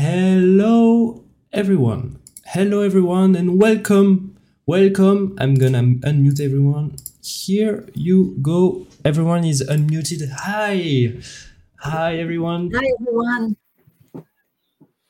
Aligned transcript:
Hello, 0.00 1.24
everyone. 1.52 2.20
Hello, 2.46 2.80
everyone, 2.80 3.36
and 3.36 3.60
welcome. 3.60 4.34
Welcome. 4.64 5.36
I'm 5.36 5.56
gonna 5.56 5.82
unmute 6.08 6.40
everyone. 6.40 6.96
Here 7.22 7.84
you 7.92 8.34
go. 8.40 8.86
Everyone 9.04 9.44
is 9.44 9.60
unmuted. 9.60 10.30
Hi. 10.30 11.20
Hi, 11.80 12.16
everyone. 12.16 12.70
Hi, 12.74 12.86
everyone. 12.98 13.56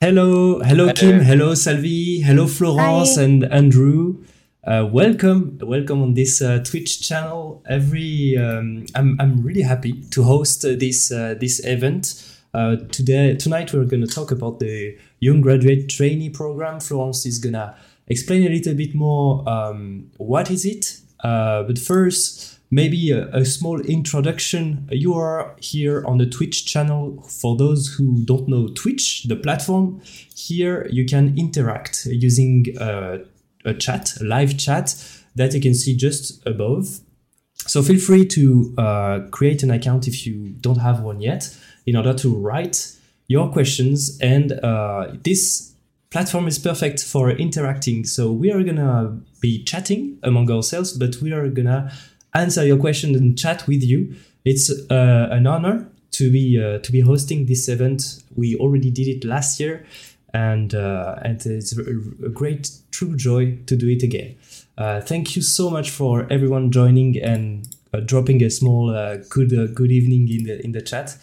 Hello. 0.01 0.59
Hello, 0.59 0.93
Kim. 0.93 1.21
Hello, 1.21 1.55
Salvi. 1.55 2.23
Hello, 2.23 2.49
Florence 2.49 3.15
Hi. 3.15 3.23
and 3.23 3.45
Andrew. 3.45 4.25
Uh, 4.67 4.89
welcome, 4.91 5.57
welcome 5.63 6.03
on 6.03 6.15
this 6.15 6.43
uh, 6.43 6.59
Twitch 6.65 7.01
channel. 7.01 7.63
Every 7.69 8.37
um, 8.37 8.87
I'm 8.97 9.17
I'm 9.21 9.41
really 9.41 9.63
happy 9.63 10.03
to 10.11 10.25
host 10.25 10.65
uh, 10.65 10.75
this 10.75 11.13
uh, 11.13 11.37
this 11.39 11.65
event. 11.65 12.27
Uh, 12.53 12.77
today 12.91 13.37
tonight 13.37 13.73
we're 13.73 13.85
going 13.85 14.05
to 14.05 14.13
talk 14.13 14.33
about 14.33 14.59
the 14.59 14.99
young 15.21 15.41
graduate 15.41 15.89
trainee 15.89 16.31
program. 16.31 16.81
Florence 16.81 17.25
is 17.25 17.39
gonna 17.39 17.77
explain 18.09 18.45
a 18.45 18.49
little 18.49 18.75
bit 18.75 18.93
more. 18.95 19.49
Um, 19.49 20.11
what 20.17 20.51
is 20.51 20.65
it? 20.65 21.01
Uh, 21.23 21.63
but 21.63 21.79
first, 21.79 22.59
maybe 22.71 23.13
a, 23.13 23.29
a 23.29 23.45
small 23.45 23.81
introduction. 23.81 24.89
You 24.91 25.15
are 25.15 25.55
here 25.61 26.05
on 26.05 26.19
the 26.19 26.27
Twitch 26.27 26.67
channel. 26.67 27.23
For 27.23 27.57
those 27.57 27.95
who 27.95 28.25
don't 28.25 28.49
know 28.49 28.67
Twitch, 28.69 29.25
the 29.25 29.37
platform, 29.37 30.01
here 30.35 30.89
you 30.91 31.05
can 31.05 31.39
interact 31.39 32.07
using 32.07 32.67
uh, 32.81 33.19
a 33.65 33.75
chat, 33.75 34.21
a 34.21 34.25
live 34.25 34.59
chat 34.59 34.97
that 35.37 35.55
you 35.55 35.61
can 35.61 35.75
see 35.75 35.97
just 35.97 36.45
above. 36.47 37.01
So 37.67 37.83
feel 37.83 38.01
free 38.01 38.25
to 38.27 38.75
uh, 38.79 39.21
create 39.31 39.63
an 39.63 39.71
account 39.71 40.09
if 40.09 40.27
you 40.27 40.49
don't 40.61 40.79
have 40.79 41.01
one 41.01 41.21
yet, 41.21 41.55
in 41.87 41.97
order 41.97 42.15
to 42.15 42.35
write 42.35 42.93
your 43.29 43.51
questions. 43.51 44.19
And 44.21 44.53
uh, 44.53 45.13
this 45.23 45.73
platform 46.11 46.49
is 46.49 46.59
perfect 46.59 47.03
for 47.05 47.31
interacting. 47.31 48.05
So 48.05 48.33
we 48.33 48.51
are 48.53 48.63
gonna 48.63 49.19
be 49.41 49.63
chatting 49.65 50.19
among 50.23 50.51
ourselves, 50.51 50.93
but 50.93 51.17
we 51.23 51.33
are 51.33 51.49
gonna 51.49 51.93
answer 52.35 52.65
your 52.65 52.77
questions 52.77 53.17
and 53.17 53.39
chat 53.39 53.67
with 53.67 53.83
you. 53.83 54.15
It's 54.45 54.71
uh, 54.91 55.29
an 55.31 55.47
honor 55.47 55.89
to 56.13 56.31
be 56.31 56.61
uh, 56.61 56.79
to 56.79 56.93
be 56.93 57.01
hosting 57.01 57.47
this 57.47 57.69
event. 57.69 58.23
We 58.35 58.57
already 58.57 58.91
did 58.91 59.09
it 59.09 59.25
last 59.25 59.61
year, 59.61 59.87
and 60.35 60.75
uh, 60.75 61.17
and 61.23 61.45
it's 61.47 61.77
a, 61.77 61.85
great 62.31 62.71
true 62.91 63.17
joy 63.17 63.59
to 63.67 63.77
do 63.77 63.89
it 63.89 64.03
again. 64.03 64.37
Uh, 64.77 65.01
thank 65.01 65.37
you 65.37 65.43
so 65.43 65.71
much 65.71 65.91
for 65.91 66.27
everyone 66.31 66.71
joining 66.71 67.21
and 67.23 67.69
uh, 67.93 68.01
dropping 68.01 68.43
a 68.43 68.51
small 68.51 68.91
uh, 68.91 69.19
good 69.29 69.75
good 69.75 69.93
evening 69.93 70.29
in 70.29 70.45
the 70.45 70.65
in 70.65 70.73
the 70.73 70.83
chat. 70.83 71.17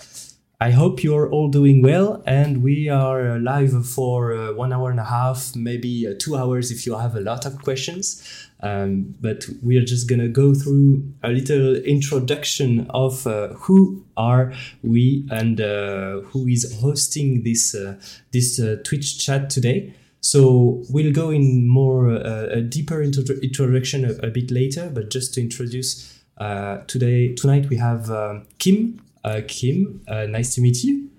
I 0.59 0.72
hope 0.72 1.03
you're 1.03 1.30
all 1.30 1.50
doing 1.50 1.83
well, 1.83 2.23
and 2.25 2.63
we 2.63 2.89
are 2.89 3.33
uh, 3.33 3.39
live 3.39 3.86
for 3.86 4.33
uh, 4.33 4.53
one 4.53 4.73
hour 4.73 4.89
and 4.89 5.00
a 5.00 5.03
half, 5.03 5.55
maybe 5.55 6.08
uh, 6.08 6.16
two 6.17 6.36
hours 6.36 6.72
if 6.72 6.88
you 6.88 6.97
have 6.97 7.16
a 7.16 7.22
lot 7.22 7.45
of 7.45 7.61
questions. 7.61 8.23
Um, 8.61 9.13
but 9.22 9.45
we 9.61 9.78
are 9.78 9.85
just 9.85 10.09
gonna 10.09 10.28
go 10.28 10.55
through 10.55 11.13
a 11.22 11.30
little 11.30 11.75
introduction 11.75 12.88
of 12.89 13.28
uh, 13.28 13.50
who 13.50 14.03
are 14.17 14.52
we 14.81 15.28
and 15.30 15.61
uh, 15.61 16.22
who 16.22 16.47
is 16.47 16.80
hosting 16.81 17.44
this 17.44 17.75
uh, 17.75 18.00
this 18.31 18.59
Twitch 18.83 19.23
chat 19.23 19.52
today. 19.52 19.94
So 20.22 20.83
we'll 20.89 21.13
go 21.13 21.30
in 21.30 21.67
more 21.67 22.09
a 22.09 22.61
deeper 22.61 23.03
intro- 23.03 23.35
introduction 23.44 24.05
a, 24.05 24.13
a 24.25 24.31
bit 24.31 24.50
later, 24.50 24.89
but 24.91 25.11
just 25.11 25.35
to 25.35 25.41
introduce 25.41 26.19
uh, 26.39 26.78
today 26.88 27.35
tonight 27.35 27.69
we 27.69 27.78
have 27.78 28.09
Kim. 28.58 29.02
Uh, 29.23 29.41
Kim, 29.47 30.01
uh, 30.07 30.25
nice 30.25 30.55
to 30.55 30.61
meet 30.61 30.83
you. 30.83 31.09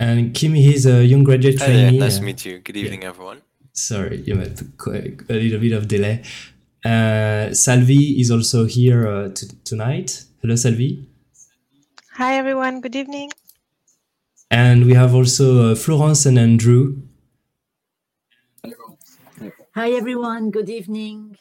And 0.00 0.34
Kim 0.34 0.54
is 0.56 0.86
a 0.86 1.04
young 1.04 1.24
graduate 1.24 1.58
Hi 1.60 1.66
there, 1.66 1.76
trainee. 1.88 1.98
nice 1.98 2.16
uh, 2.16 2.18
to 2.20 2.24
meet 2.24 2.44
you. 2.44 2.58
Good 2.58 2.76
evening, 2.76 3.04
everyone. 3.04 3.42
Sorry, 3.72 4.22
you 4.22 4.36
had 4.36 4.60
a 4.60 5.32
little 5.34 5.60
bit 5.60 5.72
of 5.72 5.88
delay. 5.88 6.22
Uh, 6.84 7.52
Salvi 7.54 8.20
is 8.20 8.30
also 8.30 8.66
here 8.66 9.08
uh, 9.08 9.28
t- 9.30 9.46
tonight. 9.64 10.24
Hello, 10.42 10.56
Salvi. 10.56 11.08
Hi 12.14 12.36
everyone, 12.36 12.80
good 12.80 12.94
evening. 12.94 13.30
And 14.50 14.84
we 14.86 14.94
have 14.94 15.14
also 15.14 15.72
uh, 15.72 15.74
Florence 15.74 16.26
and 16.26 16.38
Andrew. 16.38 16.96
Hi, 19.74 19.90
everyone. 19.90 20.52
Good 20.52 20.70
evening. 20.70 21.36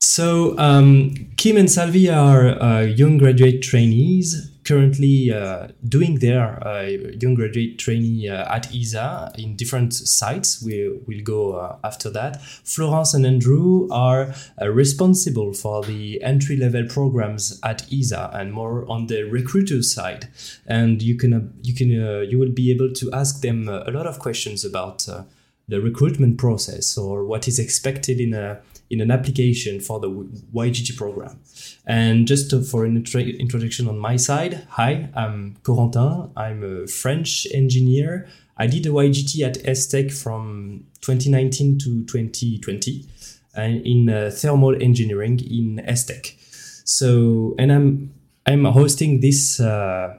So, 0.00 0.56
um, 0.58 1.14
Kim 1.36 1.56
and 1.56 1.70
Salvi 1.70 2.08
are 2.08 2.60
uh, 2.62 2.82
young 2.82 3.18
graduate 3.18 3.62
trainees 3.62 4.52
currently 4.68 5.32
uh, 5.32 5.68
doing 5.88 6.18
their 6.18 6.64
uh, 6.66 6.82
young 6.82 7.34
graduate 7.34 7.78
trainee 7.78 8.28
uh, 8.28 8.54
at 8.54 8.72
ESA 8.74 9.32
in 9.38 9.56
different 9.56 9.94
sites. 9.94 10.62
We 10.62 11.00
will 11.06 11.22
go 11.24 11.54
uh, 11.54 11.78
after 11.82 12.10
that. 12.10 12.42
Florence 12.42 13.14
and 13.14 13.24
Andrew 13.24 13.88
are 13.90 14.34
uh, 14.60 14.68
responsible 14.68 15.54
for 15.54 15.82
the 15.82 16.22
entry 16.22 16.56
level 16.56 16.86
programs 16.86 17.58
at 17.64 17.90
ESA 17.90 18.30
and 18.34 18.52
more 18.52 18.88
on 18.90 19.06
the 19.06 19.22
recruiter 19.22 19.82
side. 19.82 20.28
And 20.66 21.00
you 21.02 21.16
can 21.16 21.54
you 21.62 21.74
can 21.74 21.88
you 21.88 22.38
will 22.38 22.52
be 22.52 22.70
able 22.70 22.92
to 22.92 23.10
ask 23.12 23.40
them 23.40 23.68
a 23.68 23.90
lot 23.90 24.06
of 24.06 24.18
questions 24.18 24.64
about. 24.64 25.08
The 25.70 25.82
recruitment 25.82 26.38
process 26.38 26.96
or 26.96 27.26
what 27.26 27.46
is 27.46 27.58
expected 27.58 28.20
in 28.20 28.32
a 28.32 28.62
in 28.90 29.00
an 29.00 29.10
application 29.10 29.80
for 29.80 30.00
the 30.00 30.08
YGT 30.08 30.96
program. 30.96 31.40
And 31.86 32.26
just 32.26 32.52
for 32.70 32.84
an 32.84 32.96
intro- 32.96 33.20
introduction 33.20 33.88
on 33.88 33.98
my 33.98 34.16
side, 34.16 34.66
hi, 34.70 35.10
I'm 35.14 35.56
Corentin. 35.62 36.30
I'm 36.36 36.62
a 36.62 36.86
French 36.86 37.46
engineer. 37.52 38.28
I 38.56 38.66
did 38.66 38.86
a 38.86 38.90
YGT 38.90 39.42
at 39.46 39.54
Estec 39.64 40.12
from 40.12 40.84
2019 41.02 41.78
to 41.78 42.04
2020 42.06 43.06
and 43.54 43.86
in 43.86 44.08
uh, 44.08 44.30
thermal 44.32 44.74
engineering 44.80 45.40
in 45.40 45.84
Estec. 45.86 46.34
So, 46.84 47.54
and 47.58 47.70
I'm 47.72 48.14
I'm 48.46 48.64
hosting 48.64 49.20
this 49.20 49.60
uh, 49.60 50.16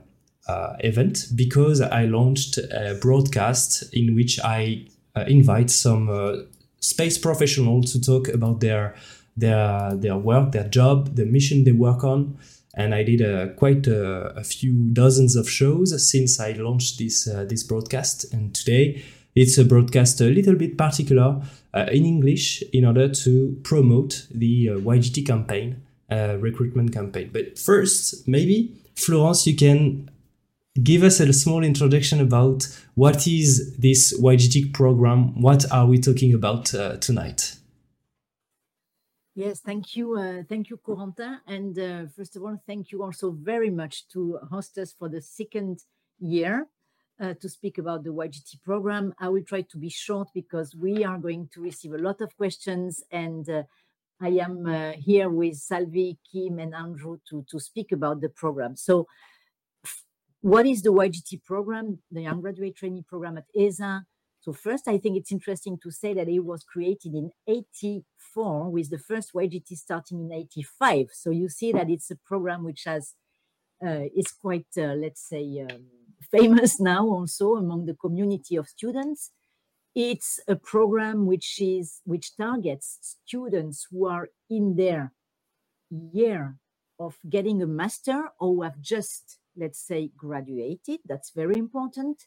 uh, 0.48 0.74
event 0.80 1.28
because 1.36 1.82
I 1.82 2.06
launched 2.06 2.58
a 2.58 2.98
broadcast 3.02 3.92
in 3.94 4.16
which 4.16 4.40
I 4.44 4.86
uh, 5.16 5.26
invite 5.28 5.72
some 5.72 6.10
uh, 6.10 6.44
space 6.80 7.18
professionals 7.18 7.92
to 7.94 8.02
talk 8.02 8.28
about 8.28 8.60
their 8.60 8.96
their 9.36 9.96
their 9.96 10.18
work, 10.18 10.52
their 10.52 10.68
job, 10.68 11.16
the 11.16 11.26
mission 11.26 11.64
they 11.64 11.72
work 11.72 12.04
on. 12.04 12.38
And 12.76 12.94
I 12.94 13.04
did 13.04 13.22
uh, 13.22 13.48
quite 13.54 13.88
a, 13.88 14.34
a 14.38 14.44
few 14.44 14.90
dozens 14.94 15.36
of 15.36 15.50
shows 15.50 16.10
since 16.10 16.40
I 16.40 16.52
launched 16.54 17.00
this 17.00 17.28
uh, 17.28 17.46
this 17.46 17.64
broadcast. 17.64 18.34
And 18.34 18.54
today 18.54 19.04
it's 19.36 19.58
a 19.58 19.66
broadcast 19.66 20.22
a 20.22 20.26
little 20.26 20.56
bit 20.56 20.78
particular 20.78 21.42
uh, 21.74 21.86
in 21.92 22.06
English 22.06 22.64
in 22.74 22.86
order 22.86 23.10
to 23.10 23.60
promote 23.64 24.28
the 24.32 24.70
uh, 24.70 24.74
YGT 24.76 25.26
campaign, 25.26 25.82
uh, 26.12 26.38
recruitment 26.40 26.92
campaign. 26.94 27.30
But 27.32 27.58
first, 27.58 28.28
maybe 28.28 28.74
Florence, 28.96 29.48
you 29.48 29.56
can 29.56 30.10
give 30.82 31.04
us 31.04 31.20
a 31.20 31.32
small 31.34 31.64
introduction 31.64 32.20
about 32.20 32.68
what 32.96 33.28
is 33.28 33.76
this 33.78 34.20
YGT 34.20 34.74
program. 34.74 35.42
What 35.42 35.72
are 35.72 35.86
we 35.86 36.00
talking 36.00 36.34
about 36.34 36.74
uh, 36.74 36.98
tonight? 36.98 37.56
Yes, 39.36 39.62
thank 39.62 39.96
you. 39.96 40.18
Uh, 40.18 40.44
thank 40.50 40.70
you, 40.70 40.78
Corentin. 40.78 41.40
And 41.48 41.78
uh, 41.80 42.06
first 42.16 42.36
of 42.36 42.44
all, 42.44 42.62
thank 42.68 42.92
you 42.92 43.04
also 43.04 43.32
very 43.32 43.70
much 43.70 44.08
to 44.10 44.40
host 44.52 44.78
us 44.78 44.94
for 44.98 45.08
the 45.08 45.22
second 45.22 45.80
year 46.20 46.68
uh, 47.22 47.34
to 47.36 47.48
speak 47.48 47.78
about 47.78 48.04
the 48.04 48.10
YGT 48.10 48.62
program. 48.64 49.14
I 49.20 49.30
will 49.30 49.44
try 49.44 49.62
to 49.62 49.78
be 49.78 49.90
short 49.90 50.30
because 50.34 50.76
we 50.76 51.06
are 51.06 51.18
going 51.18 51.50
to 51.54 51.62
receive 51.62 51.94
a 51.94 51.98
lot 51.98 52.22
of 52.22 52.36
questions 52.36 53.04
and 53.12 53.50
uh, 53.50 53.64
I 54.22 54.30
am 54.30 54.66
uh, 54.66 54.92
here 54.98 55.30
with 55.30 55.56
Salvi, 55.56 56.18
Kim, 56.30 56.60
and 56.60 56.76
Andrew 56.76 57.18
to, 57.30 57.46
to 57.50 57.60
speak 57.60 57.94
about 57.94 58.20
the 58.20 58.28
program. 58.30 58.76
So, 58.76 59.08
what 60.42 60.66
is 60.66 60.82
the 60.82 60.92
YGT 60.92 61.44
program, 61.44 62.00
the 62.12 62.22
Young 62.22 62.42
Graduate 62.42 62.76
Trainee 62.76 63.04
Program 63.08 63.38
at 63.38 63.46
ESA? 63.58 64.06
So, 64.42 64.54
first, 64.54 64.88
I 64.88 64.98
think 64.98 65.18
it's 65.18 65.34
interesting 65.34 65.78
to 65.84 65.92
say 65.92 66.14
that 66.14 66.30
it 66.30 66.40
was 66.40 66.64
created 66.64 67.14
in 67.14 67.32
84 67.46 68.70
with 68.70 68.90
the 68.90 68.98
first 68.98 69.34
YGT 69.34 69.68
starting 69.76 70.22
in 70.22 70.32
85. 70.32 71.08
So, 71.12 71.30
you 71.32 71.50
see 71.50 71.74
that 71.74 71.90
it's 71.90 72.10
a 72.10 72.16
program 72.16 72.64
which 72.64 72.84
has 72.86 73.16
uh, 73.86 74.06
is 74.16 74.32
quite, 74.32 74.68
uh, 74.78 74.94
let's 74.94 75.28
say, 75.28 75.66
um, 75.70 75.86
famous 76.32 76.80
now 76.92 77.06
also 77.08 77.56
among 77.56 77.86
the 77.86 77.96
community 77.96 78.56
of 78.56 78.68
students. 78.68 79.32
It's 79.96 80.40
a 80.48 80.56
program 80.56 81.26
which 81.26 81.60
is 81.60 82.02
which 82.06 82.38
targets 82.38 83.18
students 83.26 83.88
who 83.90 84.08
are 84.08 84.30
in 84.50 84.76
their 84.76 85.12
year 85.90 86.58
of 87.00 87.18
getting 87.30 87.62
a 87.62 87.68
master 87.68 88.30
or 88.40 88.56
who 88.56 88.62
have 88.62 88.80
just, 88.80 89.40
let's 89.60 89.80
say, 89.80 90.12
graduated. 90.16 91.00
That's 91.06 91.32
very 91.32 91.58
important. 91.58 92.24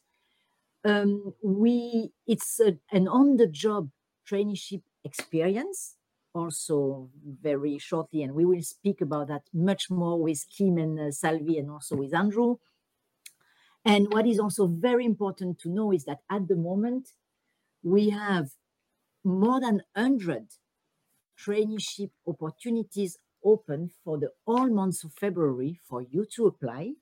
Um, 0.85 1.35
we 1.43 2.11
it's 2.27 2.61
a, 2.61 2.77
an 2.91 3.07
on-the-job 3.09 3.91
traineeship 4.29 4.83
experience 5.05 5.97
also 6.35 7.11
very 7.41 7.79
shortly, 7.79 8.23
and 8.23 8.35
we 8.35 8.45
will 8.45 8.63
speak 8.63 9.01
about 9.01 9.29
that 9.29 9.43
much 9.53 9.91
more 9.91 10.21
with 10.21 10.45
Kim 10.57 10.79
and 10.79 10.99
uh, 10.99 11.11
Salvi 11.11 11.59
and 11.59 11.71
also 11.71 11.97
with 11.97 12.15
Andrew. 12.15 12.57
And 13.85 14.13
what 14.13 14.27
is 14.27 14.39
also 14.39 14.67
very 14.67 15.05
important 15.05 15.59
to 15.61 15.69
know 15.69 15.93
is 15.93 16.05
that 16.05 16.21
at 16.31 16.49
the 16.49 16.57
moment, 16.57 17.11
we 17.83 18.11
have 18.11 18.51
more 19.25 19.61
than 19.61 19.83
100 19.95 20.47
traineeship 21.39 22.11
opportunities 22.27 23.19
open 23.45 23.91
for 24.05 24.19
the 24.19 24.31
whole 24.47 24.69
month 24.69 25.03
of 25.05 25.13
February 25.15 25.81
for 25.89 26.03
you 26.03 26.25
to 26.37 26.47
apply. 26.47 26.93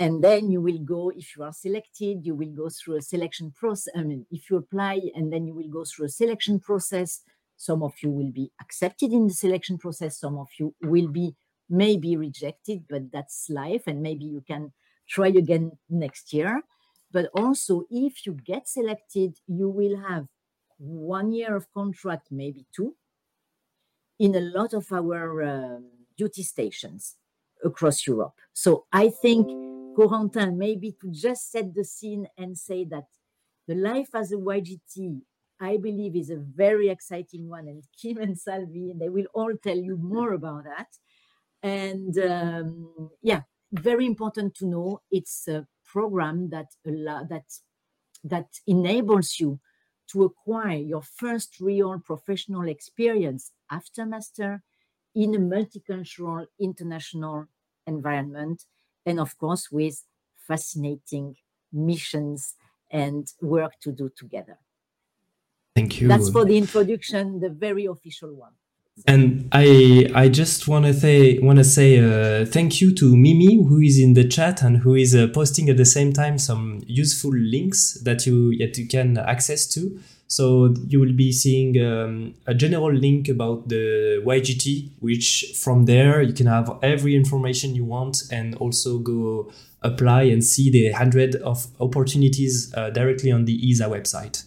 And 0.00 0.22
then 0.22 0.50
you 0.50 0.60
will 0.60 0.78
go, 0.78 1.10
if 1.10 1.36
you 1.36 1.42
are 1.42 1.52
selected, 1.52 2.24
you 2.24 2.34
will 2.36 2.52
go 2.52 2.68
through 2.68 2.96
a 2.98 3.02
selection 3.02 3.50
process. 3.50 3.92
I 3.96 4.02
mean, 4.02 4.26
if 4.30 4.48
you 4.48 4.56
apply 4.56 5.00
and 5.14 5.32
then 5.32 5.46
you 5.46 5.54
will 5.54 5.68
go 5.68 5.84
through 5.84 6.06
a 6.06 6.10
selection 6.10 6.60
process, 6.60 7.22
some 7.56 7.82
of 7.82 7.94
you 8.00 8.10
will 8.10 8.30
be 8.30 8.52
accepted 8.60 9.12
in 9.12 9.26
the 9.26 9.34
selection 9.34 9.76
process, 9.76 10.20
some 10.20 10.38
of 10.38 10.48
you 10.58 10.72
will 10.82 11.08
be 11.08 11.34
maybe 11.68 12.16
rejected, 12.16 12.84
but 12.88 13.10
that's 13.10 13.50
life. 13.50 13.82
And 13.88 14.00
maybe 14.00 14.24
you 14.24 14.40
can 14.40 14.72
try 15.08 15.28
again 15.28 15.72
next 15.90 16.32
year. 16.32 16.62
But 17.10 17.30
also, 17.34 17.84
if 17.90 18.24
you 18.24 18.34
get 18.34 18.68
selected, 18.68 19.40
you 19.48 19.68
will 19.68 19.98
have 20.08 20.26
one 20.78 21.32
year 21.32 21.56
of 21.56 21.66
contract, 21.72 22.28
maybe 22.30 22.66
two, 22.72 22.94
in 24.20 24.36
a 24.36 24.40
lot 24.40 24.74
of 24.74 24.92
our 24.92 25.42
um, 25.42 25.86
duty 26.16 26.44
stations 26.44 27.16
across 27.64 28.06
Europe. 28.06 28.34
So 28.52 28.84
I 28.92 29.08
think, 29.08 29.48
Corentin, 29.98 30.56
maybe 30.56 30.92
to 31.00 31.10
just 31.10 31.50
set 31.50 31.74
the 31.74 31.82
scene 31.82 32.28
and 32.38 32.56
say 32.56 32.84
that 32.84 33.06
the 33.66 33.74
life 33.74 34.10
as 34.14 34.30
a 34.30 34.36
YGT, 34.36 35.20
I 35.60 35.76
believe, 35.76 36.14
is 36.14 36.30
a 36.30 36.36
very 36.36 36.88
exciting 36.88 37.48
one. 37.48 37.66
And 37.66 37.82
Kim 38.00 38.18
and 38.18 38.38
Salvi, 38.38 38.92
they 38.96 39.08
will 39.08 39.26
all 39.34 39.52
tell 39.60 39.76
you 39.76 39.96
more 39.96 40.34
about 40.34 40.64
that. 40.64 40.86
And 41.64 42.16
um, 42.18 43.10
yeah, 43.22 43.40
very 43.72 44.06
important 44.06 44.54
to 44.58 44.66
know 44.66 45.00
it's 45.10 45.48
a 45.48 45.66
program 45.84 46.50
that 46.50 46.68
allow, 46.86 47.24
that 47.24 47.46
that 48.22 48.46
enables 48.68 49.40
you 49.40 49.58
to 50.12 50.22
acquire 50.24 50.78
your 50.78 51.02
first 51.02 51.56
real 51.60 52.00
professional 52.04 52.68
experience 52.68 53.50
after 53.70 54.06
master 54.06 54.62
in 55.16 55.34
a 55.34 55.38
multicultural 55.38 56.46
international 56.60 57.46
environment 57.86 58.64
and 59.06 59.20
of 59.20 59.36
course 59.38 59.70
with 59.70 60.04
fascinating 60.36 61.36
missions 61.72 62.56
and 62.90 63.32
work 63.40 63.78
to 63.80 63.92
do 63.92 64.08
together. 64.08 64.58
Thank 65.74 66.00
you. 66.00 66.08
That's 66.08 66.28
for 66.30 66.44
the 66.44 66.56
introduction 66.58 67.40
the 67.40 67.50
very 67.50 67.84
official 67.86 68.34
one 68.34 68.54
and 69.06 69.48
I 69.52 70.10
I 70.14 70.28
just 70.28 70.68
want 70.68 70.84
to 70.86 70.92
say 70.92 71.38
want 71.38 71.58
to 71.58 71.64
say 71.64 71.98
uh, 71.98 72.44
thank 72.46 72.80
you 72.80 72.94
to 72.94 73.16
Mimi 73.16 73.56
who 73.56 73.80
is 73.80 73.98
in 73.98 74.14
the 74.14 74.26
chat 74.26 74.62
and 74.62 74.78
who 74.78 74.94
is 74.94 75.14
uh, 75.14 75.28
posting 75.28 75.68
at 75.68 75.76
the 75.76 75.84
same 75.84 76.12
time 76.12 76.38
some 76.38 76.82
useful 76.86 77.32
links 77.32 77.94
that 78.02 78.26
you 78.26 78.56
that 78.58 78.76
you 78.78 78.86
can 78.86 79.18
access 79.18 79.66
to. 79.68 79.98
So 80.30 80.74
you 80.86 81.00
will 81.00 81.14
be 81.14 81.32
seeing 81.32 81.82
um, 81.82 82.34
a 82.46 82.54
general 82.54 82.92
link 82.92 83.28
about 83.28 83.70
the 83.70 84.22
YGT, 84.26 84.90
which 85.00 85.54
from 85.56 85.86
there 85.86 86.20
you 86.20 86.34
can 86.34 86.46
have 86.46 86.78
every 86.82 87.16
information 87.16 87.74
you 87.74 87.86
want 87.86 88.24
and 88.30 88.54
also 88.56 88.98
go 88.98 89.50
apply 89.80 90.24
and 90.24 90.44
see 90.44 90.70
the 90.70 90.92
hundred 90.92 91.36
of 91.36 91.66
opportunities 91.80 92.74
uh, 92.74 92.90
directly 92.90 93.32
on 93.32 93.46
the 93.46 93.70
ESA 93.70 93.84
website. 93.84 94.44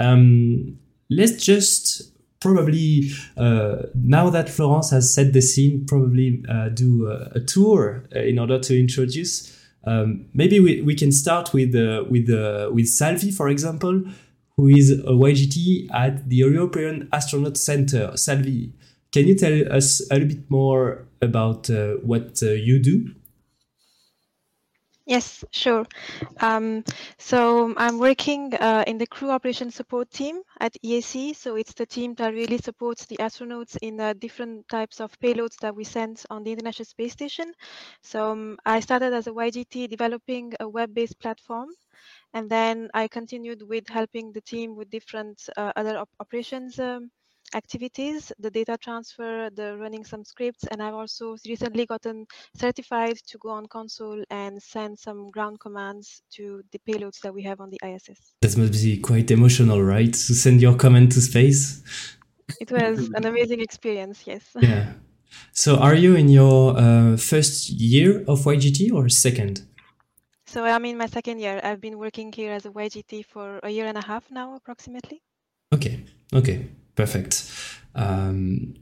Um, 0.00 0.78
let's 1.10 1.44
just 1.44 2.11
probably 2.42 3.10
uh, 3.36 3.76
now 3.94 4.28
that 4.28 4.48
Florence 4.48 4.90
has 4.90 5.14
set 5.14 5.32
the 5.32 5.40
scene, 5.40 5.86
probably 5.86 6.44
uh, 6.48 6.68
do 6.68 7.08
a, 7.08 7.30
a 7.36 7.40
tour 7.40 8.04
uh, 8.14 8.18
in 8.18 8.38
order 8.38 8.58
to 8.58 8.78
introduce. 8.78 9.56
Um, 9.84 10.26
maybe 10.34 10.60
we, 10.60 10.82
we 10.82 10.94
can 10.94 11.12
start 11.12 11.54
with 11.54 11.74
uh, 11.74 12.04
with 12.10 12.28
uh, 12.28 12.70
with 12.72 12.88
Salvi, 12.88 13.30
for 13.30 13.48
example, 13.48 14.02
who 14.56 14.68
is 14.68 14.90
a 14.90 15.12
YGT 15.12 15.88
at 15.92 16.28
the 16.28 16.36
European 16.36 17.08
Astronaut 17.12 17.56
Center. 17.56 18.16
Salvi, 18.16 18.72
can 19.12 19.26
you 19.28 19.34
tell 19.36 19.72
us 19.72 20.02
a 20.10 20.14
little 20.14 20.28
bit 20.28 20.50
more 20.50 21.06
about 21.20 21.70
uh, 21.70 21.94
what 22.02 22.42
you 22.42 22.80
do? 22.80 23.14
Yes, 25.12 25.44
sure. 25.50 25.84
Um, 26.40 26.84
so 27.18 27.74
I'm 27.76 27.98
working 27.98 28.54
uh, 28.54 28.82
in 28.86 28.96
the 28.96 29.06
crew 29.06 29.30
operation 29.30 29.70
support 29.70 30.10
team 30.10 30.40
at 30.58 30.72
EAC. 30.82 31.36
So 31.36 31.56
it's 31.56 31.74
the 31.74 31.84
team 31.84 32.14
that 32.14 32.32
really 32.32 32.56
supports 32.56 33.04
the 33.04 33.18
astronauts 33.18 33.76
in 33.82 33.98
the 33.98 34.14
different 34.14 34.66
types 34.70 35.02
of 35.02 35.12
payloads 35.20 35.56
that 35.60 35.76
we 35.76 35.84
send 35.84 36.22
on 36.30 36.44
the 36.44 36.52
International 36.52 36.86
Space 36.86 37.12
Station. 37.12 37.52
So 38.00 38.30
um, 38.30 38.56
I 38.64 38.80
started 38.80 39.12
as 39.12 39.26
a 39.26 39.32
YGT 39.32 39.90
developing 39.90 40.54
a 40.60 40.66
web-based 40.66 41.20
platform. 41.20 41.68
And 42.32 42.48
then 42.48 42.88
I 42.94 43.06
continued 43.06 43.60
with 43.68 43.90
helping 43.90 44.32
the 44.32 44.40
team 44.40 44.76
with 44.76 44.88
different 44.88 45.46
uh, 45.58 45.72
other 45.76 45.98
op 45.98 46.08
operations 46.20 46.78
um, 46.78 47.10
activities, 47.54 48.32
the 48.38 48.50
data 48.50 48.76
transfer, 48.80 49.50
the 49.54 49.76
running 49.76 50.04
some 50.04 50.24
scripts, 50.24 50.64
and 50.70 50.82
I've 50.82 50.94
also 50.94 51.36
recently 51.46 51.86
gotten 51.86 52.26
certified 52.56 53.16
to 53.26 53.38
go 53.38 53.50
on 53.50 53.66
console 53.66 54.22
and 54.30 54.62
send 54.62 54.98
some 54.98 55.30
ground 55.30 55.60
commands 55.60 56.22
to 56.36 56.62
the 56.72 56.80
payloads 56.88 57.20
that 57.20 57.34
we 57.34 57.42
have 57.42 57.60
on 57.60 57.70
the 57.70 57.80
ISS. 57.84 58.34
That 58.42 58.56
must 58.56 58.72
be 58.72 58.98
quite 58.98 59.30
emotional, 59.30 59.82
right? 59.82 60.12
To 60.12 60.34
send 60.34 60.60
your 60.60 60.74
command 60.74 61.12
to 61.12 61.20
space. 61.20 61.82
It 62.60 62.70
was 62.70 63.10
an 63.14 63.26
amazing 63.26 63.60
experience, 63.60 64.26
yes. 64.26 64.42
Yeah. 64.60 64.92
So, 65.52 65.76
are 65.76 65.94
you 65.94 66.14
in 66.14 66.28
your 66.28 66.76
uh, 66.76 67.16
first 67.16 67.70
year 67.70 68.22
of 68.28 68.40
YGT 68.40 68.92
or 68.92 69.08
second? 69.08 69.62
So, 70.46 70.64
I'm 70.64 70.84
in 70.84 70.98
my 70.98 71.06
second 71.06 71.38
year. 71.38 71.58
I've 71.64 71.80
been 71.80 71.98
working 71.98 72.30
here 72.32 72.52
as 72.52 72.66
a 72.66 72.70
YGT 72.70 73.24
for 73.26 73.58
a 73.62 73.70
year 73.70 73.86
and 73.86 73.96
a 73.96 74.04
half 74.04 74.30
now, 74.30 74.54
approximately. 74.54 75.22
Okay. 75.72 76.04
Okay. 76.34 76.68
Perfect. 76.94 77.50
Um, 77.94 78.74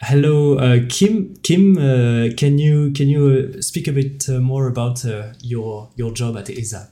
hello, 0.00 0.58
uh, 0.58 0.78
Kim. 0.88 1.36
Kim, 1.42 1.76
uh, 1.76 2.28
can 2.36 2.58
you 2.58 2.92
can 2.92 3.08
you 3.08 3.54
uh, 3.56 3.62
speak 3.62 3.88
a 3.88 3.92
bit 3.92 4.28
uh, 4.28 4.40
more 4.40 4.66
about 4.66 5.04
uh, 5.04 5.32
your 5.42 5.90
your 5.96 6.12
job 6.12 6.36
at 6.36 6.50
ESA? 6.50 6.90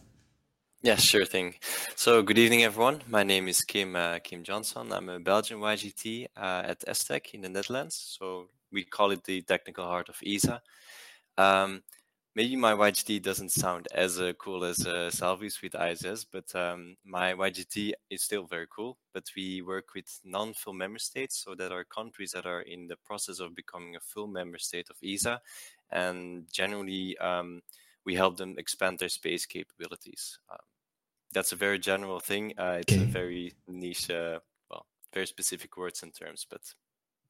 Yeah, 0.82 0.96
sure 0.96 1.24
thing. 1.24 1.54
So, 1.96 2.22
good 2.22 2.38
evening, 2.38 2.62
everyone. 2.62 3.02
My 3.08 3.24
name 3.24 3.48
is 3.48 3.62
Kim 3.62 3.96
Kim 4.22 4.44
Johnson. 4.44 4.92
I'm 4.92 5.08
a 5.08 5.18
Belgian 5.18 5.58
YGT 5.58 6.26
at 6.36 6.84
ESTEC 6.86 7.34
in 7.34 7.40
the 7.40 7.48
Netherlands. 7.48 8.16
So 8.18 8.48
we 8.70 8.84
call 8.84 9.10
it 9.10 9.24
the 9.24 9.42
technical 9.42 9.84
heart 9.84 10.08
of 10.08 10.16
ESA. 10.24 10.62
Um, 11.36 11.82
maybe 12.38 12.54
my 12.54 12.72
YGT 12.72 13.20
doesn't 13.20 13.50
sound 13.50 13.88
as 13.92 14.20
uh, 14.20 14.32
cool 14.38 14.62
as 14.62 14.86
uh, 14.86 15.10
Salvi's 15.10 15.60
with 15.60 15.74
ISS, 15.74 16.22
but 16.22 16.54
um, 16.54 16.96
my 17.04 17.34
YGT 17.34 17.92
is 18.10 18.22
still 18.22 18.46
very 18.46 18.68
cool. 18.70 18.96
But 19.12 19.24
we 19.34 19.60
work 19.60 19.86
with 19.92 20.20
non-full 20.24 20.72
member 20.72 21.00
states, 21.00 21.42
so 21.44 21.56
that 21.56 21.72
are 21.72 21.82
countries 21.82 22.30
that 22.30 22.46
are 22.46 22.60
in 22.60 22.86
the 22.86 22.94
process 23.04 23.40
of 23.40 23.56
becoming 23.56 23.96
a 23.96 24.00
full 24.00 24.28
member 24.28 24.58
state 24.58 24.86
of 24.88 24.96
ESA, 25.02 25.40
and 25.90 26.44
generally 26.52 27.18
um, 27.18 27.60
we 28.04 28.14
help 28.14 28.36
them 28.36 28.54
expand 28.56 29.00
their 29.00 29.08
space 29.08 29.44
capabilities. 29.44 30.38
Um, 30.48 30.58
that's 31.32 31.50
a 31.50 31.56
very 31.56 31.80
general 31.80 32.20
thing. 32.20 32.54
Uh, 32.56 32.78
it's 32.82 32.92
okay. 32.92 33.02
a 33.02 33.06
very 33.06 33.54
niche, 33.66 34.10
uh, 34.10 34.38
well, 34.70 34.86
very 35.12 35.26
specific 35.26 35.76
words 35.76 36.04
and 36.04 36.14
terms, 36.14 36.46
but 36.48 36.60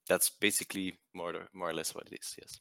that's 0.07 0.29
basically 0.29 0.99
more 1.15 1.35
or, 1.35 1.49
more 1.55 1.71
or 1.71 1.75
less 1.75 1.95
what 1.95 2.09
it 2.13 2.19
is. 2.21 2.37
Yes. 2.39 2.61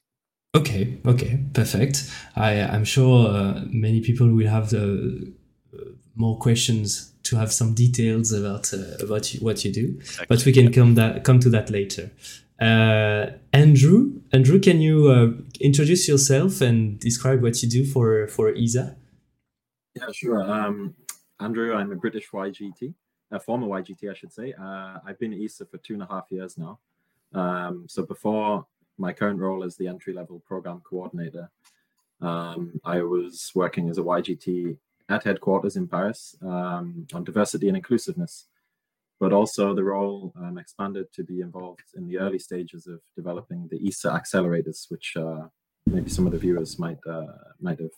Okay, 0.58 0.98
okay, 1.06 1.40
perfect. 1.54 2.12
I, 2.36 2.62
I'm 2.62 2.84
sure 2.84 3.30
uh, 3.30 3.62
many 3.70 4.02
people 4.02 4.28
will 4.28 4.48
have 4.48 4.72
the, 4.72 5.32
uh, 5.72 5.92
more 6.16 6.40
questions 6.40 7.14
to 7.24 7.36
have 7.36 7.54
some 7.54 7.76
details 7.76 8.32
about 8.32 8.74
uh, 8.74 9.04
about 9.04 9.28
what 9.40 9.64
you 9.64 9.72
do, 9.72 9.98
exactly. 10.00 10.26
but 10.30 10.46
we 10.46 10.52
can 10.52 10.74
come 10.74 10.96
that 10.96 11.24
come 11.24 11.40
to 11.42 11.50
that 11.50 11.70
later. 11.70 12.10
Uh, 12.60 13.38
Andrew, 13.54 14.14
Andrew, 14.34 14.60
can 14.60 14.82
you 14.82 15.12
uh, 15.12 15.28
introduce 15.62 16.08
yourself 16.08 16.60
and 16.62 17.00
describe 17.00 17.44
what 17.44 17.62
you 17.62 17.70
do 17.70 17.86
for 17.86 18.28
for 18.28 18.52
ESA? 18.56 18.96
Yeah, 19.96 20.12
sure. 20.12 20.42
Um, 20.42 20.96
Andrew, 21.40 21.76
I'm 21.76 21.92
a 21.92 21.96
British 21.96 22.30
YGT, 22.32 22.96
a 23.32 23.40
former 23.40 23.68
YGT, 23.68 24.10
I 24.10 24.16
should 24.16 24.34
say. 24.34 24.54
Uh, 24.60 24.98
I've 25.06 25.20
been 25.20 25.34
at 25.34 25.40
ESA 25.40 25.68
for 25.68 25.78
two 25.78 25.94
and 25.94 26.02
a 26.02 26.08
half 26.08 26.32
years 26.32 26.58
now. 26.58 26.80
Um, 27.34 27.86
so 27.88 28.04
before 28.04 28.66
my 28.98 29.14
current 29.14 29.40
role 29.40 29.64
is 29.64 29.78
the 29.78 29.88
entry 29.88 30.14
level 30.14 30.42
program 30.48 30.82
coordinator. 30.82 31.50
Um, 32.22 32.80
I 32.84 33.02
was 33.02 33.52
working 33.54 33.90
as 33.90 33.98
a 33.98 34.02
YGT 34.02 34.78
at 35.10 35.24
headquarters 35.24 35.76
in 35.76 35.88
Paris 35.88 36.36
um, 36.42 37.08
on 37.14 37.24
diversity 37.24 37.68
and 37.68 37.78
inclusiveness, 37.78 38.48
but 39.20 39.34
also 39.34 39.74
the 39.74 39.84
role 39.84 40.34
um, 40.38 40.58
expanded 40.58 41.12
to 41.14 41.24
be 41.24 41.42
involved 41.42 41.84
in 41.96 42.08
the 42.08 42.18
early 42.18 42.40
stages 42.40 42.88
of 42.88 43.00
developing 43.16 43.68
the 43.72 43.88
ESA 43.88 44.10
accelerators, 44.10 44.90
which 44.90 45.16
uh, 45.16 45.48
maybe 45.86 46.10
some 46.10 46.26
of 46.26 46.32
the 46.32 46.40
viewers 46.40 46.80
might 46.80 47.00
uh, 47.10 47.26
might 47.62 47.80
have 47.80 47.96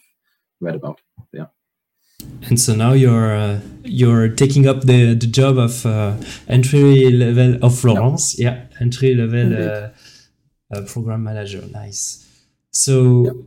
read 0.60 0.76
about. 0.76 1.02
Yeah. 1.32 1.48
And 2.50 2.60
so 2.60 2.76
now 2.76 2.92
you're 2.94 3.34
uh, 3.34 3.62
you're 3.84 4.28
taking 4.28 4.68
up 4.68 4.82
the, 4.82 5.14
the 5.14 5.28
job 5.28 5.58
of 5.58 5.86
uh, 5.86 6.18
entry 6.50 7.10
level 7.12 7.64
of 7.64 7.80
Florence, 7.80 8.38
yeah, 8.38 8.66
entry 8.82 9.16
level 9.16 9.92
uh, 10.72 10.82
program 10.84 11.24
manager. 11.24 11.64
Nice. 11.72 12.26
So, 12.72 13.46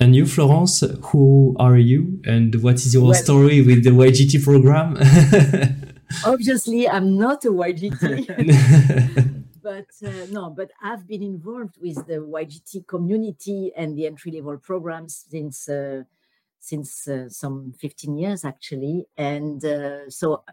And 0.00 0.16
you, 0.16 0.24
Florence, 0.26 0.82
who 1.08 1.54
are 1.58 1.76
you 1.76 2.20
and 2.24 2.54
what 2.62 2.76
is 2.76 2.94
your 2.94 3.04
Well- 3.04 3.14
story 3.14 3.60
with 3.60 3.84
the 3.84 3.90
YGT 3.90 4.42
program? 4.42 4.96
Obviously, 6.24 6.88
I'm 6.88 7.18
not 7.18 7.44
a 7.44 7.50
YGT. 7.50 8.00
but 9.62 9.86
uh, 10.04 10.26
no, 10.30 10.50
but 10.50 10.70
I've 10.82 11.06
been 11.06 11.22
involved 11.22 11.76
with 11.80 12.06
the 12.06 12.14
YGT 12.14 12.86
community 12.86 13.72
and 13.76 13.96
the 13.96 14.06
entry 14.06 14.32
level 14.32 14.56
programs 14.58 15.26
since 15.30 15.68
uh, 15.68 16.02
since 16.58 17.06
uh, 17.08 17.28
some 17.28 17.74
15 17.78 18.16
years 18.18 18.44
actually. 18.44 19.06
And 19.16 19.64
uh, 19.64 20.08
so, 20.10 20.44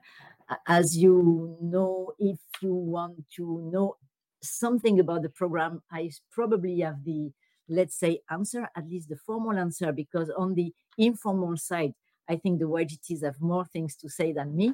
as 0.67 0.97
you 0.97 1.57
know, 1.61 2.13
if 2.19 2.39
you 2.61 2.73
want 2.73 3.23
to 3.37 3.69
know 3.71 3.95
something 4.41 4.99
about 4.99 5.21
the 5.23 5.29
program, 5.29 5.81
I 5.91 6.11
probably 6.31 6.79
have 6.79 7.03
the 7.03 7.31
let's 7.69 7.99
say 7.99 8.21
answer, 8.31 8.69
at 8.77 8.87
least 8.87 9.09
the 9.09 9.17
formal 9.17 9.57
answer, 9.57 9.91
because 9.91 10.29
on 10.37 10.53
the 10.53 10.73
informal 10.97 11.57
side, 11.57 11.91
I 12.29 12.37
think 12.37 12.59
the 12.59 12.65
YGTs 12.65 13.25
have 13.25 13.41
more 13.41 13.65
things 13.65 13.95
to 13.97 14.09
say 14.09 14.31
than 14.31 14.55
me. 14.55 14.73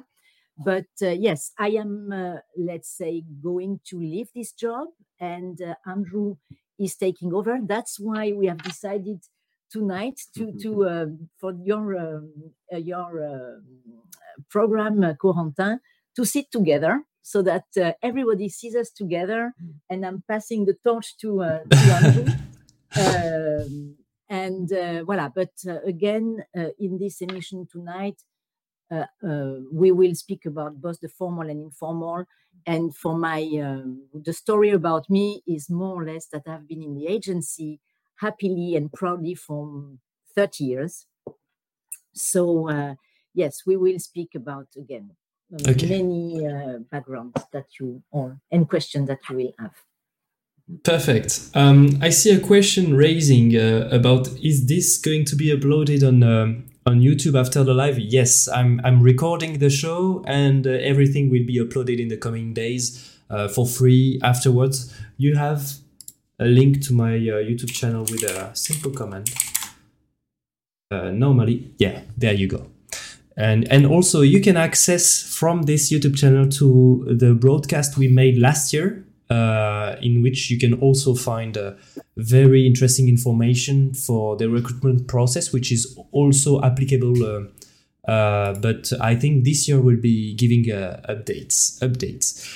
But 0.56 0.86
uh, 1.02 1.08
yes 1.08 1.50
i 1.58 1.70
am 1.70 2.12
uh, 2.12 2.36
let's 2.56 2.88
say 2.88 3.24
going 3.42 3.80
to 3.86 3.98
leave 3.98 4.28
this 4.36 4.52
job 4.52 4.86
and 5.18 5.60
uh, 5.60 5.74
andrew 5.84 6.36
is 6.78 6.96
taking 6.96 7.32
over. 7.32 7.58
That's 7.62 7.98
why 8.00 8.32
we 8.32 8.46
have 8.46 8.62
decided 8.62 9.20
tonight 9.70 10.20
to 10.36 10.52
to 10.62 10.88
um, 10.88 11.28
for 11.40 11.52
your 11.64 11.96
um, 11.96 12.32
uh, 12.72 12.76
your 12.76 13.24
um, 13.24 13.64
program 14.48 15.02
uh, 15.02 15.14
corentin 15.14 15.80
to 16.16 16.24
sit 16.24 16.50
together 16.50 17.02
so 17.26 17.40
that 17.40 17.64
uh, 17.80 17.92
everybody 18.02 18.48
sees 18.48 18.76
us 18.76 18.90
together 18.90 19.52
and 19.88 20.04
i'm 20.04 20.22
passing 20.28 20.64
the 20.66 20.76
torch 20.84 21.16
to, 21.16 21.42
uh, 21.42 21.60
to 21.70 21.78
andrew 21.98 22.26
um, 22.96 23.96
and 24.28 24.72
uh, 24.72 25.02
voila 25.04 25.28
but 25.28 25.52
uh, 25.68 25.80
again 25.86 26.44
uh, 26.56 26.68
in 26.78 26.98
this 26.98 27.20
emission 27.20 27.66
tonight 27.70 28.20
uh, 28.90 29.06
uh, 29.26 29.54
we 29.72 29.90
will 29.90 30.14
speak 30.14 30.44
about 30.46 30.80
both 30.80 31.00
the 31.00 31.08
formal 31.08 31.48
and 31.48 31.60
informal. 31.60 32.24
And 32.66 32.94
for 32.94 33.16
my, 33.16 33.42
um, 33.62 34.06
the 34.12 34.32
story 34.32 34.70
about 34.70 35.08
me 35.10 35.42
is 35.46 35.70
more 35.70 36.02
or 36.02 36.04
less 36.04 36.26
that 36.28 36.42
I've 36.46 36.68
been 36.68 36.82
in 36.82 36.94
the 36.94 37.06
agency 37.06 37.80
happily 38.16 38.76
and 38.76 38.92
proudly 38.92 39.34
for 39.34 39.90
30 40.34 40.64
years. 40.64 41.06
So, 42.14 42.68
uh, 42.68 42.94
yes, 43.32 43.62
we 43.66 43.76
will 43.76 43.98
speak 43.98 44.34
about 44.34 44.68
again 44.78 45.10
Okay. 45.68 45.88
many 45.88 46.46
uh, 46.46 46.78
backgrounds 46.90 47.40
that 47.52 47.66
you 47.78 48.02
or 48.10 48.38
and 48.50 48.68
questions 48.68 49.08
that 49.08 49.20
you 49.30 49.36
will 49.36 49.54
have. 49.58 49.74
Perfect. 50.82 51.50
Um, 51.54 51.98
I 52.00 52.08
see 52.08 52.30
a 52.30 52.40
question 52.40 52.96
raising 52.96 53.54
uh, 53.54 53.88
about 53.92 54.28
is 54.42 54.66
this 54.66 54.98
going 54.98 55.26
to 55.26 55.36
be 55.36 55.54
uploaded 55.54 56.06
on 56.06 56.22
um, 56.22 56.64
on 56.86 57.00
YouTube 57.00 57.38
after 57.38 57.62
the 57.62 57.74
live? 57.74 57.98
Yes, 57.98 58.48
I'm 58.48 58.80
I'm 58.82 59.02
recording 59.02 59.58
the 59.58 59.70
show 59.70 60.24
and 60.26 60.66
uh, 60.66 60.70
everything 60.70 61.30
will 61.30 61.46
be 61.46 61.58
uploaded 61.58 62.00
in 62.00 62.08
the 62.08 62.16
coming 62.16 62.54
days 62.54 63.18
uh, 63.28 63.48
for 63.48 63.66
free 63.66 64.18
afterwards. 64.22 64.94
You 65.18 65.36
have 65.36 65.74
a 66.38 66.46
link 66.46 66.82
to 66.86 66.94
my 66.94 67.14
uh, 67.14 67.44
YouTube 67.44 67.72
channel 67.72 68.02
with 68.02 68.22
a 68.24 68.50
simple 68.54 68.90
comment. 68.90 69.30
Uh, 70.90 71.10
normally, 71.10 71.72
yeah, 71.78 72.02
there 72.16 72.34
you 72.34 72.46
go. 72.46 72.73
And 73.36 73.66
and 73.70 73.84
also 73.86 74.20
you 74.20 74.40
can 74.40 74.56
access 74.56 75.22
from 75.22 75.62
this 75.62 75.92
YouTube 75.92 76.16
channel 76.16 76.48
to 76.50 77.04
the 77.18 77.34
broadcast 77.34 77.96
we 77.96 78.06
made 78.08 78.38
last 78.38 78.72
year 78.72 79.04
uh, 79.30 79.96
in 80.02 80.22
which 80.22 80.50
you 80.50 80.58
can 80.58 80.74
also 80.74 81.14
find 81.14 81.56
uh, 81.56 81.72
very 82.16 82.66
interesting 82.66 83.08
information 83.08 83.94
for 83.94 84.36
the 84.36 84.48
recruitment 84.48 85.08
process, 85.08 85.52
which 85.52 85.72
is 85.72 85.98
also 86.12 86.62
applicable. 86.62 87.24
Uh, 87.24 88.10
uh, 88.10 88.54
but 88.60 88.92
I 89.00 89.14
think 89.14 89.44
this 89.44 89.66
year 89.66 89.80
we'll 89.80 89.96
be 89.96 90.34
giving 90.34 90.70
uh, 90.70 91.00
updates. 91.08 91.80
Updates. 91.80 92.46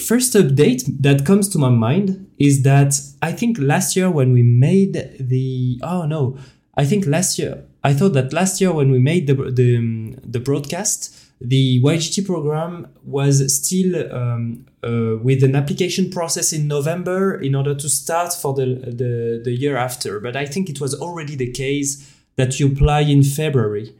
First 0.00 0.34
update 0.34 0.84
that 1.02 1.26
comes 1.26 1.48
to 1.50 1.58
my 1.58 1.68
mind 1.68 2.30
is 2.38 2.62
that 2.62 3.00
I 3.20 3.32
think 3.32 3.58
last 3.58 3.96
year 3.96 4.10
when 4.10 4.32
we 4.32 4.42
made 4.42 4.94
the 5.20 5.80
oh 5.82 6.06
no, 6.06 6.38
I 6.76 6.84
think 6.84 7.06
last 7.06 7.38
year 7.38 7.64
I 7.84 7.92
thought 7.94 8.12
that 8.12 8.32
last 8.32 8.60
year 8.60 8.72
when 8.72 8.90
we 8.90 8.98
made 8.98 9.26
the 9.26 9.34
the, 9.34 10.16
the 10.22 10.40
broadcast, 10.40 11.14
the 11.40 11.82
YGT 11.82 12.24
program 12.24 12.88
was 13.04 13.34
still 13.54 14.12
um, 14.12 14.66
uh, 14.84 15.16
with 15.20 15.42
an 15.42 15.56
application 15.56 16.10
process 16.10 16.52
in 16.52 16.68
November 16.68 17.40
in 17.40 17.54
order 17.54 17.74
to 17.74 17.88
start 17.88 18.32
for 18.32 18.54
the, 18.54 18.66
the 18.66 19.40
the 19.44 19.52
year 19.52 19.76
after. 19.76 20.20
But 20.20 20.36
I 20.36 20.46
think 20.46 20.70
it 20.70 20.80
was 20.80 20.94
already 20.94 21.34
the 21.34 21.50
case 21.50 22.08
that 22.36 22.60
you 22.60 22.68
apply 22.68 23.00
in 23.00 23.22
February. 23.22 23.94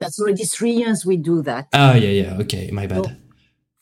That's 0.00 0.20
already 0.20 0.44
three 0.44 0.72
years 0.72 1.04
we 1.04 1.16
do 1.16 1.42
that. 1.42 1.68
Ah 1.72 1.94
yeah 1.94 2.10
yeah 2.22 2.38
okay 2.40 2.70
my 2.70 2.86
bad. 2.86 3.04
So, 3.04 3.10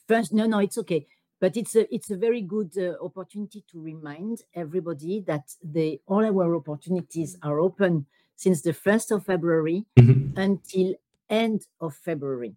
first 0.08 0.32
no 0.32 0.46
no 0.46 0.58
it's 0.58 0.78
okay 0.78 1.06
but 1.40 1.56
it's 1.56 1.76
a 1.76 1.94
it's 1.94 2.10
a 2.10 2.16
very 2.16 2.42
good 2.42 2.72
uh, 2.78 3.04
opportunity 3.04 3.64
to 3.70 3.80
remind 3.80 4.38
everybody 4.54 5.22
that 5.26 5.44
the 5.62 6.00
all 6.06 6.25
our 6.25 6.56
opportunities 6.56 7.36
are 7.42 7.60
open 7.60 8.06
since 8.36 8.62
the 8.62 8.72
1st 8.72 9.10
of 9.12 9.24
february 9.24 9.84
Mhm. 9.98 10.36
until 10.36 10.94
end 11.28 11.60
of 11.80 11.94
february 11.96 12.54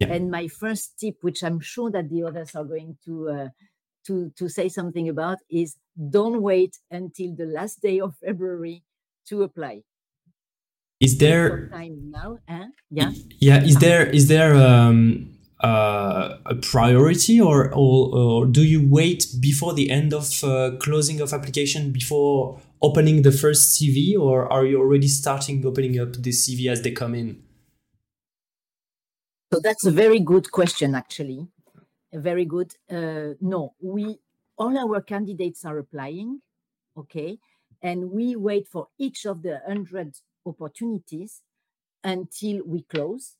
Yeah. 0.00 0.12
and 0.14 0.30
my 0.30 0.46
first 0.48 0.98
tip 1.00 1.16
which 1.26 1.42
i'm 1.42 1.60
sure 1.60 1.90
that 1.90 2.08
the 2.10 2.22
others 2.28 2.54
are 2.54 2.64
going 2.64 2.96
to 3.06 3.14
uh, 3.36 3.48
to 4.06 4.30
to 4.38 4.48
say 4.48 4.68
something 4.68 5.08
about 5.08 5.38
is 5.48 5.76
don't 6.16 6.40
wait 6.42 6.78
until 6.90 7.34
the 7.34 7.46
last 7.46 7.80
day 7.82 7.98
of 8.00 8.14
february 8.26 8.82
to 9.28 9.42
apply 9.42 9.82
Is 11.00 11.16
there 11.16 11.68
time 11.72 11.96
now 12.12 12.38
yeah 12.90 13.10
Yeah, 13.40 13.64
is 13.64 13.76
there 13.80 14.04
is 14.18 14.28
there 14.28 14.52
um, 14.54 15.32
uh, 15.62 16.38
a 16.46 16.54
priority 16.54 17.40
or, 17.40 17.72
or 17.74 18.14
or 18.14 18.46
do 18.46 18.62
you 18.62 18.86
wait 18.88 19.26
before 19.40 19.74
the 19.74 19.90
end 19.90 20.14
of 20.14 20.42
uh, 20.42 20.72
closing 20.78 21.20
of 21.20 21.32
application 21.32 21.92
before 21.92 22.60
opening 22.80 23.22
the 23.22 23.32
first 23.32 23.78
CV 23.78 24.18
or 24.18 24.50
are 24.50 24.64
you 24.64 24.78
already 24.78 25.08
starting 25.08 25.64
opening 25.66 26.00
up 26.00 26.14
the 26.14 26.30
CV 26.30 26.70
as 26.70 26.82
they 26.82 26.90
come 26.90 27.14
in? 27.14 27.42
So 29.52 29.60
that's 29.60 29.84
a 29.84 29.90
very 29.90 30.20
good 30.20 30.50
question, 30.52 30.94
actually. 30.94 31.48
Very 32.12 32.44
good. 32.44 32.72
Uh, 32.90 33.34
no, 33.40 33.74
we 33.80 34.18
all 34.56 34.78
our 34.78 35.00
candidates 35.00 35.64
are 35.64 35.78
applying, 35.78 36.40
okay, 36.96 37.38
and 37.82 38.10
we 38.10 38.36
wait 38.36 38.68
for 38.68 38.88
each 38.98 39.26
of 39.26 39.42
the 39.42 39.60
hundred 39.66 40.16
opportunities 40.46 41.42
until 42.04 42.62
we 42.64 42.82
close, 42.82 43.36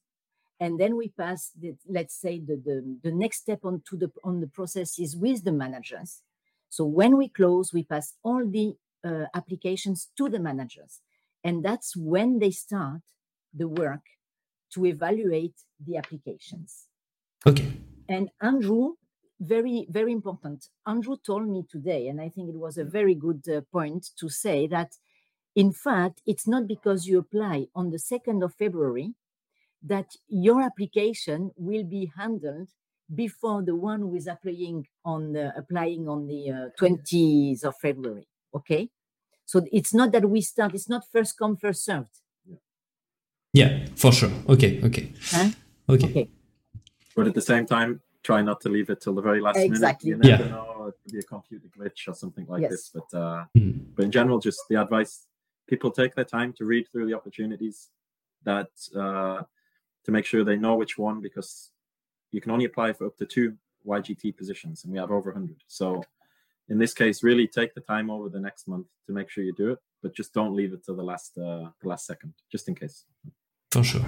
and 0.61 0.79
then 0.79 0.97
we 0.97 1.09
pass 1.09 1.50
the 1.59 1.75
let's 1.88 2.14
say 2.14 2.38
the 2.38 2.57
the, 2.57 2.99
the 3.02 3.11
next 3.11 3.38
step 3.38 3.61
on 3.64 3.83
to 3.88 3.97
the 3.97 4.11
on 4.23 4.40
the 4.40 4.47
process 4.47 4.99
is 4.99 5.17
with 5.17 5.45
the 5.45 5.52
managers. 5.52 6.23
So 6.69 6.85
when 6.85 7.17
we 7.17 7.29
close, 7.29 7.73
we 7.73 7.83
pass 7.83 8.14
all 8.23 8.47
the 8.47 8.76
uh, 9.05 9.26
applications 9.35 10.11
to 10.19 10.29
the 10.29 10.38
managers, 10.38 11.00
and 11.43 11.64
that's 11.64 11.97
when 11.97 12.38
they 12.38 12.50
start 12.52 13.00
the 13.52 13.67
work 13.67 14.02
to 14.75 14.87
evaluate 14.87 15.55
the 15.85 15.97
applications. 15.97 16.87
Okay. 17.47 17.73
And 18.09 18.29
Andrew, 18.40 18.95
very, 19.40 19.87
very 19.90 20.12
important. 20.12 20.69
Andrew 20.87 21.17
told 21.25 21.49
me 21.49 21.64
today, 21.69 22.09
and 22.09 22.21
I 22.21 22.29
think 22.29 22.50
it 22.50 22.59
was 22.59 22.76
a 22.79 22.85
very 22.85 23.14
good 23.14 23.43
uh, 23.49 23.62
point 23.73 24.11
to 24.19 24.29
say 24.29 24.67
that, 24.69 24.93
in 25.57 25.73
fact, 25.73 26.21
it's 26.26 26.47
not 26.47 26.69
because 26.69 27.07
you 27.07 27.19
apply 27.19 27.67
on 27.75 27.90
the 27.90 27.97
2nd 27.97 28.45
of 28.45 28.55
February 28.55 29.14
that 29.83 30.17
your 30.29 30.61
application 30.63 31.51
will 31.57 31.85
be 31.85 32.13
handled 32.17 32.69
before 33.15 33.63
the 33.63 33.75
one 33.75 34.01
who 34.01 34.15
is 34.15 34.27
applying 34.27 34.87
on 35.05 35.33
the 35.33 35.53
applying 35.57 36.09
on 36.09 36.27
the 36.27 36.51
uh, 36.51 36.69
20th 36.81 37.65
of 37.65 37.75
February. 37.77 38.29
Okay, 38.55 38.91
so 39.47 39.63
it's 39.73 39.95
not 39.95 40.13
that 40.13 40.29
we 40.29 40.41
start. 40.41 40.75
It's 40.75 40.89
not 40.89 41.05
first 41.11 41.39
come 41.39 41.57
first 41.57 41.85
served. 41.85 42.21
Yeah, 43.53 43.87
for 43.97 44.13
sure. 44.13 44.31
Okay, 44.49 44.81
okay. 44.85 45.13
Huh? 45.31 45.51
Okay. 45.89 46.07
Okay. 46.09 46.31
But 47.17 47.27
at 47.27 47.35
the 47.35 47.41
same 47.41 47.67
time, 47.67 48.01
try 48.23 48.43
not 48.43 48.61
to 48.61 48.69
leave 48.69 48.91
it 48.91 49.01
till 49.01 49.15
the 49.15 49.23
very 49.23 49.41
last 49.41 49.59
Exactly. 49.59 50.11
minute. 50.13 50.25
You 50.25 50.31
never 50.31 50.45
Yeah. 50.45 50.51
know, 50.51 50.87
it 50.87 50.95
could 51.03 51.13
be 51.13 51.19
a 51.19 51.23
computer 51.23 51.67
glitch 51.77 52.07
or 52.07 52.15
something 52.15 52.47
like 52.47 52.63
Yes. 52.63 52.71
this. 52.71 52.91
But 52.95 53.13
uh, 53.19 53.47
Mm. 53.57 53.95
but 53.97 54.05
in 54.05 54.13
general, 54.13 54.39
just 54.39 54.61
the 54.69 54.77
advice: 54.77 55.27
people 55.67 55.91
take 55.91 56.15
their 56.15 56.25
time 56.25 56.53
to 56.55 56.65
read 56.65 56.87
through 56.89 57.07
the 57.07 57.15
opportunities, 57.15 57.91
that 58.45 58.71
uh, 58.95 59.43
to 60.04 60.12
make 60.12 60.25
sure 60.25 60.45
they 60.45 60.57
know 60.57 60.75
which 60.75 60.99
one, 60.99 61.21
because 61.21 61.71
you 62.33 62.40
can 62.40 62.50
only 62.52 62.64
apply 62.64 62.92
for 62.92 63.07
up 63.07 63.16
to 63.19 63.26
two 63.26 63.57
YGT 63.87 64.37
positions, 64.37 64.85
and 64.85 64.92
we 64.92 64.99
have 64.99 65.11
over 65.11 65.30
100. 65.30 65.57
So 65.66 66.02
in 66.69 66.78
this 66.78 66.95
case, 66.95 67.23
really 67.23 67.47
take 67.47 67.75
the 67.75 67.80
time 67.80 68.11
over 68.11 68.28
the 68.28 68.40
next 68.40 68.69
month 68.69 68.87
to 69.07 69.12
make 69.12 69.28
sure 69.28 69.45
you 69.45 69.52
do 69.52 69.73
it, 69.73 69.78
but 70.02 70.14
just 70.14 70.33
don't 70.33 70.54
leave 70.54 70.73
it 70.73 70.85
till 70.85 70.97
the 70.97 71.02
last 71.02 71.37
uh, 71.37 71.71
the 71.83 71.88
last 71.88 72.07
second, 72.07 72.33
just 72.50 72.69
in 72.69 72.75
case. 72.75 73.04
For 73.73 73.85
sure. 73.85 74.07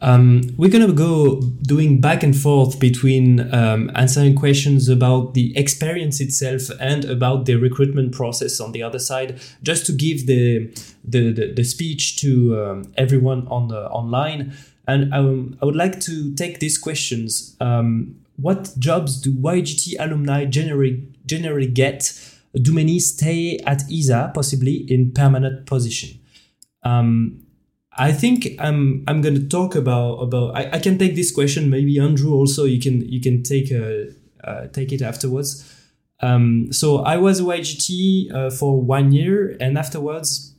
Um, 0.00 0.42
we're 0.56 0.70
gonna 0.70 0.92
go 0.92 1.40
doing 1.62 2.00
back 2.00 2.22
and 2.22 2.36
forth 2.36 2.78
between 2.78 3.52
um, 3.54 3.90
answering 3.94 4.34
questions 4.34 4.88
about 4.88 5.34
the 5.34 5.56
experience 5.56 6.20
itself 6.20 6.70
and 6.80 7.04
about 7.04 7.46
the 7.46 7.56
recruitment 7.56 8.12
process 8.12 8.60
on 8.60 8.72
the 8.72 8.82
other 8.82 8.98
side, 8.98 9.40
just 9.62 9.86
to 9.86 9.92
give 9.92 10.26
the 10.26 10.68
the, 11.04 11.32
the, 11.32 11.52
the 11.54 11.64
speech 11.64 12.16
to 12.16 12.62
um, 12.62 12.92
everyone 12.96 13.46
on 13.48 13.68
the 13.68 13.88
online. 13.90 14.54
And 14.86 15.12
um, 15.12 15.58
I 15.60 15.64
would 15.64 15.76
like 15.76 16.00
to 16.00 16.34
take 16.34 16.60
these 16.60 16.78
questions. 16.78 17.56
Um, 17.60 18.20
what 18.36 18.74
jobs 18.78 19.20
do 19.20 19.32
YGT 19.32 19.96
alumni 19.98 20.44
generally 20.44 21.08
generally 21.24 21.66
get? 21.66 22.12
Do 22.54 22.72
many 22.72 22.98
stay 23.00 23.58
at 23.66 23.82
ESA, 23.92 24.30
possibly 24.34 24.86
in 24.90 25.12
permanent 25.12 25.66
position? 25.66 26.18
Um, 26.82 27.46
I 27.98 28.12
think 28.12 28.48
I'm 28.58 29.04
I'm 29.08 29.22
going 29.22 29.34
to 29.34 29.48
talk 29.48 29.74
about 29.74 30.16
about 30.16 30.56
I, 30.56 30.70
I 30.72 30.78
can 30.78 30.98
take 30.98 31.14
this 31.14 31.32
question. 31.32 31.70
Maybe 31.70 31.98
Andrew 31.98 32.34
also 32.34 32.64
you 32.64 32.80
can 32.80 33.00
you 33.00 33.20
can 33.20 33.42
take 33.42 33.70
a, 33.70 34.12
uh, 34.44 34.66
take 34.68 34.92
it 34.92 35.02
afterwards. 35.02 35.72
Um, 36.20 36.72
so 36.72 36.98
I 36.98 37.16
was 37.16 37.40
YGT 37.40 38.32
uh, 38.32 38.50
for 38.50 38.80
one 38.80 39.12
year, 39.12 39.56
and 39.60 39.76
afterwards, 39.78 40.54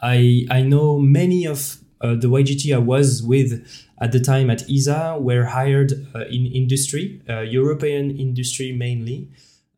I 0.00 0.46
I 0.50 0.62
know 0.62 0.98
many 0.98 1.44
of 1.44 1.79
uh, 2.00 2.14
the 2.14 2.28
YGT 2.28 2.74
I 2.74 2.78
was 2.78 3.22
with 3.22 3.66
at 4.00 4.12
the 4.12 4.20
time 4.20 4.50
at 4.50 4.68
ESA 4.70 5.18
were 5.20 5.44
hired 5.44 5.92
uh, 6.14 6.20
in 6.30 6.46
industry, 6.46 7.22
uh, 7.28 7.40
European 7.40 8.16
industry 8.16 8.72
mainly. 8.72 9.28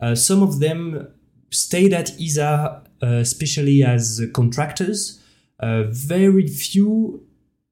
Uh, 0.01 0.15
some 0.15 0.43
of 0.43 0.61
them 0.61 1.09
stayed 1.51 1.93
at 1.93 2.13
ESA, 2.21 2.83
especially 3.01 3.83
as 3.83 4.21
contractors. 4.33 5.21
Uh, 5.63 5.85
very 5.85 6.47
few 6.47 7.25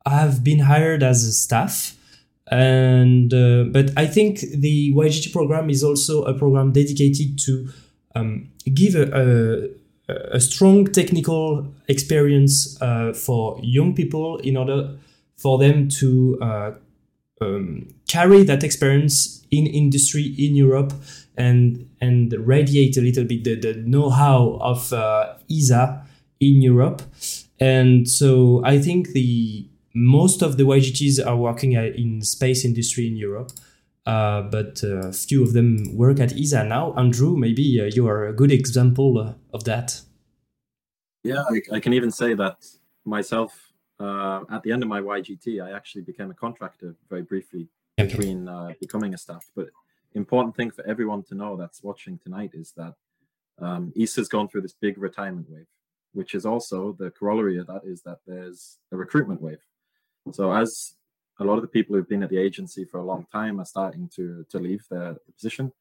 have 0.06 0.42
been 0.44 0.60
hired 0.60 1.02
as 1.02 1.38
staff. 1.40 1.96
And 2.50 3.32
uh, 3.32 3.64
but 3.70 3.90
I 3.96 4.06
think 4.06 4.40
the 4.40 4.92
YGT 4.92 5.32
program 5.32 5.70
is 5.70 5.84
also 5.84 6.24
a 6.24 6.34
program 6.34 6.72
dedicated 6.72 7.38
to 7.40 7.68
um, 8.16 8.50
give 8.74 8.96
a, 8.96 9.04
a, 9.12 9.68
a, 10.32 10.40
strong 10.40 10.86
technical 10.86 11.66
experience 11.88 12.80
uh, 12.80 13.12
for 13.12 13.58
young 13.62 13.94
people 13.94 14.38
in 14.38 14.56
order 14.56 14.96
for 15.36 15.58
them 15.58 15.88
to 15.88 16.38
uh, 16.40 16.72
um, 17.40 17.88
carry 18.08 18.42
that 18.44 18.62
experience 18.62 19.44
in 19.50 19.66
industry 19.66 20.34
in 20.38 20.54
Europe 20.54 20.92
and 21.36 21.88
and 22.00 22.32
radiate 22.32 22.96
a 22.96 23.00
little 23.00 23.24
bit 23.24 23.44
the, 23.44 23.54
the 23.54 23.74
know-how 23.74 24.58
of 24.60 24.92
uh, 24.92 25.34
ESA 25.50 26.04
in 26.40 26.60
Europe 26.60 27.02
and 27.58 28.08
so 28.08 28.62
I 28.64 28.78
think 28.78 29.08
the 29.08 29.66
most 29.94 30.42
of 30.42 30.56
the 30.56 30.64
YGTs 30.64 31.24
are 31.24 31.36
working 31.36 31.72
in 31.72 32.22
space 32.22 32.64
industry 32.64 33.06
in 33.06 33.16
Europe. 33.16 33.52
Uh, 34.06 34.42
but 34.42 34.82
a 34.82 35.08
uh, 35.08 35.12
few 35.12 35.42
of 35.42 35.52
them 35.52 35.96
work 35.96 36.20
at 36.20 36.32
ESA 36.32 36.64
now. 36.64 36.94
Andrew, 36.94 37.36
maybe 37.36 37.80
uh, 37.80 37.90
you 37.94 38.08
are 38.08 38.26
a 38.26 38.32
good 38.32 38.50
example 38.50 39.18
uh, 39.18 39.34
of 39.52 39.64
that. 39.64 40.00
Yeah, 41.22 41.44
I, 41.50 41.76
I, 41.76 41.80
can 41.80 41.92
even 41.92 42.10
say 42.10 42.34
that 42.34 42.64
myself. 43.04 43.72
Uh, 43.98 44.40
at 44.50 44.62
the 44.62 44.72
end 44.72 44.82
of 44.82 44.88
my 44.88 45.00
YGT, 45.02 45.62
I 45.62 45.76
actually 45.76 46.00
became 46.00 46.30
a 46.30 46.34
contractor 46.34 46.96
very 47.10 47.20
briefly 47.20 47.68
okay. 48.00 48.08
between 48.08 48.48
uh, 48.48 48.72
becoming 48.80 49.12
a 49.12 49.18
staff. 49.18 49.44
But 49.54 49.66
important 50.14 50.56
thing 50.56 50.70
for 50.70 50.86
everyone 50.86 51.22
to 51.24 51.34
know 51.34 51.58
that's 51.58 51.82
watching 51.82 52.18
tonight 52.18 52.52
is 52.54 52.72
that 52.78 52.94
um, 53.58 53.92
ESA's 54.00 54.28
gone 54.28 54.48
through 54.48 54.62
this 54.62 54.72
big 54.72 54.96
retirement 54.96 55.50
wave 55.50 55.66
which 56.12 56.34
is 56.34 56.44
also 56.44 56.96
the 56.98 57.10
corollary 57.10 57.58
of 57.58 57.66
that 57.66 57.82
is 57.84 58.02
that 58.02 58.18
there's 58.26 58.78
a 58.92 58.96
recruitment 58.96 59.40
wave. 59.40 59.60
So 60.32 60.52
as 60.52 60.94
a 61.40 61.44
lot 61.44 61.56
of 61.56 61.62
the 61.62 61.68
people 61.68 61.96
who've 61.96 62.08
been 62.08 62.22
at 62.22 62.30
the 62.30 62.38
agency 62.38 62.84
for 62.84 62.98
a 62.98 63.04
long 63.04 63.26
time 63.32 63.60
are 63.60 63.64
starting 63.64 64.08
to 64.16 64.44
to 64.50 64.58
leave 64.58 64.84
their 64.90 65.16
position, 65.34 65.72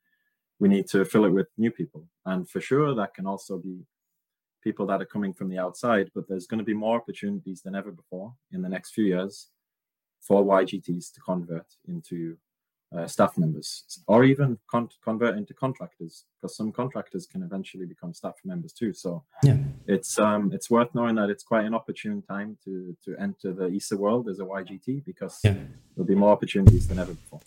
we 0.60 0.70
need 0.70 0.88
to 0.88 1.06
fill 1.06 1.26
it 1.26 1.34
with 1.34 1.48
new 1.58 1.72
people. 1.72 2.08
And 2.26 2.50
for 2.50 2.62
sure, 2.62 2.96
that 2.96 3.14
can 3.14 3.28
also 3.28 3.58
be 3.58 3.86
people 4.64 4.86
that 4.88 5.02
are 5.02 5.06
coming 5.06 5.34
from 5.34 5.50
the 5.50 5.60
outside. 5.60 6.10
But 6.16 6.28
there's 6.28 6.48
going 6.48 6.60
to 6.60 6.66
be 6.66 6.74
more 6.74 6.98
opportunities 6.98 7.62
than 7.62 7.76
ever 7.76 7.92
before 7.92 8.34
in 8.52 8.62
the 8.62 8.70
next 8.70 8.92
few 8.92 9.06
years 9.06 9.50
for 10.22 10.44
YGTs 10.44 11.14
to 11.14 11.22
convert 11.22 11.68
into 11.88 12.38
uh, 12.98 13.06
staff 13.06 13.38
members 13.38 14.02
or 14.08 14.24
even 14.24 14.58
con- 14.70 14.90
convert 15.04 15.38
into 15.38 15.54
contractors 15.54 16.26
because 16.36 16.56
some 16.56 16.72
contractors 16.72 17.28
can 17.28 17.44
eventually 17.44 17.86
become 17.86 18.14
staff 18.14 18.34
members 18.44 18.74
too 18.74 18.94
so 18.94 19.24
yeah 19.44 19.58
it's 19.86 20.18
um 20.18 20.52
it's 20.52 20.72
worth 20.72 20.94
knowing 20.96 21.14
that 21.14 21.30
it's 21.30 21.44
quite 21.44 21.66
an 21.66 21.76
opportune 21.76 22.24
time 22.24 22.58
to 22.64 22.98
to 23.04 23.16
enter 23.20 23.54
the 23.54 23.68
ESA 23.76 23.96
world 23.96 24.28
as 24.28 24.40
a 24.40 24.44
YGT 24.44 25.06
because 25.06 25.40
yeah. 25.44 25.54
there'll 25.96 26.08
be 26.08 26.16
more 26.16 26.32
opportunities 26.32 26.88
than 26.88 26.98
ever 26.98 27.14
before 27.14 27.42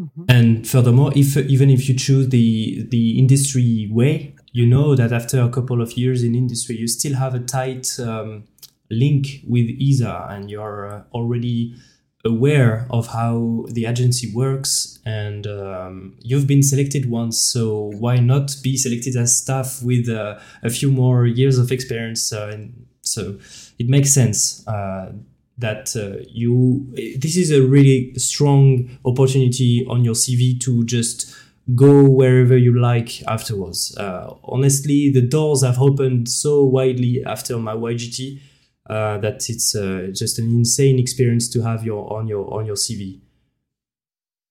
mm-hmm. 0.00 0.24
and 0.28 0.66
furthermore 0.66 1.12
if 1.14 1.36
even 1.36 1.70
if 1.70 1.88
you 1.88 1.94
choose 1.94 2.28
the 2.30 2.84
the 2.90 3.16
industry 3.16 3.88
way 3.92 4.34
you 4.52 4.66
know 4.66 4.96
that 4.96 5.12
after 5.12 5.40
a 5.40 5.48
couple 5.48 5.80
of 5.80 5.92
years 5.92 6.24
in 6.24 6.34
industry 6.34 6.76
you 6.76 6.88
still 6.88 7.14
have 7.14 7.32
a 7.32 7.40
tight 7.40 7.88
um, 8.00 8.42
link 8.90 9.44
with 9.46 9.70
ESA 9.80 10.26
and 10.30 10.50
you're 10.50 10.92
uh, 10.92 11.02
already 11.12 11.76
aware 12.24 12.86
of 12.90 13.06
how 13.08 13.64
the 13.68 13.86
agency 13.86 14.30
works 14.34 14.98
and 15.06 15.46
um, 15.46 16.14
you've 16.20 16.46
been 16.46 16.62
selected 16.62 17.08
once 17.08 17.40
so 17.40 17.90
why 17.98 18.16
not 18.16 18.54
be 18.62 18.76
selected 18.76 19.16
as 19.16 19.38
staff 19.38 19.82
with 19.82 20.08
uh, 20.08 20.38
a 20.62 20.68
few 20.68 20.90
more 20.90 21.26
years 21.26 21.56
of 21.58 21.72
experience 21.72 22.32
uh, 22.32 22.50
and 22.52 22.86
so 23.00 23.38
it 23.78 23.88
makes 23.88 24.12
sense 24.12 24.66
uh, 24.68 25.10
that 25.56 25.96
uh, 25.96 26.22
you 26.28 26.86
this 27.18 27.36
is 27.36 27.50
a 27.50 27.62
really 27.62 28.12
strong 28.16 28.98
opportunity 29.06 29.86
on 29.88 30.04
your 30.04 30.14
cv 30.14 30.60
to 30.60 30.84
just 30.84 31.34
go 31.74 32.08
wherever 32.08 32.56
you 32.56 32.78
like 32.80 33.22
afterwards. 33.28 33.96
Uh, 33.96 34.34
honestly 34.44 35.10
the 35.10 35.22
doors 35.22 35.62
have 35.62 35.80
opened 35.80 36.28
so 36.28 36.64
widely 36.64 37.24
after 37.24 37.56
my 37.58 37.74
ygt 37.74 38.40
uh, 38.90 39.18
that 39.18 39.48
it's 39.48 39.76
uh, 39.76 40.08
just 40.12 40.40
an 40.40 40.46
insane 40.50 40.98
experience 40.98 41.48
to 41.48 41.62
have 41.62 41.84
your 41.84 42.12
on 42.12 42.26
your 42.26 42.52
on 42.52 42.66
your 42.66 42.74
CV. 42.74 43.20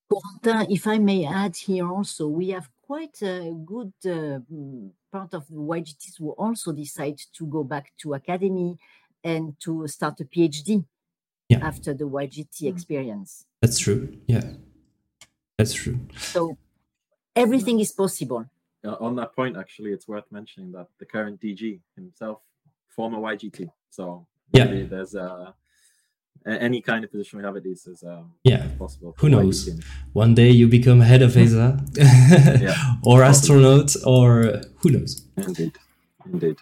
Corentin, 0.10 0.72
if 0.72 0.88
I 0.88 0.98
may 0.98 1.26
add 1.26 1.58
here 1.58 1.88
also, 1.88 2.30
we 2.30 2.50
have 2.50 2.70
quite 2.82 3.22
a 3.22 3.54
good 3.66 3.92
uh, 4.06 4.40
part 5.12 5.34
of 5.34 5.46
the 5.50 5.56
YGTs 5.56 6.18
who 6.18 6.32
also 6.32 6.72
decide 6.72 7.20
to 7.34 7.46
go 7.48 7.66
back 7.66 7.92
to 7.98 8.14
academy 8.14 8.78
and 9.26 9.60
to 9.60 9.86
start 9.88 10.22
a 10.22 10.26
PhD 10.26 10.86
yeah. 11.50 11.60
after 11.62 11.94
the 11.94 12.06
YGT 12.06 12.62
mm. 12.62 12.74
experience. 12.74 13.46
That's 13.62 13.78
true. 13.78 14.18
Yeah, 14.26 14.54
that's 15.58 15.74
true. 15.74 16.00
So 16.18 16.58
everything 17.36 17.82
is 17.82 17.92
possible. 17.92 18.46
Uh, 18.86 18.96
on 19.02 19.18
that 19.18 19.36
point, 19.36 19.58
actually, 19.58 19.92
it's 19.92 20.08
worth 20.08 20.32
mentioning 20.32 20.72
that 20.72 20.88
the 20.98 21.06
current 21.06 21.42
DG 21.42 21.82
himself, 21.98 22.40
former 22.88 23.18
YGT, 23.18 23.70
so 23.90 24.26
yeah, 24.54 24.84
there's 24.90 25.16
uh, 25.16 25.52
any 26.46 26.82
kind 26.82 27.04
of 27.04 27.12
position 27.12 27.40
we 27.40 27.46
have 27.46 27.56
at 27.56 27.64
these 27.64 27.86
is 27.88 28.04
um, 28.04 28.34
yeah 28.44 28.68
possible. 28.78 29.16
Who 29.20 29.30
knows? 29.30 29.70
One 30.14 30.36
day 30.36 30.50
you 30.50 30.68
become 30.68 31.02
head 31.02 31.22
of 31.22 31.36
ESA, 31.38 31.84
yeah, 32.62 32.76
or 33.04 33.24
astronaut, 33.24 33.96
or 34.06 34.62
who 34.78 34.90
knows? 34.92 35.26
Indeed. 35.38 35.78
Indeed. 36.26 36.58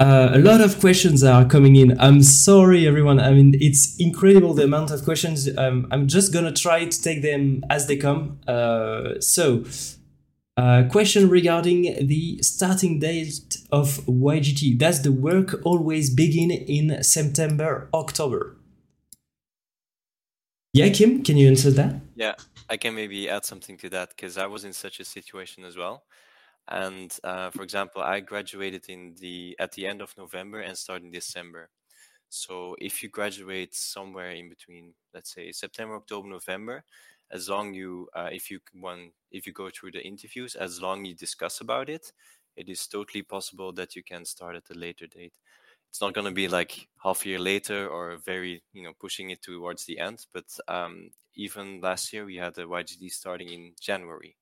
Uh, 0.00 0.30
a 0.32 0.38
lot 0.38 0.60
of 0.60 0.80
questions 0.80 1.22
are 1.22 1.44
coming 1.44 1.76
in. 1.76 1.98
I'm 2.00 2.22
sorry, 2.22 2.86
everyone. 2.86 3.20
I 3.20 3.32
mean, 3.32 3.54
it's 3.60 3.96
incredible 4.00 4.54
the 4.54 4.64
amount 4.64 4.90
of 4.90 5.04
questions. 5.04 5.48
Um, 5.56 5.86
I'm 5.90 6.08
just 6.08 6.32
gonna 6.32 6.52
try 6.52 6.84
to 6.86 7.02
take 7.02 7.22
them 7.22 7.62
as 7.70 7.86
they 7.86 7.96
come. 7.96 8.40
Uh, 8.48 9.20
so, 9.20 9.64
uh, 10.56 10.84
question 10.90 11.28
regarding 11.28 12.06
the 12.06 12.38
starting 12.42 12.98
date 12.98 13.58
of 13.70 13.98
YGT. 14.06 14.78
Does 14.78 15.02
the 15.02 15.12
work 15.12 15.60
always 15.64 16.10
begin 16.14 16.50
in 16.50 17.02
September, 17.02 17.88
October? 17.94 18.56
Yeah, 20.74 20.88
Kim, 20.88 21.22
can 21.22 21.36
you 21.36 21.48
answer 21.48 21.70
that? 21.72 22.00
Yeah, 22.14 22.34
I 22.68 22.76
can 22.76 22.94
maybe 22.94 23.28
add 23.28 23.44
something 23.44 23.76
to 23.78 23.90
that 23.90 24.10
because 24.10 24.38
I 24.38 24.46
was 24.46 24.64
in 24.64 24.72
such 24.72 25.00
a 25.00 25.04
situation 25.04 25.64
as 25.64 25.76
well. 25.76 26.04
And 26.68 27.14
uh, 27.24 27.50
for 27.50 27.62
example, 27.62 28.02
I 28.02 28.20
graduated 28.20 28.88
in 28.88 29.14
the 29.20 29.56
at 29.58 29.72
the 29.72 29.86
end 29.86 30.00
of 30.00 30.16
November 30.16 30.60
and 30.60 30.76
started 30.76 31.04
in 31.04 31.10
December. 31.12 31.70
So 32.28 32.76
if 32.78 33.02
you 33.02 33.10
graduate 33.10 33.74
somewhere 33.74 34.30
in 34.30 34.48
between, 34.48 34.94
let's 35.12 35.34
say 35.34 35.52
September, 35.52 35.96
October, 35.96 36.28
November, 36.28 36.84
as 37.32 37.48
long 37.48 37.74
you 37.74 38.08
uh, 38.14 38.28
if 38.30 38.50
you 38.50 38.60
one 38.74 39.10
if 39.30 39.46
you 39.46 39.52
go 39.52 39.70
through 39.70 39.90
the 39.92 40.06
interviews 40.06 40.54
as 40.54 40.80
long 40.80 41.04
you 41.04 41.14
discuss 41.14 41.60
about 41.60 41.88
it 41.88 42.12
it 42.56 42.68
is 42.68 42.86
totally 42.86 43.22
possible 43.22 43.72
that 43.72 43.96
you 43.96 44.02
can 44.02 44.24
start 44.24 44.56
at 44.56 44.70
a 44.70 44.78
later 44.78 45.06
date. 45.06 45.34
It's 45.88 46.00
not 46.00 46.14
going 46.14 46.26
to 46.26 46.32
be 46.32 46.48
like 46.48 46.88
half 47.02 47.24
a 47.24 47.28
year 47.28 47.38
later 47.38 47.88
or 47.88 48.16
very 48.24 48.62
you 48.72 48.82
know 48.82 48.92
pushing 48.98 49.30
it 49.30 49.42
towards 49.42 49.84
the 49.84 49.98
end 49.98 50.26
but 50.32 50.44
um, 50.68 51.10
even 51.34 51.80
last 51.80 52.12
year 52.12 52.24
we 52.24 52.36
had 52.36 52.54
the 52.54 52.62
YGT 52.62 53.10
starting 53.10 53.50
in 53.50 53.72
January. 53.80 54.36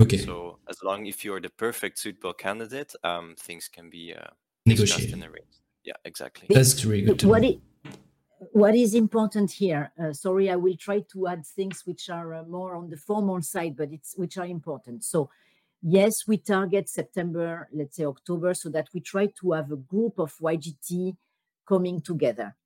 Okay. 0.00 0.18
So 0.18 0.58
as 0.68 0.82
long 0.82 1.06
if 1.06 1.24
you're 1.24 1.40
the 1.40 1.50
perfect 1.50 1.98
suitable 1.98 2.32
candidate 2.32 2.92
um, 3.04 3.36
things 3.38 3.68
can 3.68 3.90
be 3.90 4.14
uh, 4.14 4.30
negotiated. 4.66 5.22
yeah 5.84 5.94
exactly. 6.04 6.48
That's 6.50 6.84
really 6.84 7.02
good 7.02 7.22
what 7.24 7.44
it 7.44 7.60
what 8.52 8.74
is 8.74 8.94
important 8.94 9.50
here? 9.50 9.92
Uh, 10.02 10.12
sorry, 10.12 10.50
I 10.50 10.56
will 10.56 10.76
try 10.76 11.00
to 11.12 11.28
add 11.28 11.44
things 11.46 11.82
which 11.84 12.08
are 12.08 12.34
uh, 12.34 12.44
more 12.44 12.74
on 12.74 12.88
the 12.88 12.96
formal 12.96 13.42
side, 13.42 13.76
but 13.76 13.92
it's 13.92 14.14
which 14.16 14.38
are 14.38 14.46
important. 14.46 15.04
So, 15.04 15.28
yes, 15.82 16.26
we 16.26 16.38
target 16.38 16.88
September, 16.88 17.68
let's 17.72 17.96
say 17.96 18.04
October, 18.04 18.54
so 18.54 18.70
that 18.70 18.88
we 18.94 19.00
try 19.00 19.26
to 19.40 19.52
have 19.52 19.70
a 19.70 19.76
group 19.76 20.18
of 20.18 20.34
YGT 20.38 21.16
coming 21.68 22.00
together. 22.00 22.56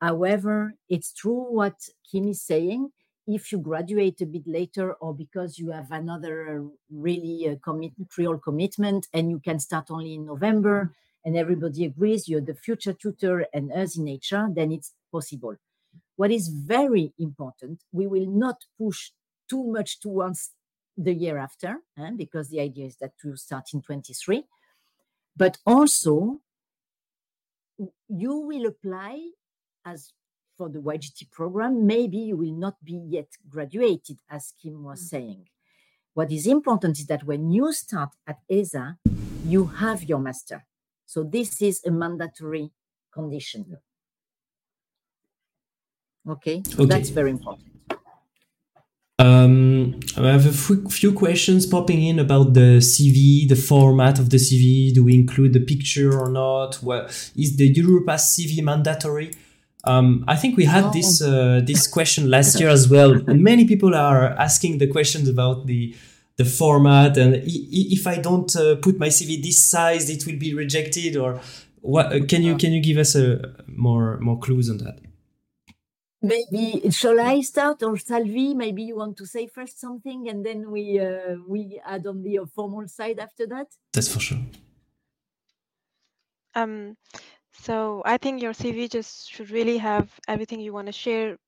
However, 0.00 0.74
it's 0.88 1.12
true 1.12 1.46
what 1.50 1.76
Kim 2.10 2.28
is 2.28 2.42
saying. 2.42 2.90
If 3.26 3.52
you 3.52 3.58
graduate 3.58 4.20
a 4.20 4.26
bit 4.26 4.46
later, 4.46 4.94
or 4.94 5.14
because 5.14 5.58
you 5.58 5.70
have 5.70 5.92
another 5.92 6.66
really 6.90 7.48
uh, 7.48 7.54
commit, 7.62 7.92
real 8.18 8.36
commitment, 8.36 9.06
and 9.14 9.30
you 9.30 9.38
can 9.38 9.60
start 9.60 9.90
only 9.90 10.14
in 10.14 10.26
November, 10.26 10.92
and 11.24 11.36
everybody 11.36 11.84
agrees 11.84 12.28
you're 12.28 12.40
the 12.40 12.54
future 12.54 12.92
tutor 12.92 13.46
and 13.52 13.72
us 13.72 13.96
in 13.96 14.04
HR, 14.04 14.52
then 14.52 14.72
it's 14.72 14.92
possible. 15.10 15.56
What 16.16 16.30
is 16.30 16.48
very 16.48 17.12
important, 17.18 17.82
we 17.92 18.06
will 18.06 18.26
not 18.26 18.58
push 18.78 19.10
too 19.48 19.64
much 19.64 20.00
towards 20.00 20.50
the 20.96 21.14
year 21.14 21.38
after, 21.38 21.78
eh, 21.98 22.10
because 22.16 22.48
the 22.48 22.60
idea 22.60 22.86
is 22.86 22.96
that 22.96 23.12
to 23.22 23.36
start 23.36 23.64
in 23.72 23.82
23. 23.82 24.44
But 25.36 25.58
also, 25.66 26.40
you 28.08 28.36
will 28.36 28.66
apply 28.66 29.30
as 29.84 30.12
for 30.56 30.68
the 30.68 30.78
YGT 30.78 31.30
program, 31.30 31.86
maybe 31.86 32.18
you 32.18 32.36
will 32.36 32.52
not 32.52 32.76
be 32.84 32.94
yet 32.94 33.28
graduated, 33.48 34.18
as 34.30 34.52
Kim 34.62 34.84
was 34.84 35.08
saying. 35.08 35.48
What 36.14 36.30
is 36.30 36.46
important 36.46 36.98
is 36.98 37.06
that 37.06 37.24
when 37.24 37.50
you 37.50 37.72
start 37.72 38.10
at 38.26 38.38
ESA, 38.50 38.98
you 39.46 39.66
have 39.66 40.04
your 40.04 40.18
master. 40.18 40.64
So 41.12 41.22
this 41.22 41.60
is 41.60 41.82
a 41.84 41.90
mandatory 41.90 42.70
condition. 43.12 43.76
Okay, 46.26 46.62
Okay. 46.72 46.86
that's 46.86 47.10
very 47.10 47.30
important. 47.36 47.68
Um, 49.18 50.00
I 50.16 50.30
have 50.36 50.46
a 50.46 50.52
few- 50.98 51.12
questions 51.12 51.66
popping 51.66 52.02
in 52.10 52.18
about 52.18 52.54
the 52.54 52.80
CV, 52.80 53.46
the 53.46 53.60
format 53.72 54.18
of 54.18 54.30
the 54.30 54.38
CV. 54.38 54.90
Do 54.94 55.04
we 55.04 55.14
include 55.14 55.52
the 55.52 55.64
picture 55.72 56.10
or 56.18 56.28
not? 56.30 56.70
Is 57.44 57.56
the 57.60 57.68
Europass 57.78 58.22
CV 58.34 58.62
mandatory? 58.62 59.28
Um, 59.84 60.24
I 60.26 60.36
think 60.40 60.56
we 60.56 60.64
had 60.64 60.84
this 60.98 61.20
uh, 61.20 61.60
this 61.70 61.82
question 61.96 62.22
last 62.36 62.52
year 62.60 62.70
as 62.78 62.84
well, 62.94 63.12
and 63.28 63.38
many 63.52 63.64
people 63.72 63.92
are 63.94 64.22
asking 64.48 64.78
the 64.78 64.88
questions 64.96 65.26
about 65.28 65.66
the 65.66 65.94
the 66.36 66.44
format 66.44 67.16
and 67.16 67.34
i- 67.34 67.38
i- 67.78 67.90
if 67.96 68.06
I 68.06 68.16
don't 68.18 68.54
uh, 68.56 68.76
put 68.76 68.98
my 68.98 69.08
CV 69.08 69.40
this 69.42 69.60
size, 69.60 70.08
it 70.10 70.26
will 70.26 70.38
be 70.38 70.54
rejected. 70.54 71.16
Or 71.16 71.40
what? 71.80 72.06
uh, 72.12 72.24
Can 72.26 72.42
you 72.42 72.56
can 72.56 72.72
you 72.72 72.80
give 72.82 72.98
us 72.98 73.14
a 73.14 73.54
more 73.66 74.18
more 74.20 74.38
clues 74.38 74.68
on 74.70 74.78
that? 74.78 74.98
Maybe 76.24 76.88
shall 76.90 77.18
I 77.18 77.40
start 77.42 77.82
or 77.82 77.96
Salvi? 77.98 78.54
Maybe 78.54 78.82
you 78.84 78.96
want 78.96 79.16
to 79.16 79.26
say 79.26 79.48
first 79.48 79.80
something, 79.80 80.28
and 80.28 80.46
then 80.46 80.70
we 80.70 81.00
uh, 81.00 81.36
we 81.48 81.80
add 81.84 82.06
on 82.06 82.22
the 82.22 82.38
uh, 82.38 82.46
formal 82.54 82.86
side 82.88 83.18
after 83.18 83.44
that. 83.48 83.66
That's 83.92 84.08
for 84.08 84.20
sure. 84.20 84.38
Um, 86.54 86.96
so 87.52 88.02
I 88.04 88.18
think 88.18 88.42
your 88.42 88.52
CV 88.52 88.88
just 88.90 89.30
should 89.30 89.50
really 89.50 89.78
have 89.78 90.08
everything 90.28 90.60
you 90.60 90.72
want 90.72 90.86
to 90.86 90.92
share 90.92 91.38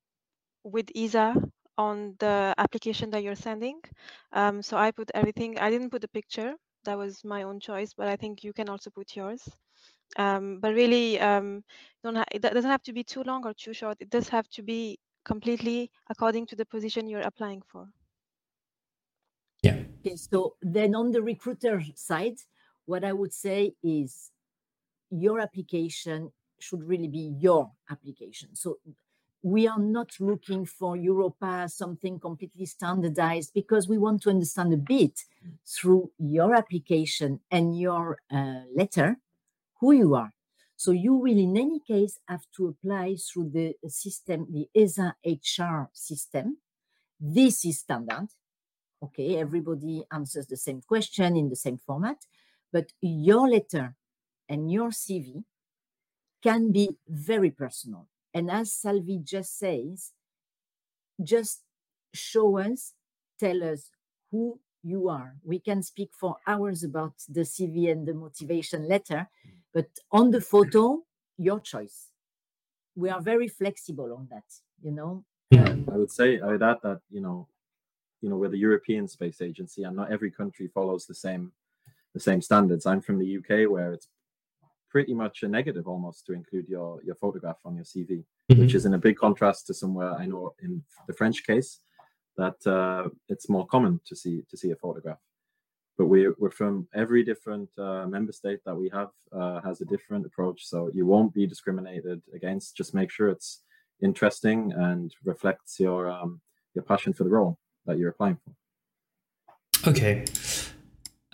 with 0.64 0.86
ESA 0.96 1.34
on 1.78 2.16
the 2.18 2.54
application 2.58 3.10
that 3.10 3.22
you're 3.22 3.34
sending. 3.36 3.80
Um, 4.32 4.62
so 4.62 4.76
I 4.76 4.90
put 4.90 5.10
everything. 5.14 5.58
I 5.58 5.70
didn't 5.70 5.90
put 5.90 6.02
the 6.02 6.08
picture. 6.08 6.54
That 6.84 6.98
was 6.98 7.24
my 7.24 7.42
own 7.44 7.60
choice, 7.60 7.94
but 7.94 8.08
I 8.08 8.16
think 8.16 8.44
you 8.44 8.52
can 8.52 8.68
also 8.68 8.90
put 8.90 9.16
yours. 9.16 9.48
Um, 10.16 10.60
but 10.60 10.74
really, 10.74 11.20
um, 11.20 11.64
don't 12.02 12.16
ha- 12.16 12.32
it 12.32 12.42
doesn't 12.42 12.70
have 12.70 12.82
to 12.84 12.92
be 12.92 13.04
too 13.04 13.22
long 13.24 13.46
or 13.46 13.54
too 13.54 13.72
short. 13.74 13.98
It 14.00 14.10
does 14.10 14.28
have 14.30 14.48
to 14.50 14.62
be 14.62 14.98
completely 15.24 15.90
according 16.10 16.46
to 16.48 16.56
the 16.56 16.66
position 16.66 17.08
you're 17.08 17.22
applying 17.32 17.62
for. 17.62 17.88
Yeah. 19.62 19.84
Okay, 20.00 20.16
so 20.16 20.56
then 20.60 20.94
on 20.94 21.10
the 21.12 21.22
recruiter 21.22 21.82
side, 21.94 22.36
what 22.84 23.04
I 23.04 23.12
would 23.12 23.32
say 23.32 23.74
is 23.82 24.30
your 25.10 25.40
application 25.40 26.32
should 26.60 26.84
really 26.84 27.08
be 27.08 27.34
your 27.38 27.72
application. 27.90 28.54
So 28.56 28.78
we 29.44 29.68
are 29.68 29.78
not 29.78 30.10
looking 30.20 30.64
for 30.64 30.96
Europass 30.96 31.72
something 31.72 32.18
completely 32.18 32.64
standardized 32.64 33.52
because 33.52 33.86
we 33.86 33.98
want 33.98 34.22
to 34.22 34.30
understand 34.30 34.72
a 34.72 34.78
bit 34.78 35.20
through 35.66 36.10
your 36.18 36.54
application 36.54 37.40
and 37.50 37.78
your 37.78 38.16
uh, 38.32 38.62
letter 38.74 39.18
who 39.80 39.92
you 39.92 40.14
are. 40.14 40.32
So 40.76 40.92
you 40.92 41.12
will, 41.12 41.36
in 41.36 41.58
any 41.58 41.78
case, 41.78 42.18
have 42.26 42.46
to 42.56 42.68
apply 42.68 43.16
through 43.16 43.50
the 43.50 43.74
system, 43.86 44.46
the 44.50 44.66
ESA 44.74 45.14
HR 45.26 45.90
system. 45.92 46.56
This 47.20 47.66
is 47.66 47.80
standard. 47.80 48.28
Okay, 49.02 49.36
everybody 49.36 50.04
answers 50.10 50.46
the 50.46 50.56
same 50.56 50.80
question 50.80 51.36
in 51.36 51.50
the 51.50 51.56
same 51.56 51.76
format, 51.76 52.16
but 52.72 52.92
your 53.02 53.46
letter 53.46 53.94
and 54.48 54.72
your 54.72 54.88
CV 54.88 55.44
can 56.42 56.72
be 56.72 56.96
very 57.06 57.50
personal. 57.50 58.08
And 58.34 58.50
as 58.50 58.72
Salvi 58.72 59.20
just 59.22 59.58
says, 59.58 60.12
just 61.22 61.62
show 62.12 62.58
us, 62.58 62.92
tell 63.38 63.62
us 63.62 63.90
who 64.32 64.58
you 64.82 65.08
are. 65.08 65.36
We 65.44 65.60
can 65.60 65.82
speak 65.82 66.10
for 66.12 66.36
hours 66.46 66.82
about 66.82 67.14
the 67.28 67.42
CV 67.42 67.90
and 67.90 68.06
the 68.06 68.14
motivation 68.14 68.88
letter, 68.88 69.28
but 69.72 69.86
on 70.12 70.32
the 70.32 70.40
photo, 70.40 71.02
your 71.38 71.60
choice. 71.60 72.08
We 72.96 73.08
are 73.08 73.20
very 73.20 73.48
flexible 73.48 74.12
on 74.12 74.28
that, 74.30 74.44
you 74.82 74.92
know. 74.92 75.24
Yeah. 75.50 75.70
Um, 75.70 75.88
I 75.92 75.96
would 75.96 76.10
say 76.10 76.40
I 76.40 76.46
would 76.46 76.62
add 76.62 76.78
that 76.82 77.00
you 77.10 77.20
know, 77.20 77.48
you 78.20 78.28
know, 78.28 78.36
we're 78.36 78.50
the 78.50 78.58
European 78.58 79.08
Space 79.08 79.40
Agency, 79.40 79.82
and 79.84 79.96
not 79.96 80.12
every 80.12 80.30
country 80.30 80.68
follows 80.68 81.06
the 81.06 81.14
same 81.14 81.52
the 82.12 82.20
same 82.20 82.40
standards. 82.40 82.86
I'm 82.86 83.00
from 83.00 83.18
the 83.18 83.36
UK, 83.38 83.68
where 83.70 83.92
it's 83.92 84.08
pretty 84.94 85.12
much 85.24 85.42
a 85.42 85.48
negative 85.48 85.86
almost 85.92 86.18
to 86.26 86.32
include 86.40 86.66
your 86.74 86.88
your 87.08 87.16
photograph 87.24 87.60
on 87.68 87.74
your 87.78 87.84
CV, 87.92 88.12
Mhm. 88.50 88.60
which 88.60 88.74
is 88.78 88.84
in 88.88 88.94
a 88.94 89.02
big 89.06 89.16
contrast 89.24 89.60
to 89.66 89.72
somewhere 89.82 90.12
I 90.22 90.24
know 90.32 90.44
in 90.64 90.72
the 91.08 91.14
French 91.20 91.38
case 91.50 91.70
that 92.40 92.58
uh, 92.76 93.02
it's 93.32 93.48
more 93.56 93.66
common 93.74 93.92
to 94.08 94.14
see 94.22 94.36
to 94.50 94.56
see 94.62 94.70
a 94.76 94.82
photograph. 94.84 95.20
But 95.98 96.06
we're 96.12 96.34
we're 96.40 96.56
from 96.60 96.74
every 97.02 97.22
different 97.30 97.68
uh, 97.86 98.04
member 98.16 98.32
state 98.40 98.60
that 98.66 98.76
we 98.82 98.88
have 98.98 99.12
uh, 99.40 99.58
has 99.68 99.76
a 99.80 99.86
different 99.94 100.24
approach, 100.30 100.60
so 100.72 100.78
you 100.96 101.04
won't 101.12 101.32
be 101.40 101.44
discriminated 101.54 102.18
against. 102.38 102.66
Just 102.80 102.94
make 103.00 103.10
sure 103.16 103.28
it's 103.36 103.50
interesting 104.08 104.60
and 104.86 105.06
reflects 105.32 105.72
your 105.86 106.00
um, 106.16 106.30
your 106.76 106.84
passion 106.90 107.12
for 107.16 107.24
the 107.26 107.34
role 107.38 107.54
that 107.86 107.96
you're 107.98 108.12
applying 108.14 108.38
for. 108.44 108.52
Okay. 109.90 110.14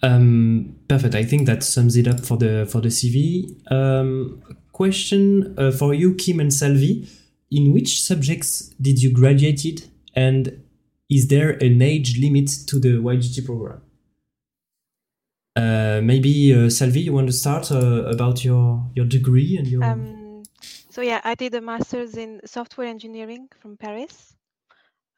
Um, 0.03 0.77
perfect. 0.89 1.15
I 1.15 1.25
think 1.25 1.47
that 1.47 1.63
sums 1.63 1.97
it 1.97 2.09
up 2.09 2.21
for 2.21 2.37
the 2.37 2.67
for 2.71 2.81
the 2.81 2.89
CV. 2.89 3.55
Um, 3.71 4.43
question 4.73 5.55
uh, 5.59 5.71
for 5.71 5.95
you, 5.95 6.15
Kim 6.15 6.41
and 6.41 6.53
Salvi. 6.53 7.09
In 7.51 7.73
which 7.73 8.03
subjects 8.03 8.69
did 8.81 9.03
you 9.03 9.13
graduated, 9.13 9.91
and 10.15 10.63
is 11.11 11.29
there 11.29 11.51
an 11.51 11.83
age 11.83 12.19
limit 12.19 12.49
to 12.69 12.79
the 12.79 12.91
YGT 12.91 13.45
program? 13.45 13.83
Uh, 15.57 16.01
maybe 16.03 16.55
uh, 16.55 16.71
Salvi, 16.71 17.01
you 17.01 17.13
want 17.13 17.27
to 17.27 17.33
start 17.33 17.73
uh, 17.73 18.05
about 18.05 18.45
your 18.45 18.89
your 18.95 19.05
degree 19.05 19.57
and 19.59 19.67
your. 19.67 19.83
Um, 19.85 20.45
so 20.91 21.03
yeah, 21.03 21.21
I 21.25 21.35
did 21.35 21.55
a 21.55 21.61
master's 21.61 22.17
in 22.17 22.41
software 22.47 22.87
engineering 22.87 23.49
from 23.61 23.77
Paris. 23.77 24.37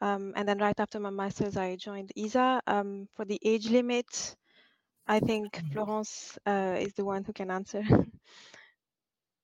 Um, 0.01 0.33
and 0.35 0.49
then 0.49 0.59
right 0.59 0.79
after 0.81 0.99
my 0.99 1.11
master's, 1.11 1.57
I 1.57 1.77
joined 1.77 2.13
ESA. 2.17 2.61
Um, 2.67 3.09
for 3.15 3.25
the 3.25 3.39
age 3.45 3.71
limit, 3.71 4.35
I 5.07 5.21
think 5.21 5.61
Florence 5.73 6.39
uh, 6.47 6.77
is 6.79 6.93
the 6.95 7.05
one 7.05 7.25
who 7.25 7.33
can 7.33 7.51
answer. 7.51 7.83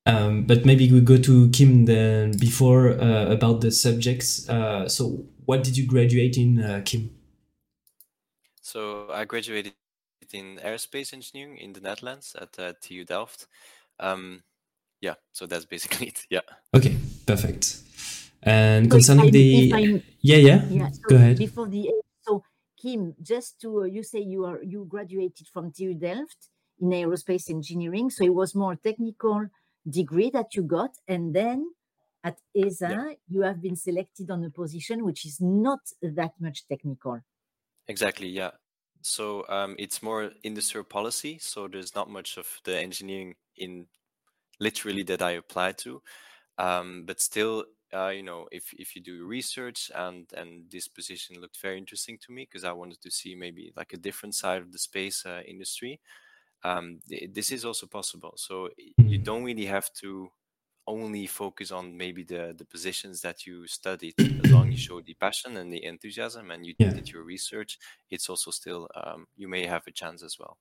Um, 0.06 0.44
but 0.44 0.64
maybe 0.64 0.90
we 0.90 1.00
go 1.02 1.18
to 1.18 1.50
Kim 1.50 1.84
then 1.84 2.32
before 2.38 2.90
uh, 2.98 3.26
about 3.26 3.60
the 3.60 3.70
subjects. 3.70 4.48
Uh, 4.48 4.88
so, 4.88 5.26
what 5.44 5.62
did 5.62 5.76
you 5.76 5.86
graduate 5.86 6.38
in, 6.38 6.62
uh, 6.62 6.80
Kim? 6.84 7.10
So 8.62 9.08
I 9.10 9.24
graduated 9.24 9.74
in 10.32 10.58
aerospace 10.64 11.12
engineering 11.12 11.56
in 11.58 11.72
the 11.72 11.80
Netherlands 11.80 12.36
at 12.40 12.58
uh, 12.58 12.72
TU 12.80 13.04
Delft. 13.04 13.46
Um, 13.98 14.42
yeah, 15.00 15.14
so 15.32 15.46
that's 15.46 15.64
basically 15.64 16.06
it. 16.12 16.26
Yeah. 16.30 16.40
Okay, 16.74 16.96
perfect. 17.26 17.78
And 18.42 18.84
so 18.90 18.96
if 18.96 19.06
concerning 19.06 19.26
I- 19.26 19.30
the 19.30 19.68
if 19.68 19.74
I- 19.74 20.02
yeah 20.20 20.36
yeah, 20.36 20.64
Yeah. 20.70 20.88
So 20.90 21.00
go 21.08 21.16
ahead. 21.16 21.38
Before 21.38 21.66
the 21.66 21.88
age, 21.88 21.94
so 21.94 22.07
Kim, 22.80 23.14
just 23.22 23.60
to 23.60 23.82
uh, 23.82 23.84
you 23.84 24.02
say 24.02 24.20
you 24.20 24.44
are 24.44 24.62
you 24.62 24.86
graduated 24.88 25.46
from 25.52 25.72
TU 25.72 25.94
Delft 25.94 26.48
in 26.80 26.90
aerospace 26.90 27.50
engineering, 27.50 28.10
so 28.10 28.24
it 28.24 28.34
was 28.34 28.54
more 28.54 28.76
technical 28.76 29.46
degree 29.88 30.30
that 30.30 30.54
you 30.54 30.62
got, 30.62 30.90
and 31.06 31.34
then 31.34 31.70
at 32.24 32.38
ESA 32.56 33.16
you 33.28 33.42
have 33.42 33.62
been 33.62 33.76
selected 33.76 34.30
on 34.30 34.44
a 34.44 34.50
position 34.50 35.04
which 35.04 35.24
is 35.24 35.40
not 35.40 35.80
that 36.02 36.32
much 36.40 36.66
technical. 36.68 37.20
Exactly, 37.86 38.28
yeah. 38.28 38.50
So 39.02 39.44
um, 39.48 39.76
it's 39.78 40.02
more 40.02 40.30
industrial 40.42 40.84
policy. 40.84 41.38
So 41.40 41.68
there's 41.68 41.94
not 41.94 42.10
much 42.10 42.36
of 42.36 42.46
the 42.64 42.78
engineering 42.78 43.34
in 43.56 43.86
literally 44.60 45.02
that 45.04 45.22
I 45.22 45.32
applied 45.32 45.78
to. 45.78 46.02
Um, 46.58 47.04
but 47.06 47.20
still, 47.20 47.64
uh, 47.92 48.08
you 48.08 48.22
know, 48.22 48.48
if 48.52 48.72
if 48.74 48.94
you 48.96 49.02
do 49.02 49.24
research 49.26 49.90
and 49.94 50.32
and 50.34 50.70
this 50.70 50.88
position 50.88 51.40
looked 51.40 51.60
very 51.60 51.78
interesting 51.78 52.18
to 52.18 52.32
me 52.32 52.42
because 52.44 52.64
I 52.64 52.72
wanted 52.72 53.00
to 53.02 53.10
see 53.10 53.34
maybe 53.34 53.72
like 53.76 53.92
a 53.92 53.96
different 53.98 54.34
side 54.34 54.62
of 54.62 54.72
the 54.72 54.78
space 54.78 55.24
uh, 55.26 55.42
industry. 55.46 56.00
Um, 56.64 57.00
th- 57.08 57.30
this 57.32 57.52
is 57.52 57.64
also 57.64 57.86
possible. 57.86 58.34
So 58.36 58.70
you 59.04 59.18
Mm. 59.18 59.22
don't 59.22 59.44
really 59.44 59.66
have 59.66 59.92
to 60.02 60.30
only 60.86 61.26
focus 61.26 61.70
on 61.70 61.96
maybe 61.96 62.24
the 62.24 62.54
the 62.56 62.64
positions 62.64 63.20
that 63.22 63.46
you 63.46 63.66
studied. 63.68 64.16
As 64.40 64.50
long 64.52 64.68
as 64.68 64.72
you 64.72 64.78
show 64.88 65.00
the 65.02 65.14
passion 65.14 65.56
and 65.56 65.72
the 65.72 65.84
enthusiasm 65.84 66.50
and 66.50 66.66
you 66.66 66.74
Yeah. 66.78 66.94
did 66.94 67.12
your 67.12 67.22
research, 67.24 67.78
it's 68.10 68.28
also 68.30 68.50
still 68.50 68.88
um, 68.94 69.28
you 69.36 69.48
may 69.48 69.66
have 69.66 69.86
a 69.86 69.92
chance 69.92 70.22
as 70.22 70.38
well. 70.38 70.58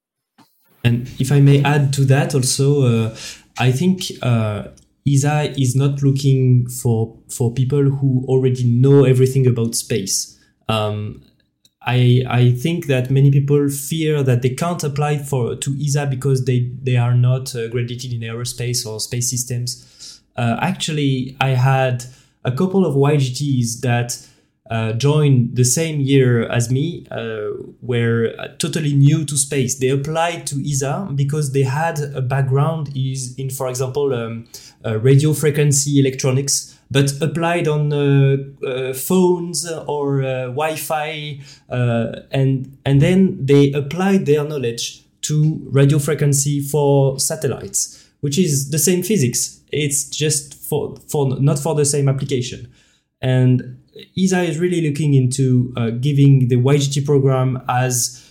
And 0.83 1.07
if 1.19 1.31
I 1.31 1.39
may 1.39 1.61
add 1.63 1.93
to 1.93 2.05
that 2.05 2.33
also, 2.33 2.81
uh, 2.83 3.17
I 3.57 3.71
think 3.71 4.03
uh, 4.21 4.69
ESA 5.07 5.59
is 5.59 5.75
not 5.75 6.01
looking 6.01 6.67
for 6.67 7.17
for 7.29 7.53
people 7.53 7.83
who 7.83 8.25
already 8.27 8.63
know 8.63 9.03
everything 9.03 9.47
about 9.47 9.75
space. 9.75 10.39
Um, 10.67 11.23
I 11.81 12.23
I 12.27 12.51
think 12.51 12.87
that 12.87 13.09
many 13.09 13.31
people 13.31 13.69
fear 13.69 14.23
that 14.23 14.41
they 14.41 14.49
can't 14.49 14.83
apply 14.83 15.19
for 15.19 15.55
to 15.55 15.77
ESA 15.81 16.07
because 16.07 16.45
they 16.45 16.71
they 16.83 16.97
are 16.97 17.13
not 17.13 17.55
uh, 17.55 17.67
graduated 17.69 18.13
in 18.13 18.21
aerospace 18.21 18.85
or 18.85 18.99
space 18.99 19.29
systems. 19.29 20.21
Uh, 20.35 20.57
actually, 20.61 21.35
I 21.41 21.49
had 21.49 22.05
a 22.43 22.51
couple 22.51 22.85
of 22.85 22.95
YGTs 22.95 23.81
that 23.81 24.27
uh, 24.69 24.93
joined 24.93 25.55
the 25.55 25.63
same 25.63 26.01
year 26.01 26.47
as 26.49 26.69
me, 26.69 27.05
uh, 27.09 27.51
were 27.81 28.33
uh, 28.37 28.47
totally 28.57 28.93
new 28.93 29.23
to 29.23 29.37
space. 29.37 29.79
They 29.79 29.89
applied 29.89 30.45
to 30.47 30.61
ESA 30.61 31.09
because 31.15 31.53
they 31.53 31.63
had 31.63 31.99
a 31.99 32.21
background 32.21 32.89
in, 32.95 33.49
for 33.49 33.69
example, 33.69 34.13
um, 34.13 34.47
uh, 34.85 34.99
radio 34.99 35.33
frequency 35.33 35.99
electronics, 35.99 36.77
but 36.91 37.13
applied 37.21 37.67
on 37.67 37.93
uh, 37.93 38.93
phones 38.93 39.69
or 39.87 40.21
Wi-Fi, 40.21 41.39
and 41.69 42.77
and 42.85 43.01
then 43.01 43.45
they 43.45 43.71
applied 43.71 44.25
their 44.25 44.43
knowledge 44.43 45.03
to 45.21 45.61
radio 45.71 45.99
frequency 45.99 46.61
for 46.61 47.19
satellites, 47.19 48.05
which 48.21 48.37
is 48.37 48.69
the 48.71 48.79
same 48.79 49.03
physics. 49.03 49.61
It's 49.71 50.09
just 50.09 50.53
for 50.55 50.97
for 51.09 51.39
not 51.39 51.59
for 51.59 51.75
the 51.75 51.85
same 51.85 52.07
application, 52.09 52.71
and 53.21 53.77
ESA 54.17 54.43
is 54.43 54.59
really 54.59 54.87
looking 54.87 55.13
into 55.13 55.73
uh, 55.77 55.89
giving 55.89 56.47
the 56.47 56.55
YGT 56.55 57.05
program 57.05 57.63
as 57.67 58.23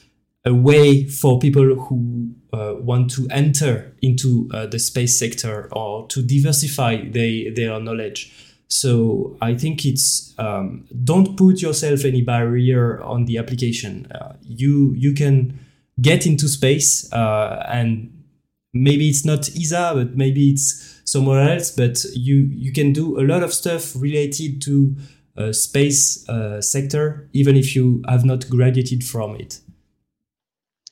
a 0.45 0.55
way 0.55 1.05
for 1.05 1.39
people 1.39 1.75
who 1.75 2.31
uh, 2.53 2.75
want 2.77 3.11
to 3.11 3.27
enter 3.31 3.93
into 4.01 4.49
uh, 4.55 4.67
the 4.67 4.79
space 4.79 5.19
sector 5.19 5.69
or 5.73 6.07
to 6.07 6.23
diversify 6.23 7.03
they, 7.11 7.51
their 7.51 7.81
knowledge. 7.81 8.33
So 8.69 9.37
I 9.43 9.55
think 9.55 9.85
it's 9.85 10.35
um, 10.39 10.87
don't 11.05 11.37
put 11.37 11.61
yourself 11.61 12.05
any 12.05 12.23
barrier 12.23 13.03
on 13.03 13.27
the 13.27 13.39
application. 13.39 14.11
Uh, 14.11 14.35
you 14.43 14.95
you 14.97 15.13
can 15.13 15.59
get 16.01 16.27
into 16.27 16.49
space 16.49 17.13
uh, 17.13 17.65
and 17.69 18.13
maybe 18.73 19.09
it's 19.09 19.25
not 19.25 19.49
ESA, 19.49 19.93
but 19.95 20.17
maybe 20.17 20.51
it's 20.51 21.01
somewhere 21.05 21.49
else. 21.49 21.71
But 21.71 22.05
you 22.15 22.49
you 22.53 22.73
can 22.73 22.93
do 22.93 23.21
a 23.21 23.23
lot 23.23 23.43
of 23.43 23.53
stuff 23.53 23.95
related 23.97 24.61
to 24.63 24.97
space 25.53 26.29
uh, 26.29 26.61
sector, 26.61 27.29
even 27.33 27.57
if 27.57 27.75
you 27.77 28.03
have 28.09 28.25
not 28.25 28.49
graduated 28.49 29.05
from 29.05 29.37
it. 29.37 29.61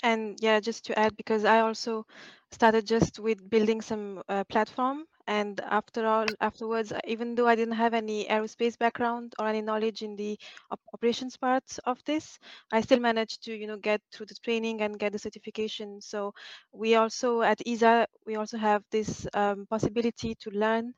And 0.02 0.38
yeah, 0.42 0.61
just 0.61 0.85
to 0.87 0.98
add, 0.98 1.16
because 1.16 1.44
I 1.44 1.61
also 1.61 2.07
started 2.50 2.87
just 2.87 3.18
with 3.18 3.48
building 3.48 3.80
some 3.80 4.22
uh, 4.28 4.44
platform, 4.44 5.07
and 5.26 5.61
after 5.61 6.07
all, 6.07 6.26
afterwards, 6.40 6.92
uh, 6.92 7.00
even 7.07 7.35
though 7.35 7.48
I 7.48 7.54
didn't 7.54 7.74
have 7.74 7.94
any 7.94 8.26
aerospace 8.26 8.78
background 8.78 9.35
or 9.38 9.48
any 9.48 9.62
knowledge 9.62 10.02
in 10.02 10.14
the 10.16 10.38
op- 10.70 10.80
operations 10.92 11.37
parts 11.38 11.78
of 11.87 11.98
this, 12.04 12.38
I 12.70 12.83
still 12.83 13.00
managed 13.00 13.42
to 13.44 13.57
you 13.57 13.66
know 13.66 13.78
get 13.78 14.02
through 14.12 14.26
the 14.26 14.35
training 14.35 14.83
and 14.83 14.98
get 14.98 15.12
the 15.12 15.18
certification. 15.18 16.00
So 16.02 16.35
we 16.72 16.96
also 16.96 17.40
at 17.40 17.66
ESA 17.66 18.07
we 18.26 18.37
also 18.37 18.59
have 18.59 18.83
this 18.90 19.26
um, 19.33 19.66
possibility 19.70 20.35
to 20.35 20.50
learn 20.50 20.92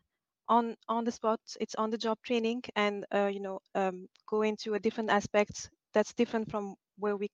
on 0.48 0.76
on 0.88 1.04
the 1.04 1.12
spot. 1.12 1.40
It's 1.60 1.74
on 1.74 1.90
the 1.90 1.98
job 1.98 2.18
training, 2.22 2.62
and 2.74 3.04
uh, 3.14 3.30
you 3.32 3.40
know 3.40 3.60
um, 3.74 4.08
go 4.28 4.42
into 4.42 4.74
a 4.74 4.78
different 4.78 5.10
aspect 5.10 5.70
that's 5.92 6.12
different 6.12 6.50
from 6.50 6.74
where 6.98 7.16
we 7.16 7.28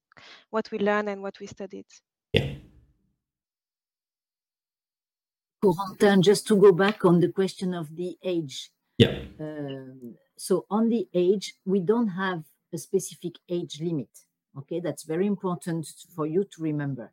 what 0.50 0.70
we 0.70 0.78
learn 0.78 1.08
and 1.08 1.22
what 1.22 1.38
we 1.40 1.46
studied. 1.46 1.86
Yeah. 2.32 2.54
Corentin, 5.62 6.22
just 6.22 6.46
to 6.48 6.56
go 6.56 6.72
back 6.72 7.04
on 7.04 7.20
the 7.20 7.28
question 7.28 7.72
of 7.74 7.94
the 7.94 8.16
age. 8.24 8.70
Yeah. 8.98 9.20
Um, 9.38 10.16
so 10.36 10.66
on 10.70 10.88
the 10.88 11.06
age, 11.14 11.54
we 11.64 11.80
don't 11.80 12.08
have 12.08 12.42
a 12.72 12.78
specific 12.78 13.34
age 13.48 13.80
limit. 13.80 14.08
Okay, 14.58 14.80
that's 14.80 15.04
very 15.04 15.26
important 15.26 15.86
for 16.14 16.26
you 16.26 16.44
to 16.44 16.62
remember. 16.62 17.12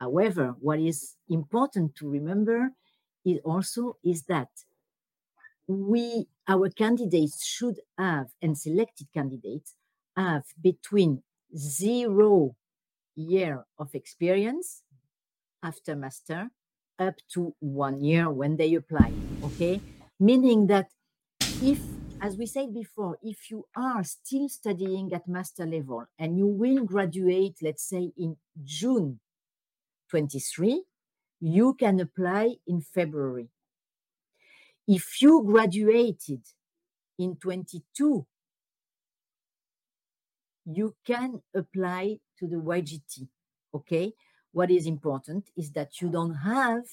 However, 0.00 0.56
what 0.60 0.80
is 0.80 1.14
important 1.28 1.94
to 1.96 2.08
remember 2.08 2.70
is 3.24 3.38
also 3.44 3.96
is 4.04 4.24
that 4.24 4.48
we 5.66 6.26
our 6.48 6.68
candidates 6.68 7.44
should 7.44 7.80
have 7.96 8.26
and 8.42 8.56
selected 8.58 9.06
candidates 9.14 9.74
have 10.16 10.44
between 10.60 11.22
zero 11.56 12.54
year 13.16 13.64
of 13.78 13.94
experience 13.94 14.82
after 15.62 15.96
master 15.96 16.50
up 16.98 17.14
to 17.32 17.54
one 17.60 18.02
year 18.02 18.30
when 18.30 18.56
they 18.56 18.74
apply 18.74 19.12
okay? 19.42 19.80
Meaning 20.20 20.66
that 20.68 20.88
if 21.62 21.80
as 22.20 22.36
we 22.36 22.46
said 22.46 22.72
before 22.72 23.18
if 23.22 23.50
you 23.50 23.66
are 23.76 24.04
still 24.04 24.48
studying 24.48 25.12
at 25.12 25.28
master 25.28 25.66
level 25.66 26.04
and 26.18 26.38
you 26.38 26.46
will 26.46 26.84
graduate 26.84 27.56
let's 27.60 27.86
say 27.88 28.12
in 28.16 28.36
june 28.62 29.20
23 30.10 30.84
you 31.40 31.74
can 31.74 32.00
apply 32.00 32.54
in 32.66 32.80
february 32.80 33.48
if 34.86 35.20
you 35.22 35.42
graduated 35.44 36.42
in 37.18 37.36
22 37.36 38.26
you 40.66 40.94
can 41.06 41.42
apply 41.54 42.18
to 42.38 42.46
the 42.46 42.56
YGT. 42.56 43.28
Okay. 43.74 44.12
What 44.52 44.70
is 44.70 44.86
important 44.86 45.50
is 45.56 45.72
that 45.72 46.00
you 46.00 46.08
don't 46.08 46.34
have 46.34 46.84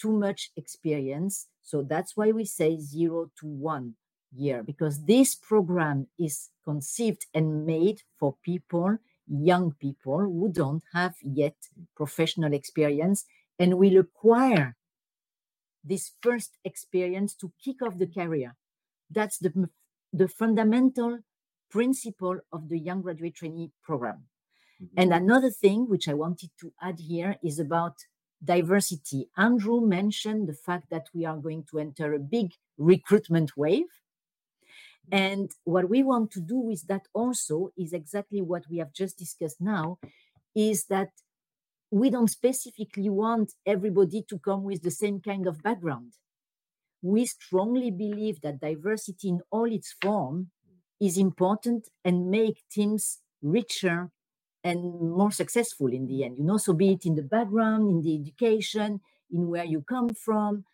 too 0.00 0.12
much 0.12 0.50
experience. 0.56 1.48
So 1.62 1.82
that's 1.82 2.16
why 2.16 2.32
we 2.32 2.44
say 2.44 2.78
zero 2.78 3.30
to 3.40 3.46
one 3.46 3.94
year, 4.34 4.62
because 4.62 5.04
this 5.04 5.34
program 5.34 6.08
is 6.18 6.50
conceived 6.64 7.26
and 7.34 7.66
made 7.66 8.02
for 8.18 8.36
people, 8.42 8.98
young 9.28 9.72
people 9.72 10.18
who 10.18 10.50
don't 10.50 10.82
have 10.92 11.14
yet 11.22 11.54
professional 11.94 12.52
experience 12.52 13.24
and 13.58 13.78
will 13.78 13.98
acquire 13.98 14.76
this 15.84 16.12
first 16.22 16.56
experience 16.64 17.34
to 17.36 17.52
kick 17.62 17.82
off 17.82 17.98
the 17.98 18.06
career. 18.06 18.56
That's 19.10 19.38
the, 19.38 19.68
the 20.12 20.28
fundamental 20.28 21.18
principle 21.70 22.38
of 22.52 22.68
the 22.68 22.78
young 22.78 23.02
graduate 23.02 23.34
trainee 23.34 23.70
program. 23.82 24.24
Mm-hmm. 24.82 25.00
And 25.00 25.12
another 25.12 25.50
thing 25.50 25.88
which 25.88 26.08
I 26.08 26.14
wanted 26.14 26.50
to 26.60 26.72
add 26.80 26.98
here 27.00 27.36
is 27.42 27.58
about 27.58 27.96
diversity. 28.42 29.28
Andrew 29.36 29.80
mentioned 29.80 30.48
the 30.48 30.54
fact 30.54 30.90
that 30.90 31.06
we 31.14 31.24
are 31.24 31.36
going 31.36 31.64
to 31.70 31.78
enter 31.78 32.12
a 32.12 32.18
big 32.18 32.52
recruitment 32.78 33.56
wave. 33.56 33.86
And 35.12 35.50
what 35.64 35.88
we 35.90 36.02
want 36.02 36.30
to 36.32 36.40
do 36.40 36.56
with 36.56 36.86
that 36.86 37.06
also 37.12 37.70
is 37.76 37.92
exactly 37.92 38.40
what 38.40 38.64
we 38.70 38.78
have 38.78 38.92
just 38.92 39.18
discussed 39.18 39.60
now 39.60 39.98
is 40.54 40.84
that 40.86 41.10
we 41.94 42.10
don't 42.10 42.28
specifically 42.40 43.08
want 43.08 43.52
everybody 43.64 44.20
to 44.28 44.36
come 44.36 44.64
with 44.64 44.82
the 44.82 44.90
same 44.90 45.20
kind 45.20 45.46
of 45.46 45.62
background. 45.62 46.14
We 47.02 47.24
strongly 47.24 47.92
believe 47.92 48.40
that 48.40 48.60
diversity 48.60 49.28
in 49.28 49.40
all 49.52 49.70
its 49.72 49.94
form 50.02 50.50
is 51.00 51.16
important 51.18 51.88
and 52.04 52.28
make 52.30 52.64
teams 52.68 53.20
richer 53.42 54.10
and 54.64 54.78
more 55.20 55.30
successful 55.30 55.88
in 55.92 56.06
the 56.06 56.24
end 56.24 56.38
you 56.38 56.44
know 56.44 56.56
so 56.56 56.72
be 56.72 56.92
it 56.92 57.04
in 57.04 57.14
the 57.14 57.22
background 57.36 57.90
in 57.90 58.00
the 58.00 58.18
education 58.18 59.00
in 59.30 59.48
where 59.48 59.64
you 59.64 59.82
come 59.82 60.08
from 60.08 60.64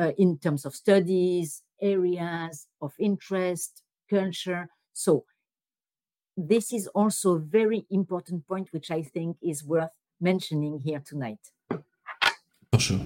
uh, 0.00 0.12
in 0.16 0.38
terms 0.38 0.64
of 0.64 0.74
studies 0.74 1.62
areas 1.82 2.66
of 2.80 2.92
interest 2.98 3.82
culture 4.08 4.70
so 4.94 5.26
this 6.36 6.72
is 6.72 6.86
also 6.88 7.34
a 7.34 7.38
very 7.38 7.84
important 7.90 8.48
point 8.48 8.68
which 8.72 8.90
i 8.90 9.02
think 9.02 9.36
is 9.42 9.62
worth 9.62 9.90
mentioning 10.20 10.80
here 10.84 11.02
tonight 11.04 11.38
for 11.70 12.78
sure 12.78 13.00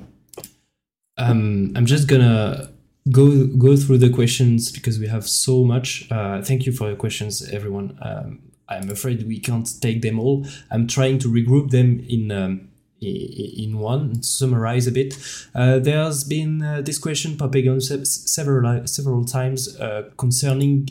um, 1.18 1.72
i'm 1.76 1.86
just 1.86 2.08
gonna 2.08 2.68
go 3.10 3.46
go 3.46 3.76
through 3.76 3.98
the 3.98 4.10
questions 4.10 4.70
because 4.70 4.98
we 4.98 5.06
have 5.06 5.26
so 5.26 5.64
much. 5.64 6.10
Uh, 6.10 6.42
thank 6.42 6.66
you 6.66 6.72
for 6.72 6.88
your 6.88 6.96
questions, 6.96 7.48
everyone. 7.50 7.98
Um, 8.02 8.40
I'm 8.68 8.90
afraid 8.90 9.26
we 9.26 9.38
can't 9.38 9.68
take 9.80 10.02
them 10.02 10.18
all. 10.18 10.46
I'm 10.70 10.86
trying 10.86 11.18
to 11.20 11.28
regroup 11.28 11.70
them 11.70 12.04
in 12.08 12.30
um, 12.30 12.68
in 13.00 13.78
one. 13.78 14.22
Summarize 14.22 14.86
a 14.86 14.92
bit. 14.92 15.16
Uh, 15.54 15.78
there's 15.78 16.24
been 16.24 16.62
uh, 16.62 16.82
this 16.82 16.98
question 16.98 17.36
popping 17.36 17.68
on 17.68 17.80
several 17.80 18.86
several 18.86 19.24
times 19.24 19.76
uh, 19.78 20.10
concerning: 20.16 20.88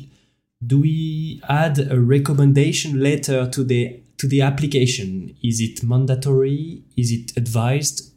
Do 0.65 0.82
we 0.82 1.41
add 1.47 1.80
a 1.91 1.99
recommendation 1.99 3.01
letter 3.01 3.47
to 3.49 3.63
the 3.63 4.01
to 4.17 4.27
the 4.27 4.41
application? 4.41 5.36
Is 5.43 5.60
it 5.62 5.84
mandatory? 5.84 6.84
Is 6.95 7.12
it 7.12 7.38
advised? 7.38 8.13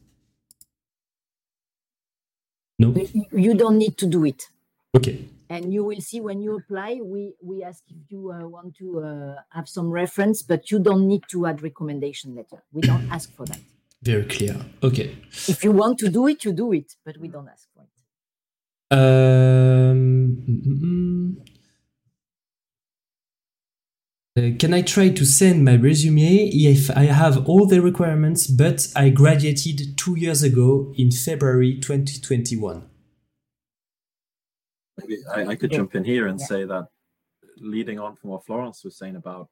No. 2.78 2.94
You 3.32 3.54
don't 3.54 3.76
need 3.76 3.98
to 3.98 4.06
do 4.06 4.24
it. 4.24 4.44
Okay 4.96 5.28
and 5.50 5.74
you 5.74 5.84
will 5.84 6.00
see 6.00 6.20
when 6.20 6.40
you 6.40 6.56
apply 6.56 7.00
we 7.02 7.34
we 7.42 7.62
ask 7.62 7.82
if 7.88 8.10
you 8.10 8.32
uh, 8.32 8.46
want 8.46 8.74
to 8.76 9.00
uh, 9.00 9.34
have 9.50 9.68
some 9.68 9.90
reference 9.90 10.42
but 10.42 10.70
you 10.70 10.78
don't 10.78 11.06
need 11.06 11.22
to 11.28 11.44
add 11.46 11.62
recommendation 11.62 12.34
letter 12.34 12.62
we 12.72 12.80
don't 12.80 13.10
ask 13.10 13.34
for 13.36 13.44
that 13.44 13.60
very 14.02 14.24
clear 14.24 14.56
okay 14.82 15.18
if 15.48 15.62
you 15.62 15.72
want 15.72 15.98
to 15.98 16.08
do 16.08 16.26
it 16.28 16.44
you 16.44 16.52
do 16.52 16.72
it 16.72 16.94
but 17.04 17.18
we 17.18 17.28
don't 17.28 17.48
ask 17.48 17.68
for 17.74 17.82
it 17.82 17.94
um, 18.92 20.36
mm, 20.48 21.49
uh, 24.40 24.56
can 24.58 24.72
I 24.72 24.82
try 24.82 25.10
to 25.10 25.24
send 25.24 25.64
my 25.64 25.76
resume 25.76 26.48
if 26.48 26.90
I 26.90 27.04
have 27.04 27.48
all 27.48 27.66
the 27.66 27.80
requirements, 27.80 28.46
but 28.46 28.90
I 28.96 29.10
graduated 29.10 29.98
two 29.98 30.16
years 30.16 30.42
ago 30.42 30.92
in 30.96 31.10
February 31.10 31.78
2021? 31.78 32.88
Maybe 34.98 35.18
I, 35.34 35.46
I 35.46 35.54
could 35.54 35.70
jump 35.70 35.94
in 35.94 36.04
here 36.04 36.26
and 36.26 36.38
yeah. 36.40 36.46
say 36.46 36.64
that 36.64 36.88
leading 37.58 37.98
on 37.98 38.16
from 38.16 38.30
what 38.30 38.44
Florence 38.44 38.84
was 38.84 38.96
saying 38.96 39.16
about 39.16 39.48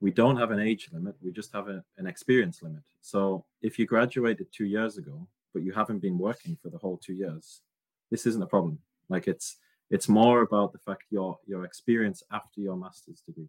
we 0.00 0.10
don't 0.10 0.36
have 0.36 0.50
an 0.50 0.60
age 0.60 0.88
limit, 0.92 1.16
we 1.20 1.32
just 1.32 1.52
have 1.52 1.68
a, 1.68 1.82
an 1.96 2.06
experience 2.06 2.62
limit. 2.62 2.82
So 3.00 3.44
if 3.62 3.78
you 3.78 3.86
graduated 3.86 4.46
two 4.52 4.66
years 4.66 4.96
ago, 4.96 5.26
but 5.52 5.62
you 5.62 5.72
haven't 5.72 5.98
been 6.00 6.18
working 6.18 6.56
for 6.62 6.68
the 6.70 6.78
whole 6.78 6.98
two 6.98 7.14
years, 7.14 7.62
this 8.10 8.26
isn't 8.26 8.42
a 8.42 8.46
problem. 8.46 8.78
Like 9.08 9.26
it's 9.26 9.56
it's 9.90 10.08
more 10.08 10.42
about 10.42 10.72
the 10.72 10.78
fact 10.78 11.04
your 11.10 11.38
your 11.46 11.64
experience 11.64 12.22
after 12.30 12.60
your 12.60 12.76
master's 12.76 13.20
degree. 13.20 13.48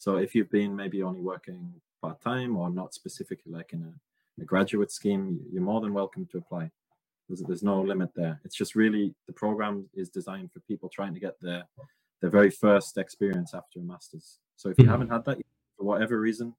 So 0.00 0.16
if 0.16 0.34
you've 0.34 0.50
been 0.50 0.74
maybe 0.74 1.02
only 1.02 1.20
working 1.20 1.74
part 2.00 2.22
time 2.22 2.56
or 2.56 2.70
not 2.70 2.94
specifically 2.94 3.52
like 3.52 3.74
in 3.74 3.82
a, 3.82 4.42
a 4.42 4.46
graduate 4.46 4.90
scheme, 4.90 5.38
you're 5.52 5.62
more 5.62 5.82
than 5.82 5.92
welcome 5.92 6.26
to 6.32 6.38
apply. 6.38 6.70
There's, 7.28 7.42
there's 7.42 7.62
no 7.62 7.82
limit 7.82 8.08
there. 8.16 8.40
It's 8.42 8.56
just 8.56 8.74
really 8.74 9.14
the 9.26 9.34
program 9.34 9.84
is 9.92 10.08
designed 10.08 10.52
for 10.52 10.60
people 10.60 10.88
trying 10.88 11.12
to 11.12 11.20
get 11.20 11.38
their 11.42 11.64
their 12.22 12.30
very 12.30 12.50
first 12.50 12.96
experience 12.96 13.52
after 13.52 13.78
a 13.78 13.82
master's. 13.82 14.38
So 14.56 14.70
if 14.70 14.78
you 14.78 14.84
mm-hmm. 14.84 14.90
haven't 14.90 15.10
had 15.10 15.24
that 15.26 15.38
for 15.76 15.84
whatever 15.84 16.18
reason 16.18 16.54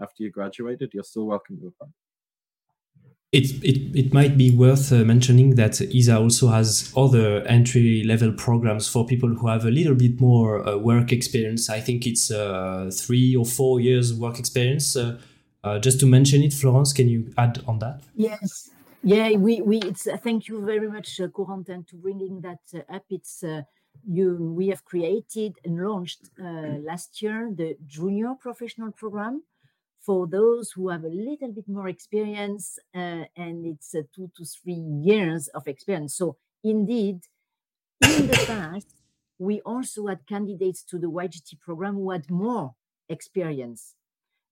after 0.00 0.22
you 0.22 0.30
graduated, 0.30 0.94
you're 0.94 1.02
still 1.02 1.26
welcome 1.26 1.58
to 1.58 1.66
apply. 1.66 1.88
It, 3.34 3.50
it, 3.64 3.98
it 3.98 4.14
might 4.14 4.38
be 4.38 4.52
worth 4.52 4.92
uh, 4.92 4.98
mentioning 4.98 5.56
that 5.56 5.80
ESA 5.80 6.16
also 6.16 6.46
has 6.50 6.92
other 6.96 7.40
entry 7.48 8.04
level 8.04 8.30
programs 8.30 8.88
for 8.88 9.04
people 9.04 9.28
who 9.28 9.48
have 9.48 9.64
a 9.64 9.72
little 9.72 9.96
bit 9.96 10.20
more 10.20 10.64
uh, 10.64 10.76
work 10.76 11.10
experience. 11.10 11.68
I 11.68 11.80
think 11.80 12.06
it's 12.06 12.30
uh, 12.30 12.92
three 12.94 13.34
or 13.34 13.44
four 13.44 13.80
years 13.80 14.14
work 14.14 14.38
experience. 14.38 14.94
Uh, 14.96 15.18
uh, 15.64 15.80
just 15.80 15.98
to 15.98 16.06
mention 16.06 16.44
it, 16.44 16.52
Florence, 16.52 16.92
can 16.92 17.08
you 17.08 17.34
add 17.36 17.60
on 17.66 17.80
that? 17.80 18.02
Yes, 18.14 18.70
yeah, 19.02 19.30
we 19.32 19.60
we 19.62 19.80
thank 19.80 20.46
you 20.46 20.64
very 20.64 20.88
much, 20.88 21.20
uh, 21.20 21.26
Corentin, 21.26 21.84
to 21.88 21.96
bringing 21.96 22.40
that 22.42 22.62
up. 22.88 23.04
It's 23.10 23.42
you 24.06 24.54
we 24.56 24.68
have 24.68 24.84
created 24.84 25.58
and 25.64 25.84
launched 25.84 26.30
last 26.38 27.20
year 27.20 27.50
the 27.52 27.76
junior 27.84 28.34
professional 28.40 28.92
program 28.92 29.42
for 30.04 30.26
those 30.26 30.70
who 30.72 30.88
have 30.88 31.04
a 31.04 31.08
little 31.08 31.52
bit 31.52 31.68
more 31.68 31.88
experience, 31.88 32.78
uh, 32.94 33.24
and 33.36 33.66
it's 33.66 33.94
uh, 33.94 34.02
two 34.14 34.30
to 34.36 34.44
three 34.44 34.74
years 34.74 35.48
of 35.48 35.66
experience. 35.66 36.16
So 36.16 36.36
indeed, 36.62 37.20
in 38.02 38.26
the 38.26 38.44
past, 38.46 38.94
we 39.38 39.60
also 39.62 40.06
had 40.06 40.26
candidates 40.26 40.82
to 40.84 40.98
the 40.98 41.10
YGT 41.10 41.60
program 41.60 41.94
who 41.94 42.10
had 42.10 42.30
more 42.30 42.74
experience 43.08 43.94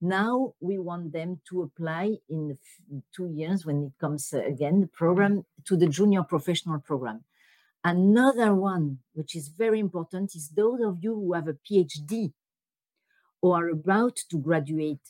now 0.03 0.53
we 0.61 0.79
want 0.79 1.13
them 1.13 1.41
to 1.49 1.63
apply 1.63 2.17
in 2.29 2.59
two 3.15 3.29
years 3.29 3.65
when 3.65 3.85
it 3.85 3.93
comes 4.01 4.35
uh, 4.35 4.43
again 4.45 4.81
the 4.81 4.89
program 4.89 5.47
to 5.65 5.77
the 5.77 5.87
junior 5.87 6.25
professional 6.25 6.81
program. 6.81 7.25
Another 7.85 8.53
one, 8.53 8.99
which 9.15 9.37
is 9.37 9.49
very 9.49 9.79
important, 9.79 10.35
is 10.35 10.49
those 10.51 10.81
of 10.85 10.99
you 11.01 11.15
who 11.15 11.33
have 11.35 11.47
a 11.47 11.55
PhD 11.55 12.33
or 13.41 13.67
are 13.67 13.69
about 13.69 14.17
to 14.31 14.39
graduate 14.39 15.01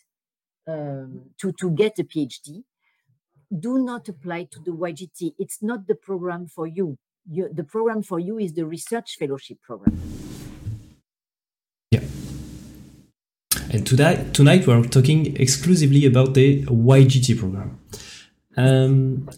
um, 0.67 1.31
to, 1.39 1.53
to 1.53 1.71
get 1.71 1.99
a 1.99 2.05
PhD. 2.05 2.63
Do 3.57 3.79
not 3.79 4.09
apply 4.09 4.45
to 4.53 4.61
the 4.61 4.71
YGT. 4.71 5.35
It's 5.39 5.63
not 5.63 5.87
the 5.87 5.95
program 5.95 6.47
for 6.47 6.67
you. 6.67 6.99
you 7.31 7.49
the 7.53 7.65
program 7.65 8.03
for 8.03 8.19
you 8.19 8.39
is 8.39 8.55
the 8.55 8.65
research 8.65 9.17
fellowship 9.19 9.59
program. 9.63 10.01
Yeah. 11.91 12.05
And 13.71 13.87
today, 13.87 14.27
tonight 14.33 14.67
we're 14.67 14.83
talking 14.85 15.37
exclusively 15.37 16.07
about 16.07 16.35
the 16.35 16.63
YGT 16.65 17.39
program. 17.39 17.79
Um, 18.57 19.29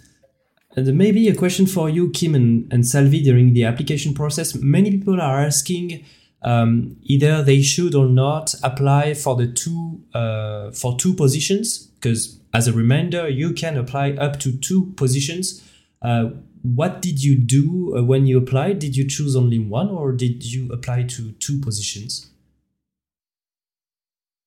and 0.76 0.98
maybe 0.98 1.28
a 1.28 1.34
question 1.34 1.66
for 1.66 1.88
you, 1.88 2.10
Kim 2.10 2.34
and, 2.34 2.72
and 2.72 2.86
Salvi, 2.86 3.22
during 3.22 3.52
the 3.52 3.64
application 3.64 4.12
process. 4.12 4.54
Many 4.56 4.90
people 4.90 5.20
are 5.20 5.40
asking 5.40 6.04
um, 6.44 6.96
either 7.02 7.42
they 7.42 7.62
should 7.62 7.94
or 7.94 8.06
not 8.06 8.54
apply 8.62 9.14
for 9.14 9.34
the 9.34 9.46
two 9.46 10.02
uh, 10.12 10.70
for 10.70 10.96
two 10.96 11.14
positions 11.14 11.78
because, 11.78 12.38
as 12.52 12.68
a 12.68 12.72
reminder, 12.72 13.28
you 13.28 13.52
can 13.52 13.76
apply 13.76 14.12
up 14.12 14.38
to 14.40 14.52
two 14.52 14.92
positions. 14.96 15.66
Uh, 16.02 16.30
what 16.62 17.00
did 17.00 17.22
you 17.22 17.36
do 17.36 17.96
uh, 17.96 18.02
when 18.02 18.26
you 18.26 18.38
applied? 18.38 18.78
Did 18.78 18.94
you 18.96 19.08
choose 19.08 19.34
only 19.34 19.58
one, 19.58 19.88
or 19.88 20.12
did 20.12 20.44
you 20.44 20.70
apply 20.70 21.04
to 21.04 21.32
two 21.32 21.58
positions? 21.60 22.30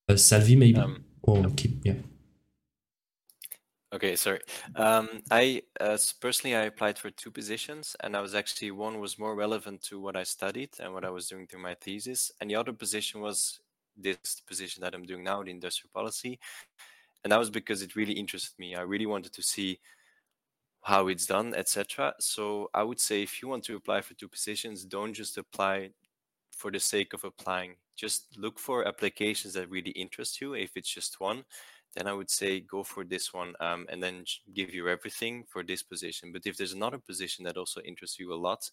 Uh, 0.08 0.16
Salvi, 0.16 0.56
maybe, 0.56 0.78
um, 0.78 1.04
or 1.22 1.48
Kim, 1.50 1.80
yeah. 1.84 1.94
Okay, 3.92 4.16
sorry. 4.16 4.40
Um, 4.76 5.22
I 5.30 5.62
uh, 5.80 5.96
personally 6.20 6.54
I 6.54 6.64
applied 6.64 6.98
for 6.98 7.10
two 7.10 7.30
positions, 7.30 7.96
and 8.00 8.14
I 8.14 8.20
was 8.20 8.34
actually 8.34 8.70
one 8.70 9.00
was 9.00 9.18
more 9.18 9.34
relevant 9.34 9.82
to 9.84 9.98
what 9.98 10.14
I 10.14 10.24
studied 10.24 10.70
and 10.78 10.92
what 10.92 11.06
I 11.06 11.10
was 11.10 11.26
doing 11.28 11.46
through 11.46 11.62
my 11.62 11.74
thesis, 11.74 12.30
and 12.40 12.50
the 12.50 12.56
other 12.56 12.72
position 12.74 13.22
was 13.22 13.60
this 13.96 14.40
position 14.46 14.82
that 14.82 14.94
I'm 14.94 15.04
doing 15.04 15.24
now, 15.24 15.42
the 15.42 15.50
industrial 15.50 15.90
policy, 15.94 16.38
and 17.24 17.32
that 17.32 17.38
was 17.38 17.50
because 17.50 17.82
it 17.82 17.96
really 17.96 18.14
interested 18.14 18.58
me. 18.58 18.76
I 18.76 18.82
really 18.82 19.06
wanted 19.06 19.32
to 19.34 19.42
see 19.42 19.80
how 20.82 21.08
it's 21.08 21.26
done, 21.26 21.54
etc. 21.54 22.14
So 22.20 22.70
I 22.74 22.82
would 22.82 23.00
say 23.00 23.22
if 23.22 23.42
you 23.42 23.48
want 23.48 23.64
to 23.64 23.76
apply 23.76 24.00
for 24.00 24.14
two 24.14 24.28
positions, 24.28 24.84
don't 24.84 25.12
just 25.12 25.36
apply 25.38 25.90
for 26.56 26.70
the 26.70 26.80
sake 26.80 27.14
of 27.14 27.24
applying. 27.24 27.76
Just 27.96 28.36
look 28.38 28.58
for 28.58 28.86
applications 28.86 29.54
that 29.54 29.70
really 29.70 29.90
interest 29.92 30.40
you. 30.40 30.54
If 30.54 30.76
it's 30.76 30.92
just 30.92 31.20
one, 31.20 31.44
then 31.98 32.06
I 32.06 32.12
would 32.14 32.30
say 32.30 32.60
go 32.60 32.84
for 32.84 33.04
this 33.04 33.34
one 33.34 33.54
um, 33.60 33.86
and 33.90 34.02
then 34.02 34.24
give 34.54 34.72
you 34.74 34.88
everything 34.88 35.44
for 35.44 35.64
this 35.64 35.82
position. 35.82 36.32
But 36.32 36.46
if 36.46 36.56
there's 36.56 36.72
another 36.74 36.98
position 36.98 37.44
that 37.44 37.56
also 37.56 37.80
interests 37.82 38.18
you 38.20 38.32
a 38.32 38.36
lot, 38.36 38.70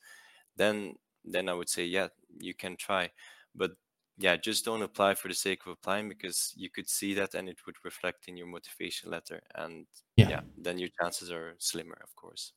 then 0.55 0.95
then 1.25 1.49
I 1.49 1.53
would 1.53 1.69
say 1.69 1.85
yeah, 1.85 2.09
you 2.39 2.53
can 2.53 2.77
try. 2.77 3.11
But 3.55 3.71
yeah, 4.17 4.37
just 4.37 4.65
don't 4.65 4.83
apply 4.83 5.15
for 5.15 5.27
the 5.29 5.33
sake 5.33 5.65
of 5.65 5.73
applying 5.73 6.09
because 6.09 6.53
you 6.55 6.69
could 6.69 6.89
see 6.89 7.15
that 7.15 7.33
and 7.35 7.49
it 7.49 7.65
would 7.65 7.77
reflect 7.83 8.27
in 8.27 8.37
your 8.37 8.47
motivation 8.47 9.11
letter, 9.11 9.41
and 9.55 9.87
yeah, 10.17 10.29
yeah 10.29 10.41
then 10.57 10.77
your 10.79 10.89
chances 11.01 11.31
are 11.31 11.55
slimmer, 11.59 11.97
of 12.03 12.15
course. 12.15 12.53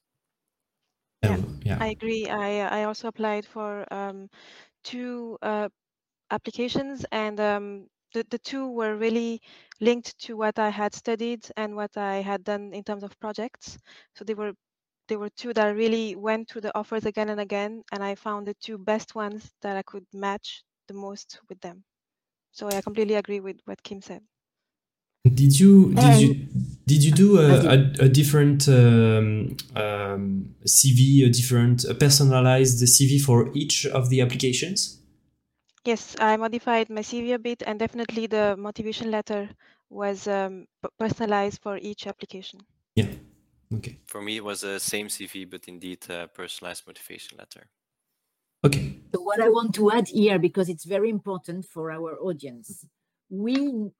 Yeah, 1.22 1.38
yeah. 1.64 1.78
I 1.80 1.88
agree. 1.88 2.28
I 2.28 2.80
I 2.80 2.84
also 2.84 3.08
applied 3.08 3.46
for 3.46 3.92
um, 3.92 4.30
two 4.84 5.38
uh, 5.42 5.68
applications 6.30 7.06
and 7.12 7.40
um, 7.40 7.88
the, 8.14 8.24
the 8.30 8.38
two 8.38 8.70
were 8.70 8.96
really 8.96 9.40
linked 9.80 10.18
to 10.20 10.36
what 10.36 10.58
I 10.58 10.70
had 10.70 10.94
studied 10.94 11.46
and 11.56 11.76
what 11.76 11.96
I 11.96 12.16
had 12.16 12.44
done 12.44 12.72
in 12.72 12.82
terms 12.84 13.02
of 13.02 13.18
projects. 13.20 13.78
So 14.14 14.24
they 14.24 14.34
were 14.34 14.52
they 15.08 15.16
were 15.16 15.30
two 15.30 15.54
that 15.54 15.74
really 15.74 16.16
went 16.16 16.50
through 16.50 16.60
the 16.60 16.76
offers 16.76 17.06
again 17.06 17.30
and 17.30 17.40
again, 17.40 17.82
and 17.92 18.04
I 18.04 18.14
found 18.14 18.46
the 18.46 18.54
two 18.54 18.76
best 18.76 19.14
ones 19.14 19.50
that 19.62 19.76
I 19.76 19.82
could 19.82 20.04
match 20.12 20.62
the 20.86 20.94
most 20.94 21.40
with 21.48 21.60
them. 21.60 21.84
So 22.52 22.68
I 22.68 22.82
completely 22.82 23.14
agree 23.14 23.40
with 23.40 23.56
what 23.64 23.82
Kim 23.82 24.02
said. 24.02 24.22
Did 25.24 25.58
you 25.58 25.94
did 25.94 26.20
you 26.20 26.34
did 26.86 27.04
you 27.04 27.12
do 27.12 27.38
a, 27.38 27.50
a, 27.66 28.06
a 28.06 28.08
different 28.08 28.68
um, 28.68 29.56
um, 29.74 30.54
CV, 30.64 31.26
a 31.26 31.30
different 31.30 31.84
a 31.84 31.94
personalized 31.94 32.82
CV 32.82 33.20
for 33.20 33.50
each 33.54 33.86
of 33.86 34.10
the 34.10 34.20
applications? 34.20 34.98
Yes, 35.88 36.14
I 36.20 36.36
modified 36.36 36.90
my 36.90 37.00
CV 37.00 37.32
a 37.32 37.38
bit, 37.38 37.62
and 37.66 37.78
definitely 37.78 38.26
the 38.26 38.54
motivation 38.58 39.10
letter 39.10 39.48
was 39.88 40.28
um, 40.28 40.66
personalized 40.98 41.62
for 41.62 41.78
each 41.78 42.06
application. 42.06 42.60
Yeah. 42.94 43.08
Okay. 43.72 43.96
For 44.04 44.20
me, 44.20 44.36
it 44.36 44.44
was 44.44 44.60
the 44.60 44.78
same 44.80 45.08
CV, 45.08 45.48
but 45.50 45.66
indeed 45.66 46.04
a 46.10 46.28
personalized 46.28 46.86
motivation 46.86 47.38
letter. 47.38 47.70
Okay. 48.62 48.98
So 49.14 49.22
what 49.22 49.40
I 49.40 49.48
want 49.48 49.74
to 49.76 49.90
add 49.90 50.08
here, 50.08 50.38
because 50.38 50.68
it's 50.68 50.84
very 50.84 51.08
important 51.08 51.64
for 51.64 51.90
our 51.90 52.18
audience, 52.20 52.84
we 53.30 53.90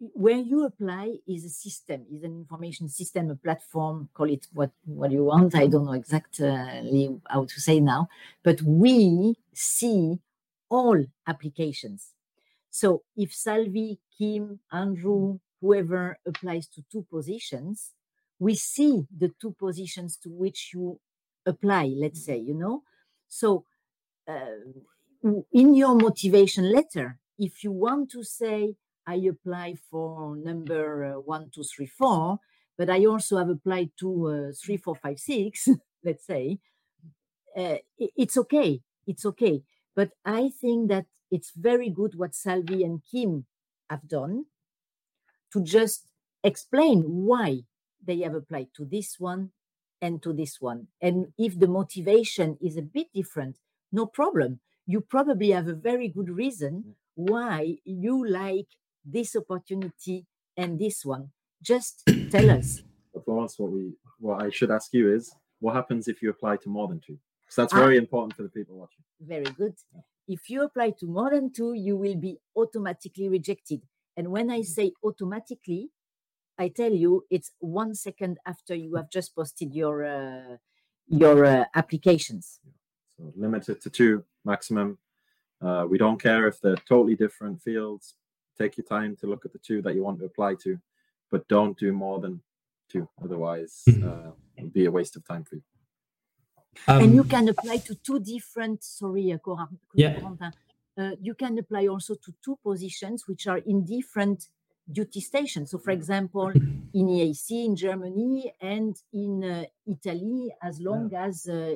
where 0.00 0.38
you 0.38 0.64
apply 0.64 1.14
is 1.28 1.44
a 1.44 1.48
system, 1.48 2.06
is 2.12 2.24
an 2.24 2.32
information 2.32 2.88
system, 2.88 3.30
a 3.30 3.36
platform, 3.36 4.08
call 4.14 4.30
it 4.30 4.48
what, 4.52 4.72
what 4.84 5.12
you 5.12 5.24
want. 5.24 5.54
I 5.54 5.68
don't 5.68 5.84
know 5.84 5.92
exactly 5.92 6.48
how 7.30 7.44
to 7.44 7.60
say 7.60 7.78
now, 7.78 8.08
but 8.42 8.60
we 8.62 9.36
see 9.54 10.18
all 10.70 11.04
applications. 11.26 12.14
So 12.70 13.02
if 13.16 13.32
Salvi, 13.34 13.98
Kim, 14.16 14.60
Andrew, 14.72 15.38
whoever 15.60 16.18
applies 16.26 16.68
to 16.68 16.84
two 16.90 17.06
positions, 17.10 17.92
we 18.38 18.54
see 18.54 19.06
the 19.16 19.32
two 19.40 19.52
positions 19.58 20.16
to 20.18 20.28
which 20.30 20.70
you 20.74 21.00
apply, 21.46 21.86
let's 21.96 22.24
say, 22.24 22.38
you 22.38 22.54
know. 22.54 22.82
So 23.28 23.64
uh, 24.28 24.60
in 25.52 25.74
your 25.74 25.94
motivation 25.94 26.70
letter, 26.70 27.18
if 27.38 27.64
you 27.64 27.72
want 27.72 28.10
to 28.12 28.22
say, 28.22 28.74
I 29.06 29.14
apply 29.28 29.76
for 29.90 30.36
number 30.36 31.04
uh, 31.04 31.20
one, 31.20 31.50
two, 31.52 31.62
three, 31.64 31.86
four, 31.86 32.38
but 32.76 32.90
I 32.90 33.06
also 33.06 33.38
have 33.38 33.48
applied 33.48 33.90
to 34.00 34.28
uh, 34.28 34.52
three, 34.52 34.76
four, 34.76 34.94
five, 34.94 35.18
six, 35.18 35.68
let's 36.04 36.26
say, 36.26 36.58
uh, 37.56 37.76
it's 37.98 38.36
okay. 38.36 38.80
It's 39.06 39.24
okay. 39.26 39.62
But 39.98 40.12
I 40.24 40.50
think 40.60 40.90
that 40.90 41.06
it's 41.28 41.50
very 41.56 41.90
good 41.90 42.14
what 42.14 42.32
Salvi 42.32 42.84
and 42.84 43.02
Kim 43.10 43.46
have 43.90 44.06
done 44.06 44.44
to 45.52 45.60
just 45.60 46.06
explain 46.44 47.02
why 47.02 47.62
they 48.06 48.20
have 48.20 48.36
applied 48.36 48.68
to 48.76 48.84
this 48.84 49.16
one 49.18 49.50
and 50.00 50.22
to 50.22 50.32
this 50.32 50.60
one. 50.60 50.86
And 51.02 51.32
if 51.36 51.58
the 51.58 51.66
motivation 51.66 52.58
is 52.62 52.76
a 52.76 52.82
bit 52.82 53.08
different, 53.12 53.56
no 53.90 54.06
problem. 54.06 54.60
You 54.86 55.00
probably 55.00 55.50
have 55.50 55.66
a 55.66 55.74
very 55.74 56.06
good 56.06 56.30
reason 56.30 56.84
mm. 56.86 56.92
why 57.16 57.78
you 57.84 58.24
like 58.24 58.68
this 59.04 59.34
opportunity 59.34 60.26
and 60.56 60.78
this 60.78 61.04
one. 61.04 61.30
Just 61.60 62.08
tell 62.30 62.50
us. 62.50 62.82
Florence, 63.24 63.58
what 63.58 63.72
we 63.72 63.94
what 64.20 64.44
I 64.44 64.50
should 64.50 64.70
ask 64.70 64.94
you 64.94 65.12
is 65.12 65.34
what 65.58 65.74
happens 65.74 66.06
if 66.06 66.22
you 66.22 66.30
apply 66.30 66.58
to 66.58 66.68
more 66.68 66.86
than 66.86 67.00
two? 67.00 67.18
Because 67.48 67.56
that's 67.56 67.72
very 67.72 67.96
ah, 67.96 68.00
important 68.00 68.36
for 68.36 68.42
the 68.42 68.50
people 68.50 68.76
watching. 68.76 69.02
Very 69.20 69.44
good. 69.44 69.74
If 70.26 70.50
you 70.50 70.64
apply 70.64 70.90
to 71.00 71.06
more 71.06 71.30
than 71.30 71.50
two, 71.50 71.72
you 71.72 71.96
will 71.96 72.14
be 72.14 72.36
automatically 72.54 73.30
rejected. 73.30 73.80
And 74.18 74.28
when 74.28 74.50
I 74.50 74.60
say 74.60 74.92
automatically, 75.02 75.88
I 76.58 76.68
tell 76.68 76.92
you 76.92 77.24
it's 77.30 77.52
one 77.60 77.94
second 77.94 78.36
after 78.44 78.74
you 78.74 78.96
have 78.96 79.08
just 79.10 79.34
posted 79.34 79.74
your 79.74 80.04
uh, 80.04 80.56
your 81.06 81.46
uh, 81.46 81.64
applications. 81.74 82.60
So 83.16 83.32
limited 83.34 83.80
to 83.80 83.88
two 83.88 84.24
maximum. 84.44 84.98
Uh, 85.62 85.86
we 85.88 85.96
don't 85.96 86.20
care 86.20 86.46
if 86.46 86.60
they're 86.60 86.76
totally 86.76 87.16
different 87.16 87.62
fields, 87.62 88.14
take 88.58 88.76
your 88.76 88.84
time 88.84 89.16
to 89.16 89.26
look 89.26 89.46
at 89.46 89.52
the 89.52 89.58
two 89.58 89.80
that 89.82 89.94
you 89.94 90.04
want 90.04 90.18
to 90.18 90.26
apply 90.26 90.54
to, 90.64 90.78
but 91.30 91.48
don't 91.48 91.78
do 91.78 91.92
more 91.92 92.20
than 92.20 92.42
two. 92.90 93.08
Otherwise, 93.24 93.82
mm-hmm. 93.88 94.06
uh, 94.06 94.32
it'll 94.56 94.70
be 94.70 94.84
a 94.84 94.90
waste 94.90 95.16
of 95.16 95.26
time 95.26 95.44
for 95.44 95.56
you. 95.56 95.62
Um, 96.86 97.02
and 97.02 97.14
you 97.14 97.24
can 97.24 97.48
apply 97.48 97.78
to 97.78 97.94
two 97.96 98.20
different, 98.20 98.84
sorry, 98.84 99.32
uh, 99.32 99.66
yeah. 99.94 100.18
Uh, 100.96 101.10
you 101.20 101.34
can 101.34 101.56
apply 101.58 101.86
also 101.86 102.14
to 102.14 102.34
two 102.44 102.58
positions 102.62 103.28
which 103.28 103.46
are 103.46 103.58
in 103.58 103.84
different 103.84 104.48
duty 104.90 105.20
stations. 105.20 105.70
So, 105.70 105.78
for 105.78 105.90
example, 105.90 106.48
in 106.48 107.06
EAC 107.06 107.64
in 107.64 107.76
Germany 107.76 108.52
and 108.60 108.96
in 109.12 109.44
uh, 109.44 109.64
Italy, 109.86 110.52
as 110.62 110.80
long 110.80 111.10
yeah. 111.12 111.26
as 111.26 111.46
uh, 111.46 111.74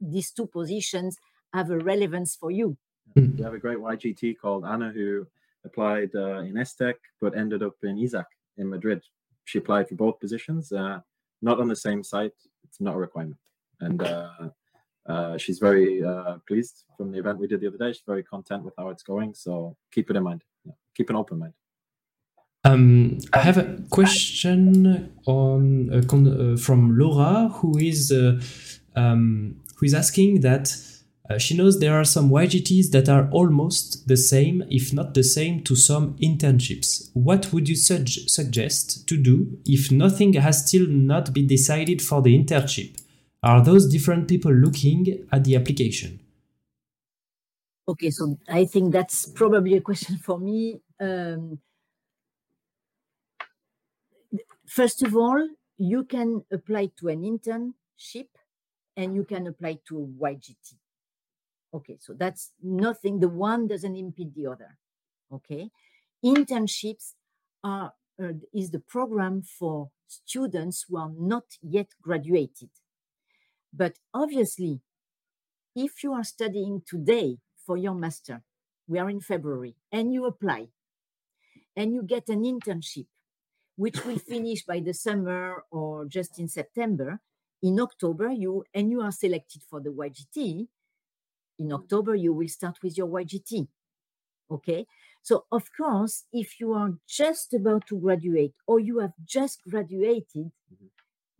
these 0.00 0.30
two 0.30 0.46
positions 0.46 1.16
have 1.54 1.70
a 1.70 1.78
relevance 1.78 2.34
for 2.36 2.50
you. 2.50 2.76
We 3.14 3.42
have 3.42 3.54
a 3.54 3.58
great 3.58 3.78
YGT 3.78 4.38
called 4.38 4.64
Anna 4.64 4.90
who 4.90 5.26
applied 5.64 6.10
uh, 6.14 6.38
in 6.38 6.54
ESTEC, 6.54 6.94
but 7.20 7.36
ended 7.36 7.62
up 7.62 7.74
in 7.82 7.96
ESAC 7.96 8.24
in 8.56 8.68
Madrid. 8.68 9.02
She 9.44 9.58
applied 9.58 9.88
for 9.88 9.94
both 9.94 10.18
positions, 10.18 10.72
uh, 10.72 11.00
not 11.40 11.60
on 11.60 11.68
the 11.68 11.76
same 11.76 12.02
site. 12.02 12.32
It's 12.64 12.80
not 12.80 12.94
a 12.94 12.98
requirement. 12.98 13.38
And 13.86 14.02
uh, 14.02 14.48
uh 15.12 15.36
she's 15.42 15.58
very 15.58 16.02
uh, 16.10 16.36
pleased 16.48 16.76
from 16.96 17.12
the 17.12 17.18
event 17.18 17.38
we 17.38 17.46
did 17.46 17.60
the 17.60 17.68
other 17.68 17.80
day. 17.84 17.90
She's 17.92 18.08
very 18.14 18.24
content 18.34 18.62
with 18.64 18.74
how 18.78 18.88
it's 18.92 19.04
going. 19.12 19.34
So 19.34 19.76
keep 19.94 20.10
it 20.10 20.16
in 20.16 20.22
mind. 20.22 20.42
Yeah. 20.64 20.76
Keep 20.96 21.10
an 21.10 21.16
open 21.16 21.38
mind. 21.38 21.54
Um, 22.64 23.18
I 23.32 23.40
have 23.48 23.58
a 23.58 23.66
question 23.90 25.12
on 25.26 25.90
uh, 25.92 26.56
from 26.56 26.80
Laura, 26.96 27.48
who 27.48 27.76
is 27.76 28.12
um, 28.94 29.56
who 29.76 29.86
is 29.86 29.94
asking 29.94 30.42
that 30.42 30.64
uh, 31.30 31.38
she 31.38 31.56
knows 31.56 31.78
there 31.78 31.98
are 31.98 32.04
some 32.04 32.30
YGTs 32.30 32.90
that 32.90 33.08
are 33.08 33.28
almost 33.30 34.06
the 34.08 34.16
same, 34.16 34.64
if 34.70 34.92
not 34.92 35.14
the 35.14 35.22
same, 35.22 35.62
to 35.62 35.76
some 35.76 36.14
internships. 36.16 37.10
What 37.14 37.52
would 37.52 37.68
you 37.68 37.76
suggest 37.76 39.08
to 39.08 39.16
do 39.16 39.58
if 39.64 39.90
nothing 39.90 40.34
has 40.34 40.66
still 40.66 40.86
not 40.86 41.32
been 41.32 41.46
decided 41.46 42.02
for 42.02 42.22
the 42.22 42.36
internship? 42.36 43.01
Are 43.42 43.62
those 43.62 43.88
different 43.88 44.28
people 44.28 44.52
looking 44.52 45.26
at 45.32 45.44
the 45.44 45.56
application? 45.56 46.20
Okay, 47.88 48.10
so 48.10 48.38
I 48.48 48.64
think 48.64 48.92
that's 48.92 49.26
probably 49.26 49.76
a 49.76 49.80
question 49.80 50.16
for 50.16 50.38
me. 50.38 50.80
Um, 51.00 51.58
first 54.66 55.02
of 55.02 55.16
all, 55.16 55.48
you 55.76 56.04
can 56.04 56.44
apply 56.52 56.90
to 57.00 57.08
an 57.08 57.22
internship 57.22 58.28
and 58.96 59.16
you 59.16 59.24
can 59.24 59.48
apply 59.48 59.78
to 59.88 59.98
a 59.98 60.06
YGT 60.06 60.74
Okay, 61.74 61.96
so 61.98 62.12
that's 62.12 62.52
nothing. 62.62 63.20
The 63.20 63.28
one 63.28 63.66
doesn't 63.66 63.96
impede 63.96 64.34
the 64.34 64.46
other. 64.46 64.78
Okay, 65.32 65.70
internships 66.24 67.14
are 67.64 67.94
uh, 68.22 68.32
is 68.52 68.70
the 68.70 68.78
program 68.80 69.42
for 69.42 69.90
students 70.06 70.84
who 70.86 70.98
are 70.98 71.10
not 71.18 71.44
yet 71.62 71.88
graduated. 72.02 72.68
But 73.72 73.98
obviously, 74.12 74.80
if 75.74 76.02
you 76.02 76.12
are 76.12 76.24
studying 76.24 76.82
today 76.86 77.38
for 77.66 77.76
your 77.76 77.94
master, 77.94 78.42
we 78.86 78.98
are 78.98 79.08
in 79.08 79.20
February, 79.20 79.76
and 79.90 80.12
you 80.12 80.26
apply, 80.26 80.68
and 81.76 81.94
you 81.94 82.02
get 82.02 82.28
an 82.28 82.42
internship, 82.44 83.06
which 83.76 84.04
will 84.04 84.18
finish 84.32 84.64
by 84.64 84.80
the 84.80 84.92
summer 84.92 85.64
or 85.70 86.04
just 86.04 86.38
in 86.38 86.48
September. 86.48 87.20
In 87.62 87.78
October, 87.80 88.30
you 88.30 88.64
and 88.74 88.90
you 88.90 89.00
are 89.00 89.12
selected 89.12 89.62
for 89.70 89.80
the 89.80 89.90
YGT 89.90 90.66
in 91.62 91.72
October, 91.72 92.14
you 92.14 92.32
will 92.32 92.48
start 92.48 92.78
with 92.82 92.96
your 92.98 93.06
YGT. 93.06 93.68
Okay. 94.50 94.86
So, 95.22 95.44
of 95.52 95.70
course, 95.76 96.24
if 96.32 96.58
you 96.58 96.72
are 96.72 96.90
just 97.08 97.54
about 97.54 97.86
to 97.86 97.96
graduate 97.98 98.54
or 98.66 98.80
you 98.80 98.98
have 98.98 99.12
just 99.24 99.62
graduated, 99.70 100.46
mm-hmm. 100.46 100.86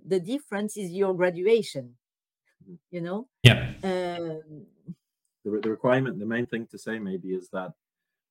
the 0.06 0.20
difference 0.20 0.76
is 0.76 0.92
your 0.92 1.14
graduation. 1.14 1.96
You 2.90 3.00
know? 3.00 3.28
Yeah. 3.42 3.72
Um, 3.82 4.66
the, 5.44 5.60
the 5.62 5.70
requirement, 5.70 6.18
the 6.18 6.26
main 6.26 6.46
thing 6.46 6.66
to 6.70 6.78
say 6.78 6.98
maybe 6.98 7.28
is 7.28 7.48
that 7.52 7.72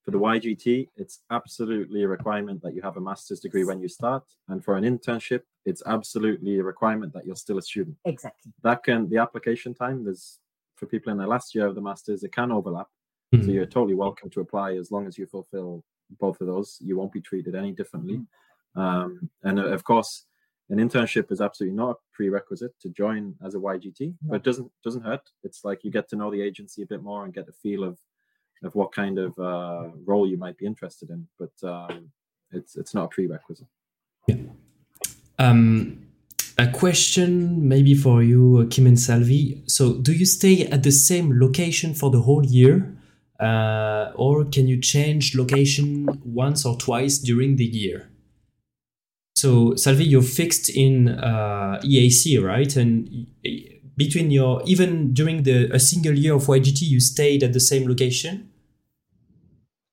for 0.04 0.12
the 0.12 0.20
YGT, 0.20 0.90
it's 0.96 1.20
absolutely 1.30 2.04
a 2.04 2.08
requirement 2.08 2.62
that 2.64 2.74
you 2.74 2.82
have 2.82 2.98
a 2.98 3.02
master's 3.02 3.40
degree 3.40 3.64
when 3.64 3.80
you 3.80 3.88
start. 3.88 4.24
And 4.48 4.64
for 4.64 4.76
an 4.76 4.84
internship, 4.84 5.42
it's 5.66 5.84
absolutely 5.86 6.58
a 6.60 6.64
requirement 6.64 7.14
that 7.14 7.26
you're 7.26 7.36
still 7.36 7.60
a 7.60 7.62
student. 7.62 7.98
Exactly. 8.06 8.52
That 8.64 8.84
can, 8.84 9.10
the 9.10 9.18
application 9.18 9.74
time, 9.74 10.04
there's 10.04 10.40
for 10.76 10.88
people 10.88 11.12
in 11.12 11.18
their 11.20 11.28
last 11.28 11.54
year 11.54 11.68
of 11.68 11.76
the 11.76 11.82
masters, 11.82 12.24
it 12.24 12.34
can 12.34 12.52
overlap. 12.52 12.88
Mm-hmm. 13.34 13.46
So 13.46 13.52
you're 13.52 13.66
totally 13.68 13.94
welcome 13.94 14.32
to 14.32 14.42
apply 14.42 14.74
as 14.74 14.92
long 14.92 15.06
as 15.08 15.16
you 15.18 15.28
fulfill 15.28 15.84
both 16.20 16.42
of 16.42 16.48
those. 16.48 16.78
You 16.82 16.98
won't 16.98 17.14
be 17.14 17.22
treated 17.22 17.54
any 17.54 17.72
differently. 17.72 18.16
Mm-hmm. 18.16 18.82
Um, 18.82 19.30
and 19.44 19.60
uh, 19.60 19.68
of 19.68 19.84
course, 19.84 20.26
an 20.72 20.78
internship 20.78 21.32
is 21.32 21.42
absolutely 21.42 21.76
not 21.76 21.92
a 21.92 21.96
prerequisite 22.14 22.80
to 22.80 22.90
join 22.90 23.36
as 23.46 23.56
a 23.56 23.58
YGT, 23.58 24.00
no. 24.00 24.16
but 24.24 24.36
it 24.38 24.44
doesn't 24.44 24.72
doesn't 24.84 25.04
hurt. 25.04 25.30
It's 25.44 25.66
like 25.66 25.84
you 25.84 25.92
get 25.92 26.08
to 26.10 26.16
know 26.16 26.32
the 26.32 26.42
agency 26.42 26.82
a 26.82 26.86
bit 26.86 27.04
more 27.04 27.26
and 27.26 27.34
get 27.34 27.50
a 27.50 27.52
feel 27.52 27.84
of 27.84 28.00
of 28.64 28.74
what 28.74 28.94
kind 28.94 29.18
of 29.20 29.38
uh, 29.38 29.90
role 30.06 30.28
you 30.28 30.38
might 30.38 30.58
be 30.58 30.66
interested 30.66 31.10
in. 31.10 31.28
But 31.38 31.52
um, 31.68 32.12
it's 32.52 32.78
it's 32.78 32.94
not 32.94 33.06
a 33.06 33.08
prerequisite. 33.10 33.68
Yeah. 34.28 34.36
Um, 35.38 36.08
a 36.58 36.72
question 36.72 37.68
maybe 37.68 37.94
for 37.94 38.24
you, 38.24 38.68
Kim 38.70 38.86
and 38.86 39.00
Salvi. 39.00 39.64
So, 39.66 39.96
do 39.96 40.14
you 40.14 40.26
stay 40.26 40.68
at 40.68 40.84
the 40.84 40.92
same 40.92 41.40
location 41.40 41.94
for 41.94 42.12
the 42.12 42.22
whole 42.22 42.46
year, 42.46 42.96
uh, 43.40 44.12
or 44.16 44.46
can 44.46 44.68
you 44.68 44.80
change 44.80 45.36
location 45.36 46.08
once 46.24 46.66
or 46.66 46.78
twice 46.78 47.18
during 47.18 47.56
the 47.56 47.66
year? 47.66 48.11
So, 49.36 49.76
Salvi, 49.76 50.06
you're 50.06 50.22
fixed 50.22 50.70
in 50.70 51.10
uh, 51.10 51.80
EAC, 51.84 52.44
right? 52.44 52.76
And 52.76 53.28
between 53.98 54.32
your 54.32 54.62
even 54.66 55.14
during 55.14 55.44
the 55.44 55.70
a 55.74 55.80
single 55.80 56.14
year 56.14 56.34
of 56.34 56.44
YGT, 56.46 56.82
you 56.82 57.00
stayed 57.00 57.44
at 57.44 57.54
the 57.54 57.60
same 57.60 57.88
location. 57.88 58.52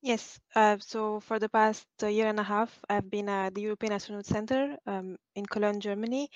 Yes. 0.03 0.39
Uh, 0.55 0.77
so 0.81 1.21
for 1.21 1.39
the 1.39 1.49
past 1.49 1.87
uh, 2.03 2.07
year 2.07 2.29
and 2.29 2.39
a 2.39 2.43
half, 2.43 2.71
I've 2.89 3.11
been 3.11 3.29
at 3.29 3.55
the 3.55 3.63
European 3.63 3.93
Astronaut 3.93 4.27
Center 4.27 4.77
um, 4.87 5.17
in 5.35 5.45
Cologne, 5.45 5.81
Germany. 5.81 6.31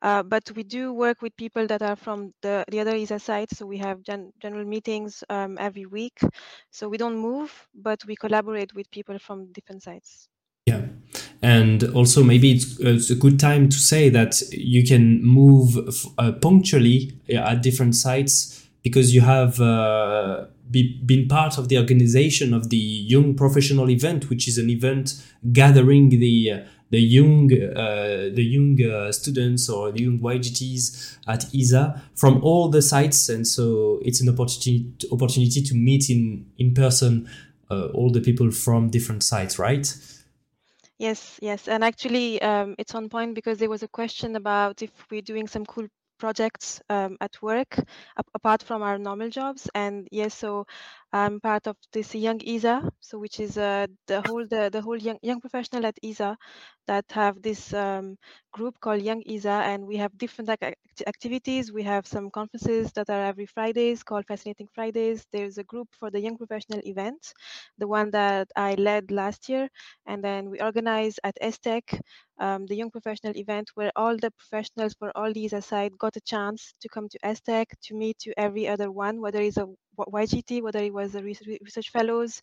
Uh, 0.00 0.22
but 0.22 0.50
we 0.54 0.62
do 0.62 0.92
work 0.92 1.20
with 1.20 1.36
people 1.36 1.66
that 1.66 1.82
are 1.82 1.96
from 1.96 2.32
the, 2.42 2.64
the 2.70 2.80
other 2.80 2.94
ESA 2.94 3.18
sites. 3.18 3.58
So 3.58 3.66
we 3.66 3.76
have 3.78 4.02
gen 4.02 4.32
general 4.40 4.64
meetings 4.64 5.24
um, 5.28 5.58
every 5.60 5.84
week. 5.84 6.18
So 6.70 6.88
we 6.88 6.96
don't 6.96 7.18
move, 7.18 7.50
but 7.74 8.02
we 8.06 8.14
collaborate 8.16 8.72
with 8.72 8.90
people 8.90 9.18
from 9.18 9.52
different 9.52 9.82
sites. 9.82 10.28
Yeah. 10.66 10.82
And 11.40 11.84
also, 11.94 12.24
maybe 12.24 12.52
it's, 12.52 12.80
it's, 12.80 13.10
a 13.10 13.14
good 13.14 13.38
time 13.38 13.68
to 13.68 13.76
say 13.78 14.08
that 14.08 14.42
you 14.50 14.84
can 14.84 15.22
move 15.22 15.78
uh, 16.18 16.32
punctually 16.32 17.12
at 17.32 17.62
different 17.62 17.94
sites 17.94 18.68
because 18.82 19.14
you 19.14 19.20
have 19.20 19.60
uh, 19.60 20.46
be, 20.70 21.00
been 21.04 21.28
part 21.28 21.58
of 21.58 21.68
the 21.68 21.78
organization 21.78 22.52
of 22.52 22.70
the 22.70 22.76
Young 22.76 23.34
Professional 23.34 23.88
Event, 23.88 24.28
which 24.28 24.48
is 24.48 24.58
an 24.58 24.68
event 24.68 25.22
gathering 25.52 26.08
the 26.10 26.52
uh, 26.52 26.58
the 26.90 27.00
young 27.00 27.52
uh, 27.52 28.30
the 28.32 28.42
young 28.42 28.82
uh, 28.82 29.12
students 29.12 29.68
or 29.68 29.92
the 29.92 30.02
young 30.04 30.18
YGTs 30.18 31.18
at 31.26 31.54
ESA 31.54 32.02
from 32.14 32.42
all 32.42 32.68
the 32.68 32.80
sites, 32.80 33.28
and 33.28 33.46
so 33.46 34.00
it's 34.02 34.20
an 34.20 34.28
opportunity 34.28 34.90
opportunity 35.12 35.62
to 35.62 35.74
meet 35.74 36.08
in 36.08 36.46
in 36.58 36.74
person 36.74 37.28
uh, 37.70 37.86
all 37.88 38.10
the 38.10 38.20
people 38.20 38.50
from 38.50 38.88
different 38.88 39.22
sites, 39.22 39.58
right? 39.58 39.94
Yes, 40.98 41.38
yes, 41.40 41.68
and 41.68 41.84
actually, 41.84 42.42
um, 42.42 42.74
it's 42.78 42.94
on 42.94 43.08
point 43.08 43.34
because 43.34 43.58
there 43.58 43.70
was 43.70 43.82
a 43.84 43.88
question 43.88 44.34
about 44.34 44.82
if 44.82 44.90
we're 45.10 45.22
doing 45.22 45.46
some 45.46 45.64
cool 45.64 45.86
projects 46.18 46.80
um, 46.90 47.16
at 47.20 47.40
work 47.40 47.78
apart 48.34 48.60
from 48.60 48.82
our 48.82 48.98
normal 48.98 49.30
jobs 49.30 49.70
and 49.76 50.08
yes 50.10 50.34
so 50.34 50.66
i'm 51.12 51.40
part 51.40 51.66
of 51.66 51.76
this 51.92 52.14
young 52.14 52.40
ESA 52.46 52.82
so 53.00 53.18
which 53.18 53.40
is 53.40 53.56
uh, 53.58 53.86
the 54.06 54.20
whole 54.26 54.46
the, 54.46 54.68
the 54.72 54.80
whole 54.82 54.96
young, 54.96 55.18
young 55.22 55.40
professional 55.40 55.86
at 55.86 55.96
ESA 56.04 56.36
that 56.86 57.04
have 57.10 57.40
this 57.42 57.72
um, 57.74 58.16
group 58.52 58.74
called 58.80 59.02
young 59.02 59.22
ESA 59.28 59.50
and 59.70 59.86
we 59.86 59.96
have 59.96 60.16
different 60.16 60.48
activities. 61.06 61.70
We 61.70 61.82
have 61.82 62.06
some 62.06 62.30
conferences 62.30 62.92
that 62.92 63.10
are 63.10 63.24
every 63.24 63.46
fridays 63.46 64.02
called 64.02 64.24
fascinating 64.26 64.68
fridays. 64.74 65.26
There's 65.30 65.58
a 65.58 65.64
group 65.64 65.88
for 65.98 66.10
the 66.10 66.20
young 66.20 66.38
professional 66.38 66.80
event 66.84 67.34
the 67.78 67.86
one 67.88 68.10
that 68.10 68.48
i 68.56 68.74
led 68.74 69.10
last 69.10 69.48
year 69.48 69.68
and 70.06 70.22
then 70.22 70.50
we 70.50 70.60
organize 70.60 71.18
at 71.24 71.36
ESTEC 71.42 72.00
um, 72.40 72.66
the 72.66 72.76
young 72.76 72.90
professional 72.90 73.36
event 73.36 73.70
where 73.74 73.92
all 73.96 74.16
the 74.16 74.30
professionals 74.32 74.94
for 74.98 75.10
all 75.16 75.32
these 75.32 75.52
aside 75.52 75.96
got 75.98 76.16
a 76.16 76.20
chance 76.20 76.74
to 76.80 76.88
come 76.88 77.08
to 77.08 77.18
ESTEC 77.24 77.66
to 77.82 77.94
meet 77.94 78.18
to 78.18 78.32
every 78.38 78.68
other 78.68 78.90
one, 78.92 79.20
whether 79.20 79.40
it's 79.40 79.56
a 79.56 79.66
YGT, 80.06 80.62
whether 80.62 80.80
it 80.80 80.92
was 80.92 81.12
the 81.12 81.22
research 81.22 81.90
fellows, 81.90 82.40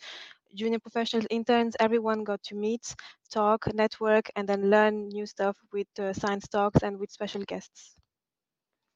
junior 0.53 0.79
professionals, 0.79 1.25
interns, 1.29 1.75
everyone 1.79 2.23
got 2.23 2.41
to 2.43 2.55
meet, 2.55 2.95
talk, 3.29 3.67
network, 3.73 4.29
and 4.35 4.47
then 4.47 4.69
learn 4.69 5.07
new 5.09 5.25
stuff 5.25 5.57
with 5.73 5.87
uh, 5.99 6.13
science 6.13 6.47
talks 6.47 6.83
and 6.83 6.99
with 6.99 7.11
special 7.11 7.43
guests. 7.43 7.95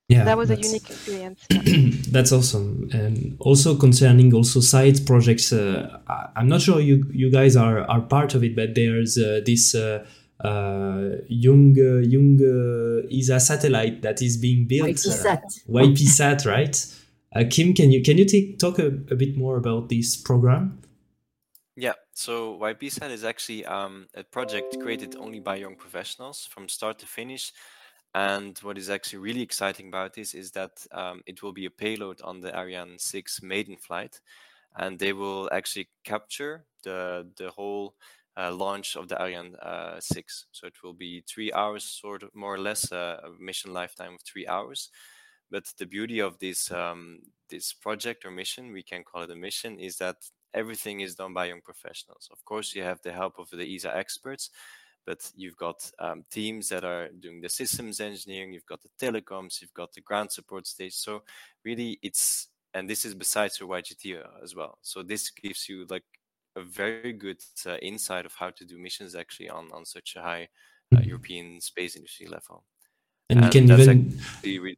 Yeah, 0.10 0.24
that 0.24 0.38
was 0.38 0.50
a 0.50 0.56
unique 0.56 0.90
experience. 0.90 1.46
that's 2.12 2.32
awesome. 2.32 2.90
And 2.92 3.38
also 3.40 3.76
concerning 3.76 4.34
also 4.34 4.60
side 4.60 5.06
projects, 5.06 5.54
uh, 5.54 6.00
I'm 6.36 6.48
not 6.48 6.62
sure 6.62 6.80
you 6.80 7.06
you 7.12 7.30
guys 7.30 7.56
are 7.56 7.82
are 7.82 8.02
part 8.02 8.34
of 8.34 8.44
it, 8.44 8.56
but 8.56 8.74
there's 8.74 9.20
uh, 9.20 9.42
this 9.46 9.76
uh, 9.76 10.04
uh, 10.44 11.18
young 11.28 11.76
uh, 11.78 12.00
young 12.00 12.40
uh, 12.42 13.08
ESA 13.12 13.40
satellite 13.40 14.02
that 14.02 14.24
is 14.24 14.38
being 14.38 14.66
built. 14.66 14.90
YPSat. 14.90 15.68
YPSat, 15.70 16.46
right? 16.46 16.86
Uh, 17.36 17.44
Kim, 17.50 17.74
can 17.74 17.92
you 17.92 18.02
can 18.02 18.18
you 18.18 18.26
take, 18.26 18.58
talk 18.58 18.80
a, 18.80 18.88
a, 18.88 19.16
bit 19.16 19.38
more 19.38 19.58
about 19.58 19.88
this 19.88 20.16
program? 20.16 20.82
Yeah, 21.76 21.94
so 22.14 22.58
YPSat 22.58 23.12
is 23.12 23.24
actually 23.24 23.66
um, 23.66 24.08
a 24.16 24.24
project 24.24 24.80
created 24.82 25.16
only 25.16 25.40
by 25.40 25.58
young 25.58 25.76
professionals 25.76 26.48
from 26.50 26.68
start 26.68 26.98
to 27.00 27.06
finish. 27.06 27.54
And 28.16 28.58
what 28.60 28.80
is 28.80 28.90
actually 28.90 29.20
really 29.20 29.44
exciting 29.44 29.88
about 29.90 30.16
this 30.16 30.34
is 30.34 30.52
that 30.52 30.72
um, 30.92 31.22
it 31.28 31.44
will 31.44 31.54
be 31.54 31.66
a 31.66 31.70
payload 31.70 32.20
on 32.24 32.42
the 32.42 32.58
Ariane 32.58 32.98
6 32.98 33.44
maiden 33.44 33.78
flight, 33.78 34.20
and 34.76 34.98
they 34.98 35.14
will 35.14 35.48
actually 35.52 35.90
capture 36.04 36.66
the 36.84 37.28
the 37.38 37.52
whole 37.52 37.94
uh, 38.36 38.52
launch 38.52 38.96
of 38.96 39.08
the 39.08 39.22
Ariane 39.22 39.56
uh, 39.62 40.00
6. 40.00 40.46
So 40.52 40.66
it 40.66 40.82
will 40.84 40.94
be 40.94 41.22
three 41.28 41.54
hours, 41.54 41.84
sort 41.84 42.24
of 42.24 42.34
more 42.34 42.56
or 42.56 42.60
less 42.60 42.92
uh, 42.92 43.20
a 43.24 43.42
mission 43.42 43.72
lifetime 43.72 44.16
of 44.16 44.22
three 44.22 44.48
hours. 44.48 44.90
But 45.52 45.66
the 45.78 45.86
beauty 45.86 46.20
of 46.20 46.38
this 46.40 46.72
um, 46.72 47.20
this 47.50 47.74
project 47.74 48.26
or 48.26 48.32
mission, 48.32 48.72
we 48.72 48.84
can 48.84 49.04
call 49.04 49.24
it 49.24 49.32
a 49.32 49.36
mission, 49.36 49.80
is 49.80 49.98
that 49.98 50.18
everything 50.54 51.00
is 51.00 51.16
done 51.16 51.34
by 51.34 51.46
young 51.46 51.62
professionals. 51.62 52.30
Of 52.32 52.44
course, 52.46 52.76
you 52.76 52.84
have 52.84 53.02
the 53.02 53.12
help 53.12 53.40
of 53.40 53.50
the 53.50 53.76
ESA 53.76 53.96
experts, 53.96 54.50
but 55.06 55.32
you've 55.36 55.58
got 55.58 55.92
um, 56.00 56.24
teams 56.32 56.70
that 56.70 56.84
are 56.84 57.10
doing 57.20 57.42
the 57.42 57.50
systems 57.50 58.00
engineering, 58.00 58.54
you've 58.54 58.66
got 58.66 58.82
the 58.82 58.90
telecoms, 59.00 59.62
you've 59.62 59.74
got 59.74 59.94
the 59.94 60.02
ground 60.02 60.32
support 60.32 60.68
stage. 60.68 60.94
So 60.94 61.24
really, 61.64 62.00
it's 62.02 62.50
and 62.74 62.88
this 62.88 63.06
is 63.06 63.16
besides 63.16 63.60
your 63.60 63.70
YGT 63.70 64.22
as 64.44 64.56
well. 64.56 64.78
So 64.82 65.02
this 65.02 65.32
gives 65.32 65.68
you 65.68 65.86
like 65.90 66.04
a 66.56 66.62
very 66.62 67.14
good 67.14 67.42
uh, 67.66 67.78
insight 67.78 68.26
of 68.26 68.34
how 68.34 68.52
to 68.52 68.66
do 68.66 68.78
missions 68.78 69.16
actually 69.16 69.50
on 69.50 69.70
on 69.74 69.86
such 69.86 70.16
a 70.16 70.22
high 70.22 70.48
uh, 70.94 70.98
mm-hmm. 70.98 71.10
European 71.10 71.62
space 71.62 71.96
industry 71.96 72.28
level. 72.28 72.64
And, 73.30 73.44
and 73.44 73.54
you 73.54 73.68
can 73.68 73.80
even 73.80 74.20
re- 74.44 74.78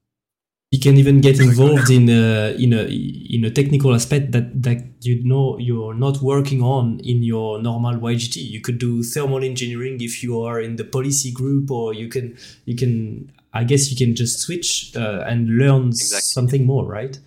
you 0.72 0.80
can 0.80 0.96
even 0.96 1.20
get 1.20 1.38
involved 1.38 1.90
in 1.90 2.08
a, 2.08 2.56
in 2.58 2.72
a 2.72 2.84
in 2.84 3.44
a 3.44 3.52
technical 3.52 3.94
aspect 3.94 4.32
that 4.32 4.64
that 4.64 4.82
you 5.02 5.22
know 5.22 5.58
you're 5.60 5.94
not 5.94 6.22
working 6.22 6.64
on 6.64 7.02
in 7.02 7.24
your 7.24 7.62
normal 7.62 7.96
YGT. 7.96 8.38
You 8.38 8.62
could 8.62 8.78
do 8.78 9.04
thermal 9.04 9.44
engineering 9.44 9.98
if 10.00 10.24
you 10.24 10.42
are 10.42 10.62
in 10.62 10.78
the 10.78 10.86
policy 10.86 11.34
group, 11.34 11.70
or 11.70 11.94
you 11.94 12.08
can 12.08 12.38
you 12.64 12.78
can 12.78 13.34
I 13.54 13.66
guess 13.66 13.92
you 13.92 13.98
can 13.98 14.16
just 14.16 14.40
switch 14.40 14.96
uh, 14.96 15.26
and 15.28 15.58
learn 15.58 15.90
exactly. 15.90 16.22
something 16.22 16.66
more, 16.66 16.86
right? 16.86 17.20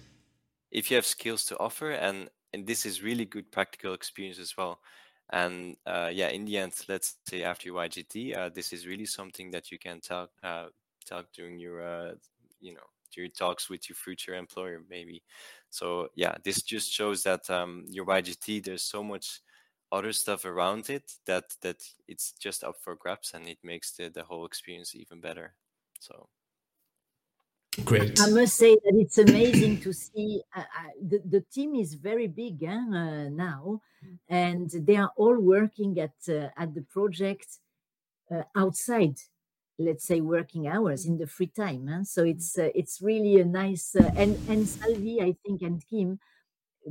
If 0.70 0.90
you 0.90 0.97
have 0.97 1.05
skills 1.05 1.45
to 1.45 1.59
offer, 1.59 1.90
and 1.90 2.30
and 2.55 2.66
this 2.66 2.86
is 2.86 3.03
really 3.03 3.26
good 3.26 3.53
practical 3.53 3.92
experience 3.92 4.38
as 4.38 4.57
well. 4.57 4.80
And 5.30 5.76
uh, 5.84 6.11
yeah, 6.11 6.28
in 6.28 6.47
the 6.47 6.57
end, 6.57 6.72
let's 6.88 7.16
say 7.28 7.42
after 7.42 7.68
your 7.68 7.76
YGT, 7.76 8.34
uh, 8.34 8.49
this 8.49 8.72
is 8.72 8.86
really 8.86 9.07
something 9.07 9.51
that 9.51 9.70
you 9.70 9.78
can 9.78 10.01
talk 10.01 10.30
uh, 10.42 10.68
talk 11.05 11.26
during 11.34 11.59
your 11.59 11.82
uh, 11.82 12.14
you 12.62 12.72
know 12.72 12.93
your 13.16 13.28
talks 13.28 13.68
with 13.68 13.88
your 13.88 13.96
future 13.96 14.34
employer 14.34 14.82
maybe. 14.88 15.22
So 15.70 16.08
yeah, 16.14 16.36
this 16.44 16.62
just 16.62 16.92
shows 16.92 17.22
that 17.24 17.48
um, 17.50 17.84
your 17.88 18.06
YGT 18.06 18.64
there's 18.64 18.84
so 18.84 19.02
much 19.02 19.40
other 19.92 20.12
stuff 20.12 20.44
around 20.44 20.90
it 20.90 21.12
that 21.26 21.44
that 21.62 21.82
it's 22.08 22.32
just 22.32 22.64
up 22.64 22.76
for 22.82 22.96
grabs 22.96 23.32
and 23.34 23.48
it 23.48 23.58
makes 23.62 23.92
the, 23.92 24.08
the 24.08 24.24
whole 24.24 24.46
experience 24.46 24.94
even 24.94 25.20
better. 25.20 25.54
So 26.00 26.28
Great. 27.84 28.20
I 28.20 28.30
must 28.30 28.56
say 28.56 28.74
that 28.74 28.94
it's 28.94 29.18
amazing 29.18 29.80
to 29.80 29.92
see. 29.92 30.42
Uh, 30.54 30.60
uh, 30.60 30.90
the, 31.02 31.20
the 31.28 31.40
team 31.40 31.74
is 31.74 31.94
very 31.94 32.28
big 32.28 32.62
eh, 32.62 32.70
uh, 32.70 33.28
now, 33.30 33.80
and 34.28 34.70
they 34.70 34.96
are 34.96 35.10
all 35.16 35.38
working 35.40 35.98
at 35.98 36.14
uh, 36.28 36.50
at 36.56 36.72
the 36.72 36.82
project 36.82 37.58
uh, 38.30 38.42
outside, 38.54 39.16
let's 39.78 40.06
say, 40.06 40.20
working 40.20 40.68
hours 40.68 41.04
in 41.06 41.18
the 41.18 41.26
free 41.26 41.48
time. 41.48 41.88
Eh? 41.88 42.02
So 42.04 42.24
it's 42.24 42.58
uh, 42.58 42.68
it's 42.74 43.00
really 43.02 43.40
a 43.40 43.44
nice 43.44 43.94
and 43.94 44.38
and 44.48 44.68
Salvi, 44.68 45.20
I 45.20 45.36
think, 45.44 45.62
and 45.62 45.82
Kim, 45.88 46.18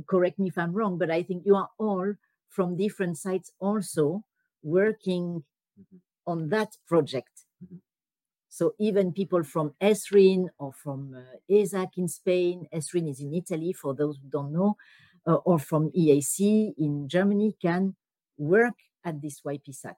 correct 0.06 0.38
me 0.38 0.48
if 0.48 0.58
I'm 0.58 0.72
wrong, 0.72 0.98
but 0.98 1.10
I 1.10 1.22
think 1.22 1.44
you 1.46 1.56
are 1.56 1.70
all 1.78 2.14
from 2.50 2.76
different 2.76 3.18
sites 3.18 3.50
also 3.58 4.24
working 4.62 5.44
mm-hmm. 5.78 5.96
on 6.26 6.48
that 6.50 6.76
project. 6.86 7.44
Mm-hmm. 7.64 7.76
So 8.48 8.74
even 8.78 9.12
people 9.12 9.42
from 9.42 9.74
ESRIN 9.80 10.48
or 10.58 10.72
from 10.72 11.14
uh, 11.16 11.36
ESAC 11.50 11.88
in 11.96 12.06
Spain, 12.06 12.68
ESRIN 12.72 13.08
is 13.10 13.20
in 13.20 13.34
Italy 13.34 13.72
for 13.72 13.94
those 13.94 14.16
who 14.18 14.28
don't 14.28 14.52
know, 14.52 14.76
uh, 15.26 15.34
or 15.34 15.58
from 15.58 15.90
EAC 15.90 16.74
in 16.78 17.08
Germany 17.08 17.56
can 17.60 17.96
work 18.38 18.74
at 19.04 19.20
this 19.20 19.40
YPSAT. 19.40 19.96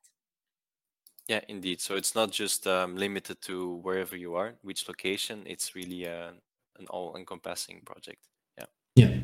Yeah, 1.29 1.41
indeed. 1.49 1.81
So 1.81 1.97
it's 1.97 2.15
not 2.15 2.31
just 2.31 2.67
um, 2.67 2.97
limited 2.97 3.41
to 3.43 3.81
wherever 3.83 4.17
you 4.17 4.37
are, 4.37 4.55
which 4.63 4.89
location. 4.89 5.43
It's 5.47 5.75
really 5.75 6.07
uh, 6.07 6.31
an 6.79 6.87
all-encompassing 6.89 7.83
project. 7.85 8.23
Yeah. 8.59 8.67
Yeah. 8.95 9.19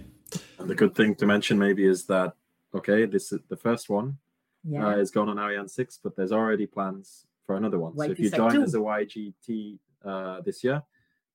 And 0.58 0.68
the 0.68 0.74
good 0.74 0.94
thing 0.94 1.14
to 1.16 1.26
mention 1.26 1.58
maybe 1.58 1.84
is 1.86 2.06
that 2.06 2.34
okay, 2.74 3.04
this 3.06 3.32
is 3.32 3.40
the 3.48 3.56
first 3.56 3.90
one 3.90 4.16
yeah. 4.64 4.86
uh, 4.86 4.96
is 4.96 5.10
going 5.10 5.28
on 5.28 5.38
Ariane 5.38 5.68
six, 5.68 5.98
but 6.02 6.16
there's 6.16 6.32
already 6.32 6.66
plans 6.66 7.26
for 7.44 7.56
another 7.56 7.78
one. 7.78 7.96
so 7.96 8.04
if 8.04 8.18
you 8.18 8.30
join 8.30 8.52
two. 8.52 8.62
as 8.62 8.74
a 8.74 8.78
YGT 8.78 9.78
uh, 10.04 10.40
this 10.40 10.64
year, 10.64 10.82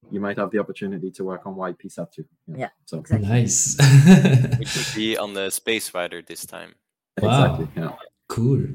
you 0.09 0.19
might 0.19 0.37
have 0.37 0.51
the 0.51 0.59
opportunity 0.59 1.11
to 1.11 1.23
work 1.23 1.45
on 1.45 1.55
YPSat 1.55 2.11
too. 2.11 2.25
Yeah, 2.47 2.57
yeah 2.57 2.69
so 2.85 2.99
exactly. 2.99 3.27
nice. 3.27 3.77
Which 4.57 4.75
would 4.75 4.95
be 4.95 5.17
on 5.17 5.33
the 5.33 5.49
Space 5.49 5.93
Rider 5.93 6.21
this 6.21 6.45
time. 6.45 6.75
Wow. 7.21 7.55
Exactly. 7.55 7.81
Yeah. 7.81 7.91
Cool. 8.27 8.67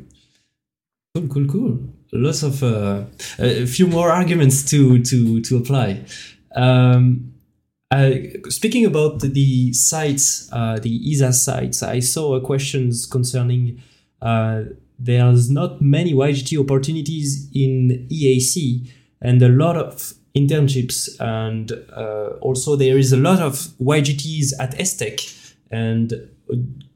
Cool, 1.15 1.29
cool, 1.29 1.47
cool. 1.47 1.79
Lots 2.11 2.43
of 2.43 2.63
uh, 2.63 3.05
a 3.39 3.67
few 3.67 3.87
more 3.87 4.11
arguments 4.11 4.63
to 4.71 5.03
to 5.03 5.43
to 5.43 5.59
apply. 5.59 6.07
Um, 6.57 7.35
speaking 8.49 8.87
about 8.87 9.21
the 9.21 9.75
sites, 9.75 10.49
uh, 10.53 10.79
the 10.79 11.13
ESA 11.13 11.35
sites, 11.35 11.83
I 11.83 12.01
saw 12.01 12.41
questions 12.41 13.05
concerning 13.05 13.83
uh, 14.23 14.63
there's 14.99 15.51
not 15.51 15.83
many 15.83 16.15
YGT 16.15 16.59
opportunities 16.59 17.51
in 17.55 18.09
EAC 18.11 18.89
and 19.21 19.43
a 19.43 19.49
lot 19.49 19.77
of 19.77 20.15
internships 20.35 21.15
and 21.21 21.73
uh, 21.95 22.39
also 22.41 22.75
there 22.75 22.97
is 22.97 23.13
a 23.13 23.19
lot 23.19 23.41
of 23.41 23.55
YGTs 23.79 24.55
at 24.59 24.79
ESTEC 24.79 25.59
and 25.71 26.15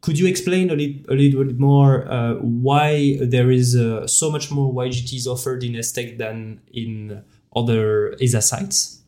could 0.06 0.20
you 0.20 0.28
explain 0.28 0.70
a, 0.70 0.76
li- 0.76 1.04
a 1.08 1.14
little 1.14 1.42
bit 1.42 1.58
more 1.58 2.08
uh, 2.08 2.34
why 2.34 3.18
there 3.20 3.50
is 3.50 3.74
uh, 3.74 4.06
so 4.06 4.30
much 4.30 4.52
more 4.52 4.72
YGTs 4.72 5.26
offered 5.26 5.64
in 5.64 5.72
ESTEC 5.72 6.16
than 6.16 6.60
in 6.72 7.24
other 7.56 8.14
ESA 8.22 8.40
sites? 8.40 9.02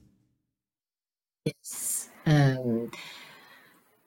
Yes. 1.44 2.08
Um, 2.26 2.90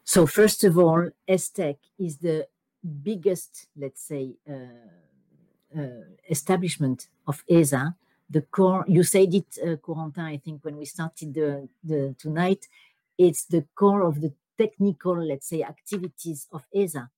so 0.04 0.26
first 0.26 0.66
of 0.66 0.78
all, 0.78 1.10
ESTEC 1.30 1.78
is 1.98 2.18
the 2.18 2.46
biggest, 2.84 3.70
let's 3.78 4.04
say, 4.04 4.36
uh, 4.50 5.80
uh, 5.80 6.04
establishment 6.30 7.08
of 7.26 7.42
ESA. 7.50 7.96
The 8.30 8.42
core, 8.42 8.84
you 8.86 9.04
said 9.04 9.34
it, 9.34 9.58
uh, 9.64 9.78
Corentin, 9.78 10.26
I 10.26 10.38
think, 10.44 10.66
when 10.66 10.76
we 10.76 10.84
started 10.84 11.34
the, 11.34 11.70
the 11.86 12.16
tonight, 12.20 12.68
it's 13.18 13.46
the 13.46 13.64
core 13.76 14.02
of 14.02 14.20
the 14.20 14.34
technical, 14.58 15.24
let's 15.24 15.48
say, 15.48 15.64
activities 15.64 16.48
of 16.52 16.66
ESA. 16.74 17.10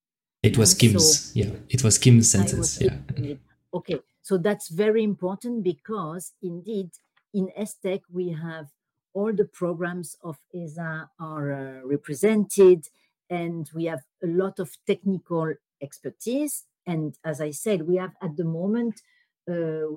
It 0.41 0.57
was 0.57 0.73
Kim's, 0.73 1.31
so- 1.31 1.39
yeah, 1.39 1.51
it 1.69 1.83
was 1.83 1.97
Kim's 1.97 2.33
I 2.35 2.39
was 2.39 2.49
sentence, 2.49 2.81
yeah. 2.81 2.97
it. 3.17 3.39
Okay, 3.73 3.99
so 4.21 4.37
that's 4.37 4.67
very 4.69 5.03
important 5.03 5.63
because 5.63 6.33
indeed 6.41 6.91
in 7.33 7.49
ESTEC 7.57 8.01
we 8.11 8.29
have 8.31 8.67
all 9.13 9.33
the 9.33 9.45
programs 9.45 10.15
of 10.23 10.37
ESA 10.53 11.09
are 11.19 11.53
uh, 11.53 11.85
represented 11.85 12.87
and 13.29 13.69
we 13.73 13.85
have 13.85 14.01
a 14.23 14.27
lot 14.27 14.59
of 14.59 14.69
technical 14.85 15.53
expertise. 15.81 16.63
And 16.85 17.15
as 17.23 17.41
I 17.41 17.51
said, 17.51 17.87
we 17.87 17.95
have 17.97 18.13
at 18.21 18.35
the 18.37 18.43
moment, 18.43 19.01
uh, 19.49 19.87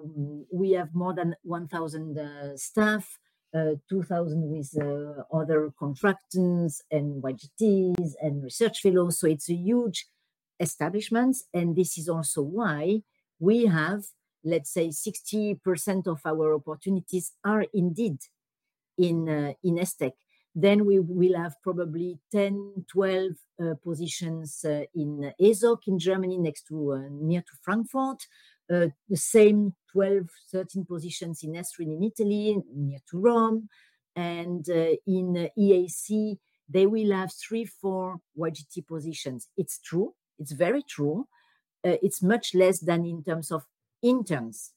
we 0.53 0.73
have 0.73 0.95
more 0.95 1.15
than 1.15 1.37
1,000 1.43 2.19
uh, 2.19 2.57
staff, 2.57 3.19
2,000 3.89 4.51
with 4.51 4.77
uh, 4.81 5.23
other 5.37 5.73
contractants 5.81 6.81
and 6.91 7.23
YGTs 7.23 8.13
and 8.21 8.43
research 8.43 8.81
fellows. 8.81 9.19
So 9.19 9.27
it's 9.29 9.51
a 9.51 9.55
huge 9.55 10.07
establishment. 10.61 11.37
And 11.53 11.77
this 11.77 11.99
is 11.99 12.09
also 12.09 12.43
why 12.43 13.03
we 13.39 13.67
have, 13.67 14.05
let's 14.45 14.73
say, 14.73 14.89
60% 14.89 16.07
of 16.07 16.21
our 16.25 16.55
opportunities 16.55 17.33
are 17.45 17.65
indeed 17.75 18.19
in, 18.99 19.29
uh, 19.29 19.53
in 19.63 19.77
ESTEC. 19.77 20.13
Then 20.55 20.87
we 20.87 20.99
will 21.01 21.37
have 21.37 21.57
probably 21.63 22.19
10, 22.33 22.87
12 22.91 23.33
uh, 23.61 23.75
positions 23.85 24.65
uh, 24.65 24.85
in 24.95 25.33
ESOC 25.39 25.79
in 25.87 25.99
Germany, 25.99 26.39
next 26.39 26.67
to 26.69 26.93
uh, 26.93 27.09
near 27.11 27.43
to 27.43 27.53
Frankfurt. 27.63 28.27
Uh, 28.73 28.89
the 29.09 29.17
same 29.17 29.75
12, 29.93 30.29
13 30.53 30.85
positions 30.85 31.43
in 31.43 31.53
Esrin 31.53 31.97
in 31.97 32.03
Italy, 32.03 32.57
near 32.75 32.99
to 33.09 33.19
Rome. 33.19 33.69
And 34.17 34.69
uh, 34.69 34.97
in 35.07 35.37
uh, 35.37 35.61
EAC, 35.61 36.39
they 36.69 36.87
will 36.87 37.13
have 37.13 37.33
three, 37.33 37.65
four 37.65 38.19
YGT 38.37 38.87
positions. 38.87 39.49
It's 39.57 39.79
true. 39.79 40.15
It's 40.39 40.53
very 40.53 40.83
true. 40.83 41.29
Uh, 41.85 41.97
it's 42.03 42.23
much 42.23 42.55
less 42.55 42.81
than 42.81 43.05
in 43.05 43.23
terms 43.23 43.53
of 43.53 43.65
interns. 44.03 44.73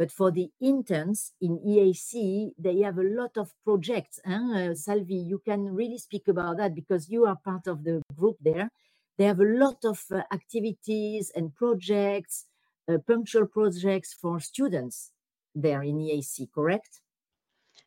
But 0.00 0.10
for 0.10 0.30
the 0.30 0.50
interns 0.60 1.32
in 1.42 1.58
EAC, 1.58 2.52
they 2.58 2.80
have 2.80 2.98
a 2.98 3.02
lot 3.02 3.36
of 3.36 3.52
projects. 3.64 4.18
Hein? 4.24 4.50
Uh, 4.50 4.74
Salvi, 4.74 5.16
you 5.16 5.42
can 5.44 5.74
really 5.74 5.98
speak 5.98 6.26
about 6.26 6.56
that 6.56 6.74
because 6.74 7.10
you 7.10 7.26
are 7.26 7.36
part 7.36 7.66
of 7.66 7.84
the 7.84 8.00
group 8.16 8.36
there. 8.40 8.70
They 9.20 9.26
have 9.26 9.40
a 9.40 9.44
lot 9.44 9.84
of 9.84 10.02
uh, 10.10 10.22
activities 10.32 11.30
and 11.36 11.54
projects, 11.54 12.46
uh, 12.88 12.96
punctual 13.06 13.46
projects 13.48 14.14
for 14.14 14.40
students 14.40 15.12
there 15.54 15.82
in 15.82 16.00
EAC, 16.00 16.46
correct? 16.46 17.02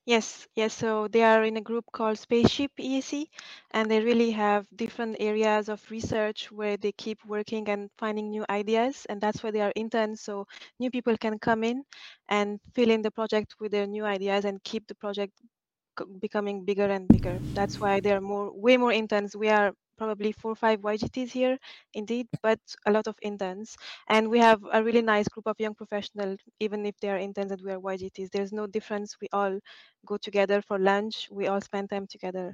Yes, 0.05 0.47
yes. 0.53 0.75
So 0.75 1.07
they 1.07 1.23
are 1.23 1.43
in 1.43 1.57
a 1.57 1.61
group 1.61 1.85
called 1.91 2.19
Spaceship 2.19 2.71
EAC, 2.79 3.25
and 3.71 3.89
they 3.89 3.99
really 4.01 4.29
have 4.29 4.67
different 4.75 5.17
areas 5.19 5.69
of 5.69 5.81
research 5.89 6.51
where 6.51 6.77
they 6.77 6.91
keep 6.91 7.25
working 7.25 7.67
and 7.67 7.89
finding 7.97 8.29
new 8.29 8.45
ideas, 8.51 9.07
and 9.09 9.19
that's 9.19 9.41
why 9.41 9.49
they 9.49 9.61
are 9.61 9.73
interns. 9.75 10.21
So 10.21 10.45
new 10.79 10.91
people 10.91 11.17
can 11.17 11.39
come 11.39 11.63
in 11.63 11.83
and 12.29 12.59
fill 12.75 12.91
in 12.91 13.01
the 13.01 13.09
project 13.09 13.55
with 13.59 13.71
their 13.71 13.87
new 13.87 14.05
ideas 14.05 14.45
and 14.45 14.63
keep 14.63 14.85
the 14.85 14.95
project 14.95 15.33
becoming 16.19 16.63
bigger 16.63 16.85
and 16.85 17.07
bigger. 17.07 17.39
That's 17.53 17.79
why 17.79 18.01
there 18.01 18.17
are 18.17 18.21
more, 18.21 18.51
way 18.53 18.77
more 18.77 18.91
interns. 18.91 19.35
We 19.35 19.49
are 19.49 19.73
probably 19.97 20.31
four 20.31 20.51
or 20.51 20.55
five 20.55 20.81
YGTs 20.81 21.31
here, 21.31 21.57
indeed, 21.93 22.27
but 22.41 22.59
a 22.85 22.91
lot 22.91 23.07
of 23.07 23.15
interns. 23.21 23.75
And 24.09 24.29
we 24.29 24.39
have 24.39 24.61
a 24.71 24.83
really 24.83 25.01
nice 25.01 25.27
group 25.27 25.47
of 25.47 25.59
young 25.59 25.75
professionals, 25.75 26.39
even 26.59 26.85
if 26.85 26.97
they 26.99 27.09
are 27.09 27.17
interns 27.17 27.51
and 27.51 27.61
we 27.61 27.71
are 27.71 27.79
YGTs. 27.79 28.29
There's 28.31 28.51
no 28.53 28.67
difference. 28.67 29.17
We 29.21 29.27
all 29.33 29.59
go 30.05 30.17
together 30.17 30.61
for 30.61 30.79
lunch. 30.79 31.29
We 31.31 31.47
all 31.47 31.61
spend 31.61 31.89
time 31.89 32.07
together. 32.07 32.53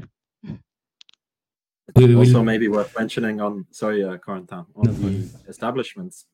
Also, 1.96 2.44
maybe 2.44 2.68
worth 2.68 2.96
mentioning 2.98 3.42
on 3.42 3.66
sorry, 3.72 4.04
uh, 4.04 4.18
Corentin, 4.18 4.66
on 4.76 4.84
No 4.84 4.92
the 4.92 5.00
problem. 5.00 5.32
establishment's 5.48 6.26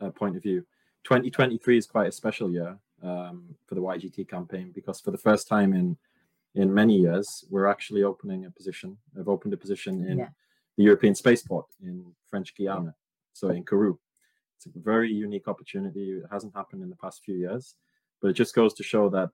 uh, 0.00 0.10
point 0.10 0.36
of 0.36 0.42
view. 0.42 0.66
2023 1.04 1.78
is 1.78 1.86
quite 1.86 2.08
a 2.08 2.12
special 2.12 2.50
year 2.50 2.76
um, 3.02 3.54
for 3.66 3.76
the 3.76 3.80
YGT 3.80 4.28
campaign 4.28 4.72
because 4.74 5.00
for 5.00 5.12
the 5.12 5.18
first 5.18 5.46
time 5.46 5.72
in 5.72 5.96
in 6.54 6.72
many 6.72 6.96
years, 6.96 7.44
we're 7.50 7.66
actually 7.66 8.02
opening 8.02 8.46
a 8.46 8.50
position. 8.50 8.96
I've 9.18 9.28
opened 9.28 9.54
a 9.54 9.58
position 9.58 10.04
in 10.08 10.18
Yeah. 10.18 10.28
The 10.76 10.84
European 10.84 11.14
Spaceport 11.14 11.66
in 11.82 12.04
French 12.28 12.54
Guiana, 12.56 12.94
so 13.32 13.48
in 13.48 13.64
Kourou. 13.64 13.98
It's 14.56 14.66
a 14.66 14.78
very 14.78 15.12
unique 15.12 15.48
opportunity. 15.48 16.12
It 16.12 16.24
hasn't 16.30 16.56
happened 16.56 16.82
in 16.82 16.90
the 16.90 16.96
past 16.96 17.22
few 17.24 17.36
years, 17.36 17.74
but 18.20 18.28
it 18.28 18.34
just 18.34 18.54
goes 18.54 18.74
to 18.74 18.82
show 18.82 19.08
that, 19.10 19.30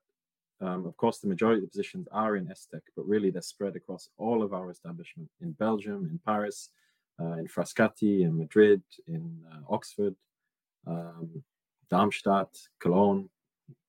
um, 0.61 0.85
of 0.85 0.95
course, 0.97 1.19
the 1.19 1.27
majority 1.27 1.59
of 1.59 1.63
the 1.63 1.69
positions 1.69 2.07
are 2.11 2.35
in 2.35 2.47
ESTEC, 2.47 2.81
but 2.95 3.07
really 3.07 3.29
they're 3.29 3.41
spread 3.41 3.75
across 3.75 4.09
all 4.17 4.43
of 4.43 4.53
our 4.53 4.69
establishment 4.69 5.29
in 5.41 5.51
Belgium, 5.53 6.07
in 6.11 6.19
Paris, 6.25 6.69
uh, 7.19 7.33
in 7.33 7.47
Frascati, 7.47 8.21
in 8.21 8.37
Madrid, 8.37 8.81
in 9.07 9.39
uh, 9.51 9.59
Oxford, 9.69 10.15
um, 10.87 11.43
Darmstadt, 11.89 12.49
Cologne, 12.79 13.29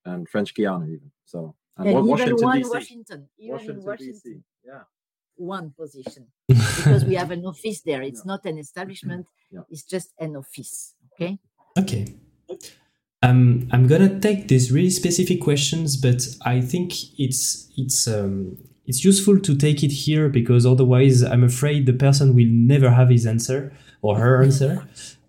and 0.05 0.29
French 0.29 0.55
Guiana 0.55 0.87
even. 0.87 1.11
So 1.25 1.55
and, 1.79 1.89
even 1.89 2.07
Washington 2.07 2.47
one. 2.47 2.63
Washington, 2.69 3.29
even 3.39 3.53
Washington, 3.53 3.85
Washington, 3.85 4.21
DC. 4.27 4.43
Yeah. 4.65 4.83
One 5.37 5.73
position 5.79 6.27
because 6.49 7.05
we 7.05 7.15
have 7.15 7.31
an 7.31 7.45
office 7.45 7.83
there. 7.83 8.03
It's 8.03 8.23
Yeah. 8.25 8.33
not 8.33 8.45
an 8.47 8.59
establishment, 8.59 9.27
Yeah. 9.51 9.61
it's 9.71 9.83
just 9.83 10.13
an 10.19 10.37
office. 10.37 10.95
Okay. 11.15 11.39
Okay. 11.79 12.05
Um, 13.23 13.69
I'm 13.73 13.87
gonna 13.87 14.21
take 14.21 14.49
these 14.49 14.71
really 14.71 14.91
specific 14.91 15.41
questions, 15.41 15.97
but 15.97 16.27
I 16.45 16.61
think 16.61 16.93
it's 17.19 17.71
it's 17.77 18.07
um, 18.07 18.59
it's 18.87 19.03
useful 19.05 19.41
to 19.41 19.55
take 19.57 19.83
it 19.83 19.93
here 19.93 20.29
because 20.29 20.67
otherwise, 20.67 21.23
I'm 21.23 21.43
afraid 21.43 21.87
the 21.87 21.95
person 21.95 22.35
will 22.35 22.51
never 22.51 22.91
have 22.91 23.09
his 23.09 23.27
answer 23.27 23.73
or 24.03 24.19
her 24.19 24.43
answer. 24.47 24.87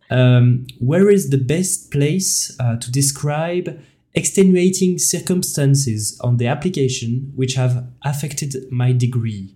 Um, 0.09 0.67
where 0.79 1.09
is 1.09 1.29
the 1.29 1.37
best 1.37 1.89
place 1.89 2.55
uh, 2.59 2.75
to 2.77 2.91
describe 2.91 3.79
extenuating 4.13 4.97
circumstances 4.99 6.19
on 6.21 6.37
the 6.37 6.47
application 6.47 7.31
which 7.35 7.55
have 7.55 7.87
affected 8.03 8.55
my 8.71 8.91
degree? 8.91 9.55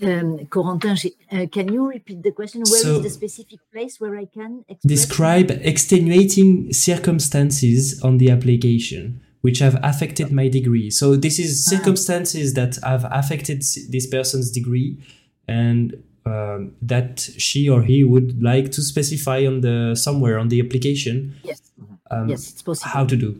Um, 0.00 0.46
Corentin, 0.46 0.96
uh, 1.32 1.46
can 1.50 1.72
you 1.72 1.88
repeat 1.88 2.22
the 2.22 2.30
question? 2.30 2.62
Where 2.62 2.76
is 2.76 2.82
So- 2.82 3.00
the 3.00 3.10
specific 3.10 3.58
place 3.72 4.00
where 4.00 4.16
I 4.16 4.26
can 4.26 4.64
Describe 4.86 5.50
extenuating 5.50 6.72
circumstances 6.72 8.00
on 8.02 8.18
the 8.18 8.30
application 8.30 9.20
which 9.40 9.60
have 9.60 9.78
affected 9.84 10.32
my 10.32 10.48
degree. 10.48 10.90
So 10.90 11.14
this 11.16 11.38
is 11.38 11.64
Ah. 11.66 11.70
circumstances 11.76 12.54
that 12.54 12.76
have 12.82 13.06
affected 13.10 13.62
this 13.88 14.06
person's 14.06 14.50
degree 14.50 14.98
and 15.46 15.94
um, 16.26 16.72
that 16.82 17.20
she 17.38 17.68
or 17.70 17.82
he 17.84 18.04
would 18.04 18.42
like 18.42 18.70
to 18.72 18.82
specify 18.82 19.46
on 19.46 19.60
the 19.62 19.94
somewhere 19.94 20.38
on 20.38 20.48
the 20.48 20.60
application. 20.60 21.32
Yes, 21.44 21.62
Um, 22.10 22.28
yes, 22.28 22.50
it's 22.50 22.62
possible. 22.62 22.90
How 22.90 23.04
to 23.06 23.16
do? 23.16 23.30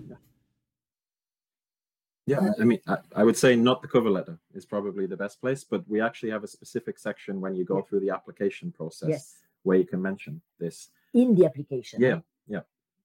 Yeah, 2.29 2.51
I 2.61 2.64
mean, 2.64 2.81
I, 2.87 2.97
I 3.16 3.24
would 3.24 3.37
say 3.37 3.57
not 3.57 3.81
the 3.81 3.89
cover 3.89 4.11
letter 4.11 4.39
is 4.55 4.66
probably 4.66 5.07
the 5.07 5.16
best 5.16 5.41
place, 5.41 5.64
but 5.64 5.89
we 5.89 6.01
actually 6.01 6.31
have 6.31 6.45
a 6.45 6.47
specific 6.47 6.99
section 6.99 7.41
when 7.41 7.55
you 7.55 7.64
go 7.64 7.76
Yeah. 7.79 7.83
through 7.89 8.01
the 8.01 8.11
application 8.11 8.70
process 8.70 9.09
Yes, 9.09 9.37
where 9.62 9.79
you 9.79 9.87
can 9.87 10.03
mention 10.03 10.43
this. 10.59 10.91
in 11.14 11.35
the 11.35 11.47
application. 11.47 12.01
Yeah, 12.03 12.20
yeah. 12.47 12.61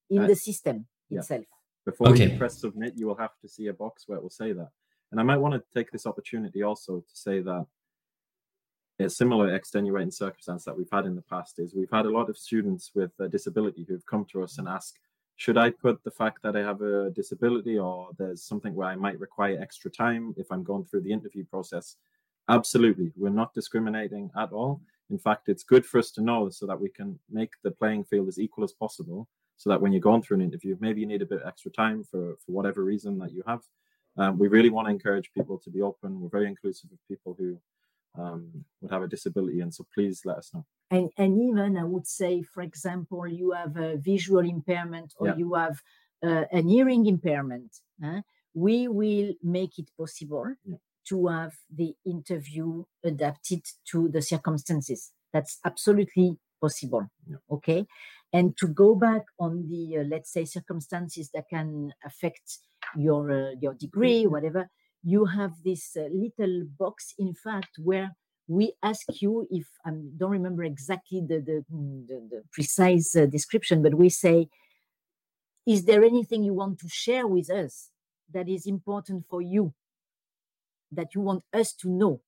In 0.10 0.24
Uh, 0.24 0.28
the 0.28 0.36
system 0.36 0.86
yeah. 1.10 1.20
itself. 1.20 1.46
Before 1.86 2.10
Okay. 2.10 2.32
you 2.32 2.38
press 2.38 2.60
submit, 2.60 2.98
you 2.98 3.08
will 3.08 3.16
have 3.16 3.38
to 3.40 3.48
see 3.48 3.68
a 3.68 3.74
box 3.74 4.08
where 4.08 4.18
it 4.18 4.22
will 4.22 4.30
say 4.44 4.52
that. 4.52 4.72
And 5.12 5.20
I 5.22 5.24
might 5.24 5.38
want 5.38 5.54
to 5.54 5.64
take 5.74 5.90
this 5.92 6.06
opportunity 6.06 6.62
also 6.64 7.00
to 7.00 7.16
say 7.16 7.40
that 7.42 7.66
a 9.00 9.10
similar 9.10 9.54
extenuating 9.56 10.12
circumstance 10.12 10.66
that 10.66 10.78
we've 10.78 10.90
had 10.92 11.06
in 11.06 11.16
the 11.16 11.22
past 11.22 11.60
is 11.60 11.74
we've 11.74 11.90
had 11.92 12.06
a 12.06 12.10
lot 12.10 12.30
of 12.30 12.38
students 12.38 12.92
with 12.94 13.12
a 13.20 13.28
disability 13.30 13.84
who've 13.88 14.06
come 14.06 14.26
to 14.26 14.44
us 14.44 14.58
and 14.58 14.68
ask, 14.68 15.00
should 15.36 15.58
I 15.58 15.72
put 15.72 16.04
the 16.04 16.12
fact 16.12 16.44
that 16.44 16.56
I 16.56 16.60
have 16.60 16.82
a 16.82 17.10
disability 17.10 17.78
or 17.78 18.10
there's 18.18 18.44
something 18.44 18.74
where 18.76 18.88
I 18.88 18.96
might 18.96 19.20
require 19.20 19.60
extra 19.60 19.90
time 19.90 20.34
if 20.38 20.48
I'm 20.52 20.64
going 20.64 20.86
through 20.86 21.02
the 21.02 21.12
interview 21.12 21.46
process? 21.46 21.98
Absolutely. 22.50 23.12
We're 23.16 23.30
not 23.30 23.54
discriminating 23.54 24.30
at 24.38 24.52
all. 24.52 24.82
In 25.10 25.18
fact, 25.18 25.50
it's 25.50 25.64
good 25.64 25.86
for 25.86 26.00
us 26.00 26.12
to 26.12 26.22
know 26.22 26.50
so 26.50 26.66
that 26.66 26.80
we 26.80 26.90
can 26.90 27.20
make 27.30 27.52
the 27.64 27.72
playing 27.72 28.04
field 28.06 28.28
as 28.28 28.40
equal 28.40 28.64
as 28.64 28.74
possible. 28.74 29.28
So 29.58 29.70
that 29.70 29.82
when 29.82 29.94
you're 29.94 30.02
going 30.02 30.22
through 30.22 30.38
an 30.38 30.44
interview, 30.44 30.76
maybe 30.80 31.02
you 31.02 31.08
need 31.08 31.22
a 31.22 31.28
bit 31.28 31.42
extra 31.46 31.72
time 31.72 32.04
for, 32.04 32.36
for 32.46 32.52
whatever 32.52 32.84
reason 32.84 33.18
that 33.20 33.32
you 33.32 33.44
have. 33.48 33.62
Um, 34.18 34.38
we 34.38 34.48
really 34.48 34.70
want 34.70 34.88
to 34.88 34.92
encourage 34.92 35.32
people 35.34 35.58
to 35.60 35.70
be 35.70 35.82
open. 35.82 36.20
We're 36.20 36.30
very 36.30 36.48
inclusive 36.48 36.92
of 36.92 36.98
people 37.08 37.36
who 37.38 37.58
um, 38.16 38.66
would 38.82 38.92
have 38.92 39.04
a 39.04 39.08
disability. 39.08 39.60
And 39.62 39.74
so 39.74 39.86
please 39.94 40.22
let 40.26 40.38
us 40.38 40.54
know. 40.54 40.66
And, 40.92 41.10
and 41.18 41.42
even 41.42 41.78
I 41.78 41.84
would 41.84 42.08
say, 42.08 42.44
for 42.44 42.62
example, 42.62 43.28
you 43.28 43.52
have 43.52 43.76
a 43.78 43.98
visual 43.98 44.46
impairment 44.46 45.14
or 45.18 45.28
Yeah. 45.28 45.36
you 45.38 45.54
have 45.56 45.82
uh, 46.24 46.46
an 46.52 46.68
hearing 46.68 47.06
impairment. 47.08 47.72
huh? 48.02 48.22
We 48.54 48.88
will 48.88 49.34
make 49.42 49.80
it 49.80 49.90
possible 49.98 50.54
Yeah. 50.64 50.78
to 51.10 51.28
have 51.28 51.54
the 51.76 51.96
interview 52.06 52.84
adapted 53.04 53.66
to 53.92 54.08
the 54.10 54.22
circumstances. 54.22 55.12
That's 55.34 55.60
absolutely 55.66 56.38
possible. 56.62 57.08
Yeah. 57.28 57.38
Okay. 57.50 57.88
And 58.32 58.56
to 58.58 58.68
go 58.68 58.96
back 58.96 59.24
on 59.40 59.68
the, 59.70 59.98
uh, 59.98 60.04
let's 60.04 60.32
say, 60.32 60.46
circumstances 60.46 61.30
that 61.34 61.46
can 61.50 61.94
affect 62.06 62.60
your 62.96 63.32
uh, 63.32 63.52
your 63.60 63.74
degree, 63.74 64.26
whatever, 64.28 64.70
you 65.04 65.26
have 65.26 65.52
this 65.64 65.96
uh, 65.98 66.08
little 66.12 66.66
box, 66.80 67.14
in 67.20 67.34
fact, 67.34 67.78
where 67.78 68.16
we 68.48 68.74
ask 68.82 69.06
you 69.22 69.48
if 69.52 69.68
I 69.86 69.92
don't 70.18 70.32
remember 70.32 70.64
exactly 70.64 71.22
the 71.22 71.40
the, 71.40 71.66
mm, 71.72 72.08
the, 72.08 72.28
the 72.30 72.44
precise 72.52 73.16
uh, 73.16 73.26
description, 73.26 73.82
but 73.82 73.96
we 73.96 74.10
say, 74.10 74.48
is 75.66 75.86
there 75.86 76.04
anything 76.04 76.44
you 76.44 76.54
want 76.54 76.80
to 76.80 76.90
share 76.90 77.28
with 77.28 77.50
us 77.50 77.90
that 78.34 78.50
is 78.50 78.66
important 78.66 79.26
for 79.30 79.42
you, 79.42 79.74
that 80.92 81.16
you 81.16 81.22
want 81.22 81.44
us 81.54 81.74
to 81.74 81.90
know? 81.90 82.22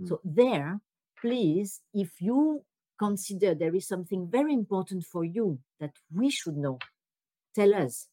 Mm. 0.00 0.08
So 0.08 0.20
there, 0.24 0.80
please, 1.20 1.80
if 1.94 2.10
you 2.20 2.64
consider 2.98 3.54
there 3.54 3.74
is 3.74 3.88
something 3.88 4.28
very 4.30 4.52
important 4.52 5.04
for 5.04 5.24
you 5.24 5.58
that 5.80 5.92
we 6.14 6.30
should 6.30 6.56
know, 6.56 6.78
tell 7.54 7.74
us. 7.74 8.08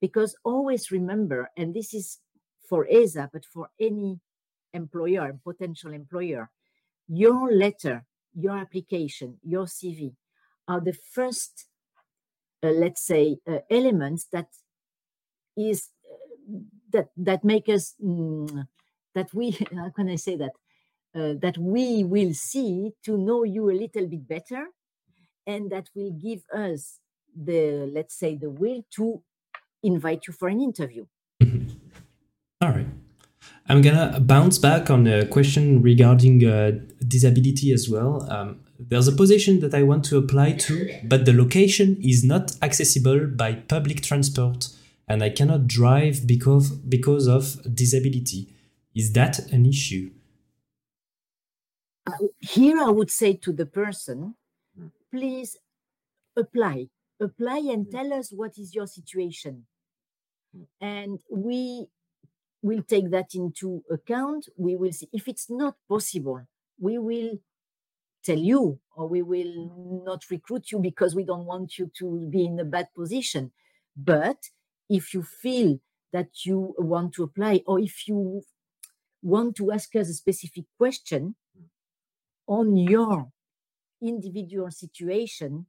Because 0.00 0.36
always 0.44 0.90
remember, 0.90 1.50
and 1.56 1.72
this 1.72 1.94
is 1.94 2.18
for 2.68 2.86
ESA, 2.90 3.30
but 3.32 3.44
for 3.44 3.68
any 3.80 4.20
employer 4.72 5.24
and 5.26 5.42
potential 5.42 5.92
employer, 5.92 6.50
your 7.08 7.52
letter, 7.52 8.04
your 8.34 8.56
application, 8.56 9.38
your 9.42 9.66
CV 9.66 10.14
are 10.68 10.80
the 10.80 10.92
first, 10.92 11.66
uh, 12.62 12.68
let's 12.68 13.04
say, 13.04 13.38
uh, 13.48 13.58
elements 13.70 14.26
that 14.32 14.48
is 15.56 15.90
uh, 16.10 16.58
that 16.92 17.08
that 17.16 17.44
make 17.44 17.68
us 17.68 17.94
mm, 18.02 18.66
that 19.14 19.32
we 19.32 19.50
how 19.74 19.90
can 19.90 20.08
I 20.08 20.16
say 20.16 20.36
that 20.36 20.52
uh, 21.14 21.34
that 21.40 21.56
we 21.58 22.04
will 22.04 22.34
see 22.34 22.92
to 23.04 23.16
know 23.16 23.44
you 23.44 23.70
a 23.70 23.72
little 23.72 24.06
bit 24.06 24.28
better, 24.28 24.66
and 25.46 25.70
that 25.70 25.88
will 25.94 26.12
give 26.12 26.42
us 26.54 26.98
the 27.34 27.90
let's 27.92 28.18
say 28.18 28.36
the 28.36 28.50
will 28.50 28.84
to 28.96 29.22
invite 29.82 30.26
you 30.26 30.32
for 30.32 30.48
an 30.48 30.60
interview. 30.60 31.06
I'm 33.68 33.82
gonna 33.82 34.20
bounce 34.20 34.58
back 34.58 34.90
on 34.90 35.06
a 35.08 35.26
question 35.26 35.82
regarding 35.82 36.44
uh, 36.44 36.72
disability 37.06 37.72
as 37.72 37.88
well. 37.88 38.30
Um, 38.30 38.60
there's 38.78 39.08
a 39.08 39.12
position 39.12 39.60
that 39.60 39.74
I 39.74 39.82
want 39.82 40.04
to 40.06 40.18
apply 40.18 40.52
to, 40.52 41.00
but 41.04 41.24
the 41.24 41.32
location 41.32 41.96
is 42.00 42.22
not 42.22 42.52
accessible 42.62 43.26
by 43.26 43.54
public 43.54 44.02
transport, 44.02 44.68
and 45.08 45.22
I 45.22 45.30
cannot 45.30 45.66
drive 45.66 46.26
because 46.26 46.70
because 46.70 47.26
of 47.26 47.74
disability. 47.74 48.54
Is 48.94 49.12
that 49.12 49.38
an 49.52 49.66
issue? 49.66 50.10
Uh, 52.06 52.12
here 52.38 52.78
I 52.78 52.90
would 52.90 53.10
say 53.10 53.34
to 53.34 53.52
the 53.52 53.66
person, 53.66 54.36
please 55.10 55.56
apply, 56.36 56.86
apply 57.20 57.58
and 57.58 57.90
tell 57.90 58.12
us 58.12 58.30
what 58.30 58.58
is 58.58 58.74
your 58.74 58.86
situation. 58.86 59.66
And 60.80 61.18
we 61.30 61.88
will 62.66 62.82
take 62.82 63.10
that 63.10 63.34
into 63.34 63.82
account. 63.90 64.48
We 64.56 64.76
will 64.76 64.92
see 64.92 65.08
if 65.12 65.28
it's 65.28 65.48
not 65.48 65.74
possible, 65.88 66.40
we 66.78 66.98
will 66.98 67.38
tell 68.24 68.38
you 68.38 68.78
or 68.96 69.06
we 69.06 69.22
will 69.22 70.02
not 70.04 70.24
recruit 70.30 70.72
you 70.72 70.78
because 70.80 71.14
we 71.14 71.24
don't 71.24 71.46
want 71.46 71.78
you 71.78 71.90
to 71.98 72.26
be 72.28 72.44
in 72.44 72.58
a 72.58 72.64
bad 72.64 72.88
position. 72.94 73.52
But 73.96 74.38
if 74.90 75.14
you 75.14 75.22
feel 75.22 75.78
that 76.12 76.44
you 76.44 76.74
want 76.78 77.14
to 77.14 77.22
apply 77.22 77.62
or 77.66 77.78
if 77.78 78.08
you 78.08 78.42
want 79.22 79.56
to 79.56 79.72
ask 79.72 79.94
us 79.96 80.08
a 80.08 80.14
specific 80.14 80.64
question 80.76 81.36
on 82.46 82.76
your 82.76 83.30
individual 84.02 84.70
situation, 84.70 85.66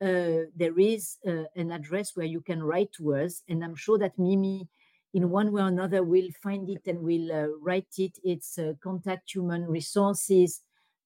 uh, 0.00 0.50
there 0.56 0.78
is 0.78 1.18
uh, 1.26 1.44
an 1.54 1.70
address 1.70 2.16
where 2.16 2.26
you 2.26 2.40
can 2.40 2.62
write 2.62 2.92
to 2.92 3.14
us. 3.14 3.42
And 3.48 3.62
I'm 3.62 3.76
sure 3.76 3.98
that 3.98 4.18
Mimi, 4.18 4.68
in 5.12 5.30
one 5.30 5.52
way 5.52 5.62
or 5.62 5.68
another, 5.68 6.02
will 6.02 6.30
find 6.42 6.68
it 6.70 6.86
and 6.86 7.00
will 7.02 7.30
uh, 7.32 7.46
write 7.60 7.94
it. 7.98 8.18
It's 8.24 8.58
uh, 8.58 8.74
contact 8.82 9.32
human 9.34 9.66
resources 9.66 10.62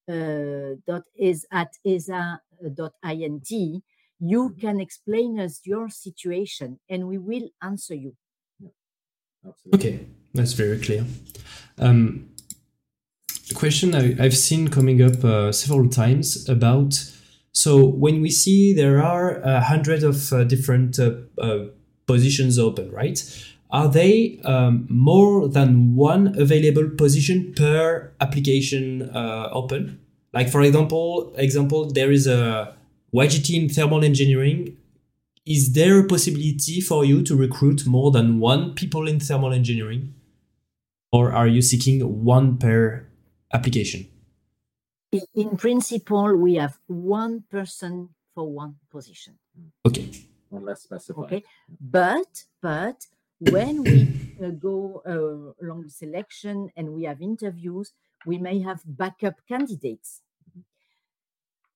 uh, 0.07 0.75
dot 0.85 1.03
is 1.15 1.45
at 1.51 1.73
esa 1.85 2.41
dot 2.73 2.93
int. 3.03 3.51
You 4.19 4.49
Mhm. 4.49 4.55
can 4.59 4.79
explain 4.79 5.39
us 5.39 5.61
your 5.65 5.89
situation 5.89 6.79
and 6.89 7.07
we 7.07 7.17
will 7.17 7.49
answer 7.61 7.93
you. 7.95 8.15
Absolutely. 9.43 9.89
Okay, 9.89 10.05
that's 10.33 10.53
very 10.53 10.79
clear. 10.79 11.05
Um, 11.77 12.29
a 13.51 13.53
question 13.53 13.95
I, 13.95 14.15
I've 14.23 14.35
seen 14.35 14.67
coming 14.69 15.01
up 15.01 15.23
uh, 15.23 15.51
several 15.51 15.89
times 15.89 16.47
about 16.49 16.93
so 17.53 17.85
when 17.85 18.21
we 18.21 18.29
see 18.29 18.73
there 18.73 19.01
are 19.01 19.43
uh, 19.43 19.61
hundreds 19.61 20.03
of 20.03 20.31
uh, 20.31 20.43
different 20.43 20.99
uh, 20.99 21.21
uh, 21.39 21.67
positions 22.05 22.59
open, 22.59 22.91
right? 22.91 23.17
Are 23.69 23.89
they 23.89 24.39
um, 24.45 24.87
more 24.89 25.47
than 25.49 25.95
one 25.95 26.39
available 26.39 26.89
position 26.89 27.53
per 27.55 28.13
application 28.21 29.09
uh, 29.13 29.49
open? 29.51 29.99
Like 30.33 30.49
for 30.49 30.61
example, 30.61 31.33
example 31.37 31.91
there 31.91 32.11
is 32.11 32.27
a 32.27 32.75
YGT 33.13 33.63
in 33.63 33.69
thermal 33.69 34.03
engineering 34.03 34.77
is 35.45 35.71
there 35.71 35.99
a 35.99 36.03
possibility 36.05 36.81
for 36.81 37.05
you 37.05 37.23
to 37.23 37.33
recruit 37.35 37.87
more 37.87 38.11
than 38.11 38.39
one 38.39 38.73
people 38.75 39.07
in 39.07 39.19
thermal 39.19 39.53
engineering 39.53 40.13
or 41.11 41.31
are 41.31 41.47
you 41.47 41.61
seeking 41.61 42.25
one 42.25 42.57
per 42.57 43.07
application 43.53 44.05
In, 45.11 45.21
in 45.33 45.55
principle, 45.55 46.35
we 46.35 46.55
have 46.55 46.77
one 46.87 47.43
person 47.49 48.09
for 48.35 48.45
one 48.51 48.75
position. 48.91 49.39
okay 49.87 50.09
Unless 50.51 50.81
specified. 50.83 51.25
Okay, 51.25 51.43
but 51.79 52.43
but 52.61 53.07
when 53.39 53.83
we 53.83 54.07
uh, 54.43 54.49
go 54.49 55.01
uh, 55.05 55.63
along 55.65 55.83
the 55.83 55.89
selection 55.89 56.69
and 56.75 56.93
we 56.93 57.03
have 57.03 57.21
interviews, 57.21 57.93
we 58.25 58.37
may 58.37 58.59
have 58.61 58.81
backup 58.85 59.35
candidates. 59.47 60.21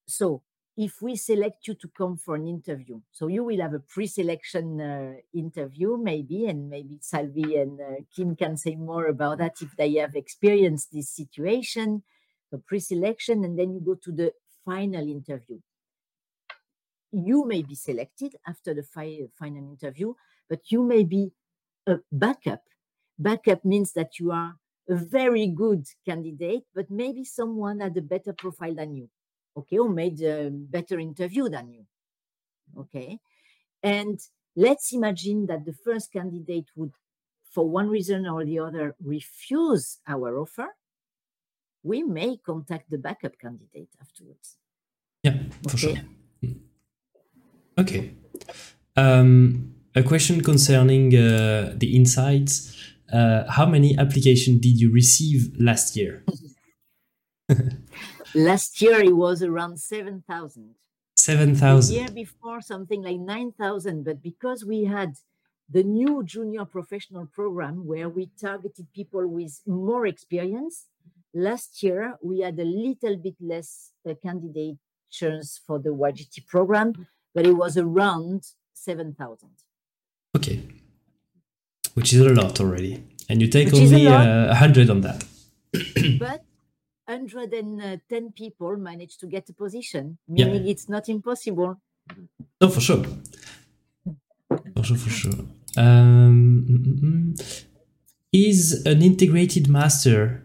So 0.08 0.42
if 0.76 1.02
we 1.02 1.16
select 1.16 1.68
you 1.68 1.76
to 1.76 1.88
come 1.90 2.18
for 2.18 2.36
an 2.36 2.48
interview, 2.48 3.02
so 3.12 3.28
you 3.28 3.44
will 3.44 3.62
have 3.62 3.74
a 3.74 3.80
pre-selection 3.80 4.82
uh, 4.82 5.14
interview 5.34 5.98
maybe, 5.98 6.48
and 6.48 6.70
maybe 6.70 6.98
Salvi 7.02 7.58
and 7.58 7.80
uh, 7.80 8.02
Kim 8.16 8.36
can 8.36 8.58
say 8.58 8.76
more 8.76 9.06
about 9.06 9.38
that 9.38 9.62
if 9.62 9.76
they 9.78 9.94
have 9.96 10.16
experienced 10.16 10.92
this 10.92 11.10
situation. 11.10 12.04
The 12.52 12.58
pre-selection, 12.58 13.46
and 13.46 13.58
then 13.58 13.74
you 13.74 13.80
go 13.80 13.96
to 13.96 14.12
the 14.12 14.34
final 14.66 15.08
interview. 15.08 15.60
You 17.12 17.46
may 17.46 17.62
be 17.62 17.76
selected 17.76 18.36
after 18.46 18.74
the 18.74 18.84
fi- 18.84 19.28
final 19.40 19.64
interview, 19.64 20.14
but 20.50 20.72
you 20.72 20.84
may 20.84 21.04
be 21.04 21.32
a 21.88 22.00
backup. 22.12 22.64
Backup 23.20 23.64
means 23.66 23.94
that 23.94 24.20
you 24.20 24.32
are 24.32 24.56
a 24.90 24.96
very 24.96 25.48
good 25.48 25.86
candidate, 26.06 26.64
but 26.74 26.90
maybe 26.90 27.24
someone 27.24 27.80
had 27.80 27.96
a 27.98 28.02
better 28.02 28.34
profile 28.34 28.76
than 28.76 28.96
you, 28.96 29.10
okay, 29.56 29.78
or 29.78 29.90
made 29.90 30.22
a 30.22 30.50
better 30.52 31.00
interview 31.00 31.50
than 31.50 31.70
you, 31.72 31.86
okay. 32.78 33.20
And 33.84 34.20
let's 34.56 34.94
imagine 34.94 35.48
that 35.48 35.66
the 35.66 35.74
first 35.74 36.12
candidate 36.12 36.70
would, 36.76 36.94
for 37.52 37.70
one 37.70 37.90
reason 37.90 38.28
or 38.28 38.46
the 38.46 38.60
other, 38.60 38.96
refuse 39.04 40.00
our 40.08 40.38
offer. 40.38 40.70
We 41.84 42.02
may 42.02 42.38
contact 42.38 42.90
the 42.90 42.98
backup 42.98 43.38
candidate 43.38 43.90
afterwards. 44.02 44.58
yeah 45.24 45.38
for 45.68 45.78
Okay. 45.78 45.78
sure 45.78 46.02
Mm. 46.44 46.62
okay 47.78 48.16
um, 48.98 49.74
a 49.96 50.04
question 50.04 50.42
concerning 50.42 51.16
uh, 51.16 51.74
the 51.78 51.96
insights 51.96 52.76
uh, 53.14 53.44
how 53.50 53.66
many 53.66 53.98
applications 53.98 54.62
did 54.62 54.80
you 54.80 54.92
receive 54.92 55.52
last 55.60 55.96
year 55.96 56.24
Last 58.34 58.82
year 58.82 59.02
it 59.02 59.16
was 59.16 59.44
around 59.44 59.80
7,000. 59.82 60.76
The 61.18 61.22
7000 61.22 61.96
year 61.96 62.08
before, 62.10 62.62
something 62.62 63.02
like 63.02 63.20
9,000. 63.20 64.06
But 64.06 64.24
because 64.24 64.64
we 64.64 64.86
had 64.86 65.16
the 65.70 65.84
new 65.84 66.24
junior 66.24 66.64
professional 66.64 67.26
program 67.26 67.86
where 67.86 68.08
we 68.08 68.30
targeted 68.40 68.88
people 68.94 69.28
with 69.28 69.60
more 69.68 70.06
experience, 70.08 70.88
last 71.34 71.84
year 71.84 72.16
we 72.24 72.40
had 72.40 72.58
a 72.58 72.64
little 72.64 73.18
bit 73.18 73.36
less 73.42 73.92
uh, 74.10 74.14
candidatures 74.24 75.60
for 75.68 75.78
the 75.80 75.90
YGT 75.90 76.48
program, 76.48 77.08
but 77.36 77.46
it 77.46 77.54
was 77.54 77.78
around 77.78 78.44
7,000. 78.74 79.50
Okay 80.36 80.62
which 81.94 82.14
is 82.14 82.22
a 82.22 82.34
lot 82.34 82.60
already 82.60 83.04
and 83.30 83.42
you 83.42 83.48
take 83.48 83.68
Which 83.68 83.82
is 83.82 83.92
a 83.92 83.96
only 83.96 84.08
uh, 84.08 84.48
100 84.48 84.90
on 84.90 85.02
that 85.02 85.24
but 86.20 86.44
110 87.12 88.32
people 88.32 88.78
manage 88.78 89.18
to 89.18 89.28
get 89.28 89.50
a 89.50 89.54
position, 89.54 90.18
meaning 90.28 90.66
yeah. 90.66 90.72
it's 90.72 90.88
not 90.88 91.10
impossible. 91.10 91.82
Oh, 92.62 92.70
for 92.70 92.80
sure. 92.80 93.04
For 94.76 94.84
sure, 94.84 94.98
for 94.98 95.10
sure. 95.10 95.40
Um, 95.78 96.66
mm, 96.70 96.86
mm, 96.86 97.02
mm. 97.02 97.66
is 98.32 98.86
an 98.86 99.02
integrated 99.02 99.68
master 99.68 100.44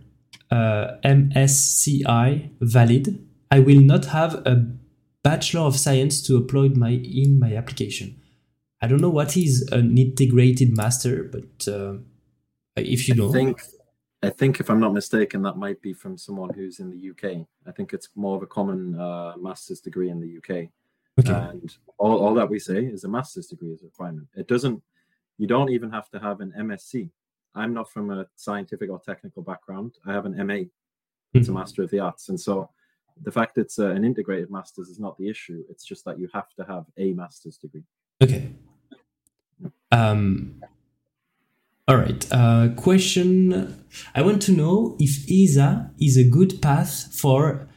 uh, 0.50 0.96
MSCI 1.04 2.50
valid? 2.60 3.24
I 3.50 3.60
will 3.60 3.80
not 3.80 4.06
have 4.06 4.34
a 4.46 4.66
Bachelor 5.22 5.62
of 5.62 5.76
Science 5.76 6.22
to 6.26 6.40
upload 6.40 6.76
my 6.76 6.90
in 6.90 7.38
my 7.40 7.56
application. 7.56 8.20
I 8.80 8.86
don't 8.86 9.00
know 9.00 9.10
what 9.10 9.36
is 9.36 9.68
an 9.72 9.96
integrated 9.96 10.76
master, 10.76 11.24
but 11.24 11.68
uh, 11.68 11.94
if 12.76 13.08
you 13.08 13.14
know, 13.14 13.30
I 13.30 13.32
think 13.32 13.62
I 14.22 14.30
think 14.30 14.60
if 14.60 14.70
I'm 14.70 14.80
not 14.80 14.92
mistaken, 14.92 15.42
that 15.42 15.56
might 15.56 15.80
be 15.80 15.92
from 15.92 16.18
someone 16.18 16.52
who's 16.52 16.80
in 16.80 16.90
the 16.90 17.10
UK. 17.10 17.46
I 17.66 17.72
think 17.72 17.92
it's 17.92 18.08
more 18.14 18.36
of 18.36 18.42
a 18.42 18.46
common 18.46 18.98
uh, 18.98 19.34
master's 19.38 19.80
degree 19.80 20.10
in 20.10 20.20
the 20.20 20.38
UK. 20.38 20.68
Okay. 21.18 21.32
And 21.32 21.74
all, 21.98 22.18
all 22.18 22.34
that 22.34 22.48
we 22.48 22.58
say 22.58 22.84
is 22.84 23.04
a 23.04 23.08
master's 23.08 23.46
degree 23.46 23.72
is 23.72 23.82
a 23.82 23.86
requirement. 23.86 24.28
It 24.34 24.48
doesn't. 24.48 24.82
You 25.38 25.46
don't 25.46 25.70
even 25.70 25.90
have 25.90 26.08
to 26.10 26.18
have 26.18 26.40
an 26.40 26.52
MSc. 26.58 27.10
I'm 27.54 27.72
not 27.72 27.90
from 27.90 28.10
a 28.10 28.26
scientific 28.36 28.90
or 28.90 29.00
technical 29.00 29.42
background. 29.42 29.94
I 30.06 30.12
have 30.12 30.26
an 30.26 30.46
MA. 30.46 30.64
It's 31.32 31.48
a 31.48 31.50
hmm. 31.50 31.58
Master 31.58 31.82
of 31.82 31.90
the 31.90 32.00
Arts, 32.00 32.28
and 32.28 32.38
so 32.38 32.70
the 33.22 33.32
fact 33.32 33.58
it's 33.58 33.78
uh, 33.78 33.90
an 33.90 34.04
integrated 34.04 34.50
master's 34.50 34.88
is 34.88 35.00
not 35.00 35.16
the 35.18 35.28
issue. 35.28 35.62
It's 35.70 35.84
just 35.84 36.04
that 36.04 36.18
you 36.18 36.28
have 36.34 36.48
to 36.58 36.64
have 36.64 36.84
a 36.98 37.12
master's 37.12 37.56
degree. 37.56 37.84
Okay. 38.22 38.50
Um, 39.92 40.62
all 41.88 41.96
right. 41.96 42.26
Uh, 42.32 42.68
question 42.76 43.84
I 44.14 44.22
want 44.22 44.42
to 44.42 44.52
know 44.52 44.96
if 44.98 45.30
ESA 45.30 45.90
is 46.00 46.16
a 46.16 46.28
good 46.28 46.60
path 46.60 47.14
for 47.14 47.68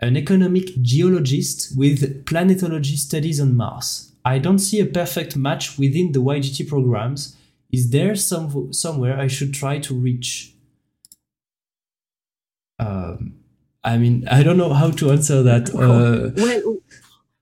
an 0.00 0.16
economic 0.16 0.80
geologist 0.82 1.76
with 1.76 2.24
planetology 2.26 2.96
studies 2.96 3.40
on 3.40 3.56
Mars. 3.56 4.12
I 4.24 4.38
don't 4.38 4.58
see 4.58 4.80
a 4.80 4.86
perfect 4.86 5.36
match 5.36 5.78
within 5.78 6.12
the 6.12 6.20
YGT 6.20 6.68
programs. 6.68 7.36
Is 7.72 7.90
there 7.90 8.14
some 8.14 8.72
somewhere 8.72 9.18
I 9.18 9.26
should 9.26 9.54
try 9.54 9.78
to 9.78 9.94
reach? 9.94 10.54
Um, 12.78 13.36
I 13.82 13.96
mean, 13.96 14.26
I 14.28 14.42
don't 14.42 14.58
know 14.58 14.72
how 14.74 14.90
to 14.90 15.10
answer 15.10 15.42
that. 15.42 15.70
Uh, 15.74 16.30
well, 16.36 16.78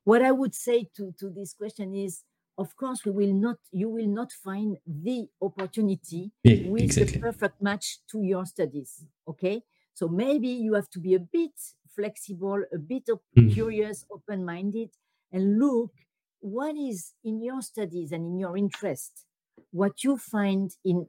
what 0.05 0.23
I 0.23 0.31
would 0.31 0.55
say 0.55 0.89
to, 0.97 1.13
to 1.19 1.31
this 1.31 1.55
question 1.55 1.95
is, 1.95 2.23
of 2.57 2.77
course, 2.77 3.05
we 3.05 3.11
will 3.11 3.35
not. 3.35 3.57
You 3.73 3.89
will 3.89 4.07
not 4.07 4.33
find 4.33 4.77
the 4.87 5.27
opportunity 5.43 6.31
yeah, 6.43 6.69
with 6.69 6.83
exactly. 6.83 7.15
the 7.15 7.21
perfect 7.21 7.61
match 7.61 7.99
to 8.13 8.23
your 8.23 8.47
studies. 8.47 9.05
Okay, 9.29 9.63
so 9.95 10.09
maybe 10.09 10.49
you 10.49 10.75
have 10.75 10.89
to 10.91 11.01
be 11.01 11.15
a 11.15 11.21
bit 11.21 11.53
flexible, 11.95 12.63
a 12.73 12.79
bit 12.79 13.09
mm. 13.39 13.53
curious, 13.53 14.05
open-minded, 14.11 14.91
and 15.33 15.59
look 15.59 15.93
what 16.41 16.77
is 16.77 17.13
in 17.25 17.43
your 17.43 17.63
studies 17.63 18.13
and 18.13 18.27
in 18.27 18.39
your 18.39 18.57
interest. 18.57 19.25
What 19.71 20.05
you 20.05 20.17
find 20.17 20.71
in 20.85 21.07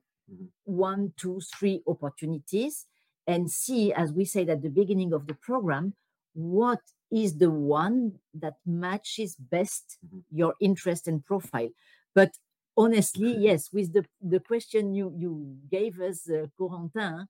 one, 0.64 1.14
two, 1.18 1.40
three 1.58 1.82
opportunities, 1.88 2.86
and 3.28 3.50
see, 3.52 3.94
as 3.94 4.12
we 4.12 4.26
said 4.26 4.50
at 4.50 4.62
the 4.62 4.70
beginning 4.70 5.14
of 5.14 5.28
the 5.28 5.36
program, 5.36 5.94
what 6.34 6.80
is 7.12 7.38
the 7.38 7.52
one 7.52 8.14
that 8.34 8.56
matches 8.66 9.36
best 9.36 9.98
mm-hmm. 10.06 10.20
your 10.32 10.56
interest 10.60 11.08
and 11.08 11.26
profile. 11.26 11.70
But 12.14 12.32
honestly, 12.78 13.36
yes, 13.40 13.72
with 13.72 13.94
the, 13.94 14.06
the 14.22 14.40
question 14.40 14.94
you, 14.94 15.14
you 15.18 15.58
gave 15.70 16.00
us, 16.00 16.30
uh, 16.30 16.48
Corentin, 16.60 17.28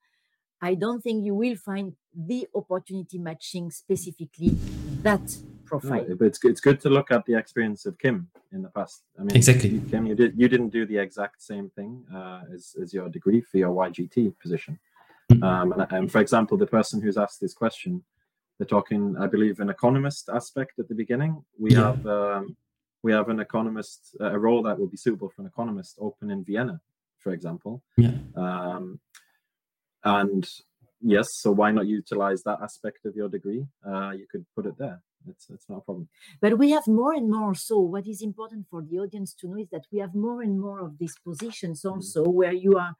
I 0.61 0.75
don't 0.75 1.01
think 1.01 1.25
you 1.25 1.35
will 1.35 1.55
find 1.55 1.93
the 2.15 2.47
opportunity 2.55 3.17
matching 3.17 3.69
specifically 3.71 4.57
that 5.01 5.37
profile. 5.65 6.05
No, 6.07 6.15
but 6.15 6.25
it's, 6.25 6.39
it's 6.43 6.61
good 6.61 6.79
to 6.81 6.89
look 6.89 7.11
at 7.11 7.25
the 7.25 7.37
experience 7.37 7.85
of 7.85 7.97
Kim 7.99 8.29
in 8.51 8.61
the 8.61 8.69
past. 8.69 9.03
I 9.19 9.23
mean, 9.23 9.35
exactly. 9.35 9.81
Kim, 9.91 10.05
you 10.05 10.15
did 10.15 10.33
you 10.37 10.47
didn't 10.47 10.69
do 10.69 10.85
the 10.85 10.97
exact 10.97 11.41
same 11.41 11.69
thing 11.69 12.03
uh, 12.13 12.41
as, 12.53 12.75
as 12.81 12.93
your 12.93 13.09
degree 13.09 13.41
for 13.41 13.57
your 13.57 13.75
YGT 13.75 14.39
position. 14.39 14.79
Mm-hmm. 15.31 15.43
Um, 15.43 15.71
and, 15.73 15.91
and, 15.91 16.11
for 16.11 16.21
example, 16.21 16.57
the 16.57 16.67
person 16.67 17.01
who's 17.01 17.17
asked 17.17 17.41
this 17.41 17.53
question, 17.53 18.03
they're 18.57 18.67
talking, 18.67 19.15
I 19.19 19.27
believe, 19.27 19.59
an 19.59 19.69
economist 19.69 20.29
aspect 20.29 20.79
at 20.79 20.87
the 20.87 20.95
beginning. 20.95 21.43
We 21.59 21.71
yeah. 21.71 21.83
have 21.87 22.07
um, 22.07 22.55
we 23.03 23.11
have 23.11 23.29
an 23.29 23.39
economist, 23.39 24.15
a 24.19 24.37
role 24.37 24.63
that 24.63 24.79
will 24.79 24.87
be 24.87 24.97
suitable 24.97 25.29
for 25.29 25.43
an 25.43 25.47
economist, 25.47 25.97
open 25.99 26.31
in 26.31 26.43
Vienna, 26.43 26.81
for 27.19 27.33
example. 27.33 27.83
Yeah. 27.97 28.17
Um, 28.35 28.99
and 30.03 30.47
yes, 31.01 31.27
so 31.33 31.51
why 31.51 31.71
not 31.71 31.85
utilize 31.85 32.41
that 32.43 32.59
aspect 32.63 33.05
of 33.05 33.15
your 33.15 33.29
degree? 33.29 33.67
Uh, 33.85 34.11
you 34.11 34.25
could 34.31 34.45
put 34.55 34.65
it 34.65 34.77
there. 34.79 35.03
It's, 35.29 35.47
it's 35.49 35.69
not 35.69 35.79
a 35.79 35.81
problem. 35.81 36.07
But 36.41 36.57
we 36.57 36.71
have 36.71 36.87
more 36.87 37.13
and 37.13 37.29
more. 37.29 37.53
So, 37.53 37.79
what 37.79 38.07
is 38.07 38.21
important 38.21 38.67
for 38.69 38.81
the 38.81 38.99
audience 38.99 39.33
to 39.35 39.47
know 39.47 39.57
is 39.57 39.69
that 39.71 39.85
we 39.91 39.99
have 39.99 40.15
more 40.15 40.41
and 40.41 40.59
more 40.59 40.79
of 40.83 40.97
these 40.97 41.15
positions 41.23 41.81
mm-hmm. 41.81 41.95
also 41.97 42.23
mm-hmm. 42.23 42.33
where 42.33 42.53
you 42.53 42.77
are 42.77 42.95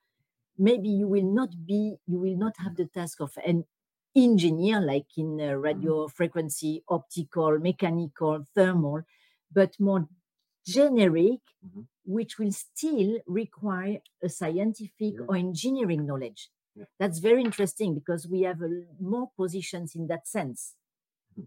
maybe 0.57 0.89
you 0.89 1.07
will 1.07 1.23
not 1.23 1.49
be 1.65 1.95
you 2.07 2.19
will 2.19 2.37
not 2.37 2.53
have 2.57 2.75
the 2.75 2.85
task 2.85 3.19
of 3.19 3.31
an 3.45 3.65
engineer 4.15 4.79
like 4.79 5.07
in 5.17 5.39
uh, 5.39 5.43
mm-hmm. 5.43 5.61
radio 5.61 6.07
frequency 6.07 6.83
optical 6.89 7.59
mechanical 7.59 8.45
thermal 8.55 9.01
but 9.51 9.73
more 9.79 10.07
generic 10.65 11.39
mm-hmm. 11.65 11.81
which 12.05 12.39
will 12.39 12.51
still 12.51 13.19
require 13.27 13.97
a 14.23 14.29
scientific 14.29 15.13
yeah. 15.13 15.25
or 15.27 15.35
engineering 15.35 16.05
knowledge 16.05 16.49
yeah. 16.75 16.85
that's 16.99 17.19
very 17.19 17.43
interesting 17.43 17.93
because 17.93 18.27
we 18.27 18.41
have 18.41 18.61
uh, 18.61 18.67
more 18.99 19.29
positions 19.37 19.95
in 19.95 20.07
that 20.07 20.27
sense 20.27 20.75
mm-hmm. 21.37 21.43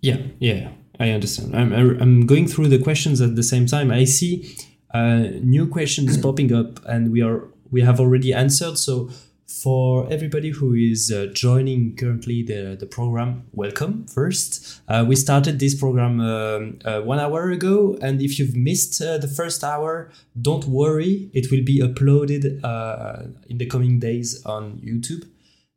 yeah 0.00 0.18
yeah 0.38 0.70
i 1.00 1.10
understand 1.10 1.56
i'm 1.56 1.72
i'm 1.72 2.26
going 2.26 2.46
through 2.46 2.68
the 2.68 2.78
questions 2.78 3.20
at 3.20 3.36
the 3.36 3.42
same 3.42 3.66
time 3.66 3.90
i 3.90 4.04
see 4.04 4.54
uh, 4.94 5.26
new 5.42 5.66
questions 5.66 6.16
popping 6.16 6.52
up, 6.54 6.82
and 6.86 7.10
we 7.10 7.20
are 7.20 7.48
we 7.70 7.82
have 7.82 7.98
already 7.98 8.32
answered. 8.32 8.78
So 8.78 9.10
for 9.46 10.10
everybody 10.10 10.50
who 10.50 10.74
is 10.74 11.12
uh, 11.12 11.26
joining 11.32 11.96
currently 11.96 12.42
the, 12.42 12.76
the 12.78 12.86
program, 12.86 13.44
welcome 13.52 14.06
first. 14.06 14.80
Uh, 14.88 15.04
we 15.06 15.16
started 15.16 15.58
this 15.58 15.74
program 15.74 16.20
um, 16.20 16.78
uh, 16.84 17.00
one 17.00 17.18
hour 17.18 17.50
ago, 17.50 17.98
and 18.00 18.22
if 18.22 18.38
you've 18.38 18.56
missed 18.56 19.00
uh, 19.02 19.18
the 19.18 19.28
first 19.28 19.62
hour, 19.62 20.10
don't 20.40 20.64
worry, 20.64 21.30
it 21.34 21.50
will 21.50 21.62
be 21.62 21.80
uploaded 21.80 22.64
uh, 22.64 23.24
in 23.48 23.58
the 23.58 23.66
coming 23.66 23.98
days 23.98 24.44
on 24.46 24.80
YouTube. 24.84 25.28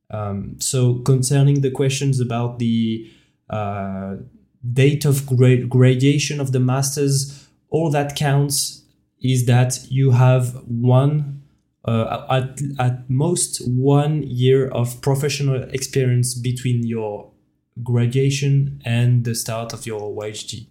Um, 0.10 0.56
so, 0.60 1.00
concerning 1.00 1.62
the 1.62 1.72
questions 1.72 2.22
about 2.22 2.60
the 2.60 3.12
uh, 3.50 4.16
date 4.74 5.04
of 5.04 5.26
grad- 5.26 5.70
graduation 5.70 6.40
of 6.40 6.54
the 6.54 6.62
masters, 6.62 7.48
all 7.70 7.92
that 7.92 8.16
counts 8.16 8.84
is 9.22 9.46
that 9.48 9.80
you 9.90 10.12
have 10.12 10.56
one 10.68 11.37
uh, 11.88 12.26
at, 12.30 12.62
at 12.80 13.10
most 13.10 13.66
one 13.68 14.22
year 14.24 14.68
of 14.68 15.02
professional 15.02 15.64
experience 15.72 16.36
between 16.36 16.86
your 16.86 17.32
graduation 17.84 18.82
and 18.86 19.24
the 19.24 19.36
start 19.36 19.74
of 19.74 19.86
your 19.86 20.14
YGT, 20.16 20.68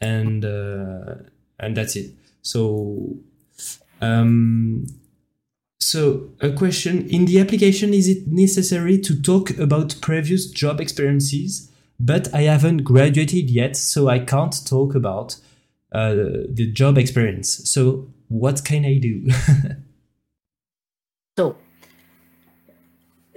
and 0.00 0.44
uh, 0.44 1.14
and 1.58 1.76
that's 1.76 1.96
it. 1.96 2.12
So, 2.42 3.16
um, 4.00 4.86
so 5.80 6.30
a 6.40 6.50
question 6.50 7.08
in 7.08 7.26
the 7.26 7.40
application: 7.40 7.92
Is 7.94 8.08
it 8.08 8.26
necessary 8.26 8.98
to 9.00 9.20
talk 9.20 9.50
about 9.58 9.96
previous 10.00 10.46
job 10.46 10.80
experiences? 10.80 11.68
But 12.00 12.34
I 12.34 12.42
haven't 12.42 12.78
graduated 12.78 13.48
yet, 13.48 13.76
so 13.76 14.08
I 14.08 14.18
can't 14.18 14.66
talk 14.66 14.96
about 14.96 15.36
uh, 15.92 16.14
the 16.48 16.68
job 16.72 16.98
experience. 16.98 17.70
So 17.70 18.08
what 18.28 18.64
can 18.64 18.84
I 18.84 18.98
do? 18.98 19.28
so 21.38 21.56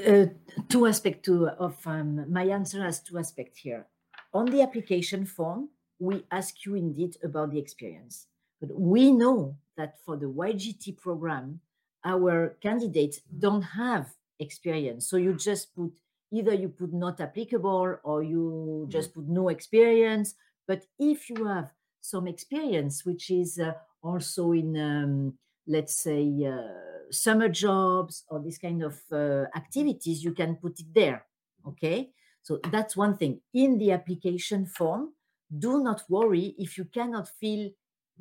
uh, 0.05 0.25
two 0.69 0.87
aspects 0.87 1.25
to, 1.25 1.47
of 1.47 1.75
um, 1.85 2.31
my 2.31 2.45
answer 2.45 2.81
has 2.81 3.01
two 3.01 3.17
aspects 3.17 3.59
here. 3.59 3.87
On 4.33 4.45
the 4.45 4.61
application 4.61 5.25
form, 5.25 5.69
we 5.99 6.23
ask 6.31 6.65
you 6.65 6.75
indeed 6.75 7.15
about 7.23 7.51
the 7.51 7.59
experience, 7.59 8.27
but 8.59 8.69
we 8.77 9.11
know 9.11 9.57
that 9.77 9.95
for 10.05 10.17
the 10.17 10.25
YGT 10.25 10.97
program, 10.97 11.61
our 12.03 12.57
candidates 12.61 13.21
don't 13.39 13.61
have 13.61 14.13
experience. 14.39 15.09
So 15.09 15.17
you 15.17 15.33
just 15.33 15.75
put 15.75 15.91
either 16.31 16.53
you 16.53 16.69
put 16.69 16.93
not 16.93 17.21
applicable 17.21 17.97
or 18.03 18.23
you 18.23 18.87
just 18.89 19.13
put 19.13 19.27
no 19.27 19.49
experience. 19.49 20.35
But 20.67 20.85
if 20.99 21.29
you 21.29 21.45
have 21.45 21.71
some 22.01 22.27
experience, 22.27 23.05
which 23.05 23.29
is 23.29 23.59
uh, 23.59 23.73
also 24.01 24.51
in, 24.51 24.77
um, 24.77 25.33
let's 25.67 25.95
say, 25.95 26.27
uh, 26.45 26.94
summer 27.11 27.49
jobs 27.49 28.23
or 28.29 28.41
this 28.41 28.57
kind 28.57 28.83
of 28.83 28.99
uh, 29.11 29.45
activities, 29.55 30.23
you 30.23 30.33
can 30.33 30.55
put 30.55 30.79
it 30.79 30.87
there. 30.93 31.25
Okay. 31.67 32.11
So 32.41 32.59
that's 32.71 32.95
one 32.95 33.17
thing. 33.17 33.41
In 33.53 33.77
the 33.77 33.91
application 33.91 34.65
form, 34.67 35.13
do 35.57 35.83
not 35.83 36.03
worry 36.09 36.55
if 36.57 36.77
you 36.77 36.85
cannot 36.85 37.29
fill 37.39 37.69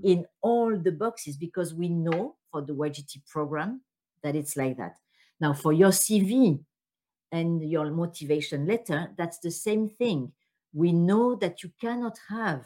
in 0.03 0.27
all 0.41 0.77
the 0.77 0.93
boxes 0.93 1.37
because 1.37 1.75
we 1.75 1.89
know 1.89 2.37
for 2.51 2.63
the 2.63 2.75
YGT 2.75 3.27
program 3.29 3.83
that 4.23 4.35
it's 4.35 4.57
like 4.57 4.77
that. 4.79 4.97
Now, 5.41 5.53
for 5.53 5.73
your 5.73 5.91
CV, 5.91 6.59
and 7.35 7.69
your 7.69 7.91
motivation 7.91 8.65
letter, 8.65 9.11
that's 9.19 9.39
the 9.39 9.51
same 9.51 9.89
thing. 9.89 10.31
We 10.73 10.93
know 10.93 11.35
that 11.35 11.65
you 11.65 11.73
cannot 11.81 12.17
have 12.29 12.65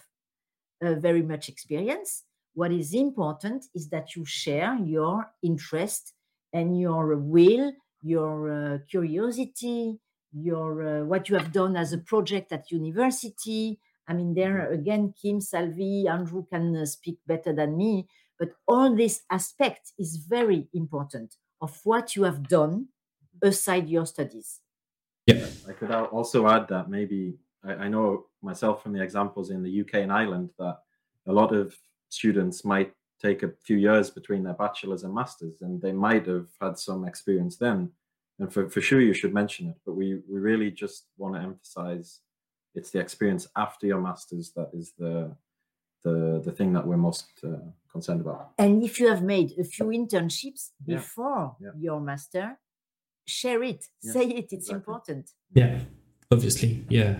uh, 0.82 0.94
very 0.96 1.22
much 1.22 1.48
experience. 1.48 2.24
What 2.58 2.72
is 2.72 2.92
important 2.92 3.66
is 3.72 3.88
that 3.90 4.16
you 4.16 4.24
share 4.24 4.76
your 4.84 5.30
interest 5.44 6.14
and 6.52 6.76
your 6.76 7.16
will, 7.16 7.72
your 8.02 8.34
uh, 8.50 8.78
curiosity, 8.90 10.00
your 10.32 10.72
uh, 10.82 11.04
what 11.04 11.28
you 11.28 11.36
have 11.36 11.52
done 11.52 11.76
as 11.76 11.92
a 11.92 11.98
project 11.98 12.50
at 12.50 12.72
university. 12.72 13.78
I 14.08 14.14
mean, 14.14 14.34
there 14.34 14.72
again, 14.72 15.14
Kim, 15.22 15.40
Salvi, 15.40 16.08
Andrew 16.08 16.44
can 16.52 16.74
uh, 16.74 16.84
speak 16.84 17.18
better 17.28 17.52
than 17.52 17.76
me, 17.76 18.08
but 18.40 18.48
all 18.66 18.92
this 18.92 19.22
aspect 19.30 19.92
is 19.96 20.16
very 20.16 20.66
important 20.74 21.36
of 21.60 21.78
what 21.84 22.16
you 22.16 22.24
have 22.24 22.48
done 22.48 22.88
aside 23.40 23.88
your 23.88 24.04
studies. 24.04 24.58
Yeah, 25.28 25.46
I 25.68 25.74
could 25.74 25.92
also 25.92 26.48
add 26.48 26.66
that 26.70 26.90
maybe 26.90 27.38
I, 27.62 27.84
I 27.84 27.88
know 27.88 28.24
myself 28.42 28.82
from 28.82 28.94
the 28.94 29.02
examples 29.04 29.50
in 29.50 29.62
the 29.62 29.80
UK 29.82 30.02
and 30.02 30.12
Ireland 30.12 30.50
that 30.58 30.78
a 31.24 31.32
lot 31.32 31.54
of 31.54 31.72
students 32.08 32.64
might 32.64 32.92
take 33.20 33.42
a 33.42 33.52
few 33.64 33.76
years 33.76 34.10
between 34.10 34.44
their 34.44 34.54
bachelor's 34.54 35.02
and 35.02 35.14
master's, 35.14 35.60
and 35.60 35.80
they 35.82 35.92
might 35.92 36.26
have 36.26 36.48
had 36.60 36.78
some 36.78 37.04
experience 37.04 37.56
then. 37.56 37.90
And 38.38 38.52
for, 38.52 38.68
for 38.68 38.80
sure, 38.80 39.00
you 39.00 39.14
should 39.14 39.34
mention 39.34 39.68
it. 39.68 39.76
But 39.84 39.94
we, 39.94 40.20
we 40.28 40.38
really 40.38 40.70
just 40.70 41.06
want 41.16 41.34
to 41.34 41.40
emphasize 41.40 42.20
it's 42.74 42.90
the 42.90 43.00
experience 43.00 43.46
after 43.56 43.86
your 43.86 44.00
master's 44.00 44.52
that 44.52 44.70
is 44.72 44.92
the 44.98 45.34
the 46.04 46.40
the 46.44 46.52
thing 46.52 46.72
that 46.74 46.86
we're 46.86 46.96
most 46.96 47.26
uh, 47.44 47.56
concerned 47.90 48.20
about. 48.20 48.50
And 48.58 48.82
if 48.84 49.00
you 49.00 49.08
have 49.08 49.22
made 49.22 49.52
a 49.58 49.64
few 49.64 49.86
internships 49.86 50.70
before 50.86 51.56
yeah. 51.60 51.68
Yeah. 51.68 51.80
your 51.80 52.00
master, 52.00 52.58
share 53.26 53.62
it, 53.62 53.84
yeah. 54.02 54.12
say 54.12 54.24
it. 54.28 54.52
It's 54.52 54.52
exactly. 54.52 54.76
important. 54.76 55.30
Yeah, 55.52 55.80
obviously, 56.30 56.84
yeah. 56.88 57.16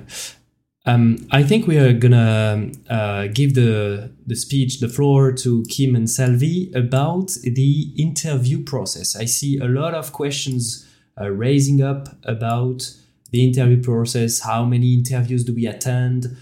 Um, 0.89 1.26
I 1.30 1.43
think 1.43 1.66
we 1.66 1.76
are 1.76 1.93
gonna 1.93 2.70
uh, 2.89 3.26
give 3.26 3.53
the 3.53 4.11
the 4.26 4.34
speech, 4.34 4.80
the 4.80 4.89
floor 4.89 5.32
to 5.32 5.62
Kim 5.68 5.95
and 5.95 6.09
Salvi 6.09 6.72
about 6.74 7.32
the 7.43 7.93
interview 7.99 8.64
process. 8.64 9.14
I 9.14 9.26
see 9.26 9.59
a 9.59 9.66
lot 9.66 9.93
of 9.93 10.14
questions 10.14 10.89
uh, 11.20 11.28
raising 11.28 11.82
up 11.82 12.16
about 12.22 12.91
the 13.32 13.45
interview 13.45 13.82
process. 13.82 14.41
How 14.41 14.64
many 14.64 14.95
interviews 14.95 15.45
do 15.45 15.55
we 15.55 15.66
attend? 15.66 16.34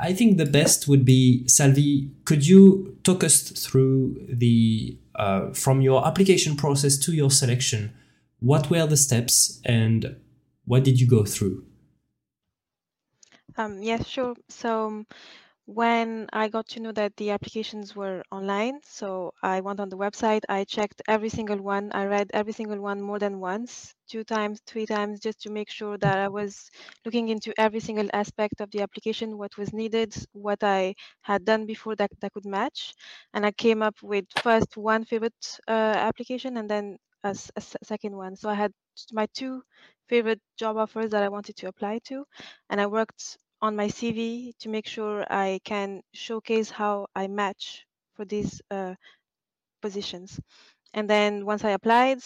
I 0.00 0.14
think 0.14 0.38
the 0.38 0.46
best 0.46 0.88
would 0.88 1.04
be 1.04 1.46
Salvi. 1.46 2.12
Could 2.24 2.46
you 2.46 2.96
talk 3.04 3.22
us 3.22 3.50
through 3.50 4.16
the 4.26 4.96
uh, 5.16 5.50
from 5.52 5.82
your 5.82 6.06
application 6.06 6.56
process 6.56 6.96
to 6.96 7.12
your 7.12 7.30
selection? 7.30 7.92
What 8.40 8.70
were 8.70 8.86
the 8.86 8.96
steps 8.96 9.60
and 9.66 10.16
what 10.64 10.82
did 10.82 10.98
you 10.98 11.06
go 11.06 11.26
through? 11.26 11.66
Um, 13.56 13.82
yes, 13.82 14.06
sure. 14.06 14.34
So 14.48 15.04
when 15.66 16.28
I 16.32 16.48
got 16.48 16.68
to 16.70 16.80
know 16.80 16.92
that 16.92 17.16
the 17.16 17.30
applications 17.30 17.96
were 17.96 18.22
online, 18.32 18.80
so 18.84 19.32
I 19.42 19.60
went 19.60 19.80
on 19.80 19.88
the 19.90 19.96
website, 19.98 20.42
I 20.48 20.64
checked 20.64 21.02
every 21.08 21.28
single 21.30 21.58
one, 21.62 21.92
I 21.92 22.06
read 22.06 22.30
every 22.34 22.52
single 22.52 22.80
one 22.80 23.00
more 23.02 23.18
than 23.18 23.40
once, 23.40 23.94
two 24.08 24.24
times, 24.24 24.60
three 24.66 24.86
times, 24.86 25.20
just 25.20 25.40
to 25.42 25.50
make 25.50 25.70
sure 25.70 25.98
that 25.98 26.18
I 26.18 26.28
was 26.28 26.70
looking 27.04 27.28
into 27.30 27.52
every 27.58 27.80
single 27.80 28.08
aspect 28.14 28.60
of 28.60 28.70
the 28.72 28.82
application, 28.82 29.38
what 29.38 29.56
was 29.58 29.72
needed, 29.72 30.14
what 30.32 30.62
I 30.64 30.94
had 31.22 31.44
done 31.44 31.66
before 31.66 31.96
that, 31.96 32.10
that 32.20 32.32
could 32.32 32.46
match. 32.46 32.94
And 33.34 33.46
I 33.46 33.52
came 33.52 33.82
up 33.82 33.96
with 34.02 34.26
first 34.42 34.76
one 34.76 35.04
favorite 35.04 35.58
uh, 35.68 35.70
application 35.70 36.56
and 36.58 36.68
then 36.70 36.98
a, 37.24 37.36
a 37.56 37.62
second 37.84 38.16
one. 38.16 38.36
So 38.36 38.50
I 38.50 38.54
had 38.54 38.72
my 39.12 39.26
two 39.34 39.62
favorite 40.08 40.40
job 40.58 40.76
offers 40.76 41.10
that 41.10 41.22
I 41.22 41.28
wanted 41.28 41.56
to 41.56 41.68
apply 41.68 42.00
to, 42.06 42.24
and 42.70 42.80
I 42.80 42.86
worked 42.86 43.38
on 43.62 43.76
my 43.76 43.86
CV 43.86 44.52
to 44.58 44.68
make 44.68 44.86
sure 44.86 45.24
I 45.30 45.60
can 45.64 46.02
showcase 46.12 46.68
how 46.68 47.06
I 47.14 47.28
match 47.28 47.86
for 48.14 48.24
these 48.24 48.60
uh, 48.70 48.94
positions. 49.80 50.38
And 50.94 51.08
then 51.08 51.46
once 51.46 51.64
I 51.64 51.70
applied 51.70 52.18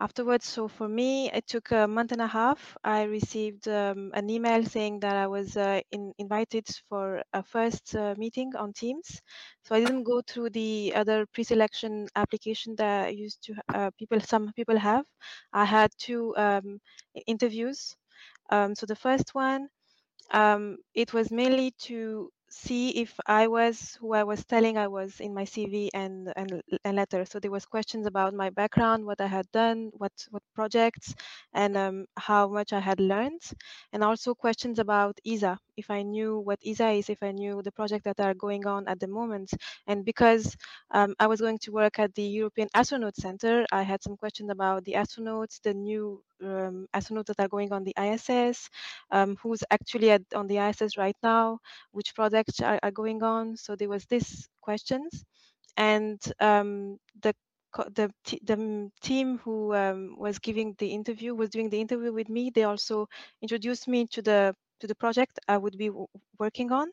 afterwards, 0.00 0.44
so 0.44 0.66
for 0.66 0.88
me, 0.88 1.30
it 1.30 1.46
took 1.46 1.70
a 1.70 1.86
month 1.86 2.10
and 2.10 2.20
a 2.20 2.26
half. 2.26 2.76
I 2.82 3.04
received 3.04 3.68
um, 3.68 4.10
an 4.14 4.28
email 4.28 4.64
saying 4.64 4.98
that 5.00 5.14
I 5.14 5.28
was 5.28 5.56
uh, 5.56 5.80
in, 5.92 6.12
invited 6.18 6.66
for 6.88 7.22
a 7.32 7.44
first 7.44 7.94
uh, 7.94 8.16
meeting 8.18 8.56
on 8.56 8.72
Teams. 8.72 9.20
So 9.62 9.76
I 9.76 9.80
didn't 9.80 10.02
go 10.02 10.20
through 10.26 10.50
the 10.50 10.92
other 10.96 11.26
pre-selection 11.32 12.08
application 12.16 12.74
that 12.78 13.06
I 13.06 13.10
used 13.10 13.40
to 13.44 13.54
uh, 13.72 13.90
people 13.96 14.18
some 14.20 14.52
people 14.56 14.78
have. 14.78 15.04
I 15.52 15.64
had 15.64 15.90
two 15.96 16.34
um, 16.36 16.80
interviews. 17.28 17.94
Um, 18.50 18.74
so 18.74 18.84
the 18.84 18.96
first 18.96 19.32
one 19.32 19.68
um, 20.30 20.78
it 20.94 21.12
was 21.12 21.30
mainly 21.30 21.72
to 21.82 22.30
see 22.50 22.90
if 22.90 23.12
I 23.26 23.46
was 23.46 23.96
who 24.00 24.14
I 24.14 24.24
was 24.24 24.44
telling 24.44 24.78
I 24.78 24.88
was 24.88 25.20
in 25.20 25.34
my 25.34 25.44
CV 25.44 25.88
and, 25.94 26.32
and, 26.36 26.62
and 26.84 26.96
letter. 26.96 27.24
So 27.24 27.38
there 27.38 27.50
was 27.50 27.66
questions 27.66 28.06
about 28.06 28.34
my 28.34 28.50
background, 28.50 29.04
what 29.04 29.20
I 29.20 29.26
had 29.26 29.50
done, 29.52 29.90
what 29.94 30.12
what 30.30 30.42
projects, 30.54 31.14
and 31.52 31.76
um, 31.76 32.06
how 32.16 32.48
much 32.48 32.72
I 32.72 32.80
had 32.80 33.00
learned, 33.00 33.42
and 33.92 34.02
also 34.02 34.34
questions 34.34 34.78
about 34.78 35.18
ESA, 35.26 35.58
if 35.76 35.90
I 35.90 36.02
knew 36.02 36.38
what 36.40 36.58
ESA 36.64 36.90
is, 36.90 37.10
if 37.10 37.22
I 37.22 37.32
knew 37.32 37.62
the 37.62 37.72
project 37.72 38.04
that 38.04 38.20
are 38.20 38.34
going 38.34 38.66
on 38.66 38.88
at 38.88 39.00
the 39.00 39.08
moment. 39.08 39.50
And 39.86 40.04
because 40.04 40.56
um, 40.90 41.14
I 41.20 41.26
was 41.26 41.40
going 41.40 41.58
to 41.58 41.72
work 41.72 41.98
at 41.98 42.14
the 42.14 42.22
European 42.22 42.68
Astronaut 42.74 43.16
Center, 43.16 43.66
I 43.72 43.82
had 43.82 44.02
some 44.02 44.16
questions 44.16 44.50
about 44.50 44.84
the 44.84 44.94
astronauts, 44.94 45.60
the 45.62 45.74
new 45.74 46.22
um, 46.42 46.86
astronauts 46.94 47.26
that 47.26 47.40
are 47.40 47.48
going 47.48 47.72
on 47.72 47.84
the 47.84 47.94
ISS, 47.98 48.68
um, 49.10 49.36
who's 49.42 49.62
actually 49.70 50.10
at, 50.10 50.22
on 50.34 50.46
the 50.46 50.58
ISS 50.58 50.96
right 50.96 51.16
now, 51.22 51.58
which 51.92 52.14
projects 52.14 52.60
are, 52.60 52.78
are 52.82 52.90
going 52.90 53.22
on. 53.22 53.56
So 53.56 53.76
there 53.76 53.88
was 53.88 54.04
this 54.06 54.48
questions, 54.60 55.24
and 55.76 56.20
um, 56.40 56.98
the 57.22 57.34
the 57.94 58.10
the 58.42 58.90
team 59.02 59.38
who 59.38 59.74
um, 59.74 60.16
was 60.18 60.38
giving 60.38 60.74
the 60.78 60.88
interview 60.88 61.34
was 61.34 61.50
doing 61.50 61.68
the 61.70 61.80
interview 61.80 62.12
with 62.12 62.28
me. 62.28 62.50
They 62.50 62.64
also 62.64 63.08
introduced 63.42 63.86
me 63.88 64.06
to 64.08 64.22
the 64.22 64.54
to 64.80 64.86
the 64.86 64.94
project 64.94 65.38
I 65.48 65.56
would 65.58 65.76
be 65.78 65.90
working 66.38 66.72
on. 66.72 66.88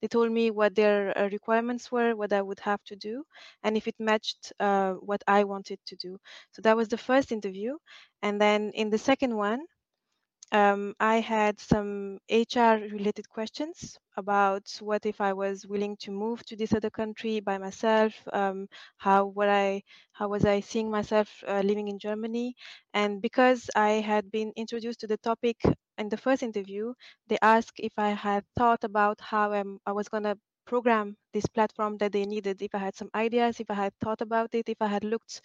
They 0.00 0.08
told 0.08 0.30
me 0.32 0.50
what 0.50 0.74
their 0.74 1.16
uh, 1.18 1.28
requirements 1.30 1.90
were, 1.92 2.14
what 2.16 2.32
I 2.32 2.42
would 2.42 2.60
have 2.60 2.82
to 2.84 2.96
do, 2.96 3.24
and 3.62 3.76
if 3.76 3.86
it 3.88 3.94
matched 3.98 4.52
uh, 4.60 4.94
what 4.94 5.22
I 5.26 5.44
wanted 5.44 5.78
to 5.86 5.96
do. 5.96 6.18
So 6.52 6.62
that 6.62 6.76
was 6.76 6.88
the 6.88 6.98
first 6.98 7.32
interview. 7.32 7.76
And 8.22 8.40
then 8.40 8.70
in 8.74 8.90
the 8.90 8.98
second 8.98 9.36
one, 9.36 9.66
um, 10.52 10.94
I 11.00 11.16
had 11.20 11.60
some 11.60 12.18
HR 12.28 12.78
related 12.78 13.28
questions 13.28 13.96
about 14.16 14.64
what 14.80 15.06
if 15.06 15.20
I 15.20 15.32
was 15.32 15.66
willing 15.66 15.96
to 15.98 16.10
move 16.10 16.44
to 16.46 16.56
this 16.56 16.72
other 16.74 16.90
country 16.90 17.40
by 17.40 17.58
myself, 17.58 18.14
um, 18.32 18.66
how 18.98 19.26
what 19.26 19.48
I 19.48 19.82
how 20.12 20.28
was 20.28 20.44
I 20.44 20.60
seeing 20.60 20.90
myself 20.90 21.28
uh, 21.46 21.60
living 21.64 21.88
in 21.88 21.98
Germany, 21.98 22.54
and 22.94 23.22
because 23.22 23.70
I 23.76 23.92
had 24.12 24.30
been 24.30 24.52
introduced 24.56 25.00
to 25.00 25.06
the 25.06 25.18
topic 25.18 25.56
in 26.00 26.08
the 26.08 26.16
first 26.18 26.42
interview, 26.42 26.94
they 27.28 27.38
asked 27.42 27.78
if 27.80 27.92
I 27.98 28.10
had 28.10 28.44
thought 28.58 28.84
about 28.84 29.20
how 29.20 29.52
um, 29.54 29.78
I 29.86 29.92
was 29.92 30.08
going 30.08 30.24
to 30.24 30.38
program 30.66 31.16
this 31.32 31.46
platform 31.46 31.98
that 31.98 32.12
they 32.12 32.24
needed, 32.24 32.62
if 32.62 32.74
I 32.74 32.78
had 32.78 32.96
some 32.96 33.10
ideas, 33.14 33.60
if 33.60 33.70
I 33.70 33.74
had 33.74 33.94
thought 34.02 34.22
about 34.22 34.54
it, 34.54 34.68
if 34.68 34.80
I 34.82 34.86
had 34.88 35.04
looked 35.04 35.42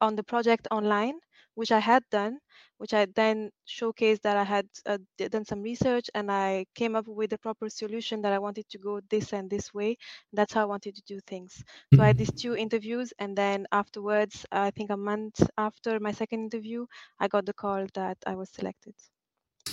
on 0.00 0.16
the 0.16 0.22
project 0.24 0.66
online, 0.70 1.18
which 1.54 1.72
I 1.72 1.78
had 1.80 2.02
done, 2.10 2.38
which 2.78 2.92
I 2.94 3.06
then 3.14 3.50
showcased 3.68 4.22
that 4.22 4.36
I 4.36 4.44
had 4.44 4.66
uh, 4.86 4.98
done 5.18 5.44
some 5.44 5.62
research 5.62 6.10
and 6.14 6.30
I 6.30 6.66
came 6.74 6.96
up 6.96 7.06
with 7.08 7.32
a 7.32 7.38
proper 7.38 7.68
solution 7.70 8.22
that 8.22 8.32
I 8.32 8.38
wanted 8.38 8.68
to 8.70 8.78
go 8.78 9.00
this 9.10 9.32
and 9.32 9.50
this 9.50 9.72
way. 9.74 9.96
That's 10.32 10.52
how 10.54 10.62
I 10.62 10.66
wanted 10.66 10.96
to 10.96 11.02
do 11.06 11.20
things. 11.26 11.62
So 11.94 12.02
I 12.02 12.08
had 12.08 12.18
these 12.18 12.32
two 12.32 12.56
interviews, 12.56 13.12
and 13.18 13.36
then 13.36 13.66
afterwards, 13.72 14.46
I 14.52 14.70
think 14.70 14.90
a 14.90 14.96
month 14.96 15.40
after 15.58 16.00
my 16.00 16.12
second 16.12 16.40
interview, 16.52 16.86
I 17.20 17.28
got 17.28 17.46
the 17.46 17.54
call 17.54 17.86
that 17.94 18.18
I 18.26 18.34
was 18.36 18.50
selected. 18.50 18.94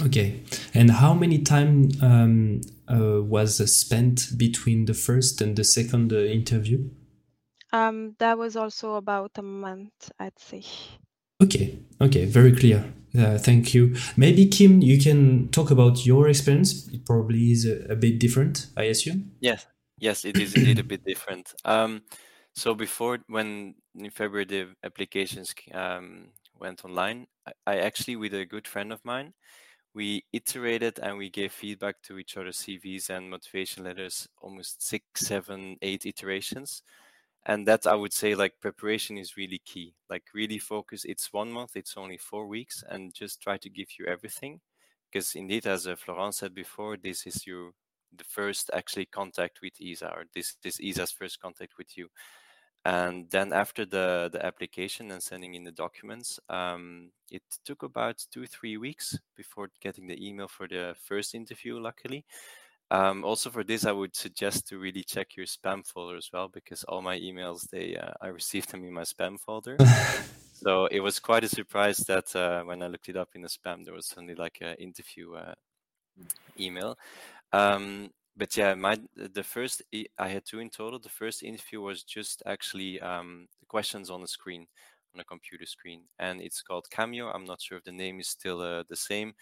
Okay, 0.02 0.44
and 0.74 0.92
how 0.92 1.14
many 1.14 1.40
time 1.40 1.90
um, 2.02 2.62
uh, 2.88 3.22
was 3.22 3.58
spent 3.74 4.38
between 4.38 4.86
the 4.86 4.94
first 4.94 5.42
and 5.42 5.58
the 5.58 5.64
second 5.66 6.14
uh, 6.14 6.20
interview? 6.20 6.90
Um, 7.74 8.16
that 8.20 8.38
was 8.38 8.56
also 8.56 8.96
about 8.96 9.32
a 9.38 9.42
month, 9.42 10.12
I'd 10.18 10.40
say. 10.40 10.64
Okay, 11.44 11.80
okay, 12.00 12.26
very 12.26 12.56
clear. 12.56 12.94
Uh, 13.18 13.38
thank 13.38 13.74
you. 13.74 13.96
Maybe 14.16 14.48
Kim, 14.48 14.82
you 14.82 15.00
can 15.00 15.50
talk 15.50 15.70
about 15.70 16.06
your 16.06 16.30
experience. 16.30 16.88
It 16.88 17.06
probably 17.06 17.52
is 17.52 17.66
a, 17.66 17.92
a 17.92 17.96
bit 17.96 18.20
different, 18.20 18.68
I 18.78 18.84
assume. 18.84 19.32
Yes, 19.42 19.66
yes, 19.98 20.24
it 20.24 20.38
is 20.38 20.54
indeed 20.54 20.80
a 20.80 20.84
bit 20.84 21.04
different. 21.04 21.54
Um, 21.66 22.04
so 22.54 22.74
before, 22.74 23.20
when 23.28 23.76
in 23.96 24.12
February 24.12 24.46
the 24.46 24.68
applications 24.84 25.54
um, 25.74 26.30
went 26.58 26.86
online, 26.86 27.28
I, 27.46 27.52
I 27.68 27.78
actually, 27.80 28.16
with 28.16 28.34
a 28.34 28.46
good 28.46 28.68
friend 28.68 28.94
of 28.94 29.04
mine, 29.04 29.34
we 29.94 30.24
iterated 30.32 31.00
and 31.00 31.18
we 31.18 31.30
gave 31.30 31.52
feedback 31.52 32.02
to 32.04 32.20
each 32.20 32.38
other 32.38 32.50
CVs 32.50 33.10
and 33.10 33.30
motivation 33.30 33.84
letters 33.84 34.28
almost 34.42 34.82
six, 34.88 35.22
seven, 35.22 35.78
eight 35.82 36.06
iterations 36.06 36.84
and 37.46 37.68
that 37.68 37.88
I 37.88 37.96
would 37.96 38.14
say 38.14 38.36
like 38.36 38.60
preparation 38.60 39.18
is 39.18 39.38
really 39.38 39.60
key. 39.60 39.94
Like 40.10 40.24
really 40.34 40.60
focus. 40.60 41.06
It's 41.06 41.32
one 41.34 41.52
month. 41.52 41.76
It's 41.76 41.98
only 41.98 42.18
four 42.18 42.48
weeks, 42.48 42.84
and 42.88 43.14
just 43.14 43.42
try 43.42 43.58
to 43.58 43.70
give 43.70 43.88
you 43.98 44.06
everything, 44.06 44.60
because 45.12 45.36
indeed, 45.36 45.66
as 45.66 45.88
uh, 45.88 45.96
florence 45.96 46.38
said 46.38 46.54
before, 46.54 46.98
this 46.98 47.26
is 47.26 47.48
your 47.48 47.72
the 48.16 48.24
first 48.24 48.72
actually 48.74 49.06
contact 49.06 49.60
with 49.62 49.74
ESA, 49.82 50.08
or 50.10 50.26
this 50.34 50.58
this 50.64 50.80
ESA's 50.82 51.12
first 51.12 51.40
contact 51.40 51.78
with 51.78 51.98
you. 51.98 52.10
And 52.86 53.30
then 53.30 53.52
after 53.52 53.86
the 53.86 54.30
the 54.32 54.46
application 54.46 55.12
and 55.12 55.22
sending 55.22 55.54
in 55.54 55.64
the 55.64 55.72
documents, 55.72 56.40
um, 56.50 57.12
it 57.30 57.44
took 57.66 57.84
about 57.84 58.26
two 58.32 58.48
three 58.48 58.78
weeks 58.78 59.18
before 59.36 59.70
getting 59.82 60.08
the 60.08 60.26
email 60.26 60.48
for 60.48 60.68
the 60.68 60.96
first 61.04 61.36
interview. 61.36 61.78
Luckily, 61.80 62.26
um, 62.92 63.24
also 63.24 63.50
for 63.50 63.64
this, 63.64 63.86
I 63.86 63.92
would 63.92 64.16
suggest 64.16 64.68
to 64.70 64.80
really 64.80 65.04
check 65.04 65.36
your 65.36 65.46
spam 65.46 65.86
folder 65.86 66.18
as 66.18 66.30
well 66.34 66.48
because 66.48 66.84
all 66.86 67.02
my 67.02 67.20
emails 67.20 67.70
they 67.70 67.96
uh, 67.96 68.14
I 68.22 68.28
received 68.28 68.72
them 68.72 68.84
in 68.86 68.94
my 68.94 69.04
spam 69.04 69.40
folder. 69.40 69.78
so 70.54 70.86
it 70.88 71.02
was 71.02 71.20
quite 71.20 71.44
a 71.44 71.50
surprise 71.50 71.98
that 72.08 72.36
uh, 72.36 72.64
when 72.64 72.82
I 72.82 72.88
looked 72.88 73.10
it 73.10 73.18
up 73.18 73.30
in 73.36 73.42
the 73.42 73.50
spam, 73.50 73.86
there 73.86 73.94
was 73.94 74.08
suddenly 74.08 74.36
like 74.36 74.60
an 74.62 74.76
interview 74.76 75.36
uh, 75.36 75.54
email. 76.60 76.98
Um, 77.52 78.12
but 78.40 78.56
yeah, 78.58 78.74
my 78.74 78.98
the 79.16 79.44
first 79.44 79.84
I 80.18 80.30
had 80.30 80.46
two 80.46 80.60
in 80.60 80.70
total. 80.70 81.00
The 81.00 81.10
first 81.10 81.44
interview 81.44 81.82
was 81.82 82.04
just 82.04 82.42
actually 82.46 83.02
um, 83.02 83.50
questions 83.68 84.10
on 84.10 84.22
the 84.22 84.28
screen, 84.28 84.68
on 85.14 85.20
a 85.20 85.26
computer 85.26 85.66
screen, 85.66 86.04
and 86.18 86.42
it's 86.42 86.62
called 86.62 86.88
Cammio. 86.90 87.32
I'm 87.36 87.46
not 87.46 87.62
sure 87.62 87.78
if 87.78 87.84
the 87.84 87.92
name 87.92 88.20
is 88.22 88.30
still 88.30 88.62
uh, 88.62 88.84
the 88.88 88.96
same, 88.96 89.34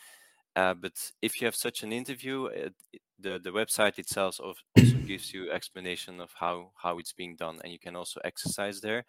uh, 0.56 0.74
but 0.74 0.94
if 1.22 1.40
you 1.40 1.46
have 1.46 1.56
such 1.56 1.84
an 1.84 1.94
interview, 1.94 2.48
it, 2.48 2.74
the 3.20 3.40
the 3.40 3.52
website 3.52 4.00
itself 4.00 4.40
also 4.40 4.62
gives 5.08 5.34
you 5.34 5.52
explanation 5.52 6.20
of 6.20 6.32
how 6.40 6.72
how 6.82 6.98
it's 6.98 7.14
being 7.14 7.36
done, 7.36 7.60
and 7.64 7.72
you 7.72 7.80
can 7.80 7.96
also 7.96 8.20
exercise 8.26 8.82
there. 8.82 9.06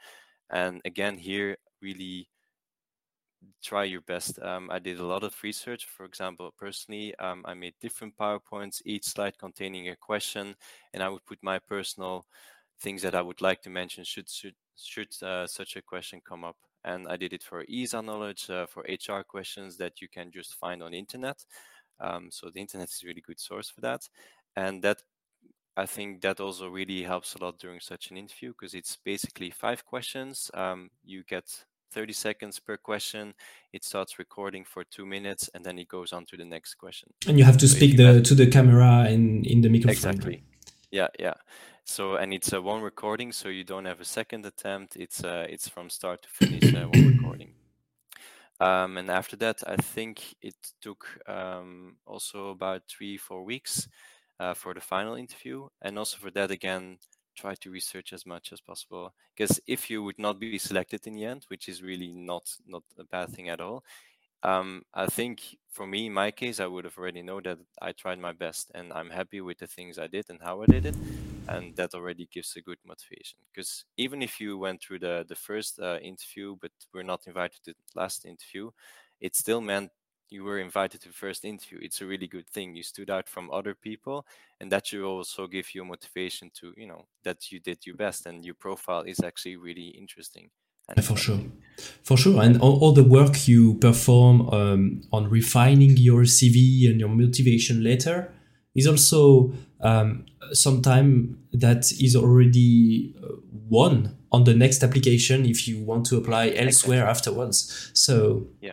And 0.50 0.82
again, 0.84 1.18
here 1.18 1.56
really 1.82 2.28
try 3.62 3.84
your 3.84 4.00
best. 4.02 4.38
Um, 4.42 4.70
I 4.70 4.78
did 4.78 4.98
a 5.00 5.04
lot 5.06 5.24
of 5.24 5.34
research. 5.42 5.86
For 5.86 6.04
example, 6.04 6.52
personally, 6.56 7.14
um, 7.16 7.42
I 7.46 7.54
made 7.54 7.74
different 7.80 8.16
PowerPoints, 8.16 8.82
each 8.84 9.04
slide 9.04 9.38
containing 9.38 9.88
a 9.88 9.96
question, 9.96 10.54
and 10.92 11.02
I 11.02 11.08
would 11.08 11.24
put 11.26 11.38
my 11.42 11.58
personal 11.58 12.26
things 12.80 13.02
that 13.02 13.14
I 13.14 13.22
would 13.22 13.40
like 13.40 13.62
to 13.62 13.70
mention 13.70 14.04
should 14.04 14.28
should, 14.28 14.54
should 14.76 15.08
uh, 15.22 15.46
such 15.46 15.76
a 15.76 15.82
question 15.82 16.20
come 16.26 16.44
up. 16.44 16.56
And 16.84 17.08
I 17.08 17.16
did 17.16 17.32
it 17.32 17.42
for 17.42 17.64
ESA 17.68 18.02
knowledge, 18.02 18.48
uh, 18.50 18.66
for 18.66 18.84
HR 18.88 19.24
questions 19.24 19.76
that 19.78 20.00
you 20.00 20.08
can 20.08 20.30
just 20.32 20.54
find 20.54 20.82
on 20.82 20.92
the 20.92 20.98
internet. 20.98 21.44
Um, 22.00 22.30
so 22.30 22.50
the 22.50 22.60
internet 22.60 22.88
is 22.90 23.02
a 23.04 23.06
really 23.08 23.20
good 23.22 23.40
source 23.40 23.68
for 23.70 23.80
that, 23.82 24.08
and 24.56 24.82
that 24.82 25.02
I 25.76 25.86
think 25.86 26.22
that 26.22 26.40
also 26.40 26.68
really 26.68 27.02
helps 27.04 27.34
a 27.34 27.44
lot 27.44 27.58
during 27.58 27.80
such 27.80 28.10
an 28.10 28.16
interview 28.16 28.50
because 28.52 28.74
it's 28.74 28.96
basically 28.96 29.50
five 29.50 29.84
questions. 29.84 30.50
Um, 30.54 30.90
you 31.04 31.22
get 31.24 31.64
30 31.92 32.12
seconds 32.12 32.58
per 32.58 32.76
question. 32.76 33.34
It 33.72 33.84
starts 33.84 34.18
recording 34.18 34.64
for 34.64 34.84
two 34.84 35.06
minutes 35.06 35.50
and 35.54 35.64
then 35.64 35.78
it 35.78 35.88
goes 35.88 36.12
on 36.12 36.24
to 36.26 36.36
the 36.36 36.44
next 36.44 36.74
question. 36.74 37.12
And 37.26 37.38
you 37.38 37.44
have 37.44 37.58
to 37.58 37.68
so 37.68 37.76
speak 37.76 37.96
the, 37.96 38.22
to 38.22 38.34
the 38.34 38.46
camera 38.46 39.08
in, 39.08 39.44
in 39.44 39.60
the 39.60 39.68
microphone. 39.68 39.90
Exactly. 39.90 40.42
Yeah, 40.90 41.08
yeah. 41.18 41.34
So 41.84 42.16
and 42.16 42.34
it's 42.34 42.52
a 42.52 42.60
one 42.60 42.82
recording, 42.82 43.32
so 43.32 43.48
you 43.48 43.64
don't 43.64 43.86
have 43.86 44.00
a 44.00 44.04
second 44.04 44.44
attempt. 44.44 44.96
It's 44.96 45.24
uh, 45.24 45.46
it's 45.48 45.68
from 45.68 45.88
start 45.88 46.22
to 46.22 46.28
finish 46.28 46.74
uh, 46.74 46.86
one 46.86 47.16
recording. 47.16 47.52
Um, 48.60 48.98
and 48.98 49.10
after 49.10 49.36
that, 49.36 49.62
I 49.66 49.76
think 49.76 50.34
it 50.42 50.56
took 50.82 51.06
um, 51.26 51.96
also 52.04 52.50
about 52.50 52.82
three 52.88 53.16
four 53.16 53.42
weeks 53.42 53.88
uh, 54.38 54.52
for 54.52 54.74
the 54.74 54.80
final 54.80 55.14
interview, 55.14 55.68
and 55.80 55.98
also 55.98 56.18
for 56.18 56.30
that 56.32 56.50
again, 56.50 56.98
try 57.38 57.54
to 57.56 57.70
research 57.70 58.12
as 58.12 58.26
much 58.26 58.52
as 58.52 58.60
possible. 58.60 59.14
Because 59.36 59.60
if 59.66 59.90
you 59.90 60.02
would 60.04 60.18
not 60.18 60.38
be 60.40 60.58
selected 60.58 61.06
in 61.06 61.14
the 61.14 61.24
end 61.24 61.44
which 61.48 61.68
is 61.68 61.82
really 61.82 62.12
not 62.12 62.44
not 62.66 62.82
a 62.98 63.04
bad 63.04 63.30
thing 63.30 63.48
at 63.48 63.60
all 63.60 63.84
um, 64.42 64.82
i 64.94 65.06
think 65.06 65.56
for 65.70 65.86
me 65.86 66.06
in 66.06 66.12
my 66.12 66.30
case 66.30 66.60
i 66.60 66.66
would 66.66 66.84
have 66.84 66.98
already 66.98 67.22
know 67.22 67.40
that 67.40 67.58
i 67.82 67.92
tried 67.92 68.18
my 68.18 68.32
best 68.32 68.70
and 68.74 68.92
i'm 68.92 69.10
happy 69.10 69.40
with 69.40 69.58
the 69.58 69.66
things 69.66 69.98
i 69.98 70.06
did 70.06 70.26
and 70.30 70.40
how 70.42 70.62
i 70.62 70.66
did 70.66 70.86
it 70.86 70.96
and 71.48 71.74
that 71.76 71.94
already 71.94 72.26
gives 72.30 72.56
a 72.56 72.60
good 72.60 72.78
motivation. 72.84 73.38
Because 73.52 73.84
even 73.96 74.22
if 74.22 74.38
you 74.40 74.58
went 74.58 74.82
through 74.82 74.98
the 75.00 75.24
the 75.28 75.34
first 75.36 75.78
uh, 75.80 75.98
interview 76.02 76.56
but 76.60 76.72
were 76.92 77.04
not 77.04 77.26
invited 77.26 77.62
to 77.64 77.72
the 77.72 78.00
last 78.00 78.24
interview 78.26 78.70
it 79.20 79.34
still 79.34 79.60
meant 79.60 79.90
you 80.30 80.44
were 80.44 80.58
invited 80.58 81.00
to 81.02 81.08
the 81.08 81.14
first 81.14 81.44
interview 81.44 81.78
it's 81.80 82.00
a 82.00 82.06
really 82.06 82.26
good 82.26 82.48
thing. 82.48 82.74
You 82.74 82.82
stood 82.82 83.10
out 83.10 83.28
from 83.28 83.50
other 83.50 83.74
people 83.74 84.26
and 84.60 84.70
that 84.72 84.86
should 84.86 85.04
also 85.04 85.46
give 85.46 85.74
you 85.74 85.84
motivation 85.84 86.50
to 86.60 86.72
you 86.76 86.86
know 86.86 87.06
that 87.24 87.50
you 87.50 87.60
did 87.60 87.86
your 87.86 87.96
best 87.96 88.26
and 88.26 88.44
your 88.44 88.54
profile 88.54 89.02
is 89.02 89.20
actually 89.20 89.56
really 89.56 89.88
interesting 89.88 90.50
for 91.02 91.16
sure. 91.16 91.40
for 92.02 92.16
sure. 92.16 92.42
And 92.42 92.60
all, 92.60 92.80
all 92.80 92.92
the 92.92 93.04
work 93.04 93.46
you 93.46 93.74
perform 93.74 94.48
um, 94.48 95.02
on 95.12 95.28
refining 95.28 95.96
your 95.96 96.22
cv 96.22 96.88
and 96.88 96.98
your 96.98 97.10
motivation 97.10 97.84
letter 97.84 98.32
is 98.74 98.86
also 98.86 99.52
um, 99.80 100.24
time 100.82 101.38
that 101.52 101.92
is 102.00 102.16
already 102.16 103.14
uh, 103.22 103.36
won 103.68 104.16
on 104.32 104.44
the 104.44 104.54
next 104.54 104.82
application 104.82 105.44
if 105.44 105.68
you 105.68 105.82
want 105.84 106.06
to 106.06 106.16
apply 106.16 106.48
elsewhere 106.50 107.06
exactly. 107.08 107.10
afterwards. 107.10 107.90
So 107.94 108.46
yeah 108.60 108.72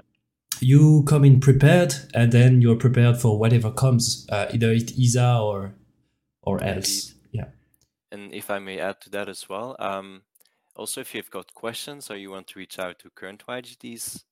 you 0.62 1.03
come 1.08 1.26
in 1.26 1.39
prepared 1.39 1.93
and 2.14 2.32
then 2.32 2.62
you're 2.62 2.76
prepared 2.76 3.18
for 3.18 3.38
whatever 3.39 3.72
comes 3.72 4.28
uh, 4.32 4.47
either 4.53 4.72
it 4.72 4.91
ESA 4.97 5.39
or 5.39 5.76
or 6.41 6.64
else. 6.64 7.10
Indeed. 7.10 7.22
yeah. 7.32 7.45
And 8.12 8.34
if 8.34 8.49
i 8.49 8.60
may 8.60 8.80
add 8.80 9.01
to 9.01 9.10
that 9.12 9.30
as 9.30 9.49
well 9.49 9.76
um, 9.80 10.22
also 10.76 11.01
if 11.01 11.16
you've 11.16 11.32
got 11.32 11.53
questions 11.53 12.10
or 12.12 12.18
you 12.18 12.32
want 12.32 12.47
to 12.47 12.60
reach 12.60 12.80
out 12.80 12.99
to 12.99 13.10
current 13.10 13.43
YGTs 13.47 14.24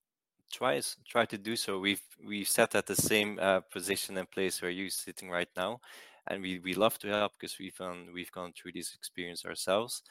try 0.54 0.80
try 1.06 1.26
to 1.26 1.38
do 1.38 1.56
so. 1.56 1.80
We've 1.80 2.02
we've 2.26 2.48
sat 2.48 2.76
at 2.76 2.86
the 2.86 2.96
same 2.96 3.40
uh, 3.42 3.62
position 3.62 4.18
and 4.18 4.30
place 4.30 4.62
where 4.62 4.72
you're 4.72 4.90
sitting 4.90 5.30
right 5.30 5.50
now. 5.58 5.82
And 6.28 6.42
we, 6.42 6.60
we 6.60 6.74
love 6.74 6.98
to 7.00 7.10
help 7.10 7.34
because 7.34 7.58
we've 7.60 7.78
gone 7.78 8.08
we've 8.14 8.32
gone 8.32 8.54
through 8.54 8.74
this 8.74 8.94
experience 8.94 9.46
ourselves 9.46 10.04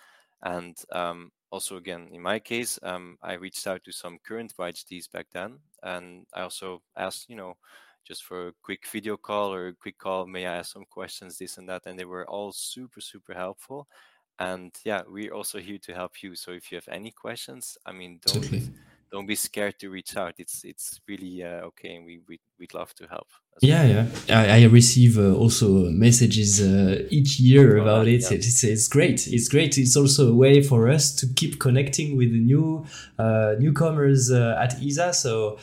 and 0.42 0.76
um, 0.92 1.30
also, 1.50 1.76
again, 1.76 2.08
in 2.12 2.22
my 2.22 2.38
case, 2.38 2.78
um, 2.82 3.18
I 3.22 3.34
reached 3.34 3.66
out 3.66 3.84
to 3.84 3.92
some 3.92 4.18
current 4.26 4.54
YGTs 4.58 5.10
back 5.12 5.26
then, 5.32 5.58
and 5.82 6.26
I 6.34 6.42
also 6.42 6.82
asked, 6.96 7.28
you 7.28 7.36
know, 7.36 7.56
just 8.04 8.24
for 8.24 8.48
a 8.48 8.52
quick 8.62 8.86
video 8.86 9.16
call 9.16 9.54
or 9.54 9.68
a 9.68 9.74
quick 9.74 9.98
call, 9.98 10.26
may 10.26 10.46
I 10.46 10.56
ask 10.56 10.72
some 10.72 10.86
questions, 10.90 11.38
this 11.38 11.58
and 11.58 11.68
that, 11.68 11.82
and 11.86 11.98
they 11.98 12.04
were 12.04 12.28
all 12.28 12.52
super, 12.52 13.00
super 13.00 13.34
helpful. 13.34 13.86
And 14.38 14.74
yeah, 14.84 15.02
we're 15.06 15.34
also 15.34 15.58
here 15.60 15.78
to 15.82 15.94
help 15.94 16.22
you. 16.22 16.34
So 16.34 16.52
if 16.52 16.72
you 16.72 16.76
have 16.76 16.88
any 16.88 17.12
questions, 17.12 17.78
I 17.86 17.92
mean, 17.92 18.18
don't 18.24 18.72
don't 19.12 19.26
be 19.26 19.34
scared 19.34 19.78
to 19.78 19.90
reach 19.90 20.16
out. 20.16 20.34
It's 20.38 20.64
it's 20.64 21.00
really 21.06 21.44
uh, 21.44 21.68
okay, 21.68 21.94
and 21.96 22.04
we, 22.04 22.20
we 22.26 22.40
we'd 22.58 22.74
love 22.74 22.94
to 22.94 23.06
help. 23.06 23.28
Yeah, 23.60 23.84
well. 23.84 24.06
yeah. 24.26 24.40
I, 24.40 24.62
I 24.62 24.64
receive 24.64 25.18
uh, 25.18 25.34
also 25.34 25.90
messages 25.90 26.60
uh, 26.60 27.06
each 27.10 27.38
year 27.38 27.78
oh, 27.78 27.82
about 27.82 28.08
it. 28.08 28.22
Yeah. 28.22 28.38
It's, 28.38 28.64
it's 28.64 28.88
great. 28.88 29.28
It's 29.28 29.48
great. 29.48 29.76
It's 29.76 29.96
also 29.96 30.30
a 30.32 30.34
way 30.34 30.62
for 30.62 30.88
us 30.88 31.14
to 31.16 31.26
keep 31.36 31.60
connecting 31.60 32.16
with 32.16 32.32
the 32.32 32.40
new 32.40 32.86
uh, 33.18 33.54
newcomers 33.58 34.30
uh, 34.30 34.58
at 34.58 34.82
ESA. 34.82 35.12
So 35.12 35.58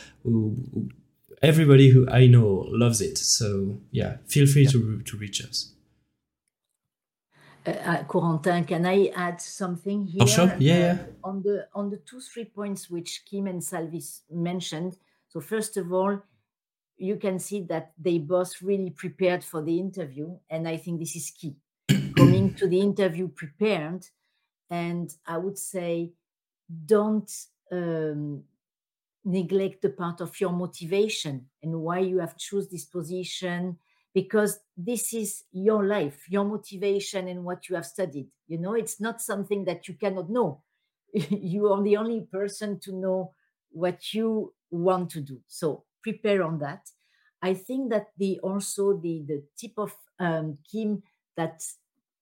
everybody 1.41 1.89
who 1.89 2.08
I 2.10 2.28
know 2.28 2.68
loves 2.70 3.02
it. 3.02 3.18
So 3.18 3.78
yeah, 3.91 4.18
feel 4.28 4.45
free 4.45 4.64
yeah. 4.64 4.72
to 4.72 5.02
to 5.02 5.18
reach 5.18 5.43
us. 5.43 5.74
Uh, 7.65 7.71
uh, 7.71 8.03
Corentin, 8.05 8.65
can 8.65 8.86
I 8.86 9.11
add 9.15 9.41
something 9.41 10.07
here? 10.07 10.23
Oh, 10.23 10.25
sure. 10.25 10.55
Yeah, 10.59 10.73
uh, 10.73 10.79
yeah. 10.79 10.97
On 11.23 11.41
the 11.41 11.67
on 11.73 11.89
the 11.89 11.97
two 11.97 12.21
three 12.21 12.45
points 12.45 12.89
which 12.89 13.23
Kim 13.25 13.47
and 13.47 13.61
Salvis 13.61 14.21
mentioned. 14.31 14.97
So 15.27 15.41
first 15.41 15.77
of 15.77 15.91
all, 15.93 16.21
you 16.97 17.17
can 17.17 17.39
see 17.39 17.61
that 17.63 17.91
they 17.97 18.17
both 18.17 18.61
really 18.61 18.89
prepared 18.89 19.43
for 19.43 19.61
the 19.61 19.79
interview, 19.79 20.37
and 20.49 20.67
I 20.67 20.77
think 20.77 20.99
this 20.99 21.15
is 21.15 21.31
key. 21.31 21.55
Coming 22.17 22.53
to 22.55 22.67
the 22.67 22.79
interview 22.79 23.27
prepared, 23.27 24.05
and 24.69 25.13
I 25.25 25.37
would 25.37 25.57
say, 25.57 26.11
don't 26.86 27.31
um, 27.71 28.43
neglect 29.25 29.81
the 29.81 29.89
part 29.89 30.21
of 30.21 30.39
your 30.39 30.51
motivation 30.51 31.45
and 31.61 31.81
why 31.81 31.99
you 31.99 32.19
have 32.19 32.37
choose 32.37 32.67
this 32.67 32.86
position 32.86 33.77
because 34.13 34.59
this 34.75 35.13
is 35.13 35.43
your 35.51 35.86
life, 35.86 36.25
your 36.29 36.45
motivation, 36.45 37.27
and 37.27 37.43
what 37.43 37.69
you 37.69 37.75
have 37.75 37.86
studied. 37.86 38.27
You 38.47 38.57
know, 38.57 38.73
it's 38.73 38.99
not 38.99 39.21
something 39.21 39.65
that 39.65 39.87
you 39.87 39.93
cannot 39.95 40.29
know. 40.29 40.63
you 41.13 41.71
are 41.71 41.81
the 41.83 41.97
only 41.97 42.21
person 42.21 42.79
to 42.81 42.93
know 42.93 43.33
what 43.71 44.13
you 44.13 44.53
want 44.71 45.11
to 45.11 45.21
do. 45.21 45.39
So 45.47 45.83
prepare 46.01 46.43
on 46.43 46.59
that. 46.59 46.89
I 47.41 47.53
think 47.53 47.91
that 47.91 48.07
the 48.17 48.39
also 48.39 48.93
the 48.97 49.23
the 49.27 49.43
tip 49.57 49.73
of 49.77 49.95
um, 50.19 50.57
Kim 50.69 51.03
that 51.37 51.63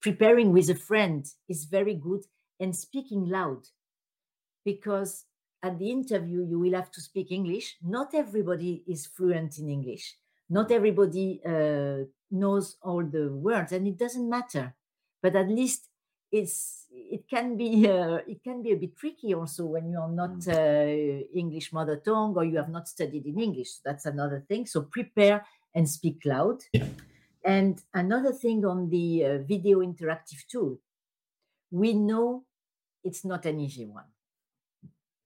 preparing 0.01 0.51
with 0.51 0.69
a 0.69 0.75
friend 0.75 1.25
is 1.49 1.65
very 1.65 1.95
good 1.95 2.23
and 2.59 2.75
speaking 2.75 3.27
loud 3.27 3.63
because 4.63 5.25
at 5.63 5.79
the 5.79 5.89
interview 5.89 6.45
you 6.45 6.59
will 6.59 6.73
have 6.73 6.91
to 6.91 7.01
speak 7.01 7.31
English. 7.31 7.77
Not 7.81 8.13
everybody 8.13 8.83
is 8.87 9.07
fluent 9.07 9.57
in 9.57 9.69
English 9.69 10.15
not 10.49 10.71
everybody 10.71 11.41
uh, 11.45 12.03
knows 12.31 12.77
all 12.81 13.03
the 13.03 13.29
words 13.31 13.71
and 13.71 13.87
it 13.87 13.97
doesn't 13.97 14.29
matter 14.29 14.73
but 15.21 15.35
at 15.35 15.47
least 15.49 15.89
it's 16.31 16.85
it 16.91 17.27
can 17.29 17.55
be 17.55 17.87
uh, 17.89 18.19
it 18.27 18.43
can 18.43 18.61
be 18.61 18.71
a 18.71 18.75
bit 18.75 18.95
tricky 18.97 19.33
also 19.33 19.65
when 19.65 19.89
you're 19.89 20.09
not 20.09 20.31
Mm. 20.31 20.47
uh, 20.47 21.27
English 21.33 21.71
mother 21.73 21.97
tongue 21.97 22.35
or 22.35 22.43
you 22.43 22.57
have 22.57 22.69
not 22.69 22.87
studied 22.87 23.25
in 23.25 23.39
English. 23.39 23.69
So 23.75 23.81
That's 23.85 24.05
another 24.05 24.43
thing. 24.47 24.65
So 24.65 24.81
prepare 24.83 25.45
and 25.73 25.87
speak 25.89 26.25
loud. 26.25 26.63
Yeah. 26.73 26.87
And 27.43 27.81
another 27.93 28.33
thing 28.33 28.65
on 28.65 28.89
the 28.89 29.25
uh, 29.25 29.37
video 29.39 29.79
interactive 29.79 30.45
tool, 30.51 30.79
we 31.71 31.93
know 31.93 32.43
it's 33.03 33.23
not 33.23 33.45
an 33.45 33.59
easy 33.59 33.85
one. 33.85 34.05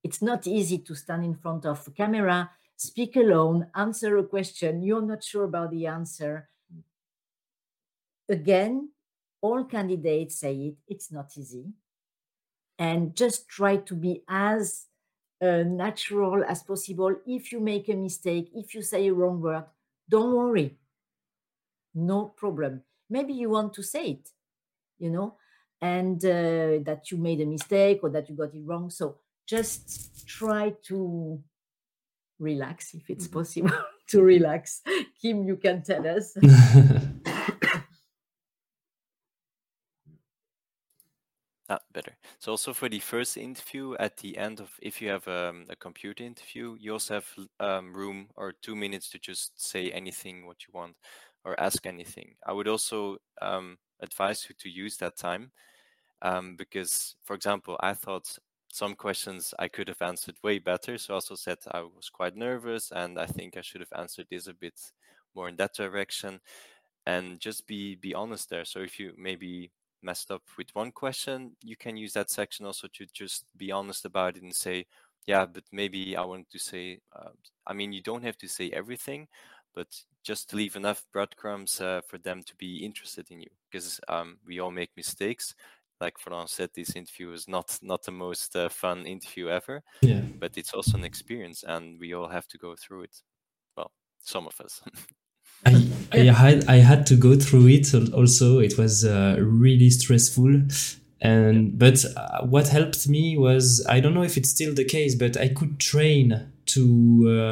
It's 0.04 0.22
not 0.22 0.46
easy 0.48 0.80
to 0.80 0.96
stand 0.96 1.24
in 1.26 1.36
front 1.36 1.66
of 1.66 1.88
a 1.88 1.92
camera, 1.92 2.52
speak 2.82 3.16
alone, 3.16 3.68
answer 3.76 4.18
a 4.18 4.24
question. 4.24 4.82
You're 4.82 5.04
not 5.04 5.24
sure 5.24 5.44
about 5.44 5.72
the 5.72 5.86
answer. 5.86 6.50
Again, 8.28 8.90
all 9.42 9.64
candidates 9.66 10.40
say 10.40 10.56
it, 10.56 10.76
it's 10.88 11.12
not 11.12 11.30
easy. 11.38 11.66
And 12.80 13.16
just 13.16 13.48
try 13.48 13.78
to 13.78 13.96
be 13.96 14.24
as 14.28 14.88
uh, 15.42 15.64
natural 15.64 16.44
as 16.44 16.64
possible. 16.64 17.16
If 17.28 17.52
you 17.52 17.60
make 17.60 17.88
a 17.90 17.94
mistake, 17.94 18.50
if 18.56 18.74
you 18.74 18.82
say 18.82 19.08
a 19.08 19.14
wrong 19.14 19.40
word, 19.42 19.66
don't 20.10 20.36
worry. 20.36 20.78
No 21.94 22.26
problem. 22.26 22.82
Maybe 23.10 23.34
you 23.34 23.50
want 23.50 23.74
to 23.76 23.84
say 23.84 24.06
it, 24.12 24.30
you 24.98 25.12
know, 25.12 25.36
and 25.82 26.24
uh, 26.26 26.82
that 26.88 27.12
you 27.12 27.18
made 27.18 27.42
a 27.42 27.46
mistake 27.46 28.00
or 28.02 28.10
that 28.10 28.30
you 28.30 28.36
got 28.36 28.56
it 28.56 28.64
wrong. 28.66 28.90
So 28.90 29.18
just 29.46 30.28
try 30.28 30.74
to 30.88 31.44
relax 32.42 32.94
if 32.94 33.10
it's 33.10 33.28
Mhm. 33.28 33.34
possible 33.34 33.72
to 34.08 34.22
relax. 34.24 34.82
Kim, 35.22 35.44
you 35.44 35.58
can 35.58 35.84
tell 35.84 36.06
us. 36.08 36.36
Ah, 41.70 41.80
better. 41.94 42.18
So 42.40 42.52
also 42.52 42.74
for 42.74 42.90
the 42.90 43.00
first 43.00 43.38
interview, 43.38 43.96
at 43.98 44.18
the 44.18 44.38
end 44.38 44.60
of, 44.60 44.78
if 44.82 45.02
you 45.02 45.10
have 45.10 45.26
um, 45.30 45.66
a 45.70 45.76
computer 45.76 46.22
interview, 46.24 46.76
you 46.78 46.92
also 46.92 47.14
have 47.14 47.28
um, 47.62 47.94
room 47.94 48.28
or 48.36 48.52
two 48.62 48.76
minutes 48.76 49.10
to 49.12 49.20
just 49.20 49.62
say 49.62 49.90
anything 49.92 50.46
what 50.46 50.68
you 50.68 50.74
want 50.74 50.98
or 51.46 51.58
ask 51.62 51.86
anything. 51.86 52.36
I 52.46 52.52
would 52.52 52.68
also 52.68 53.18
um, 53.42 53.78
advise 54.02 54.46
you 54.50 54.56
to 54.60 54.70
use 54.70 54.98
that 54.98 55.16
time 55.16 55.54
um, 56.22 56.58
because, 56.58 57.16
for 57.24 57.36
example, 57.36 57.78
I 57.80 57.94
thought 57.94 58.38
some 58.76 58.96
questions 58.96 59.54
I 59.60 59.68
could 59.68 59.88
have 59.88 60.02
answered 60.02 60.38
way 60.44 60.60
better. 60.60 60.98
So 60.98 61.14
I 61.14 61.16
also 61.16 61.36
said 61.36 61.58
I 61.72 61.82
was 61.82 62.10
quite 62.10 62.36
nervous 62.36 62.92
and 62.92 63.20
I 63.20 63.26
think 63.26 63.58
I 63.58 63.62
should 63.62 63.82
have 63.82 63.94
answered 63.98 64.28
this 64.30 64.48
a 64.48 64.54
bit 64.54 64.80
more 65.36 65.50
in 65.50 65.56
that 65.58 65.74
direction 65.76 66.40
and 67.06 67.40
just 67.40 67.68
be 67.68 67.96
be 67.96 68.14
honest 68.14 68.50
there. 68.50 68.66
So 68.66 68.80
if 68.80 69.00
you 69.00 69.14
maybe 69.18 69.72
messed 70.04 70.32
up 70.32 70.44
with 70.58 70.74
one 70.74 70.92
question, 70.92 71.56
you 71.64 71.76
can 71.76 71.98
use 71.98 72.14
that 72.14 72.30
section 72.30 72.66
also 72.66 72.88
to 72.94 73.06
just 73.14 73.46
be 73.58 73.72
honest 73.72 74.06
about 74.06 74.38
it 74.38 74.44
and 74.44 74.56
say, 74.56 74.86
yeah, 75.26 75.46
but 75.46 75.64
maybe 75.72 76.16
I 76.18 76.24
want 76.24 76.50
to 76.52 76.60
say, 76.60 77.00
uh, 77.16 77.30
I 77.68 77.74
mean, 77.74 77.94
you 77.94 78.02
don't 78.02 78.24
have 78.24 78.38
to 78.40 78.48
say 78.48 78.70
everything, 78.72 79.28
but 79.74 79.88
just 80.24 80.54
leave 80.54 80.76
enough 80.76 81.06
breadcrumbs 81.14 81.80
uh, 81.82 82.02
for 82.08 82.18
them 82.18 82.44
to 82.44 82.56
be 82.56 82.78
interested 82.86 83.30
in 83.32 83.42
you 83.42 83.50
because 83.70 84.00
um, 84.08 84.38
we 84.46 84.60
all 84.60 84.72
make 84.72 84.92
mistakes. 84.98 85.56
Like 86.02 86.18
Fran 86.18 86.48
said, 86.48 86.72
this 86.74 86.96
interview 86.96 87.32
is 87.32 87.48
not 87.48 87.78
not 87.84 88.04
the 88.04 88.12
most 88.12 88.56
uh, 88.56 88.70
fun 88.70 89.06
interview 89.06 89.50
ever, 89.50 89.84
yeah. 90.02 90.22
but 90.40 90.58
it's 90.58 90.74
also 90.74 90.98
an 90.98 91.06
experience, 91.06 91.64
and 91.66 92.00
we 92.00 92.14
all 92.14 92.30
have 92.30 92.48
to 92.48 92.58
go 92.58 92.76
through 92.76 93.04
it. 93.04 93.22
Well, 93.78 93.92
some 94.20 94.48
of 94.48 94.60
us. 94.60 94.82
I, 95.66 95.88
I 96.12 96.18
had 96.18 96.68
I 96.68 96.78
had 96.78 97.06
to 97.08 97.16
go 97.16 97.36
through 97.36 97.68
it 97.68 97.94
also. 98.14 98.60
It 98.60 98.80
was 98.80 99.06
uh, 99.06 99.38
really 99.40 99.92
stressful, 99.92 100.64
and 101.22 101.78
but 101.78 102.04
uh, 102.18 102.46
what 102.46 102.70
helped 102.70 103.08
me 103.08 103.38
was 103.38 103.86
I 103.88 104.00
don't 104.00 104.16
know 104.16 104.24
if 104.24 104.38
it's 104.38 104.50
still 104.50 104.74
the 104.74 104.86
case, 104.86 105.14
but 105.14 105.38
I 105.38 105.50
could 105.50 105.80
train 105.80 106.52
to 106.68 106.84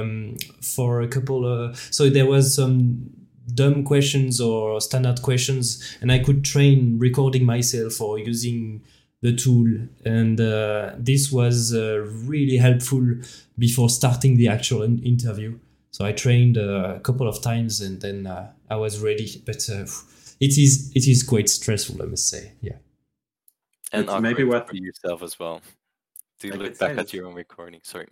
um, 0.01 0.37
for 0.61 1.01
a 1.01 1.07
couple. 1.07 1.45
Of, 1.45 1.77
so 1.91 2.09
there 2.09 2.25
was 2.25 2.55
some 2.55 3.11
dumb 3.55 3.83
questions 3.83 4.39
or 4.41 4.79
standard 4.81 5.21
questions, 5.21 5.97
and 6.01 6.11
I 6.11 6.19
could 6.19 6.43
train 6.43 6.97
recording 6.99 7.45
myself 7.45 7.99
or 8.01 8.17
using 8.19 8.83
the 9.21 9.35
tool, 9.35 9.67
and 10.05 10.39
uh, 10.39 10.93
this 10.97 11.31
was 11.31 11.73
uh, 11.73 11.99
really 12.25 12.57
helpful 12.57 13.15
before 13.57 13.89
starting 13.89 14.37
the 14.37 14.47
actual 14.47 14.81
in- 14.83 15.03
interview. 15.03 15.59
So 15.91 16.05
I 16.05 16.13
trained 16.13 16.57
uh, 16.57 16.93
a 16.95 16.99
couple 17.01 17.27
of 17.27 17.41
times 17.41 17.81
and 17.81 17.99
then 17.99 18.25
uh, 18.27 18.51
I 18.69 18.75
was 18.77 19.01
ready. 19.01 19.41
But 19.45 19.67
uh, 19.69 19.85
it 20.39 20.57
is 20.57 20.91
it 20.95 21.07
is 21.07 21.23
quite 21.23 21.49
stressful, 21.49 22.01
I 22.01 22.05
must 22.05 22.29
say. 22.29 22.53
Yeah. 22.61 22.77
and 23.91 24.05
maybe 24.21 24.43
awkward 24.43 24.47
worth- 24.49 24.69
for 24.69 24.75
yourself 24.75 25.23
as 25.23 25.37
well 25.39 25.61
to 26.39 26.53
I 26.53 26.55
look 26.55 26.77
back 26.79 26.91
at 26.91 26.97
this- 26.97 27.13
your 27.13 27.25
own 27.27 27.33
recording. 27.33 27.81
Sorry. 27.83 28.07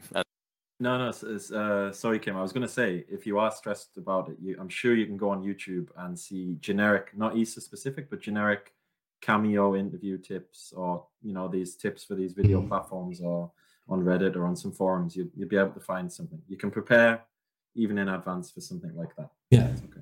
No, 0.79 0.97
no. 0.97 1.09
s- 1.09 1.23
s- 1.23 1.51
Uh, 1.51 1.91
sorry, 1.91 2.19
Kim. 2.19 2.35
I 2.37 2.41
was 2.41 2.53
going 2.53 2.67
to 2.67 2.73
say, 2.73 3.03
if 3.09 3.25
you 3.25 3.39
are 3.39 3.51
stressed 3.51 3.97
about 3.97 4.29
it, 4.29 4.37
you, 4.39 4.55
I'm 4.59 4.69
sure 4.69 4.93
you 4.95 5.05
can 5.07 5.17
go 5.17 5.29
on 5.29 5.43
YouTube 5.43 5.87
and 5.97 6.17
see 6.17 6.57
generic, 6.59 7.11
not 7.17 7.35
ESA 7.37 7.61
specific, 7.61 8.09
but 8.09 8.19
generic 8.21 8.73
Cammio 9.21 9.75
interview 9.77 10.17
tips, 10.19 10.73
or 10.75 11.03
you 11.23 11.33
know 11.33 11.47
these 11.47 11.75
tips 11.75 12.03
for 12.03 12.13
these 12.13 12.33
video 12.33 12.61
Mhm. 12.61 12.67
platforms, 12.67 13.19
or 13.21 13.51
on 13.89 14.03
Reddit 14.03 14.35
or 14.35 14.45
on 14.45 14.55
some 14.55 14.71
forums. 14.71 15.15
You, 15.15 15.31
you'll 15.35 15.49
be 15.49 15.57
able 15.57 15.71
to 15.71 15.79
find 15.79 16.11
something. 16.11 16.39
You 16.47 16.57
can 16.57 16.69
prepare 16.69 17.23
even 17.73 17.97
in 17.97 18.09
advance 18.09 18.51
for 18.51 18.61
something 18.61 18.95
like 18.95 19.15
that. 19.15 19.29
Yeah. 19.49 19.73
Okay. 19.85 20.01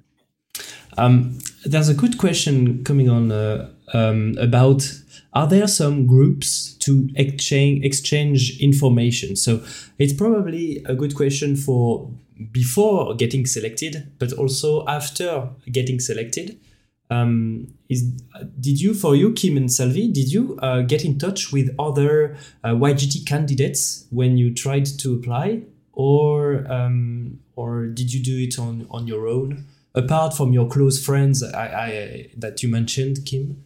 Um, 0.97 1.37
there's 1.65 1.87
a 1.89 1.93
good 1.93 2.17
question 2.17 2.83
coming 2.83 3.09
on 3.09 3.31
uh, 3.31 3.71
um, 3.93 4.35
about 4.39 4.91
are 5.33 5.47
there 5.47 5.67
some 5.67 6.07
groups 6.07 6.73
to 6.75 7.09
exchange 7.15 7.83
exchange 7.83 8.59
information? 8.59 9.35
So 9.35 9.63
it's 9.97 10.13
probably 10.13 10.83
a 10.85 10.95
good 10.95 11.15
question 11.15 11.55
for 11.55 12.09
before 12.51 13.15
getting 13.15 13.45
selected, 13.45 14.11
but 14.19 14.33
also 14.33 14.85
after 14.87 15.49
getting 15.71 15.99
selected. 15.99 16.59
Um, 17.11 17.67
is 17.87 18.01
did 18.59 18.81
you 18.81 18.95
for 18.95 19.15
you 19.15 19.31
Kim 19.33 19.57
and 19.57 19.71
Salvi 19.71 20.11
did 20.11 20.31
you 20.31 20.57
uh, 20.63 20.81
get 20.81 21.05
in 21.05 21.19
touch 21.19 21.51
with 21.51 21.69
other 21.77 22.35
uh, 22.63 22.69
YGT 22.69 23.27
candidates 23.27 24.07
when 24.09 24.39
you 24.39 24.51
tried 24.53 24.85
to 24.85 25.13
apply, 25.13 25.61
or 25.93 26.65
um, 26.71 27.39
or 27.55 27.85
did 27.85 28.11
you 28.11 28.23
do 28.23 28.39
it 28.39 28.57
on 28.57 28.87
on 28.89 29.05
your 29.05 29.27
own? 29.27 29.65
apart 29.95 30.35
from 30.35 30.53
your 30.53 30.67
close 30.67 31.03
friends 31.03 31.41
I, 31.41 31.65
I, 31.65 32.29
that 32.37 32.61
you 32.61 32.69
mentioned, 32.69 33.25
Kim? 33.25 33.63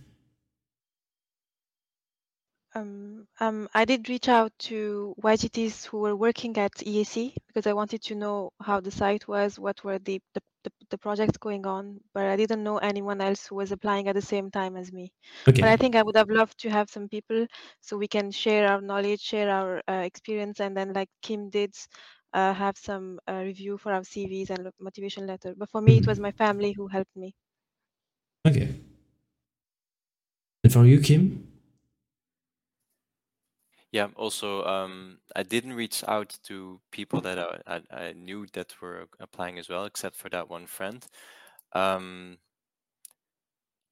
Um, 3.41 3.69
I 3.73 3.85
did 3.85 4.09
reach 4.09 4.27
out 4.27 4.51
to 4.67 5.15
YGTs 5.23 5.85
who 5.85 5.99
were 5.99 6.15
working 6.15 6.57
at 6.57 6.73
EAC 6.73 7.33
because 7.47 7.67
I 7.67 7.73
wanted 7.73 8.01
to 8.03 8.15
know 8.15 8.51
how 8.61 8.81
the 8.81 8.91
site 8.91 9.29
was, 9.29 9.57
what 9.57 9.81
were 9.81 9.97
the, 9.99 10.21
the, 10.33 10.41
the, 10.65 10.71
the 10.89 10.97
projects 10.97 11.37
going 11.37 11.65
on, 11.65 12.01
but 12.13 12.25
I 12.25 12.35
didn't 12.35 12.63
know 12.63 12.79
anyone 12.79 13.21
else 13.21 13.47
who 13.47 13.55
was 13.55 13.71
applying 13.71 14.09
at 14.09 14.15
the 14.15 14.21
same 14.21 14.51
time 14.51 14.75
as 14.75 14.91
me. 14.91 15.13
Okay. 15.47 15.61
But 15.61 15.69
I 15.69 15.77
think 15.77 15.95
I 15.95 16.03
would 16.03 16.17
have 16.17 16.29
loved 16.29 16.59
to 16.59 16.69
have 16.69 16.89
some 16.89 17.07
people 17.07 17.47
so 17.79 17.97
we 17.97 18.09
can 18.09 18.29
share 18.29 18.67
our 18.67 18.81
knowledge, 18.81 19.21
share 19.21 19.49
our 19.49 19.81
uh, 19.87 20.01
experience, 20.03 20.59
and 20.59 20.75
then, 20.75 20.91
like 20.91 21.09
Kim 21.21 21.49
did, 21.49 21.73
uh, 22.33 22.53
have 22.53 22.77
some 22.77 23.19
uh, 23.29 23.41
review 23.45 23.77
for 23.77 23.93
our 23.93 24.01
CVs 24.01 24.49
and 24.49 24.69
motivation 24.81 25.25
letter. 25.27 25.53
But 25.57 25.69
for 25.69 25.81
me, 25.81 25.97
it 25.97 26.07
was 26.07 26.19
my 26.19 26.31
family 26.31 26.73
who 26.73 26.87
helped 26.87 27.15
me. 27.15 27.33
Okay. 28.45 28.75
And 30.63 30.73
for 30.73 30.85
you, 30.85 30.99
Kim? 30.99 31.48
Yeah. 33.91 34.09
Also, 34.15 34.63
um, 34.65 35.17
I 35.35 35.43
didn't 35.43 35.73
reach 35.73 36.03
out 36.07 36.37
to 36.43 36.79
people 36.91 37.21
that 37.21 37.39
I, 37.39 37.59
I, 37.65 37.81
I 37.95 38.13
knew 38.13 38.45
that 38.53 38.79
were 38.81 39.07
applying 39.19 39.57
as 39.57 39.69
well, 39.69 39.85
except 39.85 40.15
for 40.15 40.29
that 40.29 40.49
one 40.49 40.67
friend. 40.67 41.05
Um, 41.73 42.37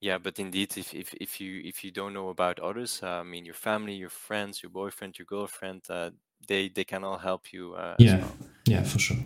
yeah, 0.00 0.18
but 0.18 0.38
indeed, 0.38 0.76
if, 0.76 0.94
if 0.94 1.12
if 1.14 1.40
you 1.40 1.60
if 1.64 1.82
you 1.82 1.90
don't 1.90 2.14
know 2.14 2.28
about 2.28 2.60
others, 2.60 3.00
uh, 3.02 3.20
I 3.20 3.22
mean, 3.24 3.44
your 3.44 3.54
family, 3.54 3.94
your 3.94 4.10
friends, 4.10 4.62
your 4.62 4.70
boyfriend, 4.70 5.18
your 5.18 5.26
girlfriend, 5.26 5.82
uh, 5.90 6.10
they 6.46 6.68
they 6.68 6.84
can 6.84 7.02
all 7.02 7.18
help 7.18 7.52
you. 7.52 7.74
Uh, 7.74 7.96
Yeah. 7.98 8.18
well. 8.20 8.36
Yeah, 8.66 8.82
for 8.84 8.98
sure. 8.98 9.16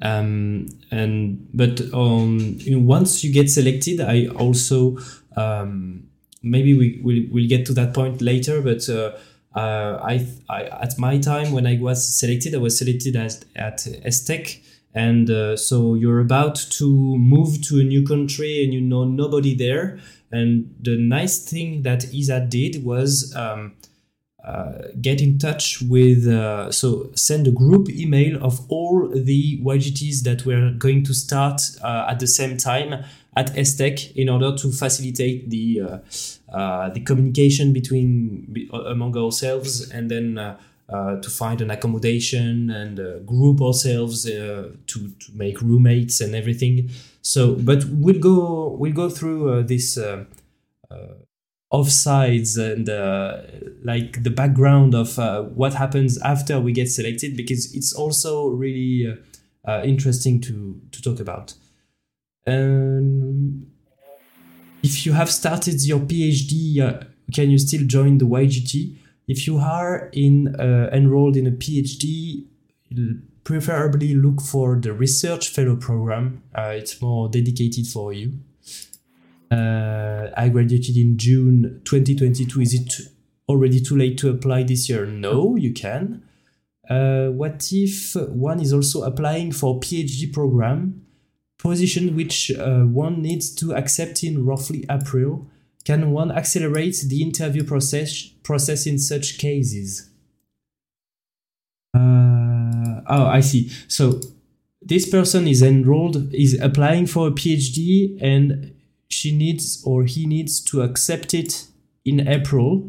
Um, 0.00 0.66
and 0.90 1.48
but 1.54 1.80
um, 1.92 2.56
you 2.58 2.72
know, 2.72 2.84
once 2.84 3.22
you 3.22 3.32
get 3.32 3.48
selected, 3.50 4.00
I 4.00 4.26
also 4.26 4.98
um, 5.36 6.08
maybe 6.42 6.74
we 6.76 7.00
will 7.02 7.22
we'll 7.30 7.48
get 7.48 7.66
to 7.66 7.74
that 7.74 7.94
point 7.94 8.20
later. 8.20 8.60
But 8.60 8.88
uh, 8.88 9.12
uh, 9.54 9.98
I, 10.02 10.26
I 10.48 10.64
at 10.64 10.98
my 10.98 11.18
time 11.18 11.52
when 11.52 11.66
I 11.66 11.78
was 11.78 12.18
selected, 12.18 12.54
I 12.54 12.58
was 12.58 12.78
selected 12.78 13.16
as 13.16 13.44
at 13.54 13.78
Estec, 13.78 14.60
and 14.94 15.30
uh, 15.30 15.56
so 15.56 15.94
you're 15.94 16.20
about 16.20 16.56
to 16.56 17.18
move 17.18 17.62
to 17.68 17.80
a 17.80 17.84
new 17.84 18.04
country 18.06 18.64
and 18.64 18.72
you 18.72 18.80
know 18.80 19.04
nobody 19.04 19.54
there. 19.54 19.98
And 20.30 20.74
the 20.80 20.96
nice 20.96 21.44
thing 21.44 21.82
that 21.82 22.06
ESA 22.14 22.46
did 22.48 22.84
was. 22.84 23.34
Um, 23.36 23.74
uh, 24.44 24.88
get 25.00 25.20
in 25.20 25.38
touch 25.38 25.80
with, 25.82 26.26
uh, 26.26 26.68
so 26.72 27.08
send 27.14 27.46
a 27.46 27.52
group 27.52 27.88
email 27.88 28.44
of 28.44 28.60
all 28.68 29.08
the 29.08 29.60
YGTs 29.62 30.24
that 30.24 30.44
we're 30.44 30.72
going 30.72 31.04
to 31.04 31.14
start 31.14 31.62
uh, 31.80 32.06
at 32.08 32.18
the 32.18 32.26
same 32.26 32.56
time 32.56 33.04
at 33.36 33.54
ESTEC 33.54 34.14
in 34.14 34.28
order 34.28 34.54
to 34.56 34.70
facilitate 34.70 35.48
the 35.50 35.80
uh, 36.52 36.90
the 36.90 37.00
communication 37.00 37.72
between 37.72 38.68
among 38.86 39.16
ourselves 39.16 39.90
and 39.90 40.10
then 40.10 40.38
uh, 40.38 40.56
to 41.20 41.30
find 41.30 41.62
an 41.62 41.70
accommodation 41.70 42.68
and 42.70 43.00
uh, 43.00 43.18
group 43.20 43.60
ourselves 43.62 44.24
to 44.24 44.72
to 44.86 45.12
make 45.34 45.60
roommates 45.62 46.20
and 46.20 46.34
everything. 46.34 46.90
So, 47.22 47.54
but 47.54 47.84
we'll 47.86 48.20
go 48.20 48.76
we'll 48.78 48.92
go 48.92 49.08
through 49.08 49.62
this 49.64 49.96
offsides 51.72 52.58
and 52.58 52.88
uh, 52.88 53.38
like 53.82 54.22
the 54.22 54.30
background 54.30 54.94
of 54.94 55.18
uh, 55.18 55.42
what 55.42 55.74
happens 55.74 56.20
after 56.20 56.60
we 56.60 56.70
get 56.72 56.90
selected 56.90 57.36
because 57.36 57.74
it's 57.74 57.92
also 57.92 58.48
really 58.48 59.10
uh, 59.10 59.70
uh 59.70 59.82
interesting 59.84 60.40
to 60.40 60.80
to 60.90 61.00
talk 61.00 61.18
about. 61.18 61.54
Um, 62.46 63.66
if 64.82 65.06
you 65.06 65.12
have 65.12 65.30
started 65.30 65.84
your 65.84 66.00
PhD, 66.00 66.80
uh, 66.80 67.04
can 67.32 67.50
you 67.50 67.58
still 67.58 67.86
join 67.86 68.18
the 68.18 68.26
YGT? 68.26 68.96
If 69.28 69.46
you 69.46 69.58
are 69.58 70.10
in 70.12 70.56
uh, 70.56 70.90
enrolled 70.92 71.36
in 71.36 71.46
a 71.46 71.52
PhD, 71.52 72.44
preferably 73.44 74.14
look 74.14 74.40
for 74.40 74.76
the 74.76 74.92
research 74.92 75.48
fellow 75.48 75.76
program. 75.76 76.42
it's 76.56 77.00
more 77.00 77.28
dedicated 77.28 77.86
for 77.86 78.12
you. 78.12 78.32
Uh, 79.50 80.30
I 80.36 80.48
graduated 80.48 80.96
in 80.96 81.18
June 81.18 81.82
2022. 81.84 82.60
Is 82.60 82.74
it 82.74 82.94
already 83.48 83.80
too 83.80 83.96
late 83.96 84.16
to 84.18 84.30
apply 84.30 84.62
this 84.62 84.88
year? 84.88 85.04
No, 85.04 85.56
you 85.56 85.72
can. 85.72 86.22
Uh, 86.88 87.28
what 87.28 87.68
if 87.70 88.14
one 88.14 88.60
is 88.60 88.72
also 88.72 89.02
applying 89.02 89.52
for 89.52 89.78
PhD 89.78 90.32
program, 90.32 91.01
position 91.62 92.16
which 92.16 92.50
uh, 92.50 92.80
one 92.80 93.22
needs 93.22 93.54
to 93.56 93.74
accept 93.74 94.24
in 94.24 94.44
roughly 94.44 94.84
April? 94.90 95.46
Can 95.84 96.12
one 96.12 96.30
accelerate 96.30 97.04
the 97.08 97.22
interview 97.22 97.64
process 97.64 98.28
process 98.42 98.86
in 98.86 98.98
such 98.98 99.38
cases? 99.38 100.10
Uh, 101.94 103.00
oh, 103.08 103.26
I 103.26 103.40
see. 103.40 103.70
So 103.88 104.20
this 104.80 105.08
person 105.08 105.48
is 105.48 105.62
enrolled, 105.62 106.32
is 106.34 106.58
applying 106.60 107.06
for 107.06 107.28
a 107.28 107.30
PhD, 107.30 108.18
and 108.20 108.74
she 109.08 109.36
needs 109.36 109.82
or 109.84 110.04
he 110.04 110.26
needs 110.26 110.60
to 110.64 110.82
accept 110.82 111.34
it 111.34 111.66
in 112.04 112.26
April, 112.26 112.88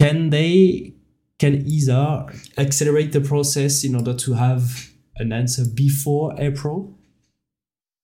can 0.00 0.30
they 0.30 0.94
can 1.38 1.66
ESA 1.66 2.26
accelerate 2.56 3.12
the 3.12 3.20
process 3.20 3.84
in 3.84 3.94
order 3.94 4.14
to 4.14 4.34
have 4.34 4.90
an 5.16 5.32
answer 5.32 5.64
before 5.64 6.34
April? 6.38 6.95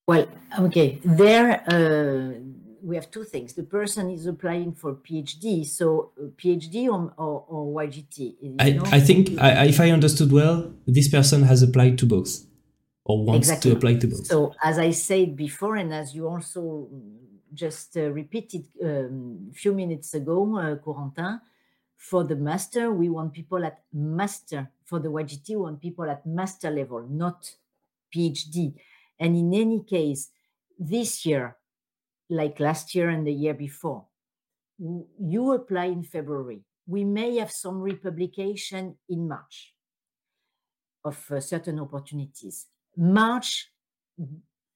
Well, 0.07 0.27
okay, 0.59 0.99
there 1.05 1.63
uh, 1.69 2.41
we 2.83 2.97
have 2.97 3.11
two 3.11 3.25
things. 3.25 3.55
The 3.55 3.63
person 3.63 4.11
is 4.11 4.27
applying 4.27 4.75
for 4.75 4.95
PhD, 4.95 5.65
so 5.65 6.11
uh, 6.19 6.27
PhD 6.37 6.89
or, 6.89 7.13
or, 7.17 7.45
or 7.49 7.83
YGT. 7.85 8.57
I, 8.61 8.81
I 8.97 9.01
think, 9.01 9.41
I, 9.41 9.67
if 9.67 9.79
I 9.81 9.91
understood 9.91 10.33
well, 10.33 10.73
this 10.87 11.09
person 11.09 11.45
has 11.45 11.63
applied 11.63 11.99
to 11.99 12.07
both 12.07 12.45
or 13.05 13.25
wants 13.25 13.49
exactly. 13.49 13.71
to 13.71 13.77
apply 13.77 13.95
to 13.95 14.07
both. 14.09 14.27
So, 14.27 14.55
as 14.63 14.79
I 14.79 14.91
said 14.91 15.37
before, 15.37 15.77
and 15.77 15.95
as 15.95 16.15
you 16.15 16.27
also 16.27 16.89
just 17.55 17.97
uh, 17.97 18.11
repeated 18.11 18.67
a 18.83 19.07
um, 19.07 19.51
few 19.55 19.73
minutes 19.73 20.15
ago, 20.15 20.59
uh, 20.59 20.77
Corentin, 20.77 21.41
for 21.97 22.25
the 22.25 22.37
master, 22.37 22.91
we 22.91 23.09
want 23.09 23.33
people 23.33 23.65
at 23.65 23.83
master. 23.93 24.69
For 24.85 24.99
the 24.99 25.09
YGT, 25.09 25.51
we 25.51 25.57
want 25.57 25.81
people 25.81 26.11
at 26.11 26.27
master 26.27 26.71
level, 26.71 27.07
not 27.09 27.49
PhD. 28.15 28.75
And 29.23 29.37
in 29.37 29.55
any 29.55 29.85
case, 29.85 30.31
this 30.77 31.25
year, 31.25 31.57
like 32.29 32.59
last 32.59 32.93
year 32.93 33.09
and 33.09 33.25
the 33.25 33.33
year 33.33 33.55
before, 33.55 34.07
you 34.79 35.53
apply 35.53 35.85
in 35.85 36.03
February. 36.03 36.65
We 36.89 37.05
may 37.05 37.37
have 37.37 37.53
some 37.53 37.81
republication 37.81 38.97
in 39.09 39.29
March 39.29 39.75
of 41.05 41.25
uh, 41.31 41.39
certain 41.39 41.79
opportunities. 41.79 42.67
March, 42.97 43.71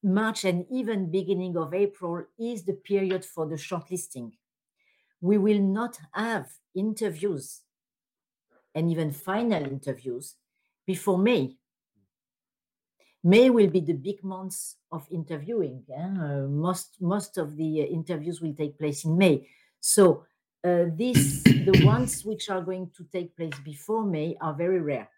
March 0.01 0.44
and 0.44 0.64
even 0.70 1.10
beginning 1.10 1.56
of 1.56 1.74
April 1.74 2.24
is 2.39 2.64
the 2.64 2.74
period 2.74 3.24
for 3.24 3.48
the 3.48 3.56
shortlisting. 3.56 4.31
We 5.20 5.39
will 5.39 5.60
not 5.60 5.98
have 6.12 6.47
interviews 6.73 7.62
and 8.77 8.93
even 8.93 9.10
final 9.10 9.64
interviews 9.64 10.36
before 10.86 11.18
May. 11.18 11.56
May 13.27 13.51
will 13.51 13.66
be 13.66 13.81
the 13.81 13.93
big 13.93 14.23
months 14.23 14.77
of 14.93 15.05
interviewing. 15.11 15.82
Eh? 15.90 16.11
Uh, 16.27 16.47
most 16.47 16.98
most 17.01 17.39
of 17.39 17.57
the 17.57 17.82
uh, 17.82 17.86
interviews 17.86 18.40
will 18.40 18.55
take 18.55 18.78
place 18.78 19.05
in 19.05 19.19
May. 19.19 19.48
So 19.81 20.24
uh, 20.62 20.85
these 20.94 21.43
the 21.69 21.82
ones 21.85 22.24
which 22.24 22.48
are 22.51 22.62
going 22.62 22.93
to 22.97 23.03
take 23.16 23.36
place 23.36 23.59
before 23.65 24.05
May 24.05 24.36
are 24.40 24.55
very 24.55 24.81
rare. 24.81 25.09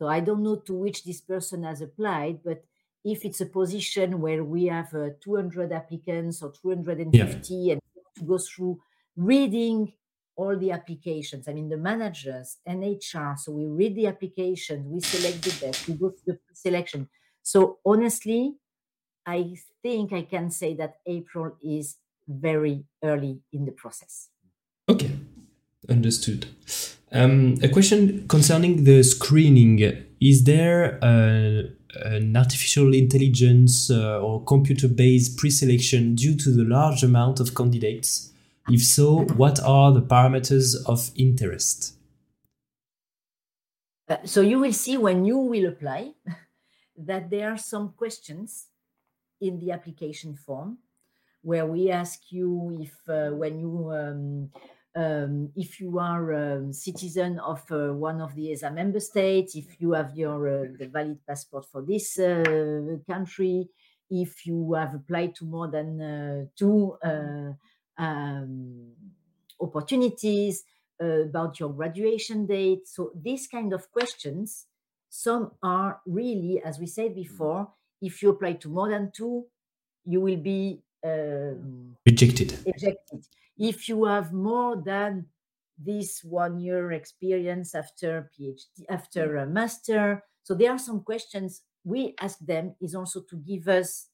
So 0.00 0.08
I 0.08 0.18
don't 0.18 0.42
know 0.42 0.56
to 0.66 0.74
which 0.74 1.04
this 1.04 1.20
person 1.20 1.62
has 1.62 1.80
applied, 1.80 2.40
but 2.44 2.64
if 3.04 3.24
it's 3.24 3.40
a 3.40 3.46
position 3.46 4.20
where 4.20 4.42
we 4.42 4.66
have 4.66 4.92
uh, 4.94 5.10
200 5.22 5.70
applicants 5.70 6.42
or 6.42 6.50
250 6.60 7.54
yeah. 7.54 7.72
and 7.72 7.80
to 8.16 8.24
go 8.24 8.36
through 8.38 8.80
reading 9.16 9.92
all 10.38 10.56
the 10.56 10.70
applications, 10.70 11.48
I 11.48 11.52
mean, 11.52 11.68
the 11.68 11.76
managers 11.76 12.58
and 12.64 12.82
HR. 12.82 13.34
So 13.36 13.50
we 13.50 13.66
read 13.66 13.96
the 13.96 14.06
application, 14.06 14.88
we 14.88 15.00
select 15.00 15.42
the 15.42 15.66
best, 15.66 15.88
we 15.88 15.94
go 15.94 16.10
through 16.10 16.34
the 16.34 16.38
selection. 16.54 17.08
So 17.42 17.78
honestly, 17.84 18.54
I 19.26 19.56
think 19.82 20.12
I 20.12 20.22
can 20.22 20.50
say 20.50 20.74
that 20.74 20.98
April 21.06 21.56
is 21.62 21.96
very 22.28 22.84
early 23.02 23.40
in 23.52 23.64
the 23.64 23.72
process. 23.72 24.28
Okay, 24.88 25.10
understood. 25.88 26.46
Um, 27.10 27.56
a 27.60 27.68
question 27.68 28.26
concerning 28.28 28.84
the 28.84 29.02
screening. 29.02 29.80
Is 30.20 30.44
there 30.44 30.98
a, 31.02 31.64
an 32.04 32.36
artificial 32.36 32.94
intelligence 32.94 33.90
uh, 33.90 34.20
or 34.20 34.44
computer 34.44 34.86
based 34.86 35.36
pre 35.36 35.50
selection 35.50 36.14
due 36.14 36.36
to 36.36 36.50
the 36.50 36.64
large 36.64 37.02
amount 37.02 37.40
of 37.40 37.54
candidates? 37.56 38.32
If 38.70 38.84
so, 38.84 39.20
what 39.36 39.58
are 39.60 39.92
the 39.92 40.02
parameters 40.02 40.76
of 40.84 41.10
interest? 41.16 41.96
Uh, 44.06 44.18
so 44.24 44.42
you 44.42 44.58
will 44.58 44.74
see 44.74 44.98
when 44.98 45.24
you 45.24 45.38
will 45.38 45.66
apply 45.66 46.12
that 46.96 47.30
there 47.30 47.50
are 47.50 47.56
some 47.58 47.92
questions 47.96 48.66
in 49.40 49.58
the 49.58 49.72
application 49.72 50.34
form 50.34 50.78
where 51.40 51.64
we 51.64 51.90
ask 51.90 52.30
you 52.30 52.76
if 52.78 53.08
uh, 53.08 53.30
when 53.30 53.58
you 53.58 53.90
um, 53.90 54.50
um, 54.94 55.50
if 55.56 55.80
you 55.80 55.98
are 55.98 56.32
a 56.32 56.72
citizen 56.72 57.38
of 57.38 57.62
uh, 57.70 57.94
one 57.94 58.20
of 58.20 58.34
the 58.34 58.52
ESA 58.52 58.70
member 58.70 59.00
states, 59.00 59.54
if 59.54 59.80
you 59.80 59.92
have 59.92 60.14
your 60.14 60.48
uh, 60.48 60.64
the 60.78 60.88
valid 60.88 61.20
passport 61.26 61.64
for 61.64 61.82
this 61.82 62.18
uh, 62.18 62.96
country, 63.08 63.68
if 64.10 64.44
you 64.44 64.74
have 64.74 64.94
applied 64.94 65.34
to 65.36 65.44
more 65.44 65.68
than 65.68 66.00
uh, 66.00 66.44
two 66.56 66.98
uh, 67.02 67.52
um, 67.98 68.92
opportunities, 69.60 70.64
uh, 71.02 71.22
about 71.24 71.60
your 71.60 71.72
graduation 71.72 72.46
date. 72.46 72.86
So 72.86 73.12
these 73.14 73.46
kind 73.46 73.72
of 73.72 73.90
questions, 73.90 74.66
some 75.08 75.52
are 75.62 76.00
really, 76.06 76.60
as 76.64 76.78
we 76.78 76.86
said 76.86 77.14
before, 77.14 77.68
if 78.00 78.22
you 78.22 78.30
apply 78.30 78.54
to 78.54 78.68
more 78.68 78.88
than 78.88 79.10
two, 79.14 79.46
you 80.04 80.20
will 80.20 80.36
be 80.36 80.80
um, 81.04 81.96
rejected. 82.06 82.58
Rejected 82.64 83.26
if 83.58 83.88
you 83.88 84.04
have 84.04 84.32
more 84.32 84.76
than 84.76 85.26
this 85.76 86.22
one 86.24 86.60
year 86.60 86.92
experience 86.92 87.74
after 87.74 88.30
PhD, 88.38 88.84
after 88.88 89.36
a 89.36 89.46
master. 89.46 90.22
So 90.42 90.54
there 90.54 90.70
are 90.70 90.78
some 90.78 91.02
questions 91.02 91.62
we 91.84 92.14
ask 92.20 92.38
them 92.38 92.74
is 92.80 92.94
also 92.94 93.22
to 93.28 93.36
give 93.36 93.68
us 93.68 94.08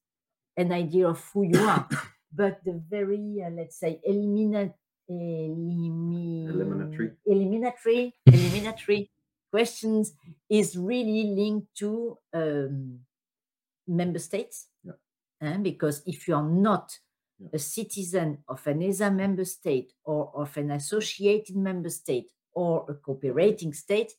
an 0.56 0.72
idea 0.72 1.08
of 1.08 1.22
who 1.32 1.44
you 1.44 1.60
are. 1.60 1.88
but 2.34 2.60
the 2.64 2.82
very, 2.88 3.42
uh, 3.44 3.50
let's 3.50 3.78
say, 3.78 4.00
eliminate, 4.04 4.72
elimi, 5.10 6.48
eliminatory, 6.48 7.12
eliminatory, 7.26 8.14
eliminatory 8.26 9.10
questions 9.50 10.14
is 10.48 10.76
really 10.76 11.24
linked 11.24 11.68
to 11.76 12.18
um, 12.32 12.98
member 13.86 14.18
states. 14.18 14.68
Yeah. 14.82 14.92
And 15.40 15.62
because 15.62 16.02
if 16.06 16.26
you 16.26 16.34
are 16.34 16.48
not 16.48 16.98
a 17.52 17.58
citizen 17.58 18.38
of 18.48 18.66
an 18.66 18.82
ESA 18.82 19.10
member 19.10 19.44
state 19.44 19.92
or 20.04 20.32
of 20.34 20.56
an 20.56 20.70
associated 20.70 21.56
member 21.56 21.90
state 21.90 22.30
or 22.52 22.86
a 22.88 22.94
cooperating 22.94 23.72
state, 23.72 24.12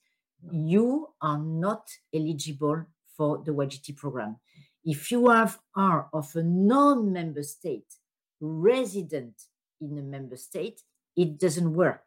you 0.52 1.08
are 1.22 1.40
not 1.40 1.90
eligible 2.14 2.86
for 3.18 3.42
the 3.46 3.52
YGT 3.52 3.96
program. 3.96 4.38
If 4.84 5.12
you 5.12 5.30
have, 5.30 5.58
are 5.76 6.08
of 6.14 6.36
a 6.36 6.44
non-member 6.44 7.44
state 7.44 7.92
resident 8.40 9.44
in 9.82 9.98
a 9.98 10.02
member 10.02 10.38
state, 10.38 10.82
it 11.16 11.40
doesn't 11.40 11.74
work. 11.74 12.04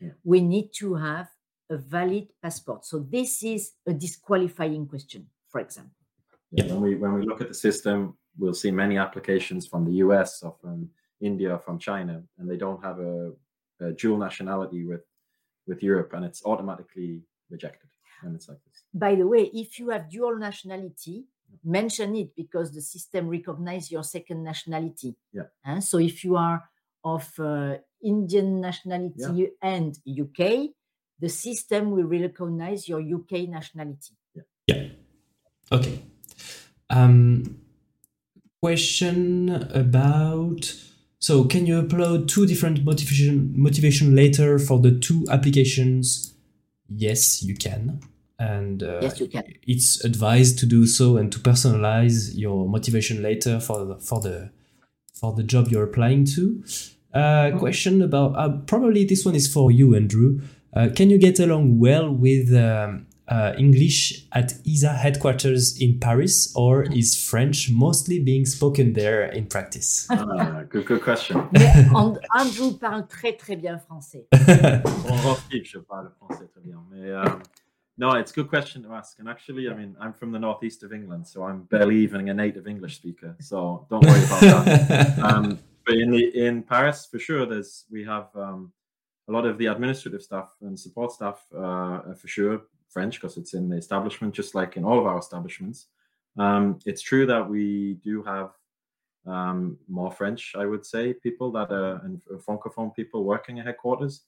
Yeah. 0.00 0.12
we 0.24 0.40
need 0.40 0.72
to 0.72 0.94
have 0.94 1.28
a 1.68 1.76
valid 1.76 2.28
passport. 2.42 2.84
So 2.86 3.00
this 3.00 3.42
is 3.42 3.72
a 3.86 3.92
disqualifying 3.92 4.86
question, 4.86 5.26
for 5.48 5.60
example. 5.60 5.92
Yeah, 6.50 6.64
When 6.72 6.80
we 6.80 6.94
when 6.96 7.12
we 7.14 7.22
look 7.26 7.40
at 7.40 7.48
the 7.48 7.54
system, 7.54 8.16
we'll 8.38 8.54
see 8.54 8.70
many 8.70 8.96
applications 8.96 9.66
from 9.66 9.84
the 9.84 9.96
US 10.04 10.42
or 10.42 10.54
from 10.60 10.88
India 11.20 11.54
or 11.54 11.58
from 11.58 11.78
China, 11.78 12.22
and 12.38 12.50
they 12.50 12.56
don't 12.56 12.82
have 12.82 12.98
a, 12.98 13.32
a 13.80 13.92
dual 13.92 14.18
nationality 14.18 14.84
with 14.84 15.04
with 15.66 15.82
Europe, 15.82 16.12
and 16.14 16.24
it's 16.24 16.42
automatically 16.44 17.22
rejected 17.50 17.90
when 18.22 18.34
it's 18.34 18.48
like 18.48 18.58
this. 18.66 18.82
By 18.92 19.14
the 19.14 19.26
way, 19.26 19.42
if 19.54 19.78
you 19.78 19.90
have 19.90 20.10
dual 20.10 20.36
nationality, 20.38 21.26
mention 21.64 22.16
it 22.16 22.34
because 22.36 22.72
the 22.72 22.80
system 22.80 23.28
recognizes 23.28 23.90
your 23.90 24.04
second 24.04 24.42
nationality. 24.42 25.14
Yeah. 25.32 25.44
Uh, 25.64 25.80
so 25.80 25.98
if 25.98 26.24
you 26.24 26.36
are 26.36 26.64
of 27.04 27.28
uh, 27.38 27.76
Indian 28.02 28.60
nationality 28.60 29.50
and 29.62 29.98
UK, 30.06 30.70
the 31.18 31.28
system 31.28 31.90
will 31.90 32.04
recognize 32.04 32.88
your 32.88 33.00
UK 33.00 33.48
nationality. 33.48 34.14
Yeah. 34.66 34.88
Okay. 35.72 36.02
Um, 36.88 37.60
question 38.62 39.50
about 39.72 40.74
so 41.18 41.44
can 41.44 41.66
you 41.66 41.82
upload 41.82 42.28
two 42.28 42.46
different 42.46 42.82
motivation 42.84 43.52
motivation 43.54 44.16
later 44.16 44.58
for 44.58 44.78
the 44.80 44.98
two 44.98 45.26
applications? 45.30 46.34
Yes, 46.88 47.42
you 47.42 47.54
can. 47.54 48.00
And 48.40 48.82
uh, 48.82 49.00
Yes, 49.02 49.20
you 49.20 49.28
can. 49.28 49.44
it's 49.66 50.02
advised 50.04 50.58
to 50.60 50.66
do 50.66 50.86
so 50.86 51.18
and 51.18 51.30
to 51.32 51.38
personalize 51.38 52.32
your 52.34 52.66
motivation 52.66 53.22
later 53.22 53.60
for 53.60 53.84
the, 53.84 53.96
for 54.00 54.20
the 54.20 54.50
for 55.14 55.34
the 55.34 55.42
job 55.42 55.68
you're 55.68 55.84
applying 55.84 56.24
to. 56.36 56.64
Uh, 57.12 57.50
question 57.58 58.00
about 58.00 58.34
uh, 58.38 58.48
probably 58.66 59.04
this 59.04 59.24
one 59.26 59.34
is 59.34 59.46
for 59.52 59.70
you, 59.70 59.94
Andrew. 59.94 60.40
Uh, 60.74 60.88
can 60.96 61.10
you 61.10 61.18
get 61.18 61.38
along 61.38 61.78
well 61.78 62.10
with 62.10 62.54
um, 62.54 63.06
uh, 63.28 63.52
English 63.58 64.24
at 64.32 64.54
ESA 64.66 64.94
headquarters 64.94 65.76
in 65.78 65.98
Paris, 66.00 66.50
or 66.56 66.84
is 66.84 67.14
French 67.30 67.68
mostly 67.70 68.18
being 68.20 68.46
spoken 68.46 68.94
there 68.94 69.24
in 69.26 69.46
practice? 69.46 70.06
Ah, 70.08 70.62
good, 70.70 70.86
good 70.86 71.02
question. 71.02 71.36
Mais 71.52 71.76
And- 71.94 72.18
Andrew 72.34 72.72
parle 72.78 73.06
très 73.06 73.36
très 73.36 73.56
bien 73.60 73.78
français. 73.86 74.24
Bon, 74.32 75.16
Rocky, 75.24 75.62
je 75.64 75.78
parle 75.80 76.10
français 76.18 76.48
très 76.54 76.62
bien. 76.64 76.78
Mais, 76.90 77.12
um, 77.12 77.42
no, 78.00 78.12
it's 78.12 78.32
a 78.32 78.34
good 78.34 78.48
question 78.48 78.82
to 78.84 78.94
ask. 78.94 79.18
And 79.18 79.28
actually, 79.28 79.68
I 79.68 79.74
mean, 79.74 79.94
I'm 80.00 80.14
from 80.14 80.32
the 80.32 80.38
northeast 80.38 80.82
of 80.82 80.90
England, 80.90 81.26
so 81.26 81.42
I'm 81.44 81.64
barely 81.64 81.98
even 81.98 82.26
a 82.30 82.32
native 82.32 82.66
English 82.66 82.96
speaker. 82.96 83.36
So 83.40 83.86
don't 83.90 84.02
worry 84.06 84.24
about 84.24 84.40
that. 84.40 85.18
um, 85.22 85.58
but 85.84 85.96
in 85.96 86.10
the 86.10 86.46
in 86.46 86.62
Paris, 86.62 87.06
for 87.10 87.18
sure, 87.18 87.44
there's 87.44 87.84
we 87.90 88.02
have 88.04 88.28
um, 88.34 88.72
a 89.28 89.32
lot 89.32 89.44
of 89.44 89.58
the 89.58 89.66
administrative 89.66 90.22
staff 90.22 90.48
and 90.62 90.80
support 90.80 91.12
staff 91.12 91.44
uh, 91.54 92.14
for 92.14 92.26
sure 92.26 92.62
French 92.88 93.20
because 93.20 93.36
it's 93.36 93.52
in 93.52 93.68
the 93.68 93.76
establishment, 93.76 94.32
just 94.32 94.54
like 94.54 94.78
in 94.78 94.84
all 94.84 94.98
of 94.98 95.04
our 95.04 95.18
establishments. 95.18 95.88
Um, 96.38 96.78
it's 96.86 97.02
true 97.02 97.26
that 97.26 97.46
we 97.46 97.98
do 98.02 98.22
have 98.22 98.52
um, 99.26 99.76
more 99.88 100.10
French, 100.10 100.54
I 100.56 100.64
would 100.64 100.86
say, 100.86 101.12
people 101.12 101.52
that 101.52 101.70
are 101.70 102.00
and 102.04 102.22
francophone 102.46 102.94
people 102.94 103.24
working 103.24 103.58
at 103.58 103.66
headquarters, 103.66 104.22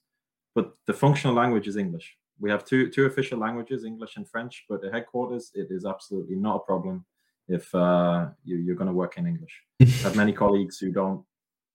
but 0.53 0.75
the 0.85 0.93
functional 0.93 1.35
language 1.35 1.67
is 1.67 1.75
English. 1.75 2.15
We 2.39 2.49
have 2.49 2.65
two 2.65 2.89
two 2.89 3.05
official 3.05 3.39
languages, 3.39 3.85
English 3.85 4.17
and 4.17 4.27
French, 4.27 4.65
but 4.69 4.81
the 4.81 4.91
headquarters, 4.91 5.51
it 5.53 5.67
is 5.69 5.85
absolutely 5.85 6.35
not 6.35 6.57
a 6.57 6.59
problem 6.59 7.05
if 7.47 7.73
uh, 7.75 8.27
you, 8.43 8.57
you're 8.57 8.75
going 8.75 8.87
to 8.87 8.93
work 8.93 9.17
in 9.17 9.27
English. 9.27 9.61
I 9.81 9.85
have 9.85 10.15
many 10.15 10.33
colleagues 10.33 10.77
who 10.79 10.91
don't 10.91 11.23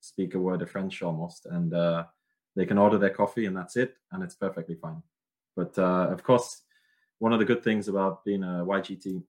speak 0.01 0.35
a 0.35 0.39
word 0.39 0.63
of 0.63 0.71
French 0.71 1.03
almost, 1.03 1.47
and 1.47 1.75
uh, 1.75 2.05
they 2.57 2.67
can 2.67 2.79
order 2.79 2.99
their 2.99 3.11
coffee 3.11 3.47
and 3.47 3.57
that's 3.57 3.77
it, 3.77 3.95
and 4.13 4.23
it's 4.23 4.35
perfectly 4.35 4.75
fine. 4.75 5.03
But 5.57 5.79
uh, 5.79 6.09
of 6.11 6.23
course, 6.23 6.63
one 7.19 7.33
of 7.33 7.39
the 7.39 7.45
good 7.45 7.63
things 7.63 7.89
about 7.89 8.25
being 8.25 8.45
a 8.45 8.65
YGT, 8.65 9.23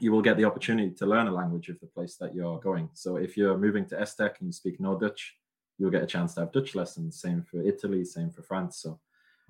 you 0.00 0.12
will 0.12 0.22
get 0.22 0.36
the 0.36 0.44
opportunity 0.44 0.90
to 0.90 1.06
learn 1.06 1.28
a 1.28 1.32
language 1.32 1.68
of 1.68 1.78
the 1.80 1.86
place 1.86 2.16
that 2.16 2.34
you're 2.34 2.58
going. 2.60 2.88
So 2.94 3.16
if 3.16 3.36
you're 3.36 3.58
moving 3.58 3.86
to 3.86 3.96
Estec 3.96 4.38
and 4.38 4.48
you 4.48 4.52
speak 4.52 4.80
no 4.80 4.98
Dutch, 4.98 5.36
you'll 5.78 5.90
get 5.90 6.02
a 6.02 6.06
chance 6.06 6.34
to 6.34 6.40
have 6.40 6.52
Dutch 6.52 6.74
lessons. 6.74 7.20
Same 7.20 7.42
for 7.42 7.62
Italy, 7.62 8.04
same 8.04 8.30
for 8.30 8.42
France. 8.42 8.78
So 8.78 8.98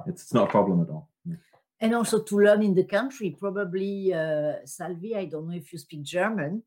it's, 0.07 0.23
it's 0.23 0.35
not 0.35 0.49
a 0.49 0.51
problem 0.51 0.83
at 0.83 0.89
all. 0.89 1.09
Yeah. 1.25 1.37
and 1.83 1.95
also 1.95 2.23
to 2.23 2.37
learn 2.39 2.63
in 2.63 2.75
the 2.75 2.85
country. 2.85 3.37
Probably, 3.39 4.15
uh, 4.15 4.65
Salvi, 4.65 5.17
I 5.17 5.27
don't 5.27 5.49
know 5.49 5.57
if 5.57 5.73
you 5.73 5.79
speak 5.79 6.03
German, 6.03 6.63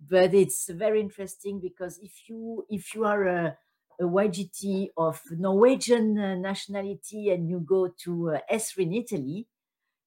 but 0.00 0.32
it's 0.34 0.68
very 0.70 1.00
interesting 1.00 1.60
because 1.60 1.98
if 1.98 2.28
you 2.28 2.64
if 2.70 2.94
you 2.94 3.04
are 3.04 3.24
a, 3.26 3.56
a 4.00 4.04
YGT 4.04 4.90
of 4.96 5.20
Norwegian 5.32 6.18
uh, 6.18 6.34
nationality 6.36 7.30
and 7.30 7.48
you 7.48 7.60
go 7.60 7.88
to 8.04 8.30
uh, 8.30 8.38
ESRIN 8.50 8.88
in 8.88 8.94
Italy, 8.94 9.46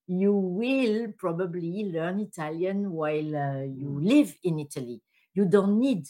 you 0.07 0.33
will 0.33 1.11
probably 1.17 1.91
learn 1.93 2.19
Italian 2.19 2.91
while 2.91 3.35
uh, 3.35 3.63
you 3.63 3.99
live 4.01 4.35
in 4.43 4.59
Italy. 4.59 5.01
You 5.33 5.45
don't 5.45 5.79
need 5.79 6.05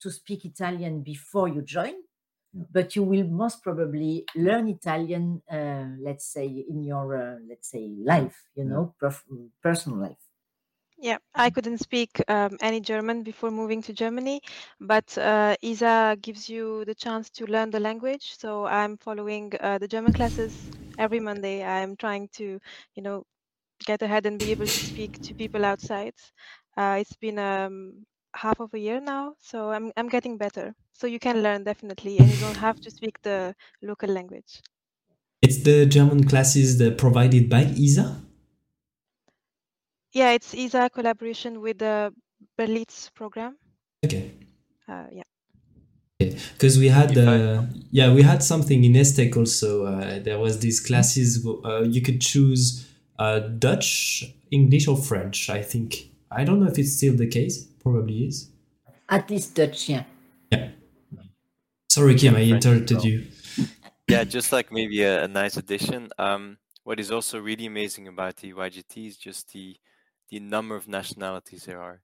to 0.00 0.10
speak 0.10 0.44
Italian 0.44 1.02
before 1.02 1.48
you 1.48 1.62
join, 1.62 1.94
Yeah. 2.52 2.66
but 2.72 2.96
you 2.96 3.02
will 3.04 3.26
most 3.26 3.62
probably 3.62 4.24
learn 4.34 4.68
Italian, 4.68 5.42
uh, 5.50 5.88
let's 6.00 6.26
say, 6.26 6.46
in 6.46 6.82
your, 6.84 7.16
uh, 7.16 7.38
let's 7.48 7.68
say, 7.70 7.88
life, 7.88 8.48
you 8.54 8.64
Yeah. 8.64 8.78
know, 8.78 8.94
perf- 9.00 9.50
personal 9.62 9.98
life. 9.98 10.28
Yeah, 11.00 11.18
I 11.34 11.50
couldn't 11.50 11.78
speak 11.78 12.20
um, 12.28 12.56
any 12.60 12.80
German 12.80 13.22
before 13.22 13.50
moving 13.52 13.82
to 13.82 13.92
Germany, 13.92 14.40
but 14.80 15.16
uh, 15.16 15.56
ESA 15.62 16.16
gives 16.20 16.48
you 16.48 16.84
the 16.84 16.94
chance 16.94 17.30
to 17.30 17.46
learn 17.46 17.70
the 17.70 17.78
language. 17.80 18.36
So 18.36 18.66
I'm 18.66 18.96
following 18.96 19.52
uh, 19.60 19.78
the 19.78 19.86
German 19.88 20.12
classes 20.12 20.70
every 20.98 21.20
Monday. 21.20 21.62
I'm 21.64 21.96
trying 21.96 22.28
to, 22.40 22.58
you 22.94 23.02
know, 23.02 23.24
get 23.84 24.02
ahead 24.02 24.26
and 24.26 24.40
be 24.40 24.50
able 24.52 24.68
to 24.68 24.82
speak 24.82 25.20
to 25.22 25.34
people 25.34 25.64
outside. 25.64 26.14
Uh, 26.76 26.98
it's 27.00 27.16
been 27.16 27.38
um, 27.38 28.04
half 28.34 28.60
of 28.60 28.72
a 28.74 28.78
year 28.78 29.00
now, 29.00 29.34
so 29.40 29.70
I'm 29.70 29.92
I'm 29.96 30.08
getting 30.08 30.36
better. 30.38 30.74
So 30.92 31.06
you 31.06 31.18
can 31.18 31.42
learn 31.42 31.64
definitely, 31.64 32.18
and 32.18 32.28
you 32.28 32.36
don't 32.40 32.56
have 32.56 32.80
to 32.80 32.90
speak 32.90 33.20
the 33.22 33.54
local 33.82 34.08
language. 34.08 34.60
It's 35.42 35.62
the 35.62 35.86
German 35.86 36.24
classes 36.26 36.78
that 36.78 36.98
provided 36.98 37.48
by 37.48 37.62
ESA. 37.64 38.20
Yeah, 40.12 40.32
it's 40.32 40.54
ESA 40.54 40.90
collaboration 40.90 41.60
with 41.60 41.78
the 41.78 42.12
Berlitz 42.58 43.12
program. 43.14 43.56
Okay. 44.04 44.32
Uh, 44.88 45.04
yeah. 45.12 45.22
because 46.18 46.78
we 46.78 46.88
had 46.88 47.16
If 47.16 47.28
I- 47.28 47.36
uh, 47.36 47.66
yeah 47.92 48.12
we 48.12 48.22
had 48.22 48.42
something 48.42 48.82
in 48.82 48.94
Estec 48.94 49.36
also 49.36 49.84
uh, 49.86 50.18
there 50.18 50.38
was 50.38 50.58
these 50.58 50.80
classes 50.80 51.46
uh, 51.64 51.82
you 51.82 52.00
could 52.02 52.20
choose 52.20 52.88
uh, 53.20 53.38
Dutch 53.38 54.24
English 54.50 54.88
or 54.88 54.96
French 54.96 55.48
I 55.50 55.62
think 55.62 56.10
I 56.30 56.42
don't 56.44 56.58
know 56.60 56.66
if 56.66 56.76
it's 56.78 56.96
still 56.96 57.14
the 57.14 57.28
case 57.28 57.67
probably 57.80 58.26
is 58.26 58.50
At 59.08 59.28
least 59.30 59.54
Dutch, 59.54 59.88
yeah. 59.88 60.04
sorry 61.90 62.14
Kim 62.14 62.36
I 62.36 62.42
interrupted 62.42 63.02
you 63.04 63.26
Yeah, 64.08 64.24
just 64.24 64.52
like 64.52 64.72
maybe 64.72 65.02
a, 65.02 65.24
a 65.24 65.28
nice 65.28 65.56
addition. 65.58 66.10
Um, 66.18 66.58
what 66.84 66.98
is 67.00 67.10
also 67.10 67.40
really 67.40 67.66
amazing 67.66 68.08
about 68.08 68.36
the 68.36 68.52
YGT 68.54 69.06
is 69.06 69.16
just 69.18 69.52
the 69.52 69.76
the 70.30 70.40
number 70.40 70.76
of 70.76 70.88
nationalities 70.88 71.64
there 71.64 71.80
are. 71.82 72.02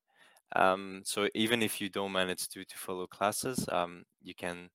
Um, 0.56 1.02
so 1.04 1.28
even 1.34 1.62
if 1.62 1.80
you 1.80 1.88
don't 1.90 2.12
manage 2.12 2.48
to 2.50 2.64
to 2.64 2.76
follow 2.78 3.06
classes, 3.06 3.66
um, 3.70 4.04
you 4.22 4.34
can. 4.34 4.70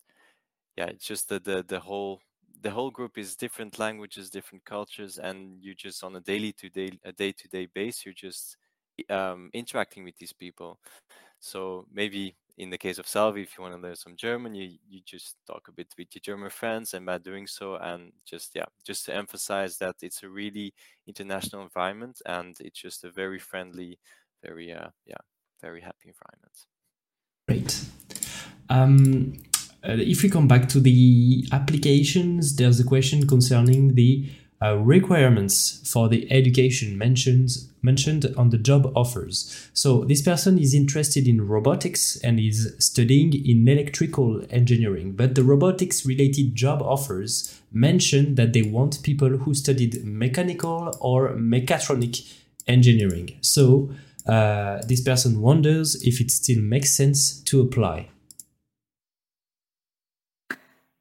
Yeah, 0.77 0.88
it's 0.88 1.05
just 1.05 1.30
the 1.30 1.39
the 1.39 1.63
the 1.67 1.80
whole 1.81 2.21
the 2.61 2.71
whole 2.71 2.91
group 2.91 3.17
is 3.17 3.35
different 3.35 3.80
languages, 3.80 4.30
different 4.30 4.65
cultures, 4.65 5.19
and 5.19 5.63
you 5.63 5.76
just 5.76 6.03
on 6.03 6.15
a 6.15 6.21
daily 6.21 6.53
to 6.53 6.69
day 6.69 6.91
a 7.03 7.11
day 7.11 7.31
to 7.34 7.47
day 7.47 7.67
base, 7.67 8.05
you're 8.05 8.13
just 8.13 8.57
i- 8.57 8.68
um, 9.09 9.49
interacting 9.53 10.03
with 10.03 10.17
these 10.17 10.34
people. 10.34 10.80
So 11.39 11.85
maybe 11.91 12.35
in 12.57 12.69
the 12.69 12.77
case 12.77 12.99
of 12.99 13.07
Salvi, 13.07 13.41
if 13.41 13.57
you 13.57 13.63
want 13.63 13.73
to 13.76 13.81
learn 13.81 13.95
some 13.95 14.17
German, 14.17 14.53
you 14.53 14.77
you 14.88 14.99
just 15.05 15.38
talk 15.47 15.67
a 15.69 15.71
bit 15.71 15.88
with 15.97 16.13
your 16.13 16.21
German 16.21 16.49
friends, 16.49 16.93
and 16.93 17.05
by 17.05 17.17
doing 17.17 17.47
so, 17.47 17.76
and 17.76 18.11
just 18.26 18.53
yeah, 18.53 18.65
just 18.85 19.05
to 19.05 19.15
emphasize 19.15 19.77
that 19.77 19.95
it's 20.01 20.23
a 20.23 20.30
really 20.30 20.73
international 21.07 21.63
environment, 21.63 22.21
and 22.26 22.57
it's 22.59 22.81
just 22.81 23.05
a 23.05 23.11
very 23.11 23.39
friendly, 23.39 23.97
very 24.43 24.73
uh, 24.73 24.89
yeah, 25.05 25.21
very 25.61 25.81
happy 25.81 26.09
environment. 26.09 26.65
Great. 27.47 27.85
Um, 28.69 29.38
uh, 29.81 29.95
if 29.97 30.21
we 30.21 30.30
come 30.30 30.47
back 30.47 30.67
to 30.69 30.81
the 30.81 31.47
applications, 31.53 32.57
there's 32.57 32.80
a 32.80 32.84
question 32.84 33.26
concerning 33.26 33.95
the 33.95 34.30
uh, 34.61 34.76
requirements 34.77 35.90
for 35.90 36.10
the 36.10 36.30
education 36.31 36.98
mentioned 36.98 37.49
mentioned 37.81 38.26
on 38.38 38.49
the 38.49 38.57
job 38.57 38.91
offers. 38.94 39.69
So 39.73 40.03
this 40.03 40.22
person 40.22 40.60
is 40.60 40.73
interested 40.73 41.30
in 41.30 41.48
robotics 41.48 42.18
and 42.18 42.40
is 42.40 42.76
studying 42.77 43.34
in 43.34 43.65
electrical 43.65 44.44
engineering, 44.49 45.14
but 45.14 45.36
the 45.36 45.44
robotics 45.44 46.06
related 46.06 46.56
job 46.56 46.81
offers 46.81 47.57
mention 47.72 48.36
that 48.36 48.52
they 48.52 48.64
want 48.64 49.02
people 49.02 49.30
who 49.30 49.53
studied 49.53 50.03
mechanical 50.03 50.94
or 50.99 51.30
mechatronic 51.36 52.30
engineering. 52.68 53.38
So 53.40 53.91
uh, 54.27 54.81
this 54.86 55.02
person 55.02 55.40
wonders 55.40 55.95
if 56.03 56.19
it 56.19 56.31
still 56.31 56.61
makes 56.61 56.91
sense 56.91 57.40
to 57.44 57.61
apply. 57.61 58.10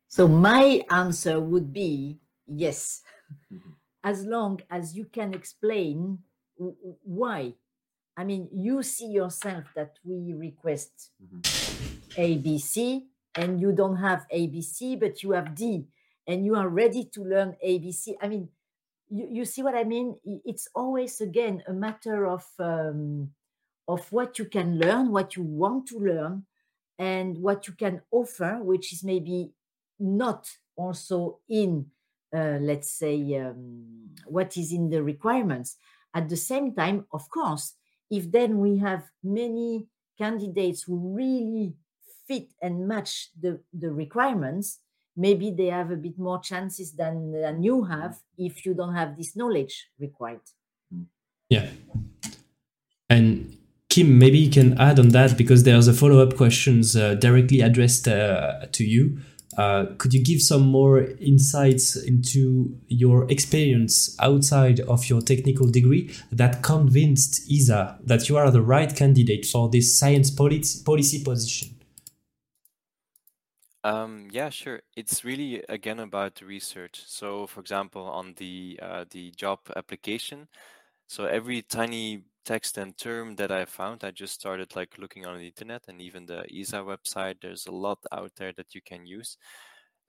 So 0.09 0.27
my 0.27 0.83
answer 0.91 1.39
would 1.39 1.73
be 1.73 2.19
yes, 2.47 3.03
Mhm. 3.53 3.75
as 4.05 4.25
long 4.27 4.61
as 4.71 4.97
you 4.97 5.05
can 5.07 5.35
explain 5.35 6.25
w- 6.59 6.77
why. 7.03 7.55
I 8.17 8.25
mean, 8.25 8.49
you 8.53 8.83
see 8.83 9.09
yourself 9.09 9.73
that 9.75 9.99
we 10.05 10.35
request 10.35 11.13
Mhm. 11.23 11.43
ABC 12.17 13.09
and 13.35 13.61
you 13.61 13.73
don't 13.73 13.97
have 13.97 14.27
ABC, 14.31 14.97
but 14.97 15.23
you 15.23 15.33
have 15.33 15.55
D 15.55 15.87
and 16.27 16.45
you 16.45 16.55
are 16.57 16.69
ready 16.69 17.05
to 17.05 17.23
learn 17.25 17.57
ABC. 17.63 18.17
I 18.21 18.29
mean, 18.29 18.49
you, 19.11 19.29
you 19.31 19.45
see 19.45 19.63
what 19.63 19.75
I 19.75 19.85
mean? 19.85 20.19
It's 20.25 20.69
always, 20.75 21.21
again, 21.21 21.63
a 21.67 21.73
matter 21.73 22.27
of, 22.27 22.47
um, 22.59 23.35
of 23.89 24.11
what 24.13 24.39
you 24.39 24.47
can 24.47 24.79
learn, 24.79 25.13
what 25.13 25.37
you 25.37 25.43
want 25.43 25.89
to 25.89 25.99
learn, 25.99 26.47
and 26.99 27.39
what 27.39 27.67
you 27.69 27.75
can 27.75 28.03
offer, 28.11 28.59
which 28.63 28.93
is 28.93 29.05
maybe 29.05 29.53
not 29.99 30.49
also 30.77 31.41
in, 31.49 31.91
uh, 32.35 32.59
let's 32.61 32.91
say, 32.93 33.37
um, 33.37 34.11
what 34.27 34.57
is 34.57 34.73
in 34.73 34.91
the 34.91 35.03
requirements. 35.03 35.77
At 36.15 36.29
the 36.29 36.37
same 36.37 36.75
time, 36.75 37.07
of 37.13 37.29
course, 37.31 37.75
if 38.11 38.31
then 38.31 38.59
we 38.59 38.79
have 38.79 39.05
many 39.23 39.89
candidates 40.17 40.83
who 40.83 41.15
really 41.15 41.75
fit 42.27 42.49
and 42.61 42.89
match 42.89 43.31
the, 43.41 43.61
the 43.73 43.93
requirements, 43.93 44.81
maybe 45.17 45.51
they 45.51 45.67
have 45.67 45.91
a 45.91 45.97
bit 45.97 46.19
more 46.19 46.41
chances 46.41 46.93
than, 46.93 47.33
than 47.33 47.63
you 47.63 47.85
have 47.85 48.19
if 48.37 48.65
you 48.65 48.75
don't 48.75 48.95
have 48.95 49.17
this 49.17 49.37
knowledge 49.37 49.89
required. 49.99 50.41
Yeah. 51.49 51.69
And 53.09 53.57
Kim, 53.89 54.19
maybe 54.19 54.39
you 54.39 54.51
can 54.51 54.79
add 54.79 54.99
on 54.99 55.09
that 55.11 55.37
because 55.37 55.63
there's 55.63 55.89
a 55.89 55.95
follow-up 55.95 56.37
questions 56.37 56.95
uh, 56.95 57.15
directly 57.15 57.63
addressed 57.63 58.07
uh, 58.07 58.67
to 58.73 58.85
you. 58.85 59.19
Uh, 59.59 59.87
could 59.99 60.15
you 60.15 60.23
give 60.23 60.41
some 60.41 60.63
more 60.63 61.01
insights 61.21 61.97
into 61.97 62.79
your 62.87 63.29
experience 63.29 64.17
outside 64.21 64.79
of 64.81 65.11
your 65.11 65.21
technical 65.21 65.69
degree 65.69 66.15
that 66.31 66.63
convinced 66.63 67.43
ESA 67.51 67.99
that 68.05 68.29
you 68.29 68.37
are 68.37 68.53
the 68.53 68.63
right 68.63 68.95
candidate 68.95 69.45
for 69.45 69.69
this 69.69 69.99
science 69.99 70.31
policy, 70.31 70.85
policy 70.85 71.25
position? 71.25 71.75
Um, 73.85 74.29
yeah, 74.31 74.51
sure. 74.51 74.83
It's 74.97 75.25
really 75.25 75.63
again 75.69 75.99
about 76.01 76.41
research. 76.41 77.03
So, 77.07 77.47
for 77.47 77.61
example, 77.61 78.03
on 78.03 78.35
the 78.37 78.79
uh, 78.83 79.05
the 79.11 79.31
job 79.33 79.61
application, 79.77 80.49
so 81.09 81.25
every 81.25 81.63
tiny 81.63 82.25
text 82.49 82.79
and 82.79 82.97
term 82.97 83.37
that 83.37 83.53
I 83.53 83.66
found, 83.66 84.05
I 84.05 84.11
just 84.11 84.33
started 84.33 84.75
like 84.75 84.97
looking 84.97 85.27
on 85.27 85.37
the 85.39 85.47
internet 85.47 85.83
and 85.89 86.01
even 86.01 86.25
the 86.25 86.47
ESA 86.51 86.79
website. 86.79 87.37
There's 87.43 87.66
a 87.66 87.70
lot 87.73 87.99
out 88.11 88.33
there 88.37 88.55
that 88.57 88.75
you 88.75 88.81
can 88.81 89.05
use, 89.07 89.37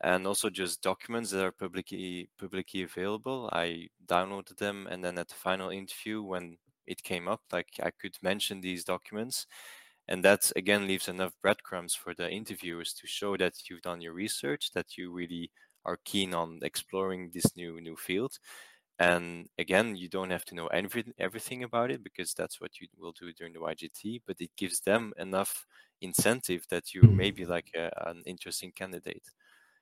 and 0.01 0.25
also 0.25 0.49
just 0.49 0.81
documents 0.81 1.31
that 1.31 1.43
are 1.43 1.51
publicly 1.51 2.29
publicly 2.39 2.83
available. 2.83 3.49
I 3.51 3.89
downloaded 4.07 4.57
them, 4.57 4.87
and 4.89 5.03
then 5.03 5.17
at 5.17 5.27
the 5.27 5.35
final 5.35 5.69
interview, 5.69 6.23
when 6.23 6.57
it 6.87 7.03
came 7.03 7.27
up, 7.27 7.41
like 7.51 7.71
I 7.83 7.91
could 7.91 8.15
mention 8.21 8.61
these 8.61 8.85
documents, 8.85 9.45
and 10.07 10.23
that 10.23 10.49
again 10.55 10.87
leaves 10.87 11.09
enough 11.09 11.33
breadcrumbs 11.41 11.93
for 11.93 12.13
the 12.15 12.29
interviewers 12.31 12.93
to 12.93 13.07
show 13.07 13.35
that 13.37 13.69
you've 13.69 13.81
done 13.81 13.99
your 14.01 14.13
research 14.13 14.71
that 14.71 14.97
you 14.97 15.11
really 15.11 15.51
are 15.85 15.99
keen 16.05 16.33
on 16.33 16.59
exploring 16.63 17.31
this 17.33 17.55
new 17.57 17.81
new 17.81 17.97
field 17.97 18.39
and 18.99 19.49
again 19.57 19.95
you 19.95 20.09
don't 20.09 20.29
have 20.31 20.45
to 20.45 20.55
know 20.55 20.67
every, 20.67 21.05
everything 21.17 21.63
about 21.63 21.91
it 21.91 22.03
because 22.03 22.33
that's 22.33 22.59
what 22.61 22.79
you 22.79 22.87
will 22.97 23.13
do 23.13 23.31
during 23.33 23.53
the 23.53 23.59
YGT 23.61 24.21
but 24.25 24.41
it 24.41 24.51
gives 24.57 24.81
them 24.81 25.13
enough 25.17 25.65
incentive 26.01 26.67
that 26.69 26.93
you 26.93 27.11
may 27.11 27.31
be 27.31 27.45
like 27.45 27.71
a, 27.75 27.89
an 28.09 28.23
interesting 28.25 28.71
candidate 28.71 29.29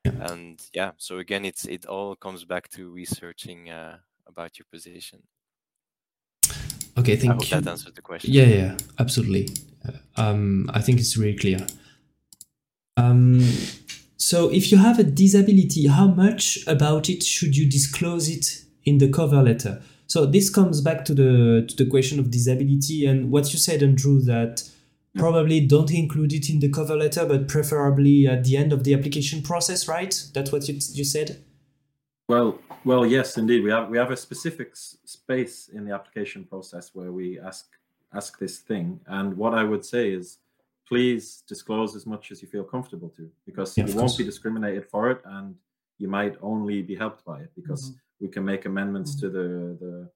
Yeah. 0.06 0.14
and 0.20 0.70
yeah 0.74 0.92
so 0.98 1.20
again 1.20 1.46
it's 1.46 1.66
it 1.66 1.86
all 1.86 2.16
comes 2.16 2.46
back 2.46 2.70
to 2.70 2.92
researching 2.92 3.70
uh, 3.70 4.00
about 4.28 4.60
your 4.60 4.66
position 4.72 5.24
Okay, 6.98 7.16
i 7.28 7.34
thank 7.36 7.36
hope 7.36 7.50
you. 7.54 7.62
that 7.62 7.68
answers 7.68 7.94
the 7.94 8.02
question 8.02 8.36
Yeah, 8.36 8.46
yeah, 8.48 8.78
absolutely. 9.00 9.48
Uh, 9.88 9.92
Um, 10.18 10.70
I 10.74 10.82
think 10.82 11.00
it's 11.00 11.16
really 11.18 11.38
clear. 11.38 11.66
Um, 12.96 13.40
so, 14.18 14.50
if 14.52 14.72
you 14.72 14.78
have 14.78 15.00
a 15.00 15.04
disability, 15.04 15.88
how 15.88 16.08
much 16.08 16.66
about 16.68 17.10
it 17.10 17.24
should 17.24 17.56
you 17.56 17.70
disclose 17.70 18.30
it 18.30 18.64
in 18.88 18.98
the 18.98 19.10
cover 19.10 19.42
letter? 19.44 19.82
So, 20.08 20.26
this 20.26 20.50
comes 20.50 20.82
back 20.82 21.04
to 21.06 21.14
the 21.14 21.66
to 21.68 21.76
the 21.84 21.90
question 21.90 22.20
of 22.20 22.32
disability 22.32 23.06
and 23.06 23.30
what 23.32 23.52
you 23.54 23.60
said, 23.60 23.84
Andrew, 23.84 24.22
that 24.22 24.64
probably 25.16 25.60
don't 25.66 25.92
include 25.92 26.32
it 26.34 26.50
in 26.50 26.60
the 26.60 26.70
cover 26.70 26.96
letter, 26.96 27.26
but 27.26 27.48
preferably 27.48 28.28
at 28.28 28.44
the 28.44 28.56
end 28.56 28.72
of 28.72 28.84
the 28.84 28.94
application 28.94 29.42
process, 29.42 29.88
right? 29.88 30.14
That's 30.34 30.52
what 30.52 30.68
you, 30.68 30.76
you 30.94 31.04
said. 31.04 31.44
Well, 32.30 32.60
well, 32.84 33.06
yes, 33.06 33.38
indeed. 33.38 33.64
We 33.64 33.72
have 33.72 33.90
we 33.90 33.98
have 33.98 34.12
a 34.12 34.18
specific 34.18 34.70
space 34.76 35.70
in 35.74 35.86
the 35.86 35.94
application 35.94 36.44
process 36.46 36.92
where 36.94 37.12
we 37.12 37.40
ask 37.40 37.66
ask 38.14 38.40
this 38.40 38.60
thing, 38.60 39.00
and 39.08 39.36
what 39.38 39.54
I 39.54 39.64
would 39.64 39.84
say 39.86 40.12
is, 40.12 40.38
please 40.88 41.44
disclose 41.48 41.96
as 41.96 42.06
much 42.06 42.32
as 42.32 42.42
you 42.42 42.48
feel 42.48 42.64
comfortable 42.64 43.10
to, 43.18 43.30
because 43.46 43.78
Yeah, 43.78 43.86
you 43.88 43.96
won't 43.96 44.08
course. 44.08 44.18
be 44.18 44.24
discriminated 44.24 44.86
for 44.86 45.12
it, 45.12 45.20
and 45.26 45.56
you 45.98 46.08
might 46.08 46.36
only 46.42 46.82
be 46.82 46.96
helped 46.96 47.26
by 47.26 47.40
it 47.40 47.52
because 47.56 47.94
we 48.20 48.28
can 48.28 48.44
make 48.44 48.66
amendments 48.66 49.16
to 49.20 49.30
the 49.30 49.78
the 49.80 50.10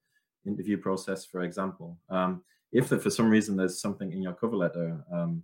interview 0.46 0.78
process, 0.78 1.26
for 1.26 1.42
example. 1.42 1.98
Um, 2.10 2.44
if 2.72 2.90
there, 2.90 3.00
for 3.00 3.10
some 3.10 3.30
reason 3.30 3.56
there's 3.56 3.82
something 3.82 4.12
in 4.12 4.22
your 4.22 4.34
cover 4.34 4.56
letter, 4.56 5.04
um, 5.12 5.44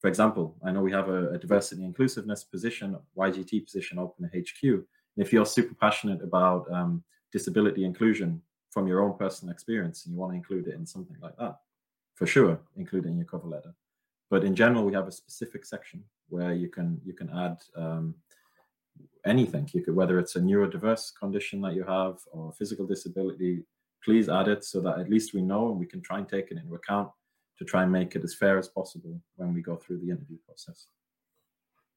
for 0.00 0.08
example, 0.08 0.56
I 0.62 0.70
know 0.70 0.82
we 0.82 0.92
have 0.92 1.08
a, 1.08 1.30
a 1.30 1.38
diversity 1.38 1.84
inclusiveness 1.84 2.44
position, 2.44 2.96
YGT 3.16 3.64
position 3.64 3.98
open 3.98 4.26
at 4.26 4.38
HQ. 4.38 4.62
And 4.62 5.24
if 5.24 5.32
you're 5.32 5.46
super 5.46 5.74
passionate 5.74 6.22
about 6.22 6.70
um, 6.70 7.02
disability 7.32 7.84
inclusion 7.84 8.42
from 8.70 8.86
your 8.86 9.00
own 9.00 9.16
personal 9.16 9.52
experience 9.52 10.04
and 10.04 10.14
you 10.14 10.20
want 10.20 10.32
to 10.32 10.36
include 10.36 10.66
it 10.66 10.74
in 10.74 10.84
something 10.84 11.16
like 11.22 11.36
that, 11.38 11.56
for 12.16 12.26
sure, 12.26 12.60
include 12.76 13.06
it 13.06 13.08
in 13.08 13.16
your 13.16 13.26
cover 13.26 13.48
letter. 13.48 13.74
But 14.30 14.44
in 14.44 14.54
general, 14.54 14.84
we 14.84 14.92
have 14.92 15.08
a 15.08 15.12
specific 15.12 15.64
section 15.64 16.02
where 16.28 16.52
you 16.52 16.68
can 16.68 17.00
you 17.04 17.12
can 17.12 17.30
add 17.30 17.58
um, 17.76 18.14
anything. 19.24 19.68
You 19.72 19.82
could 19.82 19.96
whether 19.96 20.18
it's 20.18 20.36
a 20.36 20.40
neurodiverse 20.40 21.12
condition 21.18 21.60
that 21.62 21.74
you 21.74 21.84
have 21.84 22.18
or 22.32 22.52
physical 22.52 22.86
disability, 22.86 23.64
please 24.04 24.28
add 24.28 24.48
it 24.48 24.64
so 24.64 24.80
that 24.82 24.98
at 24.98 25.08
least 25.08 25.34
we 25.34 25.42
know 25.42 25.70
and 25.70 25.78
we 25.78 25.86
can 25.86 26.02
try 26.02 26.18
and 26.18 26.28
take 26.28 26.50
it 26.50 26.58
into 26.58 26.74
account 26.74 27.10
to 27.58 27.64
try 27.64 27.82
and 27.82 27.92
make 27.92 28.14
it 28.16 28.24
as 28.24 28.34
fair 28.34 28.58
as 28.58 28.68
possible 28.68 29.20
when 29.36 29.54
we 29.54 29.62
go 29.62 29.76
through 29.76 29.98
the 29.98 30.10
interview 30.10 30.36
process. 30.46 30.86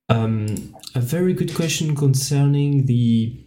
Um, 0.10 0.76
a 0.96 1.02
very 1.02 1.34
good 1.34 1.54
question 1.54 1.96
concerning 1.96 2.86
the 2.86 3.46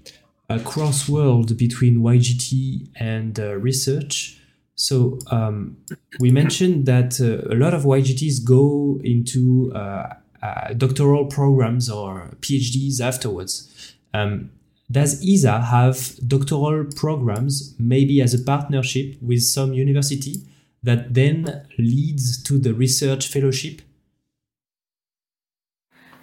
uh, 0.51 0.59
cross 0.59 1.09
world 1.09 1.57
between 1.57 2.01
YGT 2.01 2.91
and 2.97 3.39
uh, 3.39 3.57
research. 3.57 4.41
So 4.75 5.19
um, 5.31 5.79
we 6.19 6.31
mentioned 6.31 6.87
that 6.87 7.21
uh, 7.21 7.55
a 7.55 7.57
lot 7.57 7.73
of 7.73 7.85
YGTs 7.85 8.45
go 8.45 9.01
into 9.03 9.73
uh, 9.75 10.15
uh, 10.43 10.73
doctoral 10.75 11.27
programs 11.27 11.91
or 11.91 12.31
PhDs 12.41 13.01
afterwards. 13.01 13.95
Um, 14.15 14.51
does 14.91 15.25
ESA 15.25 15.61
have 15.61 16.17
doctoral 16.27 16.85
programs, 16.97 17.77
maybe 17.79 18.21
as 18.21 18.35
a 18.35 18.43
partnership 18.43 19.17
with 19.23 19.43
some 19.43 19.73
university, 19.73 20.43
that 20.83 21.15
then 21.15 21.67
leads 21.79 22.43
to 22.43 22.59
the 22.59 22.75
research 22.75 23.29
fellowship? 23.29 23.83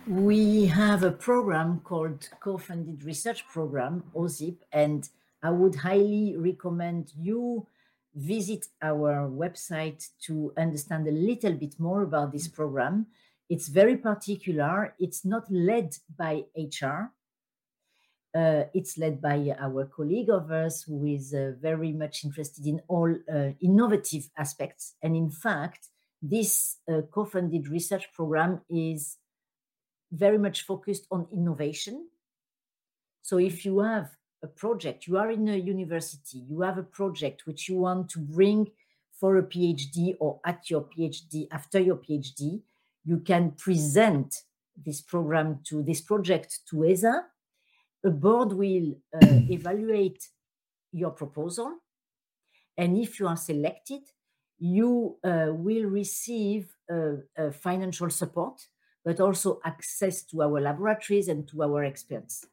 We 0.07 0.65
have 0.67 1.03
a 1.03 1.11
program 1.11 1.81
called 1.81 2.29
Co-Funded 2.39 3.03
Research 3.03 3.47
Program, 3.47 4.03
OSIP, 4.15 4.57
and 4.71 5.07
I 5.43 5.51
would 5.51 5.75
highly 5.75 6.35
recommend 6.37 7.11
you 7.17 7.67
visit 8.15 8.65
our 8.81 9.29
website 9.29 10.09
to 10.21 10.51
understand 10.57 11.07
a 11.07 11.11
little 11.11 11.53
bit 11.53 11.79
more 11.79 12.03
about 12.03 12.31
this 12.31 12.47
program. 12.47 13.05
It's 13.49 13.67
very 13.67 13.97
particular. 13.97 14.93
It's 14.99 15.23
not 15.23 15.49
led 15.49 15.95
by 16.17 16.43
HR. 16.55 17.13
Uh, 18.35 18.65
it's 18.73 18.97
led 18.97 19.21
by 19.21 19.55
our 19.57 19.85
colleague 19.85 20.29
of 20.29 20.51
us 20.51 20.83
who 20.83 21.05
is 21.05 21.33
uh, 21.33 21.53
very 21.59 21.93
much 21.93 22.23
interested 22.23 22.67
in 22.67 22.81
all 22.87 23.09
uh, 23.33 23.49
innovative 23.61 24.29
aspects. 24.37 24.95
And 25.01 25.15
in 25.15 25.29
fact, 25.29 25.87
this 26.21 26.77
uh, 26.91 27.01
co-funded 27.09 27.69
research 27.69 28.11
program 28.13 28.61
is 28.69 29.17
very 30.11 30.37
much 30.37 30.63
focused 30.63 31.07
on 31.09 31.27
innovation. 31.31 32.07
So 33.21 33.37
if 33.39 33.65
you 33.65 33.79
have 33.79 34.09
a 34.43 34.47
project, 34.47 35.07
you 35.07 35.17
are 35.17 35.31
in 35.31 35.47
a 35.47 35.55
university, 35.55 36.39
you 36.49 36.61
have 36.61 36.77
a 36.77 36.83
project 36.83 37.45
which 37.45 37.69
you 37.69 37.77
want 37.77 38.09
to 38.09 38.19
bring 38.19 38.71
for 39.19 39.37
a 39.37 39.43
PhD 39.43 40.15
or 40.19 40.39
at 40.45 40.69
your 40.69 40.81
PhD, 40.81 41.47
after 41.51 41.79
your 41.79 41.97
PhD, 41.97 42.61
you 43.07 43.19
can 43.19 43.51
present 43.51 44.29
this 44.85 45.01
program 45.01 45.59
to 45.69 45.81
this 45.81 46.01
project 46.01 46.59
to 46.69 46.85
ESA. 46.85 47.15
A 48.05 48.09
board 48.09 48.53
will 48.53 48.89
uh, 49.15 49.27
evaluate 49.57 50.21
your 50.91 51.11
proposal. 51.11 51.69
And 52.77 52.97
if 52.97 53.19
you 53.19 53.27
are 53.27 53.37
selected, 53.37 54.01
you 54.59 55.17
uh, 55.23 55.47
will 55.49 55.85
receive 55.85 56.63
uh, 56.91 57.51
financial 57.51 58.09
support 58.09 58.57
but 59.05 59.21
also 59.21 59.61
access 59.63 60.21
to 60.21 60.41
our 60.41 60.59
laboratories 60.59 61.29
and 61.29 61.47
to 61.47 61.63
our 61.63 61.81
experts. 61.81 62.45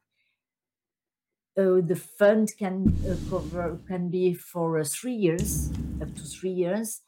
uh, 1.56 1.80
the 1.80 1.96
fund 1.96 2.52
can 2.58 2.96
uh, 3.08 3.14
cover 3.30 3.78
can 3.86 4.10
be 4.10 4.34
for 4.34 4.78
uh, 4.78 4.84
three 4.84 5.14
years, 5.14 5.70
up 6.02 6.12
to 6.14 6.22
three 6.22 6.50
years, 6.50 7.02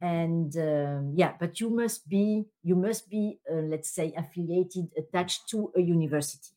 and 0.00 0.56
um, 0.56 1.12
yeah, 1.14 1.32
but 1.38 1.60
you 1.60 1.70
must 1.70 2.08
be 2.08 2.46
you 2.62 2.74
must 2.74 3.08
be 3.10 3.38
uh, 3.50 3.56
let's 3.56 3.90
say 3.90 4.12
affiliated 4.16 4.88
attached 4.96 5.48
to 5.50 5.70
a 5.76 5.80
university. 5.80 6.54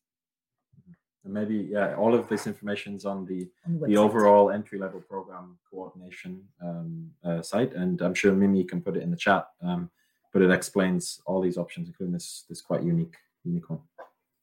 And 1.24 1.34
maybe 1.34 1.68
yeah, 1.70 1.94
all 1.94 2.14
of 2.14 2.28
this 2.28 2.46
information 2.46 2.94
is 2.94 3.04
on 3.04 3.26
the 3.26 3.48
on 3.66 3.80
the 3.80 3.86
website. 3.86 3.96
overall 3.96 4.50
entry 4.50 4.78
level 4.78 5.00
program 5.00 5.58
coordination 5.70 6.42
um, 6.62 7.10
uh, 7.24 7.42
site, 7.42 7.74
and 7.74 8.00
I'm 8.00 8.14
sure 8.14 8.32
Mimi 8.32 8.64
can 8.64 8.80
put 8.80 8.96
it 8.96 9.02
in 9.02 9.10
the 9.10 9.16
chat. 9.16 9.46
Um, 9.62 9.90
but 10.32 10.42
it 10.42 10.50
explains 10.50 11.20
all 11.26 11.40
these 11.40 11.56
options, 11.56 11.88
including 11.88 12.12
this 12.12 12.44
this 12.48 12.60
quite 12.60 12.82
unique 12.82 13.16
unique 13.44 13.68
one. 13.68 13.80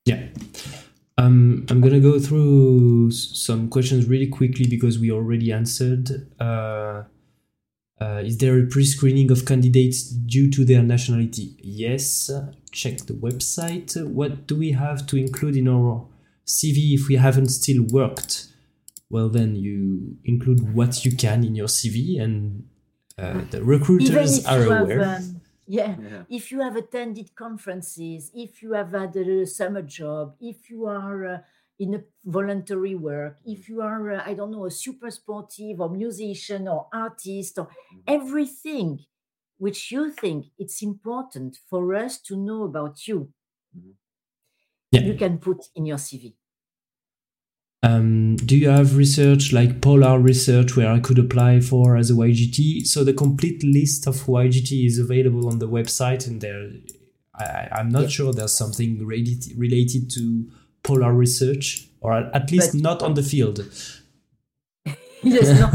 Yeah. 0.05 0.27
Um, 1.17 1.65
I'm 1.69 1.81
gonna 1.81 1.99
go 1.99 2.19
through 2.19 3.11
some 3.11 3.69
questions 3.69 4.05
really 4.05 4.27
quickly 4.27 4.65
because 4.67 4.99
we 4.99 5.11
already 5.11 5.51
answered. 5.51 6.31
Uh, 6.39 7.03
uh, 8.01 8.21
is 8.25 8.37
there 8.39 8.57
a 8.59 8.65
pre-screening 8.65 9.29
of 9.31 9.45
candidates 9.45 10.03
due 10.33 10.49
to 10.55 10.65
their 10.65 10.81
nationality? 10.93 11.55
Yes. 11.61 12.31
Check 12.71 12.97
the 13.09 13.13
website. 13.13 13.89
What 14.19 14.47
do 14.47 14.55
we 14.55 14.71
have 14.71 15.05
to 15.07 15.17
include 15.17 15.55
in 15.55 15.67
our 15.67 16.07
CV 16.47 16.77
if 16.97 17.07
we 17.07 17.15
haven't 17.15 17.49
still 17.49 17.83
worked? 17.99 18.47
Well, 19.09 19.29
then 19.29 19.55
you 19.55 20.17
include 20.23 20.73
what 20.73 21.05
you 21.05 21.11
can 21.15 21.43
in 21.43 21.53
your 21.53 21.67
CV, 21.67 22.19
and 22.19 22.63
uh, 23.19 23.41
the 23.51 23.57
Even 23.57 23.67
recruiters 23.67 24.39
if 24.39 24.47
are 24.49 24.63
you 24.63 24.69
have, 24.71 24.81
aware. 24.83 25.03
um, 25.17 25.41
yeah, 25.67 25.95
Yeah. 26.01 26.23
if 26.29 26.51
you 26.51 26.61
have 26.61 26.75
attended 26.77 27.35
conferences, 27.35 28.31
if 28.33 28.63
you 28.63 28.71
have 28.73 28.93
had 28.93 29.15
a 29.17 29.45
summer 29.45 29.81
job, 29.83 30.35
if 30.41 30.69
you 30.69 30.85
are 30.87 31.25
uh, 31.25 31.37
in 31.83 31.95
a 31.95 32.01
voluntary 32.37 32.95
work, 32.95 33.35
if 33.45 33.67
you 33.69 33.81
are, 33.81 34.03
uh, 34.11 34.23
I 34.29 34.33
don't 34.35 34.51
know, 34.55 34.65
a 34.65 34.71
super 34.71 35.09
sportive 35.19 35.81
or 35.81 35.89
musician 35.89 36.67
or 36.67 36.81
artist 36.93 37.57
or 37.59 37.67
Mhm. 37.67 38.03
everything 38.17 38.89
which 39.57 39.91
you 39.91 40.03
think 40.21 40.39
it's 40.57 40.81
important 40.91 41.51
for 41.69 41.81
us 41.95 42.13
to 42.27 42.33
know 42.47 42.61
about 42.71 42.95
you, 43.07 43.19
Yeah. 44.91 45.01
you 45.09 45.15
can 45.23 45.37
put 45.39 45.59
in 45.75 45.85
your 45.85 45.97
CV. 45.99 46.35
Um, 47.83 48.35
do 48.35 48.55
you 48.55 48.69
have 48.69 48.95
research 48.95 49.51
like 49.51 49.81
Polar 49.81 50.19
Research 50.19 50.75
where 50.77 50.91
I 50.91 50.99
could 50.99 51.17
apply 51.17 51.61
for 51.61 51.97
as 51.97 52.11
a 52.11 52.13
YGT? 52.13 52.85
So 52.85 53.03
the 53.03 53.13
complete 53.13 53.63
list 53.63 54.05
of 54.07 54.27
YGT 54.27 54.85
is 54.85 54.99
available 54.99 55.47
on 55.47 55.57
the 55.59 55.67
website, 55.67 56.27
and 56.27 56.39
there, 56.41 56.69
I, 57.33 57.43
I- 57.43 57.69
I'm 57.79 57.89
not 57.89 58.03
Yeah. 58.03 58.07
sure 58.09 58.33
there's 58.33 58.53
something 58.63 59.03
related 59.05 59.57
related 59.57 60.11
to 60.11 60.23
Polar 60.83 61.13
Research, 61.13 61.87
or 62.01 62.13
at 62.13 62.51
least 62.51 62.73
But- 62.73 62.81
not 62.81 63.03
on 63.03 63.13
the 63.13 63.23
field. 63.23 63.59
yes, 65.23 65.47
no. 65.59 65.69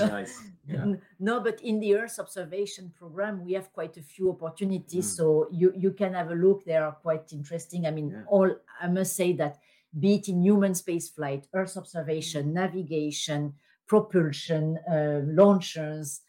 Nice. 0.06 0.38
Yeah. 0.66 0.94
No, 1.18 1.40
but 1.40 1.60
in 1.62 1.80
the 1.80 1.96
Earth 1.96 2.18
observation 2.20 2.92
program, 2.96 3.44
we 3.44 3.54
have 3.54 3.72
quite 3.72 3.96
a 3.96 4.02
few 4.02 4.30
opportunities. 4.30 5.06
Mm. 5.12 5.16
So 5.16 5.48
you, 5.50 5.72
you 5.76 5.90
can 5.92 6.14
have 6.14 6.30
a 6.30 6.34
look. 6.34 6.64
They 6.64 6.76
are 6.76 6.92
quite 6.92 7.32
interesting. 7.32 7.86
I 7.86 7.90
mean, 7.90 8.10
Yeah. 8.10 8.22
all 8.28 8.54
I 8.80 8.86
must 8.86 9.16
say 9.16 9.32
that 9.34 9.58
be 9.98 10.14
it 10.14 10.28
in 10.28 10.42
human 10.42 10.74
space 10.74 11.08
flight, 11.08 11.48
Earth 11.54 11.76
observation, 11.76 12.52
navigation, 12.52 13.54
propulsion, 13.88 14.78
uh, 14.88 15.22
launchers, 15.24 16.20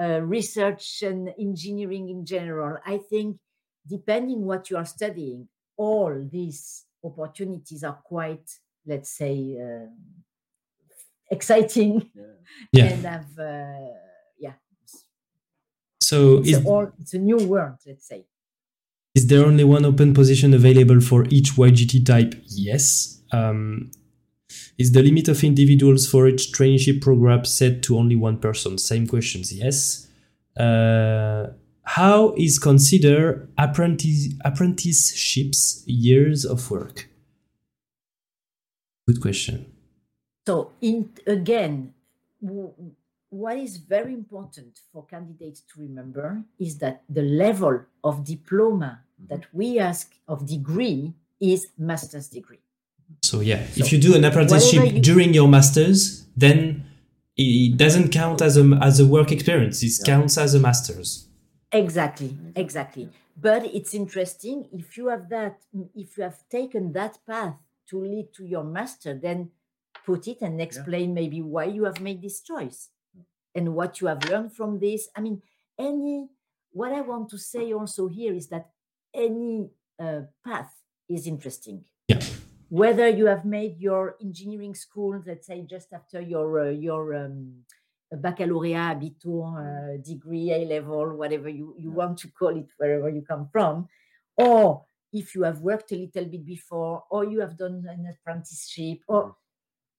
uh, 0.00 0.20
research 0.22 1.02
and 1.02 1.34
engineering 1.38 2.08
in 2.08 2.24
general, 2.24 2.78
I 2.86 2.96
think 2.96 3.38
depending 3.86 4.46
what 4.46 4.70
you 4.70 4.78
are 4.78 4.86
studying, 4.86 5.48
all 5.76 6.26
these 6.32 6.86
opportunities 7.04 7.84
are 7.84 7.98
quite, 8.04 8.48
let's 8.86 9.10
say, 9.16 9.56
uh, 9.60 9.86
exciting 11.30 12.10
Yeah. 12.14 12.22
Yeah. 12.72 12.84
and 12.92 13.04
have 13.04 13.38
uh, 13.38 13.94
yeah 14.38 14.54
So 16.00 16.38
it's 16.38 16.48
is 16.48 16.64
a, 16.64 16.68
all, 16.68 16.92
it's 17.00 17.14
a 17.14 17.18
new 17.18 17.38
world 17.46 17.76
let's 17.86 18.06
say 18.08 18.26
is 19.14 19.26
there 19.26 19.44
only 19.44 19.64
one 19.64 19.84
open 19.84 20.14
position 20.14 20.54
available 20.54 21.00
for 21.00 21.26
each 21.30 21.54
YGT 21.56 22.06
type? 22.06 22.32
Yes. 22.46 23.20
Um, 23.32 23.90
is 24.78 24.92
the 24.92 25.02
limit 25.02 25.26
of 25.28 25.42
individuals 25.42 26.08
for 26.08 26.28
each 26.28 26.52
traineeship 26.52 27.00
program 27.02 27.44
set 27.44 27.82
to 27.84 27.98
only 27.98 28.14
one 28.14 28.38
person? 28.38 28.78
Same 28.78 29.08
questions. 29.08 29.52
Yes. 29.52 30.06
Uh, 30.56 31.48
how 31.84 32.34
is 32.36 32.58
consider 32.58 33.48
apprentice 33.58 34.28
apprenticeships 34.44 35.82
years 35.86 36.44
of 36.44 36.70
work? 36.70 37.08
Good 39.06 39.20
question. 39.20 39.66
so 40.46 40.72
in 40.80 41.10
again 41.26 41.92
what 43.30 43.56
is 43.58 43.76
very 43.76 44.12
important 44.14 44.80
for 44.92 45.04
candidates 45.04 45.60
to 45.60 45.80
remember 45.80 46.42
is 46.58 46.78
that 46.78 47.02
the 47.08 47.22
level 47.22 47.74
of 48.02 48.24
diploma 48.24 49.00
mm-hmm. 49.00 49.28
that 49.32 49.44
we 49.52 49.78
ask 49.78 50.06
of 50.26 50.46
degree 50.46 51.12
is 51.40 51.68
master's 51.78 52.28
degree 52.28 52.62
So 53.22 53.40
yeah, 53.40 53.62
if 53.76 53.92
you 53.92 53.98
do 53.98 54.14
an 54.14 54.24
apprenticeship 54.24 54.84
you- 54.94 55.00
during 55.10 55.34
your 55.34 55.48
masters, 55.48 56.24
then 56.36 56.84
it 57.36 57.76
doesn't 57.76 58.08
count 58.20 58.38
as 58.48 58.54
a 58.56 58.64
as 58.88 59.00
a 59.04 59.06
work 59.16 59.30
experience. 59.36 59.76
It 59.82 59.92
Yeah. 59.98 60.06
counts 60.12 60.34
as 60.44 60.50
a 60.54 60.60
masters. 60.68 61.08
Exactly, 61.72 62.36
exactly. 62.56 63.08
But 63.36 63.64
it's 63.64 63.94
interesting 63.94 64.68
if 64.72 64.96
you 64.96 65.08
have 65.08 65.28
that, 65.30 65.62
if 65.94 66.18
you 66.18 66.24
have 66.24 66.48
taken 66.48 66.92
that 66.92 67.18
path 67.26 67.54
to 67.88 68.02
lead 68.02 68.32
to 68.34 68.44
your 68.44 68.64
master, 68.64 69.14
then 69.14 69.50
put 70.04 70.26
it 70.26 70.40
and 70.40 70.60
explain 70.60 71.14
maybe 71.14 71.40
why 71.40 71.64
you 71.64 71.84
have 71.84 72.00
made 72.00 72.22
this 72.22 72.40
choice 72.40 72.90
and 73.54 73.74
what 73.74 74.00
you 74.00 74.08
have 74.08 74.28
learned 74.28 74.52
from 74.52 74.78
this. 74.80 75.08
I 75.16 75.20
mean, 75.20 75.42
any, 75.78 76.28
what 76.72 76.92
I 76.92 77.00
want 77.02 77.28
to 77.30 77.38
say 77.38 77.72
also 77.72 78.08
here 78.08 78.34
is 78.34 78.48
that 78.48 78.70
any 79.14 79.70
uh, 79.98 80.22
path 80.44 80.74
is 81.08 81.26
interesting. 81.26 81.84
Yeah. 82.08 82.20
Whether 82.68 83.08
you 83.08 83.26
have 83.26 83.44
made 83.44 83.78
your 83.78 84.16
engineering 84.20 84.74
school, 84.74 85.22
let's 85.26 85.46
say 85.46 85.64
just 85.68 85.92
after 85.92 86.20
your 86.20 86.68
uh, 86.68 86.70
your 86.70 87.14
um, 87.16 87.64
baccalaureate, 88.16 88.96
abitur, 88.96 89.44
uh, 89.56 90.02
degree, 90.02 90.52
A 90.52 90.64
level, 90.64 91.16
whatever 91.16 91.48
you, 91.48 91.74
you 91.78 91.90
want 91.90 92.18
to 92.18 92.28
call 92.28 92.56
it, 92.56 92.68
wherever 92.76 93.08
you 93.08 93.22
come 93.22 93.48
from, 93.52 93.88
or 94.36 94.84
if 95.12 95.34
you 95.34 95.42
have 95.42 95.60
worked 95.60 95.92
a 95.92 95.96
little 95.96 96.24
bit 96.24 96.44
before, 96.44 97.04
or 97.10 97.24
you 97.24 97.40
have 97.40 97.56
done 97.56 97.84
an 97.88 98.06
apprenticeship, 98.06 99.00
or 99.08 99.36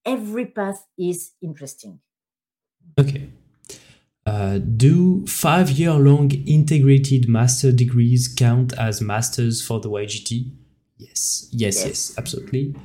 every 0.05 0.45
path 0.45 0.87
is 0.97 1.31
interesting. 1.41 1.99
Okay. 2.99 3.29
Uh, 4.25 4.59
do 4.59 5.25
five 5.25 5.71
year 5.71 5.93
long 5.93 6.31
integrated 6.45 7.27
master 7.27 7.71
degrees 7.71 8.27
count 8.27 8.71
as 8.73 9.01
masters 9.01 9.65
for 9.65 9.79
the 9.79 9.89
YGT? 9.89 10.51
Yes, 10.97 11.49
yes, 11.51 11.77
yes, 11.77 11.85
Yes. 11.85 12.17
absolutely. 12.17 12.75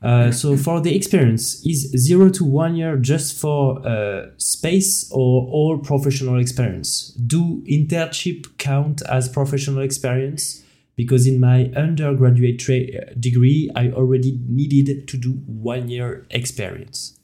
Uh, 0.00 0.30
so 0.30 0.56
for 0.56 0.80
the 0.80 0.94
experience, 0.94 1.66
is 1.66 1.90
zero 1.96 2.28
to 2.30 2.44
one 2.44 2.76
year 2.76 2.96
just 2.96 3.36
for 3.38 3.84
uh, 3.86 4.26
space 4.36 5.10
or 5.10 5.48
all 5.50 5.78
professional 5.78 6.38
experience? 6.38 7.10
Do 7.26 7.62
internship 7.68 8.58
count 8.58 9.02
as 9.10 9.28
professional 9.28 9.82
experience? 9.82 10.62
Because 10.94 11.26
in 11.26 11.40
my 11.40 11.70
undergraduate 11.76 12.58
tra- 12.58 13.14
degree, 13.14 13.70
I 13.74 13.90
already 13.90 14.38
needed 14.48 15.08
to 15.08 15.16
do 15.16 15.30
one 15.46 15.88
year 15.88 16.26
experience. 16.30 17.14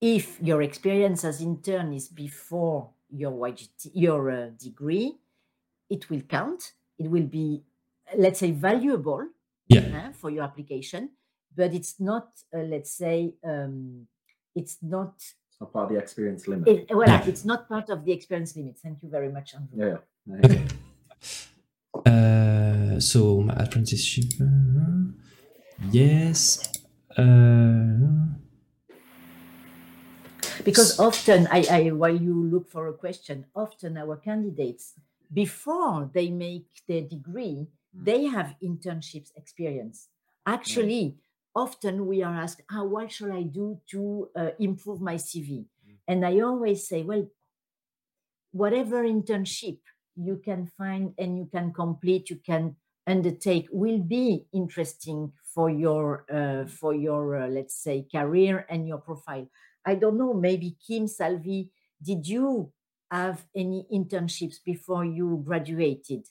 if 0.00 0.38
your 0.42 0.60
experience 0.62 1.24
as 1.24 1.40
intern 1.40 1.92
is 1.94 2.08
before 2.08 2.90
your 3.10 3.32
YGT, 3.32 3.90
your 3.94 4.30
uh, 4.30 4.50
degree, 4.62 5.16
it 5.88 6.10
will 6.10 6.20
count. 6.22 6.72
It 6.98 7.08
will 7.10 7.26
be, 7.26 7.62
let's 8.16 8.40
say, 8.40 8.50
valuable 8.50 9.28
Yeah. 9.68 10.08
uh, 10.08 10.12
for 10.12 10.30
your 10.30 10.44
application, 10.44 11.10
but 11.56 11.72
it's 11.74 12.00
not, 12.00 12.28
uh, 12.56 12.58
let's 12.60 12.92
say, 12.92 13.34
um, 13.44 14.06
it's 14.54 14.78
not. 14.82 15.14
It's 15.18 15.60
not 15.60 15.72
part 15.72 15.84
of 15.86 15.92
the 15.94 15.98
experience 15.98 16.48
limit. 16.48 16.68
It, 16.68 16.88
voilà, 16.88 17.20
Yeah. 17.20 17.28
it's 17.30 17.44
not 17.44 17.68
part 17.68 17.88
of 17.90 18.04
the 18.04 18.12
experience 18.12 18.56
limit. 18.56 18.78
Thank 18.78 19.02
you 19.02 19.08
very 19.08 19.30
much, 19.30 19.54
Andrew. 19.54 19.78
yeah, 19.78 19.98
yeah. 20.26 20.44
Okay. 20.44 20.64
Uh, 22.06 22.98
so 23.00 23.40
my 23.40 23.54
apprenticeship. 23.54 24.24
uh, 24.40 25.12
yes. 25.90 26.60
Uh, 27.16 28.34
because 30.64 30.98
often 30.98 31.46
I, 31.50 31.64
I 31.70 31.80
while 31.92 32.16
you 32.16 32.34
look 32.34 32.68
for 32.68 32.88
a 32.88 32.92
question 32.92 33.46
often 33.54 33.96
our 33.96 34.16
candidates 34.16 34.94
before 35.32 36.10
they 36.12 36.30
make 36.30 36.66
their 36.88 37.02
degree 37.02 37.66
Mm. 37.96 38.04
they 38.04 38.24
have 38.24 38.56
internships 38.60 39.30
experience 39.36 40.08
actually 40.46 41.14
often 41.54 42.06
we 42.06 42.22
are 42.22 42.34
asked 42.34 42.62
ah, 42.70 42.82
what 42.82 43.10
shall 43.10 43.32
i 43.32 43.42
do 43.42 43.80
to 43.90 44.28
uh, 44.36 44.50
improve 44.58 45.00
my 45.00 45.14
cv 45.16 45.64
Mm. 45.86 45.96
and 46.08 46.24
i 46.24 46.40
always 46.40 46.88
say 46.88 47.02
well 47.02 47.28
whatever 48.52 49.04
internship 49.04 49.78
you 50.16 50.40
can 50.42 50.66
find 50.78 51.12
and 51.18 51.36
you 51.36 51.46
can 51.52 51.72
complete 51.72 52.30
you 52.30 52.36
can 52.36 52.74
undertake 53.06 53.68
will 53.70 53.98
be 53.98 54.46
interesting 54.52 55.32
for 55.54 55.70
your 55.70 56.24
uh, 56.32 56.66
for 56.66 56.94
your 56.94 57.36
uh, 57.36 57.48
let's 57.48 57.76
say 57.76 58.06
career 58.10 58.66
and 58.68 58.88
your 58.88 58.98
profile. 58.98 59.46
I 59.84 59.94
don't 59.94 60.18
know. 60.18 60.34
Maybe 60.34 60.76
Kim 60.86 61.06
Salvi, 61.06 61.70
did 62.02 62.26
you 62.26 62.72
have 63.10 63.44
any 63.54 63.86
internships 63.92 64.56
before 64.64 65.04
you 65.04 65.42
graduated? 65.46 66.26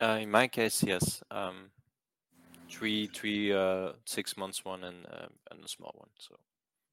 Uh, 0.00 0.18
in 0.20 0.30
my 0.30 0.46
case, 0.48 0.82
yes. 0.82 1.22
Um, 1.30 1.70
three, 2.70 3.06
three, 3.06 3.52
uh, 3.52 3.92
six 4.04 4.36
months 4.36 4.64
one, 4.64 4.84
and 4.84 5.06
uh, 5.06 5.26
and 5.50 5.64
a 5.64 5.68
small 5.68 5.94
one. 5.96 6.08
So. 6.18 6.36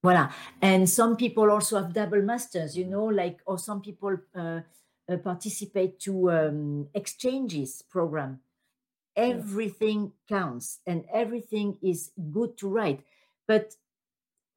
Voila. 0.04 0.32
And 0.62 0.88
some 0.90 1.16
people 1.16 1.50
also 1.50 1.82
have 1.82 1.94
double 1.94 2.22
masters. 2.22 2.78
You 2.78 2.86
know, 2.86 3.06
like 3.06 3.40
or 3.46 3.58
some 3.58 3.82
people 3.82 4.18
uh, 4.36 4.62
uh, 5.10 5.18
participate 5.18 6.00
to 6.02 6.32
um, 6.32 6.88
exchanges 6.94 7.82
program. 7.90 8.40
Everything 9.16 10.12
yeah. 10.30 10.38
counts, 10.38 10.80
and 10.86 11.06
everything 11.14 11.78
is 11.82 12.12
good 12.32 12.58
to 12.58 12.68
write. 12.68 13.02
But 13.48 13.76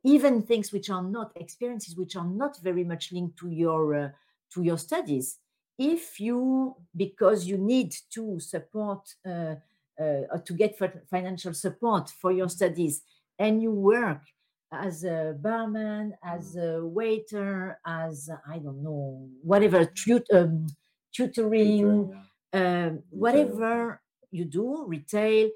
even 0.05 0.43
things 0.43 0.73
which 0.73 0.91
are 0.91 1.03
not 1.03 1.33
experiences 1.37 1.97
which 1.97 2.17
are 2.17 2.27
not 2.27 2.59
very 2.63 2.85
much 2.85 3.13
linked 3.13 3.39
to 3.39 3.49
your 3.49 3.95
uh, 3.95 4.09
to 4.53 4.63
your 4.63 4.79
studies 4.79 5.39
if 5.79 6.19
you 6.19 6.75
because 6.97 7.47
you 7.47 7.57
need 7.57 7.95
to 8.11 8.41
support 8.41 9.15
uh, 9.25 9.55
Uh, 9.99 10.39
to 10.45 10.53
get 10.53 10.79
financial 11.11 11.53
support 11.53 12.09
for 12.21 12.31
your 12.31 12.47
mm-hmm. 12.47 12.53
studies. 12.53 13.03
And 13.39 13.61
you 13.61 13.73
work 13.73 14.23
as 14.71 15.03
a 15.03 15.35
barman 15.41 16.15
as 16.23 16.55
mm. 16.55 16.63
a 16.63 16.87
waiter 16.87 17.81
as 17.87 18.29
i 18.47 18.59
don't 18.59 18.83
know 18.83 19.27
whatever 19.43 19.87
tut- 19.87 20.31
um, 20.31 20.67
tutoring 21.11 22.13
uh, 22.53 22.91
whatever 23.09 23.99
you 24.31 24.45
do 24.45 24.85
retail 24.87 25.49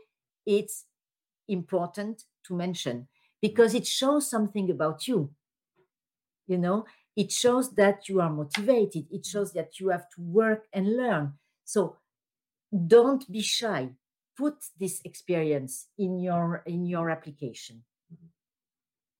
it's 0.47 0.87
important 1.47 2.25
to 2.43 2.55
mention 2.55 3.01
mm. 3.01 3.07
because 3.43 3.75
it 3.75 3.87
shows 3.87 4.31
something 4.31 4.71
about 4.71 5.07
you 5.07 5.31
you 6.47 6.59
know? 6.59 6.85
It 7.17 7.31
shows 7.31 7.75
that 7.75 8.09
you 8.09 8.21
are 8.21 8.31
motivated. 8.31 9.07
It 9.11 9.23
mm. 9.23 9.31
shows 9.31 9.53
that 9.53 9.81
you 9.81 9.89
have 9.89 10.09
to 10.11 10.21
work 10.21 10.67
and 10.73 10.97
learn. 10.97 11.35
So 11.65 11.97
don't 12.87 13.31
be 13.31 13.41
shy 13.41 13.91
put 14.37 14.55
this 14.79 15.01
experience 15.05 15.89
in 15.99 16.19
your 16.19 16.63
in 16.67 16.87
your 16.87 17.11
application 17.11 17.85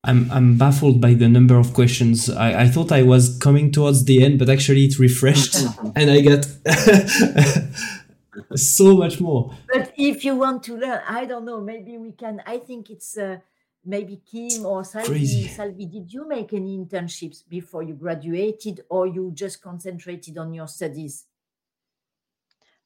I'm 0.05 0.31
I'm 0.33 0.59
baffled 0.59 1.01
by 1.01 1.15
the 1.15 1.29
number 1.29 1.57
of 1.57 1.75
questions. 1.75 2.29
I, 2.29 2.63
I 2.63 2.69
thought 2.69 2.91
I 2.91 3.03
was 3.03 3.39
coming 3.39 3.71
towards 3.71 4.05
the 4.05 4.25
end, 4.25 4.41
but 4.41 4.51
actually 4.51 4.87
it 4.87 4.99
refreshed 4.99 5.55
and 5.95 6.11
I 6.11 6.21
got 6.21 6.45
so 8.59 8.97
much 8.97 9.21
more. 9.21 9.55
But 9.73 9.93
if 9.97 10.25
you 10.25 10.35
want 10.35 10.65
to 10.65 10.77
learn, 10.77 11.03
I 11.07 11.25
don't 11.25 11.45
know, 11.45 11.61
maybe 11.61 11.99
we 11.99 12.13
can 12.13 12.43
I 12.45 12.59
think 12.59 12.91
it's 12.91 13.17
uh, 13.17 13.39
maybe 13.85 14.21
Kim 14.29 14.67
or 14.67 14.85
Salvi, 14.85 15.47
Salvi, 15.47 15.87
did 15.87 16.13
you 16.13 16.27
make 16.27 16.53
any 16.53 16.77
internships 16.79 17.49
before 17.49 17.85
you 17.85 17.95
graduated 17.95 18.81
or 18.89 19.07
you 19.07 19.31
just 19.33 19.63
concentrated 19.63 20.37
on 20.37 20.53
your 20.53 20.67
studies? 20.67 21.27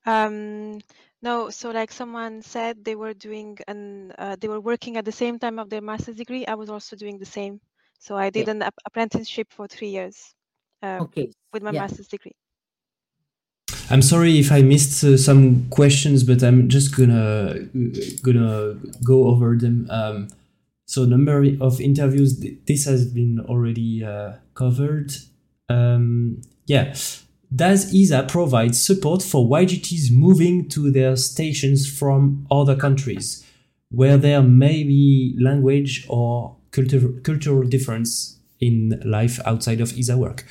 Um, 0.05 0.81
no, 1.23 1.51
so 1.51 1.71
like 1.71 1.91
someone 1.91 2.43
said 2.43 2.85
they 2.85 2.95
were 2.95 3.15
doing 3.15 3.59
and 3.67 4.13
uh, 4.19 4.37
they 4.39 4.49
were 4.49 4.61
working 4.61 4.97
at 4.97 5.05
the 5.05 5.13
same 5.13 5.39
time 5.39 5.59
of 5.59 5.71
their 5.71 5.81
master's 5.81 6.17
degree. 6.17 6.47
I 6.47 6.55
was 6.55 6.71
also 6.71 6.97
doing 6.97 7.19
the 7.19 7.27
same. 7.27 7.61
So 7.99 8.17
I 8.17 8.31
did 8.31 8.43
okay. 8.43 8.51
an 8.51 8.63
ap- 8.63 8.75
apprenticeship 8.85 9.49
for 9.51 9.67
three 9.67 9.89
years 9.89 10.35
uh, 10.83 10.99
okay. 11.03 11.33
with 11.53 11.63
my 11.63 11.71
yeah. 11.71 11.81
master's 11.81 12.09
degree. 12.09 12.37
I'm 13.89 14.03
sorry 14.03 14.39
if 14.39 14.53
I 14.53 14.63
missed 14.63 15.03
uh, 15.05 15.17
some 15.17 15.69
questions, 15.71 16.25
but 16.25 16.43
I'm 16.43 16.69
just 16.69 16.97
gonna 16.97 17.69
gonna 18.23 18.75
go 19.05 19.29
over 19.29 19.57
them. 19.57 19.87
Um, 19.91 20.29
so 20.87 21.05
number 21.05 21.45
of 21.61 21.81
interviews, 21.81 22.45
this 22.67 22.85
has 22.85 23.07
been 23.07 23.41
already 23.41 24.05
uh, 24.05 24.35
covered. 24.55 25.13
Um, 25.69 26.43
yeah. 26.67 26.95
Does 27.55 27.95
ESA 27.95 28.27
provide 28.29 28.75
support 28.75 29.23
for 29.23 29.47
YGTs 29.47 30.13
moving 30.13 30.69
to 30.71 30.91
their 30.91 31.17
stations 31.17 31.91
from 31.91 32.47
other 32.51 32.77
countries 32.77 33.45
where 33.91 34.17
there 34.17 34.43
may 34.43 34.83
be 34.83 35.37
language 35.41 36.07
or 36.09 36.57
culture, 36.73 37.09
cultural 37.23 37.63
difference 37.63 38.41
in 38.61 39.01
life 39.05 39.39
outside 39.47 39.81
of 39.81 39.97
ESA 39.97 40.19
work? 40.19 40.45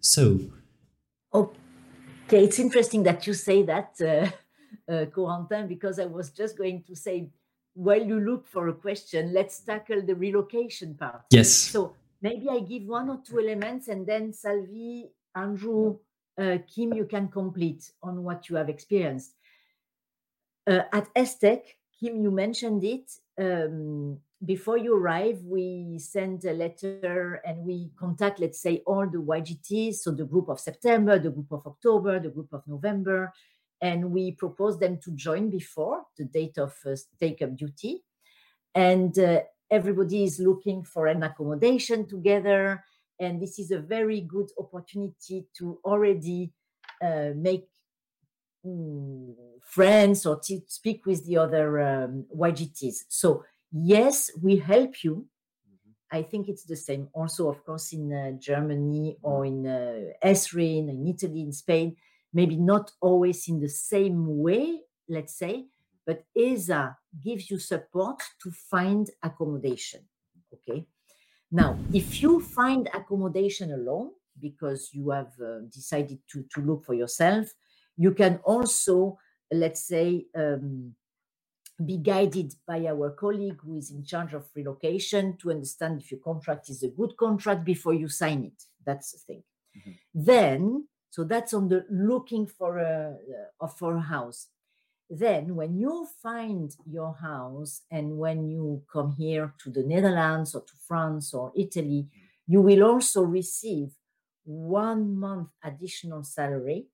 So. 0.00 0.40
Okay, 1.32 2.44
it's 2.44 2.58
interesting 2.58 3.02
that 3.04 3.26
you 3.26 3.32
say 3.32 3.62
that, 3.62 3.94
uh, 4.00 4.92
uh, 4.92 5.06
Corentin, 5.06 5.68
because 5.68 5.98
I 5.98 6.04
was 6.04 6.30
just 6.30 6.58
going 6.58 6.84
to 6.86 6.94
say 6.94 7.30
while 7.74 8.02
you 8.02 8.20
look 8.20 8.46
for 8.46 8.68
a 8.68 8.74
question, 8.74 9.32
let's 9.32 9.60
tackle 9.60 10.02
the 10.02 10.14
relocation 10.14 10.94
part. 10.94 11.22
Yes. 11.30 11.50
So 11.52 11.94
maybe 12.20 12.48
I 12.50 12.60
give 12.60 12.84
one 12.84 13.08
or 13.08 13.20
two 13.26 13.40
elements 13.40 13.88
and 13.88 14.06
then 14.06 14.32
Salvi, 14.32 15.10
Andrew, 15.34 15.98
uh, 16.38 16.58
Kim, 16.72 16.92
you 16.92 17.04
can 17.04 17.28
complete 17.28 17.92
on 18.02 18.22
what 18.22 18.48
you 18.48 18.56
have 18.56 18.68
experienced. 18.68 19.34
Uh, 20.66 20.82
at 20.92 21.12
ESTEC, 21.14 21.62
Kim, 21.98 22.22
you 22.22 22.30
mentioned 22.30 22.84
it. 22.84 23.10
Um, 23.38 24.18
before 24.44 24.76
you 24.76 24.96
arrive, 24.96 25.40
we 25.44 25.98
send 25.98 26.44
a 26.44 26.52
letter 26.52 27.40
and 27.44 27.64
we 27.64 27.90
contact, 27.96 28.40
let's 28.40 28.60
say, 28.60 28.82
all 28.86 29.08
the 29.08 29.18
YGTs, 29.18 29.96
so 29.96 30.10
the 30.10 30.24
group 30.24 30.48
of 30.48 30.58
September, 30.58 31.18
the 31.18 31.30
group 31.30 31.52
of 31.52 31.66
October, 31.66 32.18
the 32.18 32.30
group 32.30 32.52
of 32.52 32.66
November, 32.66 33.32
and 33.80 34.10
we 34.10 34.32
propose 34.32 34.78
them 34.78 34.98
to 34.98 35.12
join 35.12 35.50
before 35.50 36.02
the 36.16 36.24
date 36.24 36.58
of 36.58 36.74
uh, 36.86 36.96
take 37.20 37.42
up 37.42 37.56
duty. 37.56 38.02
And 38.74 39.16
uh, 39.18 39.42
everybody 39.70 40.24
is 40.24 40.40
looking 40.40 40.84
for 40.84 41.06
an 41.06 41.22
accommodation 41.22 42.06
together. 42.06 42.84
And 43.22 43.40
this 43.40 43.58
is 43.58 43.70
a 43.70 43.78
very 43.78 44.20
good 44.20 44.50
opportunity 44.58 45.46
to 45.58 45.78
already 45.84 46.52
uh, 47.00 47.30
make 47.36 47.68
mm, 48.66 49.34
friends 49.64 50.26
or 50.26 50.40
to 50.46 50.60
speak 50.66 51.06
with 51.06 51.24
the 51.26 51.36
other 51.38 51.80
um, 51.80 52.26
YGTs. 52.36 53.04
So, 53.08 53.44
yes, 53.70 54.30
we 54.42 54.56
help 54.56 55.04
you. 55.04 55.14
Mm-hmm. 55.14 56.18
I 56.18 56.22
think 56.22 56.48
it's 56.48 56.64
the 56.64 56.76
same 56.76 57.08
also, 57.12 57.48
of 57.48 57.64
course, 57.64 57.92
in 57.92 58.12
uh, 58.12 58.32
Germany 58.38 59.16
or 59.22 59.46
in 59.46 59.66
uh, 59.66 60.28
ESRIN, 60.28 60.88
in 60.88 61.06
Italy, 61.06 61.42
in 61.42 61.52
Spain 61.52 61.96
maybe 62.32 62.56
not 62.56 62.90
always 63.00 63.48
in 63.48 63.60
the 63.60 63.68
same 63.68 64.38
way, 64.38 64.80
let's 65.08 65.36
say, 65.36 65.66
but 66.06 66.24
ESA 66.36 66.96
gives 67.22 67.50
you 67.50 67.58
support 67.58 68.22
to 68.42 68.50
find 68.50 69.10
accommodation. 69.22 70.00
Okay. 70.52 70.86
Now, 71.52 71.78
if 71.92 72.22
you 72.22 72.40
find 72.40 72.88
accommodation 72.94 73.72
alone 73.72 74.10
because 74.40 74.90
you 74.92 75.10
have 75.10 75.32
uh, 75.40 75.60
decided 75.70 76.18
to, 76.32 76.44
to 76.54 76.60
look 76.62 76.84
for 76.84 76.94
yourself, 76.94 77.46
you 77.96 78.12
can 78.12 78.40
also, 78.44 79.18
let's 79.52 79.86
say, 79.86 80.26
um, 80.34 80.94
be 81.84 81.98
guided 81.98 82.54
by 82.66 82.86
our 82.86 83.10
colleague 83.10 83.60
who 83.62 83.76
is 83.76 83.90
in 83.90 84.04
charge 84.04 84.32
of 84.34 84.48
relocation 84.56 85.36
to 85.36 85.50
understand 85.50 86.00
if 86.00 86.10
your 86.10 86.20
contract 86.20 86.70
is 86.70 86.82
a 86.82 86.88
good 86.88 87.16
contract 87.16 87.64
before 87.64 87.94
you 87.94 88.08
sign 88.08 88.44
it. 88.44 88.62
That's 88.86 89.12
the 89.12 89.18
thing. 89.18 89.42
Mm-hmm. 89.76 89.90
Then 90.14 90.88
so 91.12 91.24
that's 91.24 91.52
on 91.52 91.68
the 91.68 91.84
looking 91.90 92.46
for 92.46 92.78
a 92.78 93.14
uh, 93.60 93.66
for 93.66 93.96
a 93.96 94.00
house. 94.00 94.48
Then, 95.14 95.56
when 95.56 95.76
you 95.76 96.08
find 96.22 96.74
your 96.90 97.12
house 97.12 97.82
and 97.90 98.16
when 98.16 98.48
you 98.48 98.82
come 98.90 99.12
here 99.12 99.52
to 99.62 99.68
the 99.68 99.82
Netherlands 99.82 100.54
or 100.54 100.62
to 100.62 100.72
France 100.88 101.34
or 101.34 101.52
Italy, 101.54 102.06
you 102.46 102.62
will 102.62 102.82
also 102.82 103.20
receive 103.20 103.90
one 104.44 105.14
month 105.14 105.50
additional 105.62 106.22
salary 106.22 106.86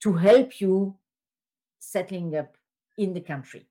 to 0.00 0.14
help 0.14 0.58
you 0.62 0.96
settling 1.78 2.34
up 2.38 2.56
in 2.96 3.12
the 3.12 3.20
country. 3.20 3.66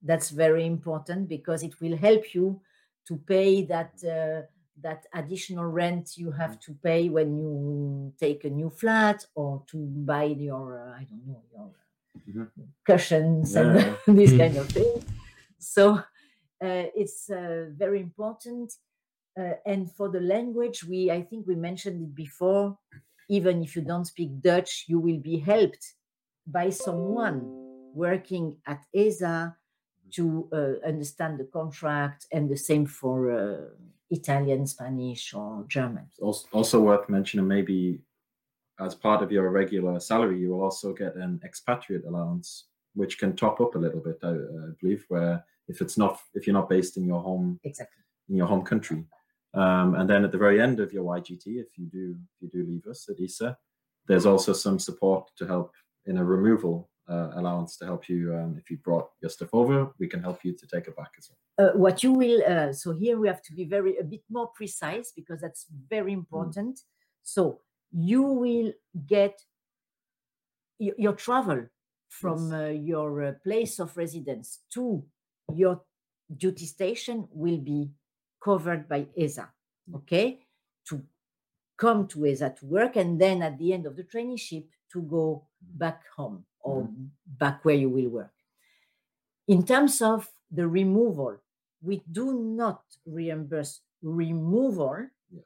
That's 0.00 0.30
very 0.30 0.66
important 0.66 1.28
because 1.28 1.64
it 1.64 1.80
will 1.80 1.96
help 1.96 2.32
you 2.32 2.60
to 3.08 3.16
pay 3.16 3.64
that 3.64 3.92
uh, 4.04 4.46
that 4.80 5.06
additional 5.12 5.64
rent 5.64 6.16
you 6.16 6.30
have 6.30 6.60
to 6.60 6.74
pay 6.74 7.08
when 7.08 7.36
you 7.36 8.12
take 8.20 8.44
a 8.44 8.50
new 8.50 8.70
flat 8.70 9.26
or 9.34 9.64
to 9.66 9.76
buy 9.76 10.22
your 10.22 10.78
uh, 10.78 11.00
i 11.00 11.02
don't 11.02 11.26
know 11.26 11.42
your. 11.52 11.68
Cushions 12.86 13.54
yeah. 13.54 13.94
and 14.06 14.18
this 14.18 14.32
mm. 14.32 14.38
kind 14.38 14.56
of 14.62 14.68
thing 14.68 15.04
so 15.58 15.94
uh, 16.64 16.86
it's 16.94 17.30
uh, 17.30 17.66
very 17.76 18.00
important 18.00 18.72
uh, 19.38 19.54
and 19.66 19.92
for 19.92 20.08
the 20.08 20.20
language 20.20 20.84
we 20.84 21.10
i 21.10 21.22
think 21.22 21.46
we 21.46 21.54
mentioned 21.54 22.02
it 22.02 22.14
before 22.14 22.76
even 23.28 23.62
if 23.62 23.76
you 23.76 23.82
don't 23.82 24.06
speak 24.06 24.40
dutch 24.40 24.84
you 24.88 24.98
will 24.98 25.18
be 25.18 25.38
helped 25.38 25.94
by 26.46 26.70
someone 26.70 27.40
working 27.94 28.56
at 28.66 28.80
esa 28.94 29.26
mm-hmm. 29.26 30.10
to 30.10 30.48
uh, 30.52 30.86
understand 30.86 31.38
the 31.38 31.44
contract 31.44 32.26
and 32.32 32.48
the 32.48 32.56
same 32.56 32.86
for 32.86 33.30
uh, 33.30 33.56
Italian, 34.10 34.66
Spanish, 34.66 35.34
or 35.34 35.64
German. 35.68 36.06
Also, 36.20 36.48
also 36.52 36.80
worth 36.80 37.08
mentioning, 37.08 37.46
maybe 37.46 38.00
as 38.80 38.94
part 38.94 39.22
of 39.22 39.32
your 39.32 39.50
regular 39.50 39.98
salary, 40.00 40.38
you 40.38 40.50
will 40.50 40.62
also 40.62 40.92
get 40.92 41.16
an 41.16 41.40
expatriate 41.44 42.04
allowance, 42.06 42.66
which 42.94 43.18
can 43.18 43.34
top 43.34 43.60
up 43.60 43.74
a 43.74 43.78
little 43.78 44.00
bit, 44.00 44.18
I, 44.22 44.30
I 44.30 44.70
believe, 44.80 45.04
where 45.08 45.44
if 45.68 45.80
it's 45.80 45.98
not 45.98 46.20
if 46.34 46.46
you're 46.46 46.54
not 46.54 46.68
based 46.68 46.96
in 46.96 47.04
your 47.04 47.20
home 47.20 47.60
Exactly. 47.64 48.02
in 48.28 48.36
your 48.36 48.46
home 48.46 48.62
country. 48.62 49.04
Um, 49.54 49.94
and 49.94 50.08
then 50.08 50.24
at 50.24 50.32
the 50.32 50.38
very 50.38 50.60
end 50.60 50.80
of 50.80 50.92
your 50.92 51.04
YGT, 51.04 51.46
if 51.46 51.76
you 51.76 51.86
do 51.86 52.16
if 52.40 52.42
you 52.42 52.48
do 52.48 52.68
leave 52.70 52.86
us 52.86 53.08
at 53.08 53.20
ESA, 53.22 53.56
there's 54.06 54.26
also 54.26 54.52
some 54.52 54.78
support 54.78 55.30
to 55.36 55.46
help 55.46 55.72
in 56.06 56.18
a 56.18 56.24
removal 56.24 56.88
uh, 57.08 57.30
allowance 57.34 57.76
to 57.78 57.84
help 57.86 58.08
you 58.08 58.34
um, 58.34 58.56
if 58.58 58.70
you 58.70 58.76
brought 58.78 59.08
your 59.20 59.30
stuff 59.30 59.48
over. 59.52 59.90
We 59.98 60.06
can 60.06 60.22
help 60.22 60.44
you 60.44 60.52
to 60.56 60.66
take 60.66 60.86
it 60.86 60.96
back 60.96 61.12
as 61.18 61.28
well. 61.28 61.38
Uh, 61.60 61.76
what 61.76 62.02
you 62.04 62.12
will 62.12 62.42
uh, 62.46 62.72
so 62.72 62.92
here 62.92 63.18
we 63.18 63.26
have 63.26 63.42
to 63.42 63.52
be 63.52 63.64
very 63.64 63.96
a 63.98 64.04
bit 64.04 64.22
more 64.30 64.48
precise 64.54 65.12
because 65.14 65.40
that's 65.40 65.66
very 65.90 66.12
important. 66.12 66.80
So 67.22 67.60
you 67.92 68.22
will 68.22 68.72
get 69.06 69.40
your, 70.78 70.94
your 70.98 71.12
travel 71.14 71.66
from 72.08 72.50
Yes. 72.50 72.60
uh, 72.60 72.68
your 72.72 73.22
uh, 73.22 73.32
place 73.44 73.78
of 73.78 73.96
residence 73.96 74.60
to 74.74 75.04
your 75.54 75.82
duty 76.36 76.66
station 76.66 77.28
will 77.32 77.58
be 77.58 77.90
covered 78.42 78.88
by 78.88 79.06
ESA. 79.16 79.48
Okay, 79.94 80.40
to 80.88 81.02
come 81.78 82.06
to 82.08 82.26
ESA 82.26 82.54
to 82.60 82.66
work, 82.66 82.96
and 82.96 83.18
then 83.20 83.42
at 83.42 83.58
the 83.58 83.72
end 83.72 83.86
of 83.86 83.96
the 83.96 84.04
traineeship 84.04 84.66
to 84.92 85.02
go 85.02 85.46
back 85.60 86.02
home 86.14 86.44
or 86.60 86.88
back 87.26 87.64
where 87.64 87.74
you 87.76 87.88
will 87.88 88.08
work. 88.08 88.32
In 89.46 89.64
terms 89.64 90.02
of 90.02 90.28
the 90.50 90.66
removal, 90.68 91.38
we 91.82 92.02
do 92.10 92.32
not 92.34 92.82
reimburse 93.06 93.80
removal 94.02 95.06
Yeah. 95.30 95.42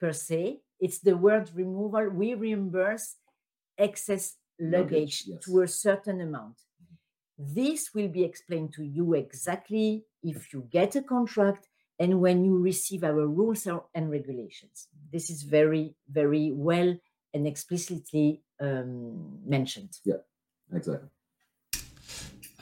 per 0.00 0.12
se. 0.12 0.60
It's 0.80 1.00
the 1.00 1.16
word 1.16 1.50
removal. 1.54 2.08
We 2.10 2.34
reimburse 2.34 3.16
excess 3.76 4.36
luggage, 4.60 5.24
Luggage, 5.26 5.44
to 5.44 5.62
a 5.62 5.68
certain 5.68 6.20
amount. 6.20 6.56
This 7.38 7.94
will 7.94 8.08
be 8.08 8.24
explained 8.24 8.72
to 8.74 8.82
you 8.82 9.14
exactly 9.14 10.04
if 10.22 10.52
you 10.52 10.66
get 10.70 10.96
a 10.96 11.02
contract 11.02 11.68
and 11.98 12.20
when 12.20 12.44
you 12.44 12.58
receive 12.58 13.04
our 13.04 13.26
rules 13.26 13.66
and 13.94 14.10
regulations. 14.10 14.88
This 15.12 15.30
is 15.30 15.42
very, 15.42 15.94
very 16.08 16.52
well 16.52 16.96
and 17.34 17.46
explicitly 17.46 18.42
um, 18.60 19.38
mentioned. 19.46 19.98
Yeah, 20.04 20.22
exactly. 20.72 21.08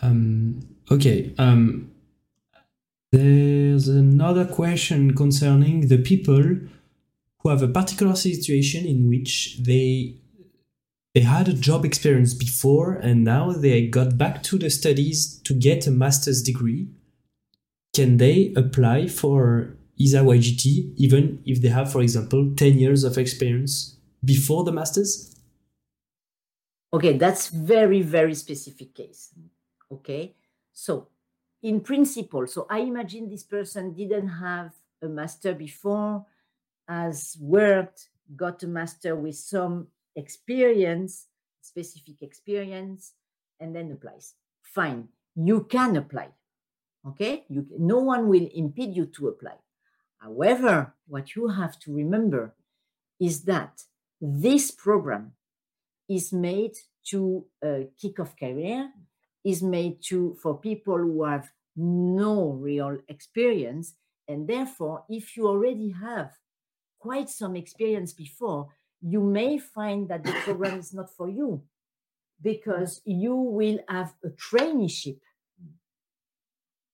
Um, 0.03 0.61
okay. 0.91 1.35
Um, 1.39 1.93
there's 3.13 3.89
another 3.89 4.45
question 4.45 5.15
concerning 5.15 5.89
the 5.89 5.99
people 5.99 6.59
who 7.47 7.51
have 7.51 7.63
a 7.63 7.69
particular 7.69 8.17
situation 8.17 8.85
in 8.85 9.09
which 9.09 9.59
they 9.61 10.17
they 11.15 11.21
had 11.21 11.49
a 11.49 11.53
job 11.53 11.85
experience 11.85 12.35
before 12.35 12.95
and 12.95 13.23
now 13.23 13.53
they 13.53 13.87
got 13.87 14.19
back 14.19 14.43
to 14.43 14.59
the 14.59 14.69
studies 14.69 15.41
to 15.45 15.55
get 15.55 15.87
a 15.87 15.91
master's 15.93 16.43
degree. 16.43 16.89
Can 17.95 18.17
they 18.17 18.53
apply 18.57 19.07
for 19.07 19.77
ESA 19.99 20.23
YGT 20.23 20.95
even 20.97 21.41
if 21.47 21.63
they 21.63 21.69
have, 21.69 21.91
for 21.91 22.03
example, 22.03 22.53
10 22.57 22.79
years 22.81 23.05
of 23.05 23.17
experience 23.17 23.97
before 24.25 24.65
the 24.65 24.73
master's? 24.73 25.35
Okay, 26.93 27.17
that's 27.17 27.49
very, 27.49 28.03
very 28.03 28.35
specific 28.35 28.93
case. 28.93 29.33
Okay, 29.91 30.35
so 30.73 31.09
in 31.63 31.81
principle, 31.81 32.47
so 32.49 32.67
I 32.69 32.81
imagine 32.81 33.31
this 33.31 33.45
person 33.45 33.95
didn't 33.95 34.29
have 34.29 34.75
a 35.01 35.07
master 35.07 35.55
before, 35.55 36.27
has 36.89 37.37
worked, 37.41 38.09
got 38.35 38.63
a 38.63 38.67
master 38.67 39.17
with 39.17 39.37
some 39.37 39.89
experience, 40.15 41.27
specific 41.61 42.23
experience, 42.23 43.13
and 43.61 43.75
then 43.75 43.91
applies. 43.93 44.35
Fine, 44.63 45.09
you 45.35 45.65
can 45.65 45.97
apply. 45.97 46.29
Okay, 47.07 47.45
you 47.49 47.67
no 47.79 47.99
one 47.99 48.29
will 48.29 48.49
impede 48.55 48.97
you 48.97 49.07
to 49.07 49.29
apply. 49.29 49.55
However, 50.19 50.95
what 51.07 51.37
you 51.37 51.49
have 51.49 51.79
to 51.81 51.95
remember 51.95 52.55
is 53.21 53.43
that 53.45 53.83
this 54.21 54.71
program 54.71 55.33
is 56.09 56.33
made 56.33 56.75
to 57.11 57.45
uh, 57.65 57.85
kick 58.01 58.19
off 58.19 58.37
career, 58.37 58.91
is 59.45 59.63
made 59.63 60.03
to 60.03 60.37
for 60.43 60.59
people 60.59 60.99
who 60.99 61.23
have 61.25 61.49
no 61.77 62.51
real 62.51 62.99
experience, 63.09 63.95
and 64.27 64.49
therefore, 64.49 65.05
if 65.09 65.37
you 65.37 65.47
already 65.47 65.91
have 65.91 66.33
quite 67.07 67.31
some 67.31 67.55
experience 67.55 68.13
before, 68.13 68.67
you 69.01 69.21
may 69.21 69.59
find 69.59 70.09
that 70.09 70.25
the 70.25 70.33
program 70.47 70.79
is 70.81 70.93
not 70.93 71.09
for 71.19 71.29
you 71.29 71.63
because 72.43 73.01
you 73.05 73.35
will 73.59 73.79
have 73.89 74.15
a 74.25 74.31
traineeship. 74.31 75.21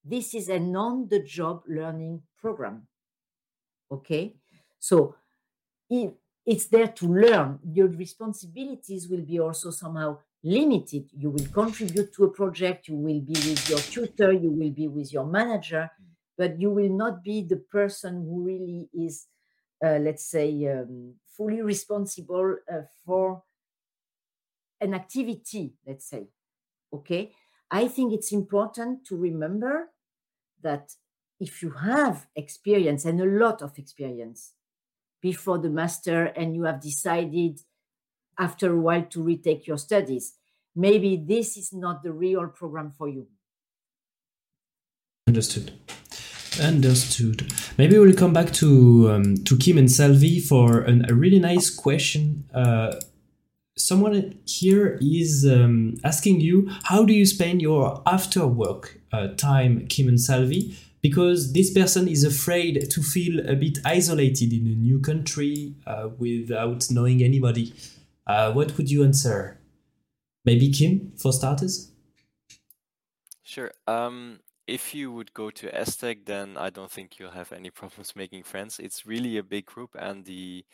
This 0.04 0.34
is 0.34 0.50
a 0.50 0.58
on-the-job 0.58 1.62
learning 1.66 2.22
program. 2.36 2.76
Okay, 3.90 4.24
so 4.78 5.14
it's 6.44 6.66
there 6.66 6.88
to 6.88 7.06
learn. 7.06 7.58
Your 7.72 7.88
responsibilities 7.88 9.08
will 9.08 9.24
be 9.32 9.38
also 9.40 9.70
somehow 9.70 10.18
limited. 10.42 11.04
You 11.16 11.30
will 11.30 11.46
contribute 11.46 12.12
to 12.14 12.24
a 12.24 12.30
project, 12.30 12.88
you 12.88 12.96
will 12.96 13.20
be 13.20 13.38
with 13.48 13.70
your 13.70 13.78
tutor, 13.78 14.32
you 14.32 14.50
will 14.50 14.74
be 14.82 14.88
with 14.88 15.10
your 15.12 15.24
manager, 15.24 15.90
but 16.36 16.60
you 16.60 16.70
will 16.70 16.94
not 17.04 17.22
be 17.22 17.42
the 17.42 17.60
person 17.78 18.12
who 18.26 18.42
really 18.42 18.90
is, 19.06 19.28
let's 19.82 20.24
say, 20.24 20.66
um, 20.66 21.14
fully 21.36 21.62
responsible 21.62 22.56
uh, 22.70 22.82
for 23.04 23.42
an 24.80 24.94
activity, 24.94 25.74
let's 25.86 26.08
say. 26.08 26.28
Okay. 26.92 27.32
I 27.70 27.88
think 27.88 28.12
it's 28.12 28.32
important 28.32 29.06
to 29.06 29.16
remember 29.16 29.90
that 30.62 30.92
if 31.40 31.62
you 31.62 31.70
have 31.70 32.26
experience 32.36 33.04
and 33.04 33.20
a 33.20 33.24
lot 33.24 33.62
of 33.62 33.78
experience, 33.78 34.52
before 35.22 35.58
the 35.58 35.70
master 35.70 36.24
and 36.24 36.54
you 36.54 36.64
have 36.64 36.80
decided 36.82 37.60
after 38.38 38.72
a 38.72 38.80
while 38.80 39.04
to 39.04 39.22
retake 39.22 39.66
your 39.66 39.78
studies. 39.78 40.34
Maybe 40.74 41.16
this 41.16 41.56
is 41.56 41.72
not 41.72 42.02
the 42.02 42.12
real 42.12 42.48
program 42.48 42.90
for 42.90 43.08
you. 43.08 43.28
Understood. 45.28 45.72
Understood. 46.60 47.50
Maybe 47.78 47.98
we'll 47.98 48.14
come 48.14 48.32
back 48.32 48.52
to 48.54 49.10
um, 49.10 49.36
to 49.44 49.56
Kim 49.56 49.78
and 49.78 49.90
Salvi 49.90 50.38
for 50.38 50.80
an, 50.80 51.06
a 51.08 51.14
really 51.14 51.38
nice 51.38 51.70
question. 51.70 52.44
Uh, 52.54 52.94
someone 53.76 54.38
here 54.44 54.98
is 55.00 55.46
um, 55.50 55.96
asking 56.04 56.40
you, 56.40 56.68
how 56.84 57.04
do 57.04 57.14
you 57.14 57.24
spend 57.24 57.62
your 57.62 58.02
after 58.06 58.46
work 58.46 59.00
uh, 59.12 59.28
time, 59.28 59.86
Kim 59.88 60.08
and 60.08 60.20
Salvi? 60.20 60.76
Because 61.00 61.52
this 61.52 61.72
person 61.72 62.06
is 62.06 62.22
afraid 62.22 62.90
to 62.90 63.02
feel 63.02 63.40
a 63.48 63.56
bit 63.56 63.78
isolated 63.84 64.52
in 64.52 64.66
a 64.66 64.76
new 64.76 65.00
country 65.00 65.74
uh, 65.86 66.10
without 66.18 66.86
knowing 66.90 67.22
anybody. 67.22 67.72
Uh, 68.26 68.52
what 68.52 68.76
would 68.76 68.90
you 68.90 69.02
answer? 69.02 69.58
Maybe 70.44 70.70
Kim, 70.70 71.12
for 71.16 71.32
starters? 71.32 71.90
Sure. 73.42 73.72
Um, 73.86 74.38
if 74.66 74.94
you 74.94 75.12
would 75.12 75.32
go 75.34 75.50
to 75.50 75.70
ESTEC, 75.70 76.24
then 76.26 76.56
I 76.56 76.70
don't 76.70 76.90
think 76.90 77.18
you'll 77.18 77.30
have 77.30 77.52
any 77.52 77.70
problems 77.80 78.14
making 78.16 78.44
friends. 78.44 78.78
It's 78.78 79.06
really 79.06 79.38
a 79.38 79.42
big 79.42 79.66
group, 79.66 79.90
and 79.98 80.24
the 80.24 80.64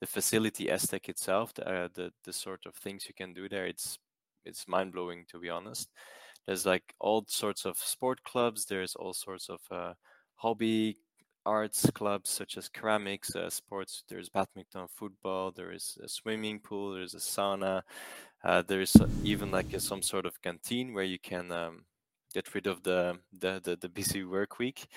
the 0.00 0.06
facility 0.06 0.66
ESTEC 0.66 1.08
itself, 1.08 1.54
the, 1.54 1.68
uh, 1.68 1.88
the 1.94 2.12
the 2.24 2.32
sort 2.32 2.66
of 2.66 2.74
things 2.74 3.06
you 3.08 3.14
can 3.14 3.32
do 3.32 3.48
there, 3.48 3.66
it's 3.66 3.98
it's 4.44 4.68
mind 4.68 4.92
blowing 4.92 5.24
to 5.30 5.38
be 5.38 5.50
honest. 5.50 5.88
There's 6.46 6.66
like 6.66 6.94
all 7.00 7.24
sorts 7.28 7.64
of 7.64 7.78
sport 7.78 8.22
clubs. 8.24 8.66
There's 8.66 8.94
all 8.96 9.14
sorts 9.14 9.48
of 9.48 9.60
uh, 9.70 9.94
hobby 10.36 10.98
arts 11.46 11.90
clubs 11.94 12.30
such 12.30 12.56
as 12.56 12.70
ceramics, 12.74 13.34
uh, 13.36 13.50
sports. 13.50 14.04
There's 14.08 14.28
badminton, 14.28 14.86
football. 14.88 15.52
There 15.52 15.72
is 15.72 15.98
a 16.02 16.08
swimming 16.08 16.60
pool. 16.60 16.94
There's 16.94 17.14
a 17.14 17.18
sauna. 17.18 17.82
Uh, 18.42 18.62
there's 18.66 18.94
even 19.22 19.50
like 19.50 19.72
a, 19.72 19.80
some 19.80 20.02
sort 20.02 20.26
of 20.26 20.40
canteen 20.42 20.92
where 20.92 21.04
you 21.04 21.18
can 21.18 21.50
um, 21.50 21.84
get 22.34 22.54
rid 22.54 22.66
of 22.66 22.82
the, 22.82 23.18
the 23.32 23.60
the 23.64 23.76
the 23.80 23.88
busy 23.88 24.24
work 24.24 24.58
week. 24.58 24.88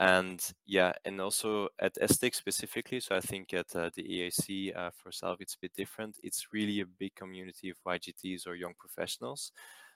And 0.00 0.40
yeah 0.66 0.92
and 1.04 1.20
also 1.20 1.68
at 1.80 1.96
ESTEC 1.96 2.32
specifically 2.34 3.00
so 3.00 3.16
i 3.16 3.20
think 3.20 3.52
at 3.52 3.74
uh, 3.74 3.90
the 3.96 4.04
eac 4.04 4.76
uh, 4.76 4.90
for 4.96 5.10
Salvi 5.10 5.42
it's 5.42 5.54
a 5.54 5.58
bit 5.60 5.74
different. 5.74 6.18
It's 6.22 6.52
really 6.52 6.80
a 6.80 6.86
big 6.86 7.14
community 7.16 7.70
of 7.70 7.78
ygts 7.84 8.46
or 8.46 8.54
young 8.54 8.74
professionals. 8.78 9.50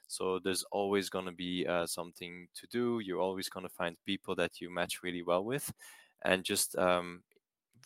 So 0.09 0.39
there's 0.43 0.65
always 0.73 1.09
going 1.09 1.27
to 1.27 1.33
be 1.33 1.67
uh, 1.67 1.87
something 1.87 2.49
to 2.57 2.67
do. 2.67 3.01
You're 3.05 3.21
always 3.21 3.49
going 3.49 3.65
to 3.65 3.73
find 3.73 3.97
people 4.05 4.35
that 4.37 4.61
you 4.61 4.69
match 4.71 5.03
really 5.03 5.23
well 5.23 5.45
with. 5.45 5.73
And 6.25 6.45
just 6.45 6.77
um, 6.77 7.23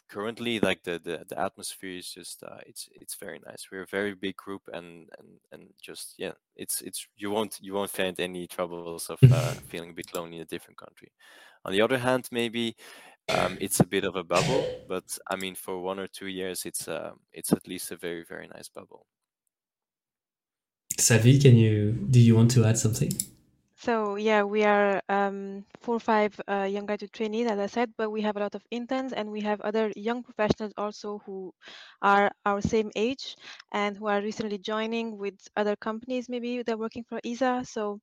currently 0.08 0.60
like 0.60 0.82
the, 0.84 0.98
the 0.98 1.24
the 1.28 1.38
atmosphere 1.38 1.96
is 1.96 2.10
just 2.10 2.42
uh, 2.42 2.58
it's 2.66 2.88
it's 2.92 3.14
very 3.16 3.40
nice 3.46 3.68
we're 3.70 3.82
a 3.82 3.86
very 3.86 4.14
big 4.14 4.36
group 4.36 4.62
and 4.72 5.08
and 5.18 5.40
and 5.52 5.74
just 5.82 6.14
yeah 6.18 6.32
it's 6.56 6.80
it's 6.82 7.06
you 7.16 7.30
won't 7.30 7.58
you 7.60 7.74
won't 7.74 7.90
find 7.90 8.18
any 8.20 8.46
troubles 8.46 9.10
of 9.10 9.20
uh, 9.30 9.54
feeling 9.68 9.90
a 9.90 9.94
bit 9.94 10.14
lonely 10.14 10.36
in 10.36 10.42
a 10.42 10.46
different 10.46 10.78
country 10.78 11.12
on 11.64 11.72
the 11.72 11.80
other 11.80 11.98
hand 11.98 12.28
maybe 12.30 12.76
um, 13.28 13.58
it's 13.60 13.80
a 13.80 13.86
bit 13.86 14.04
of 14.04 14.14
a 14.16 14.22
bubble, 14.24 14.72
but 14.86 15.18
I 15.28 15.36
mean, 15.36 15.56
for 15.56 15.80
one 15.82 15.98
or 15.98 16.06
two 16.06 16.28
years, 16.28 16.64
it's 16.64 16.86
uh, 16.86 17.12
it's 17.32 17.52
at 17.52 17.66
least 17.66 17.90
a 17.90 17.96
very 17.96 18.24
very 18.24 18.46
nice 18.48 18.68
bubble. 18.68 19.06
Salvi, 20.98 21.38
can 21.38 21.56
you 21.56 21.92
do 21.92 22.20
you 22.20 22.36
want 22.36 22.50
to 22.50 22.64
add 22.66 22.76
something? 22.78 23.10
So 23.76 24.16
yeah, 24.16 24.42
we 24.42 24.64
are 24.64 25.02
um, 25.08 25.64
four 25.80 25.96
or 25.96 26.00
five 26.00 26.38
uh, 26.48 26.66
young 26.70 26.86
graduate 26.86 27.12
trainees, 27.12 27.46
as 27.50 27.58
I 27.58 27.66
said, 27.66 27.92
but 27.96 28.10
we 28.10 28.22
have 28.22 28.36
a 28.36 28.40
lot 28.40 28.54
of 28.54 28.64
interns 28.70 29.12
and 29.12 29.30
we 29.30 29.40
have 29.42 29.60
other 29.60 29.92
young 29.96 30.22
professionals 30.22 30.72
also 30.78 31.18
who 31.26 31.52
are 32.02 32.30
our 32.46 32.60
same 32.62 32.90
age 32.96 33.36
and 33.72 33.96
who 33.96 34.06
are 34.06 34.20
recently 34.22 34.58
joining 34.58 35.18
with 35.18 35.34
other 35.56 35.76
companies. 35.76 36.28
Maybe 36.28 36.62
they're 36.62 36.78
working 36.78 37.04
for 37.04 37.20
ESA. 37.24 37.64
So 37.64 38.00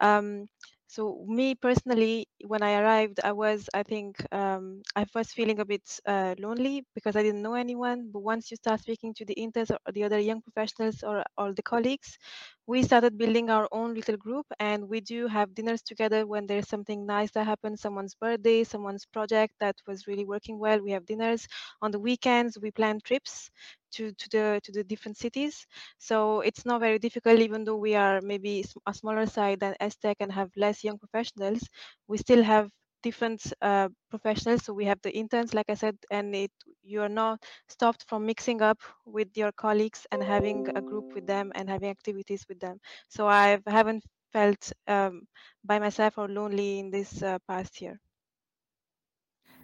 um, 0.00 0.48
so 0.94 1.24
me 1.28 1.54
personally, 1.54 2.26
when 2.46 2.62
I 2.62 2.74
arrived, 2.80 3.20
I 3.24 3.32
was, 3.32 3.68
I 3.74 3.82
think, 3.82 4.16
um, 4.32 4.82
I 4.96 5.04
was 5.14 5.32
feeling 5.32 5.60
a 5.60 5.64
bit 5.64 5.82
uh, 6.06 6.34
lonely 6.38 6.84
because 6.94 7.16
I 7.16 7.22
didn't 7.22 7.42
know 7.42 7.54
anyone. 7.54 8.10
But 8.12 8.20
once 8.20 8.50
you 8.50 8.56
start 8.56 8.80
speaking 8.80 9.14
to 9.14 9.24
the 9.24 9.34
interns 9.34 9.70
or 9.70 9.92
the 9.92 10.04
other 10.04 10.18
young 10.20 10.40
professionals 10.42 11.02
or 11.02 11.24
all 11.36 11.52
the 11.54 11.62
colleagues, 11.62 12.18
we 12.66 12.82
started 12.82 13.18
building 13.18 13.50
our 13.50 13.68
own 13.72 13.94
little 13.94 14.16
group 14.16 14.46
and 14.60 14.88
we 14.88 15.00
do 15.00 15.26
have 15.28 15.54
dinners 15.54 15.82
together 15.82 16.26
when 16.26 16.46
there's 16.46 16.68
something 16.68 17.06
nice 17.06 17.30
that 17.32 17.46
happens 17.46 17.80
someone's 17.80 18.14
birthday 18.14 18.64
someone's 18.64 19.06
project 19.06 19.54
that 19.60 19.76
was 19.86 20.06
really 20.06 20.24
working 20.24 20.58
well 20.58 20.80
we 20.82 20.92
have 20.92 21.06
dinners 21.06 21.46
on 21.82 21.90
the 21.90 21.98
weekends 21.98 22.58
we 22.60 22.70
plan 22.70 23.00
trips 23.04 23.50
to, 23.94 24.12
to 24.12 24.28
the 24.30 24.60
to 24.64 24.72
the 24.72 24.84
different 24.84 25.16
cities 25.16 25.66
so 25.98 26.40
it's 26.40 26.64
not 26.66 26.80
very 26.80 26.98
difficult 26.98 27.38
even 27.40 27.64
though 27.64 27.76
we 27.76 27.94
are 27.94 28.20
maybe 28.22 28.64
a 28.86 28.94
smaller 28.94 29.26
side 29.26 29.60
than 29.60 29.74
ESTEC 29.80 30.16
and 30.20 30.32
have 30.32 30.50
less 30.56 30.84
young 30.84 30.98
professionals 30.98 31.68
we 32.08 32.18
still 32.18 32.42
have 32.42 32.70
different 33.02 33.52
uh, 33.62 33.88
professionals. 34.10 34.64
So 34.64 34.72
we 34.72 34.84
have 34.86 35.00
the 35.02 35.12
interns, 35.14 35.54
like 35.54 35.68
I 35.68 35.74
said, 35.74 35.96
and 36.10 36.34
it 36.34 36.50
you 36.82 37.02
are 37.02 37.08
not 37.08 37.42
stopped 37.68 38.04
from 38.08 38.26
mixing 38.26 38.62
up 38.62 38.78
with 39.04 39.28
your 39.36 39.52
colleagues 39.52 40.06
and 40.12 40.22
having 40.22 40.66
a 40.74 40.82
group 40.82 41.06
with 41.14 41.26
them 41.26 41.52
and 41.54 41.68
having 41.68 41.90
activities 41.90 42.44
with 42.48 42.60
them. 42.60 42.78
So 43.08 43.26
I 43.28 43.58
haven't 43.66 44.04
felt 44.32 44.72
um, 44.88 45.26
by 45.64 45.78
myself 45.78 46.18
or 46.18 46.28
lonely 46.28 46.78
in 46.80 46.90
this 46.90 47.22
uh, 47.22 47.38
past 47.48 47.80
year. 47.80 48.00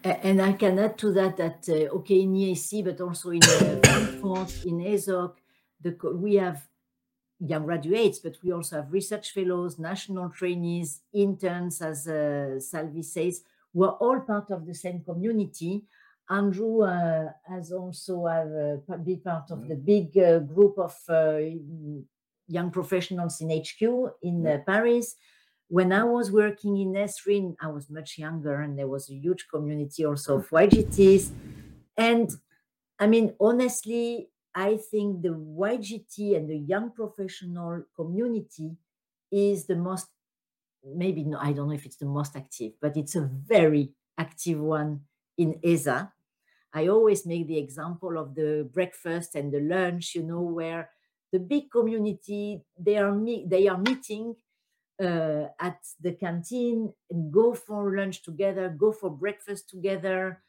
And 0.03 0.41
I 0.41 0.55
can 0.55 0.79
add 0.79 0.97
to 0.99 1.13
that 1.13 1.37
that 1.37 1.69
uh, 1.69 1.97
okay 1.97 2.21
in 2.23 2.35
EAC, 2.35 2.85
but 2.85 3.01
also 3.01 3.31
in 3.31 3.43
uh, 3.43 4.47
in 4.65 4.79
ESOC, 4.81 5.35
the, 5.83 5.97
we 6.15 6.37
have 6.37 6.67
young 7.39 7.65
graduates, 7.65 8.19
but 8.19 8.37
we 8.43 8.53
also 8.53 8.77
have 8.77 8.93
research 8.93 9.33
fellows, 9.33 9.79
national 9.79 10.31
trainees, 10.31 11.01
interns, 11.13 11.81
as 11.81 12.07
uh, 12.07 12.61
Salvi 12.61 13.03
says. 13.03 13.43
We're 13.73 13.89
all 13.89 14.21
part 14.21 14.51
of 14.51 14.67
the 14.67 14.75
same 14.75 15.03
community. 15.05 15.85
Andrew 16.29 16.83
uh, 16.83 17.31
has 17.49 17.73
also 17.73 18.27
have, 18.27 18.53
uh, 18.93 18.97
been 18.99 19.21
part 19.21 19.51
of 19.51 19.67
the 19.69 19.75
big 19.75 20.17
uh, 20.17 20.39
group 20.41 20.79
of 20.79 20.97
uh, 21.09 21.39
young 22.47 22.71
professionals 22.71 23.41
in 23.41 23.51
HQ 23.51 23.83
in 24.23 24.47
uh, 24.47 24.59
Paris. 24.67 25.17
When 25.71 25.93
I 25.93 26.03
was 26.03 26.33
working 26.33 26.79
in 26.79 26.95
Esrin, 26.95 27.55
I 27.61 27.69
was 27.69 27.89
much 27.89 28.19
younger, 28.19 28.61
and 28.61 28.77
there 28.77 28.89
was 28.89 29.09
a 29.09 29.15
huge 29.15 29.47
community 29.47 30.05
also 30.05 30.39
of 30.39 30.51
mm. 30.51 30.69
YGTs. 30.69 31.31
And 31.97 32.29
I 32.99 33.07
mean, 33.07 33.35
honestly, 33.39 34.31
I 34.53 34.79
think 34.91 35.23
the 35.23 35.29
YGT 35.29 36.37
and 36.37 36.51
the 36.51 36.59
young 36.59 36.91
professional 36.91 37.85
community 37.95 38.77
is 39.31 39.67
the 39.67 39.77
most, 39.77 40.09
maybe, 40.85 41.23
no, 41.23 41.39
I 41.39 41.53
don't 41.53 41.69
know 41.69 41.75
if 41.75 41.87
it's 41.87 42.03
the 42.03 42.07
most 42.19 42.35
active, 42.35 42.73
but 42.81 42.97
it's 42.97 43.15
a 43.15 43.31
very 43.31 43.93
active 44.19 44.59
one 44.59 45.03
in 45.39 45.61
ESA. 45.63 46.13
I 46.75 46.89
always 46.89 47.25
make 47.25 47.47
the 47.47 47.59
example 47.59 48.19
of 48.19 48.35
the 48.35 48.69
breakfast 48.73 49.37
and 49.37 49.53
the 49.53 49.61
lunch, 49.61 50.17
you 50.17 50.25
know, 50.25 50.41
where 50.41 50.91
the 51.31 51.39
big 51.39 51.71
community, 51.71 52.61
they 52.77 52.99
are, 52.99 53.15
me- 53.15 53.47
they 53.47 53.69
are 53.69 53.79
meeting 53.79 54.35
uh, 55.01 55.49
at 55.59 55.79
the 56.01 56.13
canteen 56.13 56.93
and 57.11 57.33
go 57.33 57.55
for 57.55 57.97
lunch 57.97 58.23
together, 58.23 58.69
go 58.69 58.93
for 58.93 59.11
breakfast 59.11 59.69
together, 59.69 60.43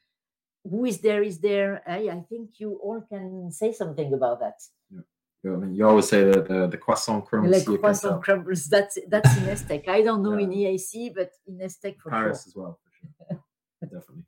who 0.69 0.85
is 0.85 0.99
there 0.99 1.23
is 1.23 1.39
there. 1.39 1.81
I, 1.87 2.09
I 2.09 2.19
think 2.29 2.59
you 2.59 2.79
all 2.83 3.01
can 3.01 3.51
say 3.51 3.71
something 3.71 4.13
about 4.13 4.39
that. 4.41 4.61
Yeah. 4.89 5.53
I 5.53 5.55
mean, 5.55 5.73
you 5.73 5.87
always 5.87 6.07
say 6.07 6.23
that 6.23 6.47
the, 6.47 6.67
the 6.67 6.77
croissant 6.77 7.25
crumbles. 7.25 7.67
Like 7.67 7.79
croissant 7.79 8.23
crumbles. 8.23 8.65
That's 8.65 8.97
that's 9.07 9.35
in 9.37 9.45
ESTEC. 9.45 9.87
I 9.87 10.03
don't 10.03 10.21
know 10.21 10.37
yeah. 10.37 10.45
in 10.45 10.51
EAC, 10.51 11.13
but 11.15 11.31
in 11.47 11.57
ESTEC 11.57 11.97
for 11.99 12.11
Paris 12.11 12.43
sure. 12.43 12.49
as 12.49 12.55
well. 12.55 12.79
For 12.83 12.91
sure. 12.99 13.43
Definitely. 13.81 14.23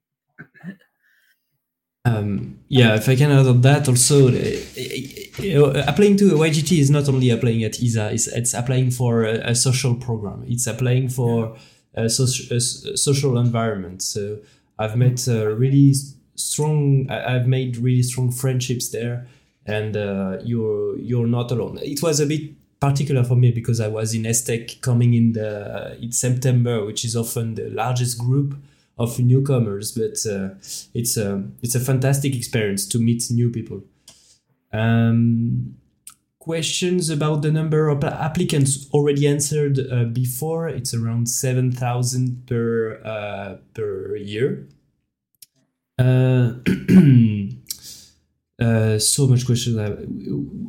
Um, 2.06 2.60
yeah, 2.68 2.96
if 2.96 3.08
I 3.08 3.16
can 3.16 3.32
add 3.32 3.48
on 3.48 3.62
that 3.62 3.88
also, 3.88 4.28
uh, 4.28 4.32
you 4.32 5.54
know, 5.54 5.84
applying 5.88 6.18
to 6.18 6.36
a 6.36 6.38
YGT 6.38 6.78
is 6.78 6.90
not 6.90 7.08
only 7.08 7.30
applying 7.30 7.64
at 7.64 7.82
ESA, 7.82 8.12
it's, 8.12 8.28
it's 8.28 8.54
applying 8.54 8.92
for 8.92 9.24
a, 9.24 9.52
a 9.52 9.56
social 9.56 9.96
program. 9.96 10.44
It's 10.48 10.68
applying 10.68 11.08
for 11.08 11.56
a, 11.94 12.10
social, 12.10 12.58
a 12.58 12.60
social 12.60 13.38
environment. 13.38 14.02
So 14.02 14.40
I've 14.78 14.98
met 14.98 15.26
uh, 15.30 15.48
really 15.48 15.94
strong 16.36 17.10
i've 17.10 17.48
made 17.48 17.78
really 17.78 18.04
strong 18.04 18.32
friendships 18.32 18.90
there 18.90 19.28
and 19.66 19.96
uh, 19.96 20.38
you're 20.44 20.98
you're 21.00 21.28
not 21.28 21.52
alone 21.52 21.78
it 21.82 22.02
was 22.02 22.20
a 22.20 22.26
bit 22.26 22.52
particular 22.80 23.24
for 23.24 23.36
me 23.36 23.52
because 23.52 23.80
i 23.80 23.88
was 23.88 24.14
in 24.14 24.24
ESTEC 24.24 24.82
coming 24.82 25.14
in 25.14 25.34
the 25.34 25.98
in 26.02 26.12
september 26.12 26.84
which 26.86 27.06
is 27.06 27.16
often 27.16 27.56
the 27.56 27.70
largest 27.70 28.18
group 28.18 28.56
of 28.98 29.20
newcomers 29.20 29.92
but 29.92 30.26
uh, 30.32 30.50
it's 30.94 31.18
a 31.18 31.44
it's 31.62 31.76
a 31.76 31.80
fantastic 31.80 32.36
experience 32.36 32.88
to 32.88 33.00
meet 33.00 33.24
new 33.32 33.50
people. 33.50 33.84
Um, 34.72 35.76
questions 36.44 37.10
about 37.10 37.42
the 37.42 37.52
number 37.52 37.88
of 37.88 38.04
applicants 38.04 38.90
already 38.92 39.26
answered 39.26 39.80
uh, 39.80 40.04
before. 40.04 40.68
It's 40.68 40.94
around 40.94 41.30
7000 41.30 42.46
per 42.46 43.02
uh, 43.06 43.56
per 43.74 44.18
year. 44.18 44.68
Uh, 45.98 46.56
uh, 48.60 49.00
so 49.00 49.28
much 49.28 49.46
questions. 49.46 49.78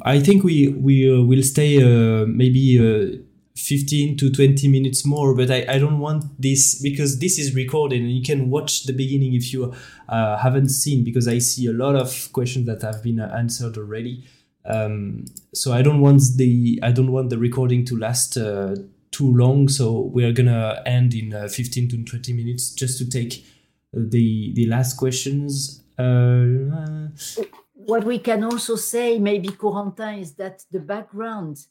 I 0.04 0.20
think 0.20 0.44
we 0.44 0.68
we 0.68 1.10
uh, 1.10 1.22
will 1.22 1.42
stay 1.42 1.82
maybe 2.24 3.24
15 3.56 4.16
to 4.16 4.30
20 4.30 4.66
minutes 4.68 5.06
more, 5.06 5.34
but 5.34 5.50
I, 5.50 5.64
I 5.68 5.78
don't 5.78 6.00
want 6.00 6.24
this 6.40 6.80
because 6.80 7.20
this 7.20 7.38
is 7.38 7.54
recorded 7.54 8.00
and 8.00 8.10
you 8.10 8.22
can 8.22 8.50
watch 8.50 8.84
the 8.84 8.92
beginning 8.92 9.34
if 9.34 9.52
you 9.52 9.72
uh, 10.08 10.36
haven't 10.38 10.70
seen 10.70 11.04
because 11.04 11.28
I 11.28 11.38
see 11.38 11.66
a 11.66 11.72
lot 11.72 11.94
of 11.94 12.32
questions 12.32 12.66
that 12.66 12.82
have 12.82 13.02
been 13.02 13.20
answered 13.20 13.78
already. 13.78 14.24
Um, 14.64 15.26
so 15.52 15.72
I 15.72 15.82
don't 15.82 16.00
want 16.00 16.22
the 16.36 16.80
I 16.82 16.90
don't 16.90 17.12
want 17.12 17.30
the 17.30 17.38
recording 17.38 17.84
to 17.86 17.98
last 17.98 18.32
too 18.32 19.36
long. 19.36 19.68
So 19.68 20.00
we 20.00 20.24
are 20.24 20.32
gonna 20.32 20.82
end 20.84 21.14
in 21.14 21.48
15 21.48 21.88
to 21.90 22.04
20 22.04 22.32
minutes 22.32 22.70
just 22.70 22.98
to 22.98 23.08
take 23.08 23.44
the 23.92 24.52
the 24.54 24.66
last 24.66 24.96
questions. 24.96 25.82
Uh, 25.98 27.08
what 27.74 28.04
we 28.04 28.18
can 28.18 28.42
also 28.42 28.76
say, 28.76 29.18
maybe 29.18 29.48
Corentin, 29.48 30.20
is 30.20 30.34
that 30.34 30.64
the 30.70 30.80
background 30.80 31.66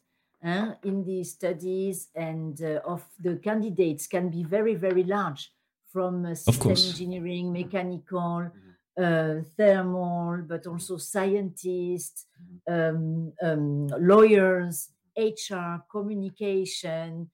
uh, 0.46 0.72
in 0.84 1.04
the 1.04 1.24
studies 1.24 2.10
and 2.16 2.62
uh, 2.62 2.80
of 2.86 3.04
the 3.20 3.38
candidates 3.38 4.08
can 4.08 4.30
be 4.30 4.44
very, 4.44 4.76
very 4.76 5.04
large, 5.04 5.52
from 5.92 6.26
uh, 6.26 6.36
system 6.36 6.72
engineering, 6.72 7.52
mechanical, 7.52 8.50
uh, 9.00 9.36
thermal, 9.58 10.44
but 10.48 10.66
also 10.68 10.98
scientists, 10.98 12.26
um, 12.68 13.32
um, 13.42 13.88
lawyers, 14.00 14.90
HR, 15.18 15.84
communication, 15.90 17.30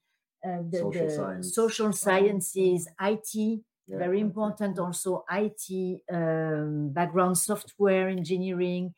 uh, 0.46 0.58
the, 0.70 0.78
social, 0.80 1.08
the 1.08 1.12
science. 1.12 1.56
social 1.56 1.94
sciences, 1.94 2.88
IT 3.02 3.62
yeah. 3.90 3.98
very 3.98 4.20
important 4.20 4.78
also 4.80 5.26
IT 5.32 6.02
um, 6.12 6.90
background, 6.90 7.38
software 7.38 8.10
engineering. 8.10 8.94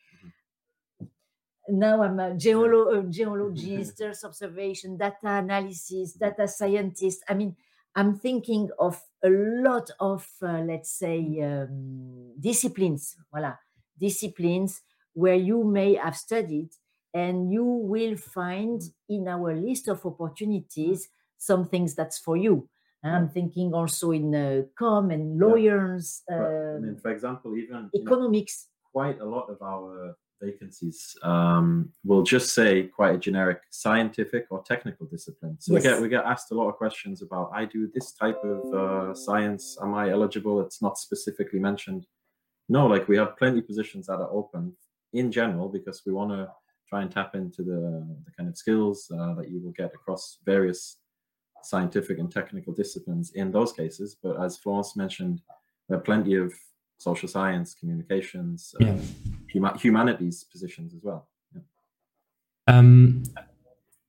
Mm-hmm. 1.70 1.80
Now 1.80 2.04
I'm 2.04 2.20
a 2.20 2.32
geolo- 2.32 2.98
uh, 2.98 3.10
geologist, 3.10 4.02
Earth 4.04 4.24
observation, 4.24 4.98
data 4.98 5.18
analysis, 5.24 6.14
data 6.14 6.48
scientist. 6.48 7.24
I 7.28 7.34
mean, 7.34 7.56
I'm 7.96 8.16
thinking 8.16 8.70
of 8.80 9.02
a 9.24 9.30
lot 9.30 9.90
of, 10.00 10.28
uh, 10.42 10.62
let's 10.62 10.92
say, 10.92 11.42
um, 11.42 12.34
disciplines, 12.40 13.18
voila, 13.32 13.56
disciplines 14.00 14.82
where 15.14 15.36
you 15.36 15.64
may 15.64 15.96
have 15.96 16.16
studied 16.16 16.70
and 17.14 17.52
you 17.52 17.66
will 17.66 18.16
find 18.16 18.82
in 19.10 19.28
our 19.28 19.54
list 19.54 19.90
of 19.90 20.06
opportunities 20.06 21.10
some 21.38 21.68
things 21.68 21.96
that's 21.96 22.18
for 22.18 22.38
you. 22.38 22.70
I'm 23.04 23.30
thinking 23.30 23.74
also 23.74 24.12
in 24.12 24.36
uh, 24.36 24.62
com 24.78 25.10
and 25.10 25.40
lawyers. 25.40 26.22
Yeah. 26.30 26.36
Uh, 26.36 26.76
I 26.78 26.80
mean, 26.80 26.98
for 27.02 27.10
example, 27.10 27.58
even 27.58 27.90
economics. 27.96 28.68
Know, 28.68 28.92
quite 28.92 29.20
a 29.20 29.26
lot 29.26 29.50
of 29.50 29.62
our 29.62 30.16
vacancies 30.42 31.16
um, 31.24 31.92
will 32.04 32.24
just 32.24 32.54
say 32.54 32.84
quite 32.84 33.16
a 33.16 33.18
generic 33.18 33.60
scientific 33.70 34.48
or 34.50 34.64
technical 34.64 35.06
discipline. 35.06 35.56
So 35.60 35.74
Yes. 35.74 35.84
we 35.84 35.90
get 35.90 36.02
we 36.02 36.10
get 36.10 36.26
asked 36.26 36.52
a 36.52 36.56
lot 36.56 36.68
of 36.70 36.76
questions 36.76 37.22
about 37.22 37.52
I 37.54 37.66
do 37.66 37.90
this 37.94 38.12
type 38.14 38.40
of 38.44 38.60
uh, 38.74 39.14
science. 39.14 39.78
Am 39.82 39.94
I 39.94 40.10
eligible? 40.10 40.62
It's 40.62 40.82
not 40.82 40.98
specifically 40.98 41.60
mentioned. 41.60 42.08
No, 42.70 42.88
like 42.88 43.08
we 43.08 43.18
have 43.18 43.38
plenty 43.38 43.60
of 43.60 43.68
positions 43.68 44.08
that 44.08 44.20
are 44.24 44.32
open 44.32 44.74
in 45.14 45.32
general 45.32 45.68
because 45.70 46.02
we 46.06 46.12
want 46.14 46.32
to 46.32 46.50
try 46.90 47.02
and 47.02 47.12
tap 47.12 47.36
into 47.36 47.62
the, 47.64 47.82
the 48.26 48.32
kind 48.38 48.50
of 48.50 48.58
skills 48.58 49.10
uh, 49.18 49.34
that 49.36 49.50
you 49.50 49.60
will 49.62 49.72
get 49.72 49.92
across 49.94 50.40
various 50.46 50.98
scientific 51.64 52.18
and 52.20 52.32
technical 52.32 52.74
disciplines 52.74 53.32
in 53.42 53.52
those 53.52 53.72
cases. 53.74 54.18
But 54.24 54.42
as 54.42 54.58
Florence 54.58 54.96
mentioned, 54.96 55.42
there 55.88 55.98
are 55.98 56.02
plenty 56.02 56.36
of 56.36 56.54
social 56.98 57.28
science, 57.28 57.74
communications, 57.74 58.74
uh, 58.82 58.86
Yeah. 58.86 58.98
Huma- 59.54 59.80
humanities 59.80 60.44
positions 60.44 60.94
as 60.94 61.02
well. 61.04 61.28
Yeah. 61.54 61.62
Um, 62.68 63.24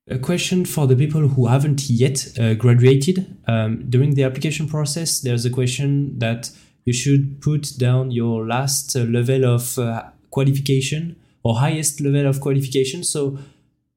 a 0.08 0.18
question 0.18 0.64
for 0.64 0.86
the 0.86 0.96
people 0.96 1.28
who 1.28 1.46
haven't 1.46 1.88
yet 1.88 2.26
uh, 2.38 2.54
graduated. 2.54 3.36
Um, 3.46 3.88
during 3.88 4.14
the 4.14 4.24
application 4.24 4.68
process, 4.68 5.20
there's 5.20 5.44
a 5.44 5.50
question 5.50 6.18
that 6.18 6.50
you 6.84 6.92
should 6.92 7.40
put 7.40 7.78
down 7.78 8.10
your 8.10 8.46
last 8.46 8.96
uh, 8.96 9.00
level 9.00 9.44
of 9.44 9.78
uh, 9.78 10.02
qualification 10.30 11.16
or 11.44 11.56
highest 11.56 12.00
level 12.00 12.26
of 12.26 12.40
qualification. 12.40 13.04
So, 13.04 13.38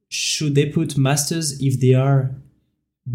should 0.09 0.53
they 0.55 0.67
put 0.67 0.97
masters 0.97 1.59
if 1.61 1.79
they 1.81 1.95
are 1.95 2.31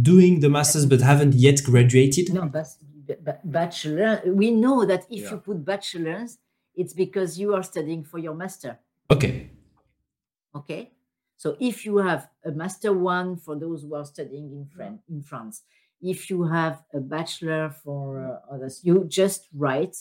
doing 0.02 0.40
the 0.40 0.48
masters 0.50 0.86
but 0.86 1.00
haven't 1.00 1.34
yet 1.34 1.62
graduated? 1.62 2.34
No, 2.34 2.46
but, 2.46 2.66
but 3.22 3.40
bachelor. 3.50 4.20
We 4.26 4.50
know 4.50 4.84
that 4.84 5.04
if 5.08 5.22
Yeah. 5.22 5.30
you 5.30 5.36
put 5.38 5.64
bachelors, 5.64 6.38
it's 6.80 6.94
because 7.04 7.38
you 7.42 7.54
are 7.56 7.62
studying 7.72 8.02
for 8.10 8.18
your 8.26 8.34
master. 8.34 8.72
Okay. 9.10 9.50
Okay. 10.54 10.82
So 11.36 11.56
if 11.60 11.84
you 11.86 11.98
have 11.98 12.22
a 12.44 12.50
master 12.62 12.92
one 12.92 13.36
for 13.36 13.54
those 13.64 13.82
who 13.82 13.94
are 13.94 14.04
studying 14.14 14.46
in 14.56 14.66
Fran- 14.74 15.02
in 15.08 15.22
France, 15.22 15.62
if 16.00 16.28
you 16.30 16.44
have 16.44 16.76
a 16.92 17.00
bachelor 17.00 17.70
for 17.84 18.04
uh, 18.20 18.54
others, 18.54 18.80
you 18.84 19.04
just 19.20 19.48
write 19.54 19.96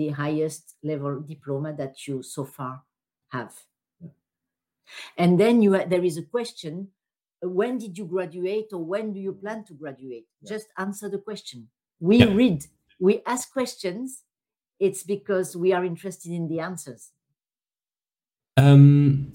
the 0.00 0.08
highest 0.22 0.74
level 0.82 1.20
diploma 1.20 1.72
that 1.74 1.94
you 2.06 2.22
so 2.22 2.44
far 2.44 2.82
have. 3.36 3.52
Yeah. 4.00 4.14
And 5.16 5.38
then 5.40 5.62
you 5.62 5.74
ha- 5.74 5.86
there 5.88 6.04
is 6.04 6.16
a 6.18 6.22
question: 6.36 6.88
When 7.42 7.78
did 7.78 7.98
you 7.98 8.04
graduate, 8.06 8.68
or 8.72 8.82
when 8.84 9.12
do 9.12 9.20
you 9.20 9.32
plan 9.32 9.64
to 9.64 9.74
graduate? 9.74 10.26
Yeah. 10.42 10.48
Just 10.54 10.68
answer 10.78 11.08
the 11.08 11.18
question. 11.18 11.68
We 12.00 12.18
Yeah. 12.18 12.34
read, 12.34 12.60
we 13.00 13.22
ask 13.26 13.52
questions. 13.52 14.22
It's 14.78 15.02
because 15.02 15.56
we 15.56 15.72
are 15.72 15.84
interested 15.84 16.32
in 16.32 16.48
the 16.48 16.60
answers. 16.60 17.10
Um, 18.56 19.32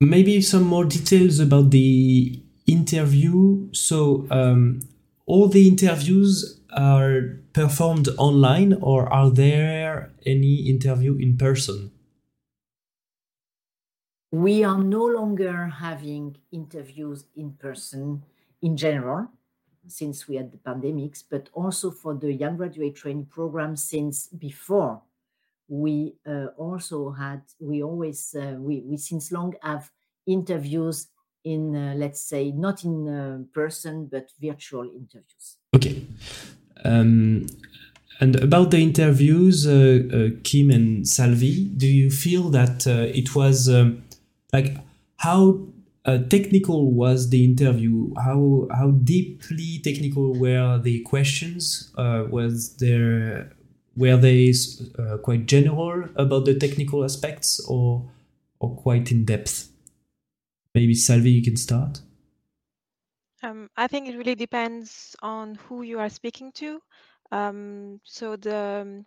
maybe 0.00 0.40
some 0.40 0.64
more 0.64 0.84
details 0.84 1.38
about 1.38 1.70
the 1.70 2.42
interview. 2.66 3.68
So, 3.72 4.26
um, 4.30 4.82
all 5.26 5.48
the 5.48 5.66
interviews 5.66 6.60
are 6.76 7.40
performed 7.52 8.08
online, 8.16 8.74
or 8.74 9.12
are 9.12 9.30
there 9.30 10.12
any 10.24 10.68
interview 10.68 11.16
in 11.16 11.36
person? 11.36 11.90
we 14.36 14.62
are 14.64 14.82
no 14.82 15.04
longer 15.04 15.66
having 15.66 16.36
interviews 16.52 17.24
in 17.36 17.52
person 17.52 18.22
in 18.60 18.76
general 18.76 19.28
since 19.88 20.28
we 20.28 20.36
had 20.36 20.52
the 20.52 20.58
pandemics 20.58 21.22
but 21.28 21.48
also 21.52 21.90
for 21.90 22.14
the 22.14 22.32
young 22.32 22.56
graduate 22.56 22.96
training 22.96 23.26
program 23.26 23.76
since 23.76 24.28
before 24.28 25.02
we 25.68 26.14
uh, 26.26 26.46
also 26.56 27.10
had 27.10 27.42
we 27.60 27.82
always 27.82 28.34
uh, 28.38 28.54
we, 28.58 28.82
we 28.86 28.96
since 28.96 29.32
long 29.32 29.54
have 29.62 29.90
interviews 30.26 31.08
in 31.44 31.74
uh, 31.74 31.94
let's 31.96 32.20
say 32.20 32.50
not 32.52 32.84
in 32.84 33.08
uh, 33.08 33.38
person 33.52 34.06
but 34.06 34.30
virtual 34.40 34.84
interviews 34.84 35.56
Okay. 35.74 36.06
Um, 36.84 37.46
and 38.18 38.36
about 38.36 38.70
the 38.70 38.78
interviews, 38.78 39.66
uh, 39.66 40.00
uh, 40.10 40.28
Kim 40.42 40.70
and 40.70 41.06
Salvi, 41.06 41.68
do 41.76 41.86
you 41.86 42.10
feel 42.10 42.48
that 42.48 42.86
it 42.86 43.34
was 43.34 43.68
um, 43.68 44.04
like 44.54 44.78
how 45.18 45.66
uh, 46.06 46.18
technical 46.28 46.92
was 46.92 47.30
the 47.30 47.44
interview? 47.44 48.14
How 48.14 48.68
how 48.72 48.92
deeply 48.92 49.80
technical 49.82 50.38
were 50.38 50.78
the 50.78 51.02
questions? 51.02 51.92
Uh, 51.98 52.24
was 52.30 52.76
there 52.76 53.52
were 53.96 54.16
they 54.16 54.52
uh, 54.98 55.16
quite 55.18 55.46
general 55.46 56.08
about 56.16 56.44
the 56.44 56.54
technical 56.54 57.04
aspects, 57.04 57.60
or 57.68 58.08
or 58.60 58.76
quite 58.76 59.10
in 59.10 59.24
depth? 59.24 59.68
Maybe 60.74 60.94
Salvi, 60.94 61.30
you 61.30 61.42
can 61.42 61.56
start. 61.56 62.00
Um, 63.42 63.68
I 63.76 63.86
think 63.86 64.08
it 64.08 64.16
really 64.16 64.34
depends 64.34 65.16
on 65.22 65.56
who 65.56 65.82
you 65.82 65.98
are 65.98 66.08
speaking 66.08 66.52
to. 66.52 66.80
Um, 67.32 68.00
so 68.04 68.36
the 68.36 68.82
um, 68.82 69.06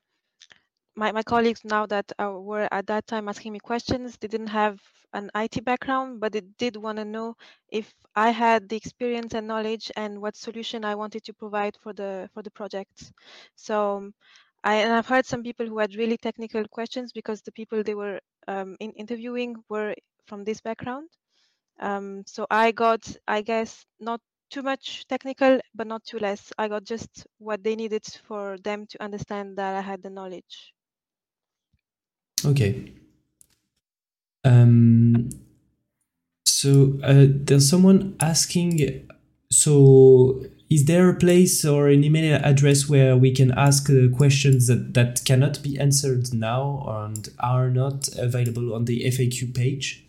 my, 0.99 1.11
my 1.13 1.23
colleagues 1.23 1.61
now 1.63 1.85
that 1.85 2.11
uh, 2.21 2.31
were 2.31 2.67
at 2.71 2.85
that 2.87 3.07
time 3.07 3.29
asking 3.29 3.53
me 3.53 3.59
questions, 3.59 4.17
they 4.17 4.27
didn't 4.27 4.47
have 4.47 4.79
an 5.13 5.31
IT 5.33 5.61
background, 5.61 6.19
but 6.19 6.33
they 6.33 6.41
did 6.57 6.75
want 6.75 6.97
to 6.97 7.05
know 7.05 7.35
if 7.69 7.93
I 8.15 8.31
had 8.31 8.67
the 8.67 8.75
experience 8.75 9.33
and 9.33 9.47
knowledge 9.47 9.91
and 9.95 10.21
what 10.21 10.35
solution 10.35 10.83
I 10.83 10.95
wanted 10.95 11.23
to 11.23 11.33
provide 11.33 11.77
for 11.81 11.93
the 11.93 12.29
for 12.33 12.43
the 12.43 12.51
project. 12.51 13.13
So 13.55 14.11
I 14.63 14.75
and 14.75 14.93
I've 14.93 15.07
heard 15.07 15.25
some 15.25 15.41
people 15.41 15.65
who 15.67 15.79
had 15.79 15.95
really 15.95 16.17
technical 16.17 16.67
questions 16.67 17.13
because 17.13 17.41
the 17.41 17.53
people 17.53 17.81
they 17.81 17.95
were 17.95 18.19
um, 18.47 18.75
in 18.81 18.91
interviewing 18.91 19.55
were 19.69 19.95
from 20.27 20.43
this 20.43 20.59
background. 20.61 21.09
Um, 21.79 22.23
so 22.27 22.45
I 22.51 22.71
got, 22.71 23.01
I 23.27 23.41
guess, 23.41 23.85
not 23.99 24.19
too 24.49 24.63
much 24.63 25.07
technical, 25.07 25.59
but 25.73 25.87
not 25.87 26.03
too 26.03 26.19
less. 26.19 26.51
I 26.57 26.67
got 26.67 26.83
just 26.83 27.25
what 27.37 27.63
they 27.63 27.75
needed 27.75 28.05
for 28.27 28.57
them 28.63 28.85
to 28.87 29.01
understand 29.01 29.57
that 29.57 29.75
I 29.75 29.81
had 29.81 30.03
the 30.03 30.09
knowledge. 30.09 30.73
Okay. 32.45 32.91
Um, 34.43 35.29
so 36.45 36.99
uh, 37.03 37.25
there's 37.27 37.69
someone 37.69 38.15
asking. 38.19 39.07
So 39.51 40.45
is 40.69 40.85
there 40.85 41.09
a 41.09 41.15
place 41.15 41.65
or 41.65 41.87
an 41.87 42.03
email 42.03 42.39
address 42.43 42.87
where 42.87 43.17
we 43.17 43.31
can 43.31 43.51
ask 43.51 43.89
uh, 43.89 44.15
questions 44.15 44.67
that, 44.67 44.93
that 44.93 45.25
cannot 45.25 45.63
be 45.63 45.79
answered 45.79 46.31
now 46.33 46.85
and 46.87 47.29
are 47.39 47.69
not 47.69 48.07
available 48.17 48.73
on 48.75 48.85
the 48.85 49.03
FAQ 49.05 49.55
page? 49.55 50.05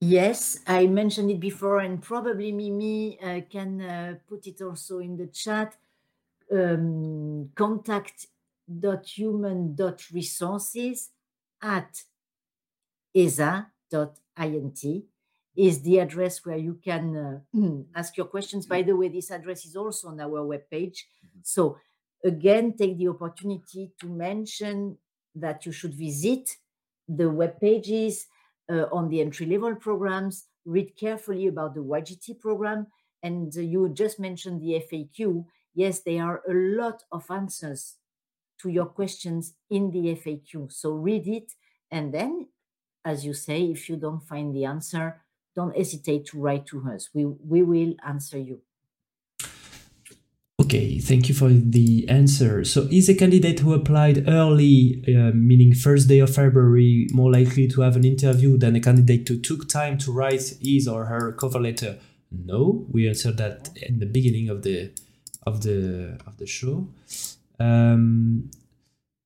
Yes, 0.00 0.60
I 0.66 0.86
mentioned 0.86 1.30
it 1.30 1.40
before, 1.40 1.80
and 1.80 2.00
probably 2.00 2.52
Mimi 2.52 3.18
uh, 3.20 3.40
can 3.50 3.82
uh, 3.82 4.14
put 4.26 4.46
it 4.46 4.62
also 4.62 5.00
in 5.00 5.16
the 5.16 5.26
chat. 5.26 5.76
Um, 6.50 7.50
contact.human.resources 8.70 11.10
at 11.62 12.02
esa.int 13.14 15.04
is 15.56 15.82
the 15.82 15.98
address 15.98 16.46
where 16.46 16.56
you 16.56 16.78
can 16.82 17.16
uh, 17.16 17.40
ask 17.98 18.16
your 18.16 18.26
questions. 18.26 18.66
By 18.66 18.82
the 18.82 18.96
way, 18.96 19.08
this 19.08 19.30
address 19.30 19.64
is 19.64 19.76
also 19.76 20.08
on 20.08 20.20
our 20.20 20.46
webpage. 20.46 21.04
So, 21.42 21.78
again, 22.24 22.74
take 22.76 22.98
the 22.98 23.08
opportunity 23.08 23.92
to 24.00 24.06
mention 24.06 24.98
that 25.34 25.66
you 25.66 25.72
should 25.72 25.94
visit 25.94 26.56
the 27.08 27.28
web 27.28 27.60
pages 27.60 28.28
uh, 28.70 28.86
on 28.92 29.08
the 29.08 29.20
entry 29.20 29.46
level 29.46 29.74
programs, 29.74 30.46
read 30.64 30.96
carefully 30.96 31.48
about 31.48 31.74
the 31.74 31.80
YGT 31.80 32.38
program. 32.38 32.86
And 33.22 33.52
uh, 33.56 33.60
you 33.60 33.88
just 33.88 34.20
mentioned 34.20 34.62
the 34.62 34.82
FAQ. 34.90 35.44
Yes, 35.74 36.00
there 36.00 36.24
are 36.24 36.42
a 36.48 36.54
lot 36.54 37.02
of 37.10 37.28
answers 37.30 37.96
to 38.62 38.68
your 38.68 38.86
questions 38.86 39.54
in 39.70 39.90
the 39.90 40.14
FAQ. 40.14 40.72
So 40.72 40.92
read 40.92 41.26
it. 41.26 41.52
And 41.90 42.12
then, 42.14 42.48
as 43.04 43.24
you 43.24 43.34
say, 43.34 43.62
if 43.64 43.88
you 43.88 43.96
don't 43.96 44.20
find 44.20 44.54
the 44.54 44.64
answer, 44.64 45.22
don't 45.56 45.76
hesitate 45.76 46.26
to 46.26 46.40
write 46.40 46.66
to 46.66 46.84
us. 46.88 47.10
We, 47.12 47.24
we 47.24 47.62
will 47.62 47.94
answer 48.06 48.38
you. 48.38 48.60
Okay, 50.60 50.98
thank 50.98 51.28
you 51.28 51.34
for 51.34 51.48
the 51.48 52.06
answer. 52.08 52.64
So, 52.64 52.86
is 52.92 53.08
a 53.08 53.14
candidate 53.14 53.60
who 53.60 53.72
applied 53.72 54.28
early, 54.28 55.02
uh, 55.08 55.32
meaning 55.34 55.74
first 55.74 56.06
day 56.06 56.18
of 56.18 56.34
February, 56.34 57.08
more 57.12 57.32
likely 57.32 57.66
to 57.68 57.80
have 57.80 57.96
an 57.96 58.04
interview 58.04 58.58
than 58.58 58.76
a 58.76 58.80
candidate 58.80 59.26
who 59.26 59.38
took 59.38 59.68
time 59.68 59.96
to 59.98 60.12
write 60.12 60.52
his 60.62 60.86
or 60.86 61.06
her 61.06 61.32
cover 61.32 61.58
letter? 61.58 61.98
No, 62.30 62.86
we 62.90 63.08
answered 63.08 63.38
that 63.38 63.70
in 63.82 63.98
the 63.98 64.06
beginning 64.06 64.48
of 64.50 64.62
the 64.62 64.92
of 65.46 65.62
the 65.62 66.18
of 66.26 66.36
the 66.36 66.46
show. 66.46 66.86
Um, 67.60 68.50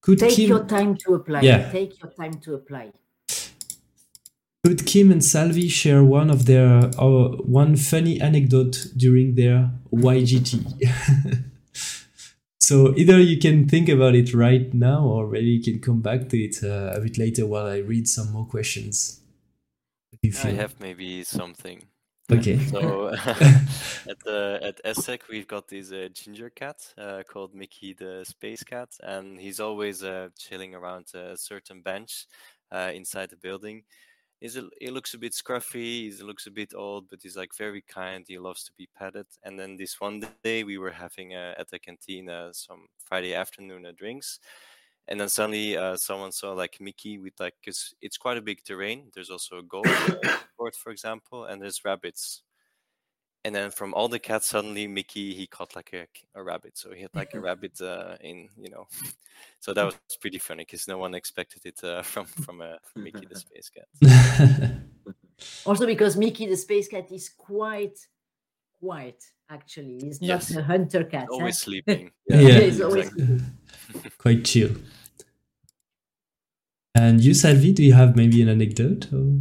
could 0.03 0.19
Take 0.19 0.37
Kim, 0.37 0.49
your 0.49 0.65
time 0.65 0.97
to 0.97 1.15
apply. 1.15 1.41
Yeah. 1.41 1.71
Take 1.71 2.03
your 2.03 2.11
time 2.11 2.35
to 2.41 2.55
apply. 2.55 2.93
could 4.65 4.85
Kim 4.85 5.11
and 5.11 5.25
Salvi 5.25 5.69
share 5.69 6.05
one 6.05 6.29
of 6.29 6.45
their 6.45 6.91
or 6.99 7.37
one 7.39 7.77
funny 7.77 8.21
anecdote 8.21 8.89
during 8.97 9.37
their 9.37 9.71
YGT? 9.93 11.45
so 12.61 12.95
either 12.97 13.19
you 13.19 13.39
can 13.39 13.67
think 13.69 13.89
about 13.89 14.15
it 14.15 14.35
right 14.35 14.75
now, 14.75 15.07
or 15.07 15.29
maybe 15.29 15.47
you 15.47 15.63
can 15.63 15.81
come 15.81 16.01
back 16.03 16.29
to 16.29 16.39
it 16.39 16.63
uh, 16.63 16.93
a 16.95 17.01
bit 17.01 17.17
later 17.17 17.47
while 17.47 17.67
I 17.67 17.79
read 17.79 18.07
some 18.09 18.33
more 18.33 18.45
questions. 18.45 19.21
If 20.23 20.45
I 20.45 20.51
have 20.51 20.79
maybe 20.81 21.23
something. 21.25 21.83
Okay. 22.33 22.59
So 22.71 23.09
at 24.09 24.19
the 24.25 24.59
at 24.63 24.81
ESTEC 24.85 25.29
we've 25.29 25.47
got 25.47 25.69
this 25.69 25.93
uh, 25.93 26.09
ginger 26.13 26.51
cat 26.51 26.77
uh, 26.97 27.23
called 27.29 27.55
Mickey 27.55 27.93
the 27.93 28.25
space 28.25 28.65
cat, 28.65 28.89
and 29.03 29.39
he's 29.39 29.61
always 29.61 30.03
uh, 30.03 30.29
chilling 30.39 30.75
around 30.75 31.07
a 31.15 31.37
certain 31.37 31.83
bench 31.83 32.27
uh, 32.73 32.91
inside 32.95 33.31
the 33.31 33.37
building. 33.37 33.85
He's 34.41 34.57
a, 34.57 34.69
he 34.81 34.91
looks 34.91 35.15
a 35.15 35.19
bit 35.19 35.33
scruffy. 35.33 36.13
He 36.13 36.23
looks 36.23 36.47
a 36.47 36.51
bit 36.51 36.75
old, 36.75 37.09
but 37.09 37.21
he's 37.23 37.37
like 37.37 37.55
very 37.57 37.83
kind. 37.83 38.25
He 38.27 38.39
loves 38.39 38.65
to 38.65 38.73
be 38.77 38.89
petted. 38.95 39.27
And 39.43 39.59
then 39.59 39.77
this 39.77 40.01
one 40.01 40.23
day 40.43 40.65
we 40.65 40.77
were 40.77 40.91
having 40.91 41.35
uh, 41.35 41.55
at 41.57 41.71
the 41.71 41.79
canteen 41.79 42.29
uh, 42.29 42.53
some 42.53 42.87
Friday 43.05 43.35
afternoon 43.35 43.87
drinks, 43.97 44.41
and 45.09 45.21
then 45.21 45.29
suddenly 45.29 45.77
uh, 45.77 45.97
someone 45.97 46.33
saw 46.33 46.53
like 46.53 46.81
Mickey 46.81 47.19
with 47.19 47.35
like 47.39 47.55
because 47.61 47.95
it's 48.01 48.17
quite 48.17 48.39
a 48.39 48.43
big 48.43 48.65
terrain. 48.65 49.11
There's 49.15 49.31
also 49.31 49.59
a 49.59 49.63
golf 49.63 49.87
court, 50.57 50.75
for 50.77 50.91
example, 50.91 51.45
and 51.45 51.61
there's 51.61 51.85
rabbits. 51.85 52.43
And 53.47 53.55
then 53.55 53.71
from 53.71 53.93
all 53.93 54.09
the 54.09 54.19
cats, 54.19 54.49
suddenly 54.49 54.87
Mickey 54.87 55.35
he 55.35 55.47
caught 55.47 55.77
like 55.77 55.93
a, 55.93 56.07
a 56.39 56.43
rabbit. 56.43 56.79
So 56.79 56.93
he 56.93 57.03
had 57.03 57.15
like 57.15 57.35
a 57.35 57.41
rabbit 57.49 57.79
uh, 57.83 58.17
in 58.23 58.49
you 58.59 58.71
know. 58.71 58.87
so 59.61 59.75
that 59.75 59.85
was 59.85 59.95
pretty 60.21 60.39
funny 60.39 60.63
because 60.63 60.89
no 60.89 60.97
one 60.97 61.15
expected 61.15 61.67
it 61.67 61.85
uh, 61.85 62.03
from 62.03 62.25
from 62.25 62.63
uh, 62.63 62.77
Mickey 62.97 63.27
the 63.27 63.37
space 63.39 63.71
cat. 63.71 64.81
also 65.67 65.87
because 65.87 66.17
Mickey 66.17 66.47
the 66.47 66.57
space 66.57 66.89
cat 66.89 67.13
is 67.13 67.29
quite 67.29 67.99
quiet. 68.81 69.23
Actually, 69.51 69.99
he's 70.01 70.21
not 70.23 70.51
a 70.51 70.63
hunter 70.63 71.05
cat. 71.05 71.27
huh? 71.29 71.37
always 71.37 71.59
sleeping. 71.59 72.11
Yeah, 72.29 72.61
he's 72.61 72.81
always 72.81 73.09
exactly. 73.09 74.11
quite 74.19 74.45
chill. 74.45 74.71
And 76.95 77.21
you, 77.21 77.35
Salvi, 77.35 77.73
do 77.73 77.83
you 77.83 77.93
have 77.93 78.17
maybe 78.17 78.41
an 78.41 78.49
anecdote? 78.49 79.13
Or? 79.13 79.39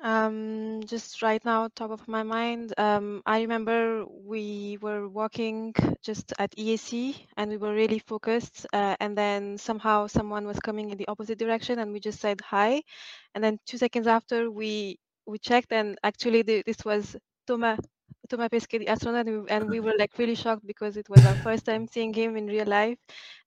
Um, 0.00 0.82
just 0.84 1.22
right 1.22 1.42
now, 1.44 1.68
top 1.74 1.90
of 1.90 2.06
my 2.08 2.22
mind, 2.22 2.74
um, 2.76 3.22
I 3.24 3.40
remember 3.40 4.04
we 4.06 4.78
were 4.80 5.08
walking 5.08 5.74
just 6.02 6.32
at 6.38 6.50
EAC 6.56 7.16
and 7.36 7.50
we 7.50 7.56
were 7.56 7.72
really 7.72 8.00
focused. 8.00 8.66
Uh, 8.72 8.96
and 9.00 9.16
then 9.16 9.56
somehow 9.56 10.06
someone 10.06 10.46
was 10.46 10.58
coming 10.58 10.90
in 10.90 10.98
the 10.98 11.08
opposite 11.08 11.38
direction 11.38 11.78
and 11.78 11.92
we 11.92 12.00
just 12.00 12.20
said 12.20 12.40
hi. 12.40 12.82
And 13.34 13.44
then 13.44 13.58
two 13.66 13.78
seconds 13.78 14.06
after, 14.06 14.50
we 14.50 14.98
we 15.26 15.38
checked 15.38 15.72
and 15.72 15.96
actually 16.02 16.42
the, 16.42 16.62
this 16.66 16.84
was 16.84 17.16
Thomas 17.46 17.80
Thomas 18.28 18.48
Pesquet, 18.48 18.78
the 18.78 18.88
astronaut, 18.88 19.26
and 19.26 19.42
we, 19.42 19.50
and 19.50 19.70
we 19.70 19.80
were 19.86 19.94
like 19.98 20.16
really 20.18 20.34
shocked 20.34 20.66
because 20.66 20.96
it 20.96 21.08
was 21.08 21.24
our 21.24 21.34
first 21.36 21.64
time 21.64 21.86
seeing 21.86 22.12
him 22.12 22.36
in 22.36 22.46
real 22.46 22.66
life. 22.66 22.98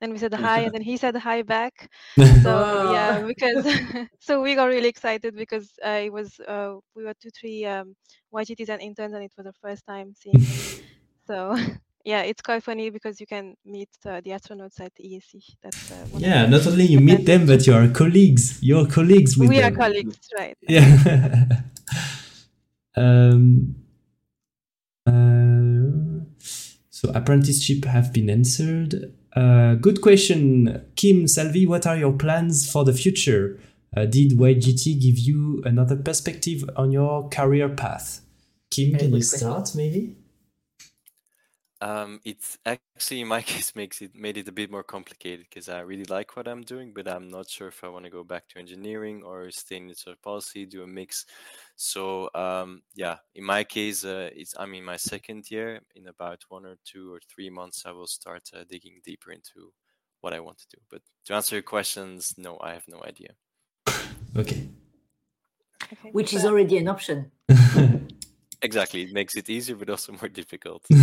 And 0.02 0.12
we 0.12 0.18
said 0.18 0.34
hi, 0.34 0.62
and 0.62 0.74
then 0.74 0.82
he 0.82 0.98
said 0.98 1.16
hi 1.16 1.42
back. 1.42 1.90
So 2.44 2.92
yeah, 2.94 3.26
because 3.26 3.66
so 4.20 4.42
we 4.42 4.56
got 4.56 4.66
really 4.66 4.90
excited 4.90 5.36
because 5.36 5.72
uh, 5.84 6.02
it 6.06 6.14
was 6.14 6.40
uh, 6.48 6.76
we 6.96 7.04
were 7.04 7.14
two 7.22 7.30
three 7.32 7.66
um, 7.66 7.96
YGTs 8.34 8.70
and 8.70 8.82
interns, 8.82 9.14
and 9.14 9.24
it 9.24 9.34
was 9.38 9.48
our 9.48 9.58
first 9.62 9.86
time 9.86 10.14
seeing 10.16 10.44
him. 10.46 10.62
So 11.26 11.58
yeah, 12.06 12.22
it's 12.22 12.42
quite 12.42 12.64
funny 12.64 12.90
because 12.90 13.20
you 13.20 13.28
can 13.28 13.56
meet 13.66 13.90
uh, 14.06 14.22
the 14.22 14.32
astronauts 14.32 14.80
at 14.80 14.94
the 14.96 15.04
EAC. 15.04 15.44
That's 15.62 15.92
uh, 15.92 16.06
yeah, 16.18 16.46
not 16.46 16.66
only 16.66 16.86
you 16.86 17.02
meet 17.02 17.26
them, 17.26 17.46
but 17.46 17.68
you 17.68 17.74
are 17.74 17.88
colleagues. 17.90 18.60
You're 18.62 18.88
colleagues 18.88 19.38
with 19.38 19.50
we 19.50 19.62
are 19.62 19.72
colleagues, 19.72 20.18
right? 20.38 20.58
Yeah. 20.62 21.46
um, 22.96 23.76
uh, 25.08 26.24
so 26.90 27.10
apprenticeship 27.14 27.86
have 27.86 28.12
been 28.12 28.30
answered. 28.30 29.14
Uh, 29.36 29.76
good 29.76 30.02
question, 30.02 30.84
Kim 30.96 31.28
Salvi. 31.28 31.66
What 31.66 31.86
are 31.86 31.98
your 31.98 32.14
plans 32.14 32.70
for 32.70 32.84
the 32.84 32.94
future? 32.94 33.60
Uh, 33.96 34.06
did 34.06 34.32
YGT 34.32 35.02
give 35.02 35.18
you 35.18 35.62
another 35.66 35.96
perspective 35.96 36.70
on 36.76 36.92
your 36.92 37.30
career 37.30 37.70
path? 37.70 38.22
Kim, 38.70 38.98
can 38.98 39.14
you 39.14 39.22
start 39.22 39.74
maybe? 39.76 40.16
Um, 41.80 42.20
it's 42.26 42.58
actually 42.66 43.22
in 43.22 43.28
my 43.28 43.42
case 43.54 43.76
makes 43.76 44.02
it 44.02 44.16
made 44.16 44.38
it 44.38 44.48
a 44.48 44.52
bit 44.52 44.72
more 44.72 44.84
complicated 44.84 45.46
because 45.50 45.70
I 45.70 45.82
really 45.82 46.06
like 46.06 46.36
what 46.36 46.48
I'm 46.48 46.64
doing, 46.64 46.94
but 46.94 47.08
I'm 47.08 47.30
not 47.30 47.50
sure 47.50 47.68
if 47.68 47.84
I 47.84 47.90
want 47.90 48.06
to 48.06 48.12
go 48.12 48.24
back 48.24 48.48
to 48.50 48.60
engineering 48.60 49.22
or 49.24 49.52
stay 49.52 49.78
in 49.78 49.94
sort 49.94 50.16
of 50.16 50.22
policy, 50.22 50.66
do 50.66 50.84
a 50.84 50.88
mix. 50.88 51.26
So 51.76 52.30
um, 52.34 52.82
yeah, 52.96 53.18
in 53.36 53.44
my 53.44 53.64
case, 53.64 54.04
uh, 54.04 54.30
it's 54.34 54.56
I'm 54.58 54.74
in 54.74 54.84
my 54.84 54.98
second 54.98 55.50
year. 55.52 55.82
In 55.96 56.08
about 56.08 56.42
one 56.50 56.66
or 56.66 56.78
two 56.84 57.14
or 57.14 57.20
three 57.30 57.50
months, 57.50 57.84
I 57.86 57.92
will 57.92 58.08
start 58.08 58.50
uh, 58.54 58.64
digging 58.68 59.02
deeper 59.04 59.32
into 59.32 59.72
what 60.22 60.34
I 60.34 60.40
want 60.40 60.58
to 60.60 60.68
do. 60.70 60.78
But 60.90 61.02
to 61.26 61.36
answer 61.36 61.56
your 61.56 61.64
questions, 61.64 62.34
no, 62.38 62.58
I 62.60 62.74
have 62.74 62.88
no 62.88 63.04
idea. 63.04 63.36
Okay. 64.36 64.70
Okay. 65.84 66.12
Which 66.12 66.34
is 66.34 66.44
already 66.44 66.78
an 66.78 66.88
option. 66.88 67.32
Exactly, 68.62 69.04
it 69.04 69.14
makes 69.14 69.36
it 69.36 69.50
easier, 69.50 69.76
but 69.76 69.90
also 69.90 70.14
more 70.14 70.30
difficult. 70.30 70.86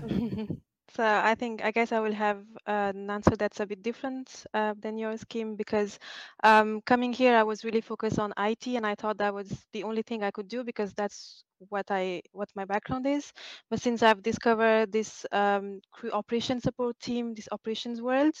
So 0.94 1.02
I 1.02 1.34
think 1.34 1.64
I 1.64 1.70
guess 1.70 1.90
I 1.90 2.00
will 2.00 2.12
have 2.12 2.44
an 2.66 3.08
answer 3.10 3.34
that's 3.34 3.60
a 3.60 3.66
bit 3.66 3.82
different 3.82 4.44
uh, 4.52 4.74
than 4.78 4.98
yours, 4.98 5.24
Kim, 5.24 5.56
because 5.56 5.98
um, 6.44 6.82
coming 6.82 7.12
here 7.14 7.34
I 7.34 7.44
was 7.44 7.64
really 7.64 7.80
focused 7.80 8.18
on 8.18 8.32
IT, 8.36 8.76
and 8.76 8.86
I 8.86 8.94
thought 8.94 9.16
that 9.18 9.32
was 9.34 9.48
the 9.72 9.84
only 9.84 10.02
thing 10.02 10.22
I 10.22 10.30
could 10.30 10.48
do 10.48 10.64
because 10.64 10.92
that's 10.94 11.44
what 11.70 11.86
I 11.90 12.20
what 12.32 12.50
my 12.54 12.66
background 12.66 13.06
is. 13.06 13.32
But 13.70 13.80
since 13.80 14.02
I've 14.02 14.22
discovered 14.22 14.92
this 14.92 15.24
um, 15.32 15.80
crew 15.92 16.10
operation 16.12 16.60
support 16.60 17.00
team, 17.00 17.34
this 17.34 17.48
operations 17.50 18.02
world, 18.02 18.34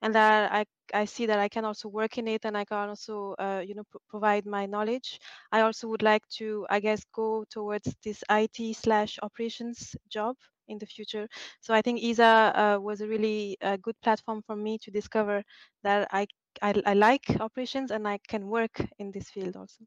and 0.00 0.14
that 0.14 0.50
I 0.52 0.64
I 0.94 1.04
see 1.04 1.26
that 1.26 1.38
I 1.38 1.48
can 1.48 1.66
also 1.66 1.88
work 1.90 2.16
in 2.16 2.26
it, 2.26 2.46
and 2.46 2.56
I 2.56 2.64
can 2.64 2.88
also 2.88 3.34
uh, 3.38 3.62
you 3.66 3.74
know 3.74 3.84
pro- 3.90 4.00
provide 4.08 4.46
my 4.46 4.64
knowledge. 4.64 5.20
I 5.52 5.60
also 5.60 5.88
would 5.88 6.02
like 6.02 6.26
to 6.38 6.66
I 6.70 6.80
guess 6.80 7.04
go 7.12 7.44
towards 7.50 7.94
this 8.02 8.24
IT 8.30 8.72
slash 8.72 9.18
operations 9.22 9.94
job 10.08 10.36
in 10.68 10.78
the 10.78 10.86
future. 10.86 11.28
So 11.60 11.74
I 11.74 11.82
think 11.82 12.02
ESA 12.02 12.24
uh, 12.24 12.78
was 12.80 13.00
a 13.00 13.06
really 13.06 13.56
uh, 13.62 13.76
good 13.82 13.96
platform 14.02 14.42
for 14.46 14.56
me 14.56 14.78
to 14.78 14.90
discover 14.90 15.42
that 15.82 16.08
I, 16.12 16.26
I 16.62 16.74
I 16.86 16.94
like 16.94 17.24
operations 17.40 17.90
and 17.90 18.06
I 18.06 18.18
can 18.28 18.46
work 18.46 18.80
in 18.98 19.10
this 19.12 19.30
field 19.30 19.56
also. 19.56 19.84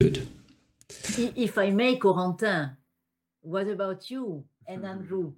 Good. 0.00 0.26
If 1.36 1.58
I 1.58 1.70
may, 1.70 1.96
Corentin, 1.96 2.76
what 3.40 3.68
about 3.68 4.10
you 4.10 4.44
and 4.66 4.84
Andrew? 4.84 5.32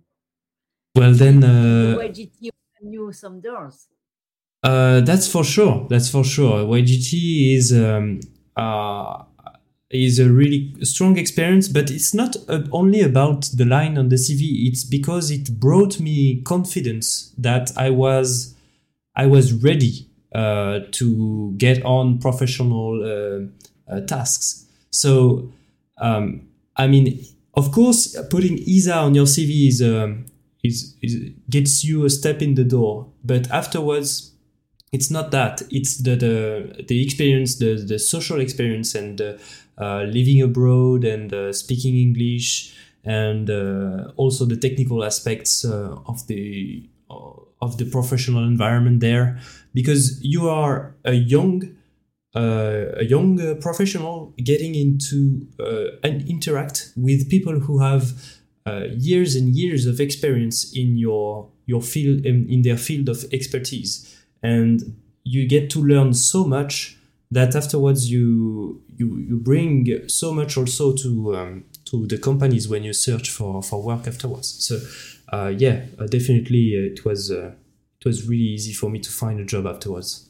Well 0.96 1.12
then, 1.12 1.40
The 1.40 1.96
uh, 1.98 2.02
YGT 2.02 2.50
opened 2.50 2.94
you 2.94 3.12
some 3.12 3.40
doors. 3.40 3.88
Uh, 4.62 5.00
that's 5.02 5.30
for 5.30 5.44
sure. 5.44 5.86
That's 5.90 6.08
for 6.08 6.24
sure. 6.24 6.64
YGT 6.64 7.56
is 7.56 7.72
um, 7.72 8.20
uh, 8.56 9.24
is 9.94 10.18
a 10.18 10.30
really 10.30 10.74
strong 10.82 11.16
experience, 11.16 11.68
but 11.68 11.90
it's 11.90 12.14
not 12.14 12.36
only 12.72 13.00
about 13.00 13.50
the 13.54 13.64
line 13.64 13.96
on 13.96 14.08
the 14.08 14.16
CV. 14.16 14.68
It's 14.68 14.84
because 14.84 15.30
it 15.30 15.60
brought 15.60 16.00
me 16.00 16.42
confidence 16.42 17.32
that 17.38 17.70
I 17.76 17.90
was 17.90 18.54
I 19.16 19.26
was 19.26 19.52
ready 19.52 20.08
uh, 20.34 20.80
to 20.92 21.54
get 21.56 21.84
on 21.84 22.18
professional 22.18 23.02
uh, 23.02 23.92
uh, 23.92 24.00
tasks. 24.00 24.66
So 24.90 25.52
um, 25.98 26.48
I 26.76 26.86
mean, 26.88 27.24
of 27.54 27.70
course, 27.70 28.16
putting 28.30 28.58
ESA 28.68 28.96
on 28.96 29.14
your 29.14 29.26
CV 29.26 29.68
is, 29.68 29.80
um, 29.80 30.26
is, 30.64 30.96
is 31.02 31.30
gets 31.48 31.84
you 31.84 32.04
a 32.04 32.10
step 32.10 32.42
in 32.42 32.56
the 32.56 32.64
door, 32.64 33.06
but 33.22 33.50
afterwards 33.50 34.32
it's 34.92 35.10
not 35.10 35.32
that 35.32 35.62
it's 35.70 35.98
the 35.98 36.14
the, 36.14 36.84
the 36.86 37.02
experience 37.02 37.56
the, 37.56 37.74
the 37.74 37.98
social 37.98 38.40
experience 38.40 38.94
and 38.94 39.20
uh, 39.20 39.32
living 39.78 40.42
abroad 40.42 41.04
and 41.04 41.32
uh, 41.32 41.52
speaking 41.52 41.96
english 41.96 42.74
and 43.04 43.50
uh, 43.50 44.12
also 44.16 44.44
the 44.44 44.56
technical 44.56 45.04
aspects 45.04 45.64
uh, 45.64 45.96
of 46.06 46.26
the 46.26 46.88
of 47.64 47.78
the 47.78 47.84
professional 47.84 48.44
environment 48.44 49.00
there. 49.00 49.38
Because 49.72 50.22
you 50.22 50.48
are 50.48 50.94
a 51.04 51.12
young 51.12 51.76
uh, 52.36 52.86
a 52.96 53.04
young 53.04 53.40
uh, 53.40 53.54
professional 53.60 54.34
getting 54.42 54.74
into 54.74 55.46
uh, 55.60 55.96
and 56.02 56.28
interact 56.28 56.92
with 56.96 57.30
people 57.30 57.60
who 57.60 57.78
have 57.78 58.12
uh, 58.66 58.86
years 58.96 59.36
and 59.36 59.50
years 59.50 59.86
of 59.86 60.00
experience 60.00 60.72
in 60.72 60.96
your 60.96 61.48
your 61.66 61.80
field 61.80 62.26
in, 62.26 62.48
in 62.48 62.62
their 62.62 62.76
field 62.76 63.08
of 63.08 63.24
expertise. 63.32 63.92
And 64.42 64.96
you 65.22 65.46
get 65.46 65.70
to 65.70 65.78
learn 65.82 66.12
so 66.12 66.44
much 66.44 66.98
that 67.30 67.54
afterwards 67.54 68.10
you 68.10 68.82
you 68.96 69.18
you 69.18 69.36
bring 69.36 70.08
so 70.08 70.32
much 70.32 70.56
also 70.56 70.92
to 70.94 71.36
um, 71.36 71.64
to 71.84 72.06
the 72.06 72.18
companies 72.18 72.68
when 72.68 72.84
you 72.84 72.92
search 72.92 73.30
for 73.30 73.62
for 73.62 73.82
work 73.82 74.06
afterwards. 74.06 74.48
So 74.64 74.78
uh, 75.32 75.52
yeah 75.56 75.86
uh, 75.98 76.06
definitely 76.06 76.74
uh, 76.76 76.92
it 76.92 77.04
was 77.04 77.30
uh, 77.30 77.54
it 78.00 78.04
was 78.04 78.28
really 78.28 78.42
easy 78.42 78.72
for 78.72 78.90
me 78.90 78.98
to 79.00 79.10
find 79.10 79.40
a 79.40 79.44
job 79.44 79.66
afterwards. 79.66 80.28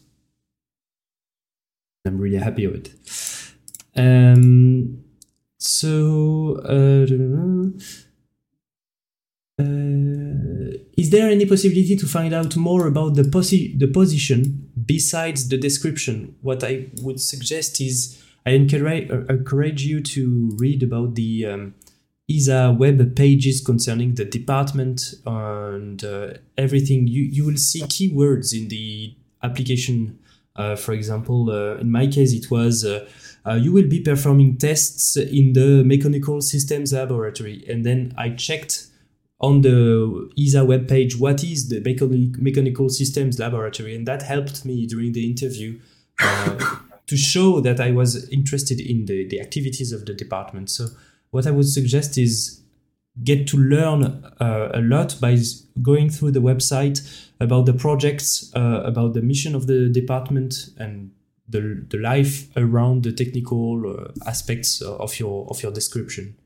I'm 2.06 2.18
really 2.18 2.38
happy 2.38 2.66
with 2.66 2.86
it. 2.86 4.00
Um 4.00 5.04
so 5.58 6.60
uh, 6.64 7.06
uh, 9.62 10.53
is 10.96 11.10
there 11.10 11.28
any 11.28 11.46
possibility 11.46 11.96
to 11.96 12.06
find 12.06 12.32
out 12.32 12.56
more 12.56 12.86
about 12.86 13.14
the, 13.14 13.22
posi- 13.22 13.78
the 13.78 13.88
position 13.88 14.70
besides 14.84 15.48
the 15.48 15.56
description? 15.56 16.36
What 16.42 16.62
I 16.62 16.86
would 17.02 17.20
suggest 17.20 17.80
is 17.80 18.22
I 18.46 18.50
encourage, 18.50 19.10
uh, 19.10 19.24
encourage 19.26 19.84
you 19.84 20.00
to 20.00 20.50
read 20.56 20.82
about 20.82 21.14
the 21.14 21.46
um, 21.46 21.74
ESA 22.30 22.76
web 22.78 23.16
pages 23.16 23.60
concerning 23.60 24.14
the 24.14 24.24
department 24.24 25.14
and 25.26 26.04
uh, 26.04 26.34
everything. 26.56 27.06
You, 27.06 27.22
you 27.22 27.44
will 27.44 27.56
see 27.56 27.82
keywords 27.82 28.56
in 28.56 28.68
the 28.68 29.14
application. 29.42 30.18
Uh, 30.56 30.76
for 30.76 30.92
example, 30.92 31.50
uh, 31.50 31.76
in 31.76 31.90
my 31.90 32.06
case, 32.06 32.32
it 32.32 32.50
was 32.50 32.84
uh, 32.84 33.08
uh, 33.46 33.54
you 33.54 33.72
will 33.72 33.88
be 33.88 34.00
performing 34.00 34.56
tests 34.56 35.16
in 35.16 35.52
the 35.52 35.82
mechanical 35.84 36.40
systems 36.40 36.92
laboratory. 36.92 37.64
And 37.68 37.84
then 37.84 38.14
I 38.16 38.30
checked 38.30 38.86
on 39.44 39.60
the 39.60 40.30
ESA 40.38 40.60
webpage 40.60 41.20
what 41.20 41.44
is 41.44 41.68
the 41.68 41.80
mechanical 42.40 42.88
systems 42.88 43.38
laboratory. 43.38 43.94
And 43.94 44.08
that 44.08 44.22
helped 44.22 44.64
me 44.64 44.86
during 44.86 45.12
the 45.12 45.28
interview 45.28 45.78
to 46.18 47.16
show 47.16 47.60
that 47.60 47.78
I 47.78 47.90
was 47.90 48.26
interested 48.30 48.80
in 48.80 49.04
the, 49.04 49.28
the 49.28 49.40
activities 49.40 49.92
of 49.92 50.06
the 50.06 50.14
department. 50.14 50.70
So 50.70 50.86
what 51.30 51.46
I 51.46 51.50
would 51.50 51.68
suggest 51.68 52.16
is 52.16 52.62
get 53.22 53.46
to 53.48 53.58
learn 53.58 54.02
uh, 54.40 54.70
a 54.72 54.80
lot 54.80 55.16
by 55.20 55.36
going 55.82 56.08
through 56.08 56.30
the 56.30 56.40
website 56.40 56.98
about 57.38 57.66
the 57.66 57.74
projects, 57.74 58.50
uh, 58.56 58.80
about 58.84 59.12
the 59.12 59.20
mission 59.20 59.54
of 59.54 59.66
the 59.66 59.90
department, 59.90 60.70
and 60.78 61.10
the, 61.46 61.84
the 61.90 61.98
life 61.98 62.48
around 62.56 63.02
the 63.04 63.12
technical 63.12 63.68
uh, 63.86 64.12
aspects 64.26 64.80
of 64.80 65.20
your 65.20 65.46
of 65.50 65.62
your 65.62 65.70
description. 65.70 66.36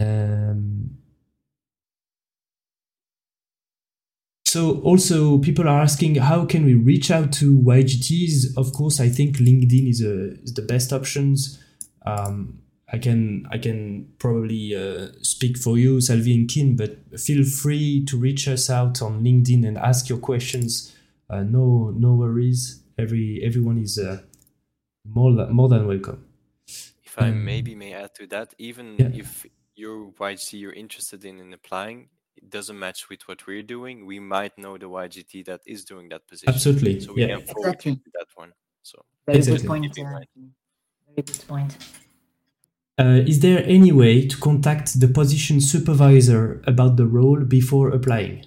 Um, 0.00 0.77
so 4.48 4.80
also 4.80 5.38
people 5.38 5.68
are 5.68 5.80
asking 5.82 6.14
how 6.14 6.46
can 6.46 6.64
we 6.64 6.72
reach 6.72 7.10
out 7.10 7.32
to 7.34 7.58
YGTs? 7.58 8.56
Of 8.56 8.72
course, 8.72 8.98
I 8.98 9.10
think 9.10 9.36
LinkedIn 9.36 9.90
is 9.90 10.00
a 10.00 10.40
is 10.42 10.54
the 10.54 10.62
best 10.62 10.90
options. 10.90 11.62
Um, 12.06 12.60
I 12.90 12.96
can 12.96 13.46
I 13.50 13.58
can 13.58 14.08
probably 14.18 14.74
uh, 14.74 15.08
speak 15.20 15.58
for 15.58 15.76
you, 15.76 16.00
Salvi 16.00 16.34
and 16.34 16.48
Kim, 16.48 16.76
but 16.76 17.20
feel 17.20 17.44
free 17.44 18.06
to 18.06 18.16
reach 18.16 18.48
us 18.48 18.70
out 18.70 19.02
on 19.02 19.22
LinkedIn 19.22 19.68
and 19.68 19.76
ask 19.76 20.08
your 20.08 20.18
questions. 20.18 20.96
Uh, 21.28 21.42
no 21.42 21.92
no 21.94 22.14
worries. 22.14 22.82
Every 22.98 23.42
everyone 23.44 23.76
is 23.76 23.98
uh, 23.98 24.22
more 25.04 25.34
than, 25.34 25.52
more 25.52 25.68
than 25.68 25.86
welcome. 25.86 26.24
If 26.66 27.14
I 27.18 27.28
um, 27.28 27.44
maybe 27.44 27.74
may 27.74 27.92
add 27.92 28.14
to 28.14 28.26
that, 28.28 28.54
even 28.56 28.96
yeah. 28.98 29.10
if 29.12 29.44
you're 29.74 30.10
YGT 30.12 30.58
you're 30.58 30.72
interested 30.72 31.26
in 31.26 31.38
in 31.38 31.52
applying, 31.52 32.08
doesn't 32.50 32.78
match 32.78 33.08
with 33.08 33.26
what 33.28 33.46
we're 33.46 33.62
doing. 33.62 34.06
We 34.06 34.20
might 34.20 34.56
know 34.58 34.78
the 34.78 34.86
YGT 34.86 35.46
that 35.46 35.60
is 35.66 35.84
doing 35.84 36.08
that 36.10 36.26
position. 36.26 36.52
Absolutely. 36.54 37.00
So 37.00 37.12
we 37.12 37.22
yeah. 37.22 37.36
can 37.36 37.46
forward 37.46 37.74
exactly. 37.74 38.00
that 38.14 38.26
one. 38.34 38.52
So 38.82 39.04
very 39.26 39.38
exactly. 39.38 39.62
good 39.62 39.68
point. 39.68 39.98
Uh, 39.98 40.02
very 40.02 41.16
good 41.16 41.44
point. 41.46 41.76
Uh, 42.98 43.22
is 43.26 43.40
there 43.40 43.62
any 43.64 43.92
way 43.92 44.26
to 44.26 44.36
contact 44.38 44.98
the 44.98 45.06
position 45.06 45.60
supervisor 45.60 46.60
about 46.66 46.96
the 46.96 47.06
role 47.06 47.40
before 47.44 47.90
applying? 47.90 48.44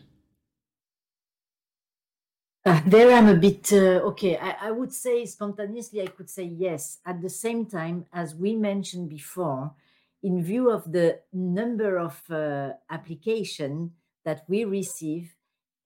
Uh, 2.63 2.79
there 2.85 3.11
I'm 3.11 3.27
a 3.27 3.35
bit 3.35 3.73
uh, 3.73 4.09
okay. 4.09 4.37
I, 4.37 4.67
I, 4.67 4.71
would 4.71 4.93
say 4.93 5.25
spontaneously, 5.25 6.01
I 6.01 6.07
could 6.07 6.29
say 6.29 6.43
yes. 6.43 6.99
At 7.05 7.19
the 7.21 7.29
same 7.29 7.65
time, 7.65 8.05
as 8.13 8.35
we 8.35 8.55
mentioned 8.55 9.09
before, 9.09 9.73
in 10.23 10.43
view 10.43 10.69
of 10.69 10.91
the 10.91 11.19
number 11.33 11.97
of 11.97 12.21
uh, 12.29 12.71
application 12.89 13.91
that 14.25 14.43
we 14.47 14.65
receive, 14.65 15.33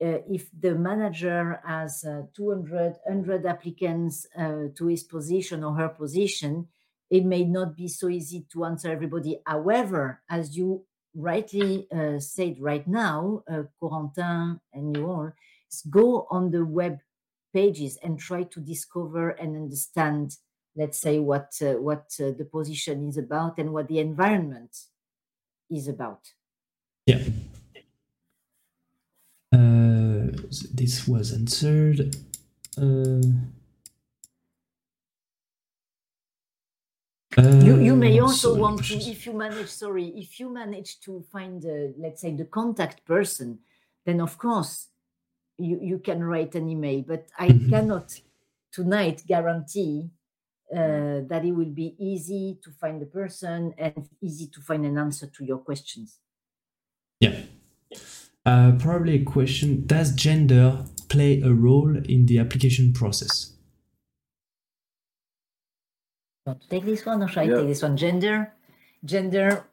uh, 0.03 0.19
if 0.29 0.49
the 0.59 0.75
manager 0.75 1.61
has 1.65 2.03
uh, 2.03 2.23
200, 2.35 2.97
100 3.05 3.45
applicants 3.45 4.27
to 4.35 4.87
his 4.87 5.03
position 5.03 5.63
or 5.63 5.73
her 5.75 5.89
position, 5.89 6.67
it 7.09 7.23
may 7.23 7.43
not 7.43 7.77
be 7.77 7.87
so 7.87 8.09
easy 8.09 8.45
to 8.51 8.65
answer 8.65 8.91
everybody. 8.91 9.39
However, 9.45 10.21
as 10.29 10.57
you 10.57 10.85
rightly 11.15 11.87
uh, 11.91 12.19
said 12.19 12.57
right 12.59 12.87
now, 12.87 13.43
uh, 13.49 13.63
Corentin 13.81 14.59
and 14.73 14.95
you 14.95 15.07
all, 15.07 15.31
go 15.89 16.27
on 16.29 16.51
the 16.51 16.65
web 16.65 16.99
pages 17.53 17.97
and 18.03 18.19
try 18.19 18.43
to 18.43 18.59
discover 18.59 19.29
and 19.29 19.55
understand, 19.55 20.37
let's 20.75 20.99
say, 20.99 21.19
what 21.19 21.51
uh, 21.61 21.73
what 21.73 22.13
uh, 22.19 22.31
the 22.37 22.47
position 22.51 23.07
is 23.07 23.17
about 23.17 23.57
and 23.57 23.71
what 23.73 23.87
the 23.87 23.99
environment 23.99 24.75
is 25.69 25.87
about. 25.87 26.21
Yeah. 27.05 27.21
Uh, 29.53 30.31
this 30.73 31.07
was 31.07 31.31
answered. 31.31 32.15
Uh, 32.77 33.21
you, 37.37 37.79
you 37.79 37.95
may 37.95 38.19
uh, 38.19 38.23
also 38.23 38.55
want 38.55 38.83
to, 38.85 38.95
if 38.95 39.25
you 39.25 39.33
manage, 39.33 39.67
sorry, 39.67 40.07
if 40.15 40.39
you 40.39 40.49
manage 40.49 40.99
to 41.01 41.23
find, 41.31 41.65
uh, 41.65 41.93
let's 41.97 42.21
say, 42.21 42.33
the 42.33 42.45
contact 42.45 43.05
person, 43.05 43.59
then 44.05 44.21
of 44.21 44.37
course 44.37 44.87
you, 45.57 45.79
you 45.81 45.99
can 45.99 46.23
write 46.23 46.55
an 46.55 46.69
email. 46.69 47.03
But 47.05 47.27
I 47.37 47.49
mm-hmm. 47.49 47.69
cannot 47.69 48.19
tonight 48.71 49.23
guarantee 49.27 50.09
uh, 50.73 51.21
that 51.27 51.43
it 51.43 51.51
will 51.51 51.73
be 51.73 51.95
easy 51.99 52.57
to 52.63 52.71
find 52.71 53.01
the 53.01 53.05
person 53.05 53.73
and 53.77 54.09
easy 54.21 54.47
to 54.47 54.61
find 54.61 54.85
an 54.85 54.97
answer 54.97 55.27
to 55.27 55.45
your 55.45 55.59
questions. 55.59 56.19
Yeah. 57.19 57.41
Uh, 58.45 58.73
probably 58.77 59.15
a 59.15 59.23
question 59.23 59.85
Does 59.85 60.13
gender 60.13 60.85
play 61.09 61.41
a 61.41 61.51
role 61.51 61.95
in 61.97 62.25
the 62.25 62.39
application 62.39 62.93
process? 62.93 63.55
want 66.45 66.61
to 66.61 66.67
take 66.69 66.85
this 66.85 67.05
one 67.05 67.23
or 67.23 67.27
should 67.27 67.39
I 67.39 67.47
take 67.47 67.67
this 67.67 67.81
one? 67.81 67.97
Gender, 67.97 68.53
gender, 69.03 69.65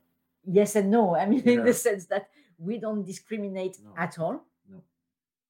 yes 0.44 0.76
and 0.76 0.90
no. 0.90 1.14
I 1.14 1.26
mean, 1.26 1.42
yeah. 1.44 1.52
in 1.52 1.64
the 1.64 1.74
sense 1.74 2.06
that 2.06 2.28
we 2.58 2.78
don't 2.78 3.04
discriminate 3.04 3.78
no. 3.84 3.92
at 3.96 4.18
all. 4.18 4.44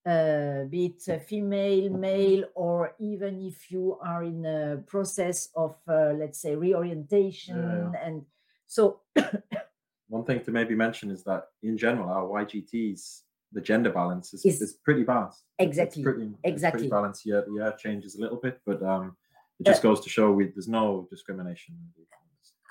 Uh, 0.05 0.65
be 0.65 0.87
it 0.87 1.01
uh, 1.09 1.17
female, 1.19 1.89
male, 1.89 2.43
or 2.55 2.93
even 2.99 3.41
if 3.41 3.71
you 3.71 3.97
are 4.03 4.23
in 4.23 4.45
a 4.45 4.77
process 4.85 5.47
of, 5.55 5.77
uh, 5.87 6.11
let's 6.17 6.41
say, 6.41 6.55
reorientation. 6.55 7.55
Yeah. 7.93 7.99
And 8.03 8.25
so, 8.67 8.99
one 10.09 10.25
thing 10.25 10.43
to 10.43 10.51
maybe 10.51 10.75
mention 10.75 11.09
is 11.09 11.23
that 11.23 11.45
in 11.61 11.77
general, 11.77 12.09
our 12.09 12.43
YGTs, 12.43 13.21
the 13.53 13.61
gender 13.61 13.91
balance 13.91 14.33
is, 14.33 14.45
is, 14.45 14.61
is 14.61 14.73
pretty 14.83 15.03
balanced. 15.03 15.43
Exactly. 15.59 16.01
It's 16.01 16.03
pretty, 16.03 16.31
exactly. 16.43 16.53
It's 16.53 16.71
pretty 16.71 16.89
balanced. 16.89 17.25
Yeah, 17.25 17.41
yeah, 17.55 17.71
changes 17.71 18.15
a 18.15 18.21
little 18.21 18.39
bit, 18.41 18.59
but 18.65 18.83
um, 18.83 19.15
it 19.59 19.65
just 19.65 19.81
goes 19.81 20.01
to 20.01 20.09
show 20.09 20.31
we, 20.31 20.47
there's 20.47 20.67
no 20.67 21.07
discrimination. 21.09 21.75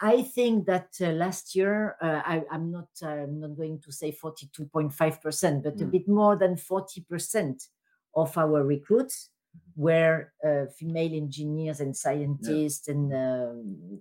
I 0.04 0.22
think 0.22 0.66
that 0.66 0.88
uh, 1.00 1.12
last 1.12 1.54
year, 1.54 1.96
uh, 2.02 2.22
I, 2.26 2.42
am 2.50 2.72
not 2.72 2.88
I'm 3.04 3.38
not 3.38 3.56
going 3.56 3.80
to 3.84 3.92
say 3.92 4.10
42.5%, 4.10 5.62
but 5.62 5.76
mm. 5.76 5.82
a 5.82 5.84
bit 5.84 6.08
more 6.08 6.34
than 6.36 6.56
40% 6.56 7.68
of 8.16 8.36
our 8.36 8.64
recruits 8.64 9.30
mm-hmm. 9.56 9.82
were 9.82 10.32
uh, 10.44 10.66
female 10.76 11.14
engineers 11.14 11.78
and 11.78 11.96
scientists 11.96 12.88
yeah. 12.88 12.94
and 12.94 13.14
um, 13.14 14.00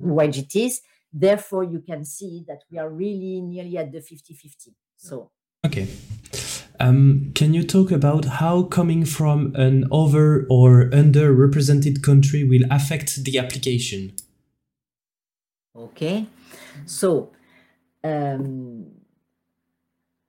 YGTs. 0.00 0.76
Therefore, 1.12 1.64
you 1.64 1.80
can 1.80 2.04
see 2.04 2.44
that 2.46 2.62
we 2.70 2.78
are 2.78 2.90
really 2.90 3.40
nearly 3.40 3.76
at 3.76 3.90
the 3.90 4.00
50 4.00 4.34
50. 4.34 4.72
So, 4.96 5.32
okay. 5.66 5.88
Um, 6.78 7.32
can 7.34 7.54
you 7.54 7.64
talk 7.64 7.90
about 7.90 8.24
how 8.24 8.64
coming 8.64 9.04
from 9.04 9.52
an 9.56 9.86
over 9.90 10.46
or 10.48 10.90
underrepresented 10.90 12.02
country 12.02 12.44
will 12.44 12.64
affect 12.70 13.24
the 13.24 13.38
application? 13.38 14.12
Okay, 15.76 16.26
so 16.86 17.32
um, 18.04 18.86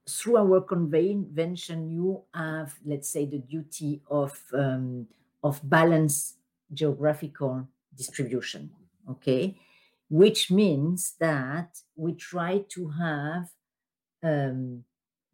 through 0.10 0.38
our 0.38 0.62
convention, 0.62 1.90
you 1.92 2.24
have, 2.34 2.74
let's 2.84 3.10
say, 3.10 3.26
the 3.26 3.38
duty 3.38 4.02
of 4.10 4.34
um, 4.54 5.08
of 5.44 5.62
balance 5.64 6.38
geographical 6.74 7.68
distribution. 7.96 8.72
Okay, 9.08 9.56
which 10.10 10.50
means 10.50 11.14
that 11.20 11.78
we 11.96 12.14
try 12.14 12.66
to 12.70 12.90
have 12.90 13.50
um, 14.24 14.84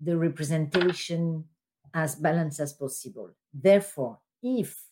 the 0.01 0.17
representation 0.17 1.45
as 1.93 2.15
balanced 2.15 2.59
as 2.59 2.73
possible. 2.73 3.31
Therefore, 3.53 4.19
if, 4.43 4.83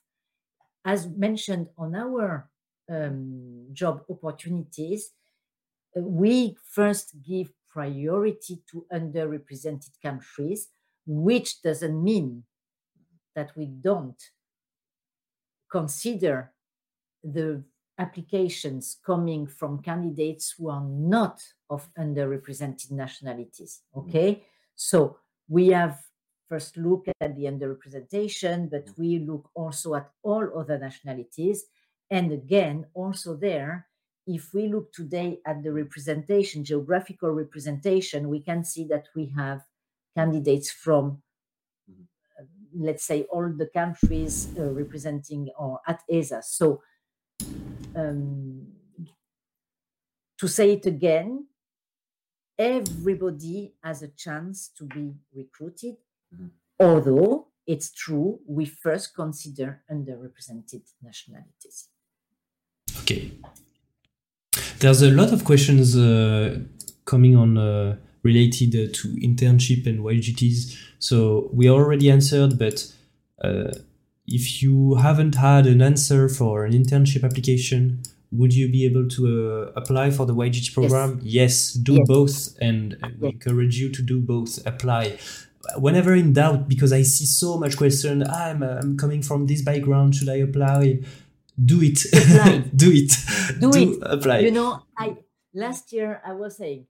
as 0.86 1.08
mentioned 1.08 1.68
on 1.78 1.96
our 1.96 2.50
um, 2.90 3.68
job 3.74 4.04
opportunities, 4.10 5.12
uh, 5.98 6.02
we 6.02 6.56
first 6.72 7.16
give 7.26 7.52
priority 7.70 8.62
to 8.72 8.86
underrepresented 8.92 9.92
countries, 10.02 10.70
which 11.06 11.62
doesn't 11.62 12.04
mean 12.04 12.44
that 13.36 13.52
we 13.56 13.66
don't 13.66 14.22
consider 15.72 16.52
the 17.24 17.64
applications 18.00 18.98
coming 19.06 19.46
from 19.46 19.82
candidates 19.82 20.56
who 20.58 20.70
are 20.70 20.84
not 20.84 21.42
of 21.70 21.90
underrepresented 22.00 22.92
nationalities. 22.92 23.82
Okay, 23.96 24.44
so 24.76 25.18
we 25.48 25.68
have 25.68 26.00
first 26.48 26.78
look 26.78 27.06
at 27.22 27.36
the 27.36 27.44
underrepresentation, 27.44 28.70
but 28.72 28.90
we 28.98 29.20
look 29.20 29.50
also 29.54 29.96
at 29.96 30.10
all 30.24 30.48
other 30.58 30.80
nationalities. 30.80 31.66
And 32.10 32.32
again, 32.32 32.88
also 32.94 33.36
there, 33.36 33.88
if 34.26 34.54
we 34.54 34.68
look 34.68 34.92
today 34.92 35.40
at 35.46 35.64
the 35.64 35.72
representation, 35.72 36.64
geographical 36.64 37.32
representation, 37.32 38.30
we 38.30 38.42
can 38.42 38.64
see 38.64 38.86
that 38.86 39.08
we 39.16 39.34
have 39.38 39.62
candidates 40.16 40.72
from, 40.72 41.22
uh, 41.90 42.44
let's 42.76 43.06
say, 43.06 43.24
all 43.32 43.52
the 43.56 43.68
countries 43.68 44.50
uh, 44.58 44.64
representing 44.72 45.50
or 45.58 45.80
at 45.88 46.02
ESA. 46.12 46.42
So 46.44 46.82
um, 47.96 48.68
to 50.38 50.48
say 50.48 50.74
it 50.74 50.86
again, 50.86 51.48
everybody 52.58 53.74
has 53.84 54.04
a 54.04 54.10
chance 54.10 54.70
to 54.78 54.84
be 54.86 55.14
recruited, 55.34 55.96
mm-hmm. 56.34 56.48
although 56.80 57.48
it's 57.66 57.92
true, 57.92 58.40
we 58.48 58.66
first 58.66 59.16
consider 59.16 59.84
underrepresented 59.92 60.82
nationalities. 61.02 61.90
Okay. 63.02 63.32
There's 64.80 65.02
a 65.02 65.12
lot 65.12 65.34
of 65.34 65.44
questions 65.44 65.98
uh, 65.98 66.60
coming 67.06 67.36
on 67.36 67.58
uh, 67.58 67.98
related 68.24 68.76
uh, 68.76 68.92
to 68.94 69.08
internship 69.18 69.86
and 69.86 70.00
YGTs. 70.00 70.78
So 71.00 71.50
we 71.54 71.70
already 71.70 72.10
answered, 72.10 72.58
but 72.58 72.92
uh, 73.44 73.72
if 74.28 74.62
you 74.62 74.96
haven't 74.96 75.36
had 75.36 75.66
an 75.66 75.82
answer 75.82 76.30
for 76.30 76.66
an 76.66 76.74
internship 76.74 77.24
application, 77.24 78.02
would 78.32 78.54
you 78.54 78.70
be 78.70 78.86
able 78.86 79.08
to 79.10 79.22
uh, 79.28 79.72
apply 79.76 80.12
for 80.12 80.26
the 80.26 80.36
YGT 80.36 80.74
program? 80.74 81.20
Yes, 81.22 81.24
yes 81.24 81.74
do 81.74 81.94
yes. 81.94 82.08
both, 82.08 82.58
and 82.62 82.96
we 83.20 83.30
encourage 83.30 83.80
you 83.80 83.90
to 83.90 84.02
do 84.02 84.22
both. 84.22 84.66
Apply 84.66 85.18
whenever 85.78 86.14
in 86.14 86.34
doubt, 86.34 86.70
because 86.70 86.94
I 86.94 87.02
see 87.02 87.26
so 87.26 87.58
much 87.58 87.76
question. 87.76 88.24
I'm 88.24 88.62
I'm 88.62 88.98
coming 88.98 89.22
from 89.24 89.48
this 89.48 89.62
background. 89.62 90.16
Should 90.16 90.30
I 90.30 90.38
apply? 90.38 91.00
Do 91.66 91.82
it. 91.82 92.00
do 92.76 92.92
it. 92.92 93.12
Do, 93.60 93.72
do 93.72 93.78
it. 93.78 94.00
Apply. 94.02 94.40
You 94.40 94.52
know, 94.52 94.84
I 94.98 95.18
last 95.54 95.92
year 95.92 96.22
I 96.26 96.34
was 96.34 96.58
saying, 96.58 96.88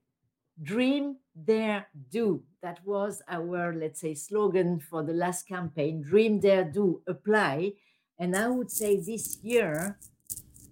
dream, 0.62 1.18
dare, 1.46 1.88
do 2.12 2.44
that 2.62 2.80
was 2.86 3.22
our, 3.28 3.74
let's 3.74 4.02
say, 4.02 4.14
slogan 4.14 4.80
for 4.80 5.04
the 5.04 5.14
last 5.14 5.48
campaign 5.48 6.02
Dream, 6.02 6.40
Dare, 6.40 6.66
Do, 6.66 7.02
Apply. 7.08 7.74
And 8.18 8.36
I 8.36 8.50
would 8.50 8.72
say 8.72 8.98
this 8.98 9.40
year, 9.41 9.98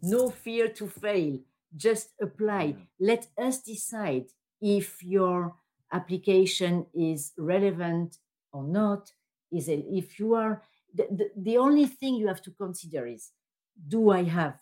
no 0.01 0.29
fear 0.29 0.67
to 0.67 0.87
fail, 0.87 1.39
just 1.75 2.09
apply. 2.21 2.73
Mm. 2.73 2.77
Let 2.99 3.27
us 3.37 3.61
decide 3.61 4.25
if 4.61 5.01
your 5.03 5.55
application 5.93 6.87
is 6.93 7.31
relevant 7.37 8.17
or 8.51 8.63
not. 8.63 9.11
Is 9.51 9.69
it, 9.69 9.85
if 9.89 10.19
you 10.19 10.33
are, 10.33 10.61
the, 10.93 11.07
the, 11.09 11.29
the 11.37 11.57
only 11.57 11.85
thing 11.85 12.15
you 12.15 12.27
have 12.27 12.41
to 12.41 12.51
consider 12.51 13.07
is 13.07 13.31
do 13.87 14.11
I 14.11 14.23
have 14.23 14.57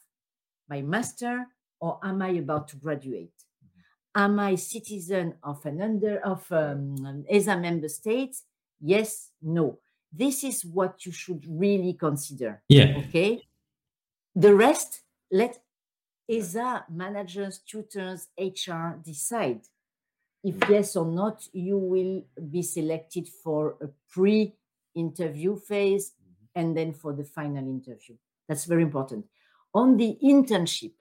my 0.70 0.82
master 0.82 1.48
or 1.80 2.00
am 2.04 2.22
I 2.22 2.30
about 2.30 2.68
to 2.70 2.78
graduate? 2.78 3.34
Mm-hmm. 3.64 4.24
Am 4.24 4.40
I 4.40 4.56
citizen 4.56 5.36
of 5.44 5.66
an 5.66 5.82
under 5.82 6.20
of 6.20 6.50
um, 6.52 7.26
ESA 7.30 7.58
member 7.58 7.90
state? 7.90 8.36
Yes, 8.82 9.32
no. 9.42 9.80
This 10.12 10.44
is 10.44 10.64
what 10.64 11.06
you 11.06 11.12
should 11.12 11.46
really 11.48 11.94
consider. 11.94 12.62
Yeah. 12.70 12.96
Okay. 12.98 13.42
The 14.36 14.56
rest, 14.56 15.02
let 15.32 15.60
ESA 16.30 16.86
managers, 16.90 17.60
tutors, 17.60 18.28
HR 18.38 18.98
decide 19.04 19.62
if 20.46 20.56
mm-hmm. 20.56 20.74
yes 20.74 20.96
or 20.96 21.06
not 21.06 21.48
you 21.54 21.78
will 21.78 22.24
be 22.52 22.62
selected 22.62 23.28
for 23.28 23.76
a 23.82 23.88
pre-interview 24.10 25.58
phase 25.58 26.12
mm-hmm. 26.12 26.60
and 26.60 26.78
then 26.78 26.94
for 26.94 27.14
the 27.14 27.24
final 27.24 27.66
interview. 27.68 28.16
That's 28.48 28.66
very 28.66 28.84
important. 28.84 29.26
On 29.74 29.98
the 29.98 30.18
internship, 30.24 30.94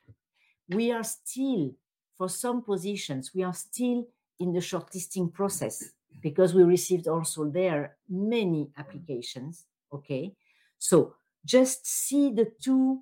we 0.68 0.90
are 0.90 1.04
still 1.04 1.74
for 2.16 2.28
some 2.28 2.62
positions, 2.62 3.32
we 3.34 3.42
are 3.42 3.54
still 3.54 4.06
in 4.38 4.52
the 4.52 4.60
shortlisting 4.60 5.32
process 5.32 5.90
because 6.22 6.54
we 6.54 6.62
received 6.62 7.08
also 7.08 7.44
there 7.50 7.96
many 8.08 8.70
applications. 8.78 9.64
Okay, 9.92 10.34
so 10.78 11.14
just 11.44 11.86
see 11.86 12.32
the 12.32 12.52
two 12.60 13.00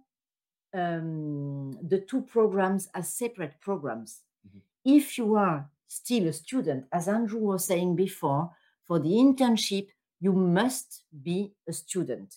um, 0.74 1.78
the 1.82 1.98
two 1.98 2.23
programs 2.23 2.89
as 2.94 3.12
separate 3.12 3.60
programs. 3.60 4.20
Mm-hmm. 4.48 4.97
If 4.97 5.19
you 5.19 5.35
are 5.36 5.69
still 5.86 6.28
a 6.28 6.32
student, 6.32 6.86
as 6.90 7.09
Andrew 7.09 7.40
was 7.40 7.66
saying 7.66 7.94
before, 7.94 8.51
for 8.86 8.98
the 8.98 9.10
internship, 9.10 9.89
you 10.20 10.32
must 10.32 11.02
be 11.23 11.52
a 11.69 11.73
student. 11.73 12.36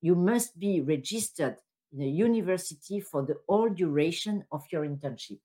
You 0.00 0.14
must 0.14 0.58
be 0.58 0.80
registered 0.80 1.56
in 1.92 2.02
a 2.02 2.06
university 2.06 3.00
for 3.00 3.22
the 3.22 3.36
whole 3.48 3.68
duration 3.68 4.44
of 4.52 4.62
your 4.70 4.86
internship. 4.86 5.38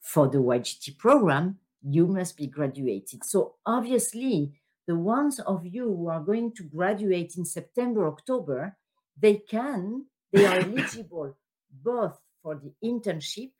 For 0.00 0.28
the 0.28 0.38
YGT 0.38 0.98
program, 0.98 1.58
you 1.82 2.06
must 2.06 2.36
be 2.36 2.46
graduated. 2.46 3.24
So 3.24 3.54
obviously, 3.64 4.52
the 4.86 4.96
ones 4.96 5.40
of 5.40 5.64
you 5.64 5.84
who 5.84 6.08
are 6.08 6.20
going 6.20 6.52
to 6.56 6.64
graduate 6.64 7.34
in 7.36 7.44
September, 7.44 8.06
October, 8.06 8.76
they 9.18 9.36
can, 9.36 10.06
they 10.32 10.44
are 10.44 10.58
eligible 10.60 11.36
both 11.70 12.18
for 12.42 12.56
the 12.56 12.72
internship 12.86 13.52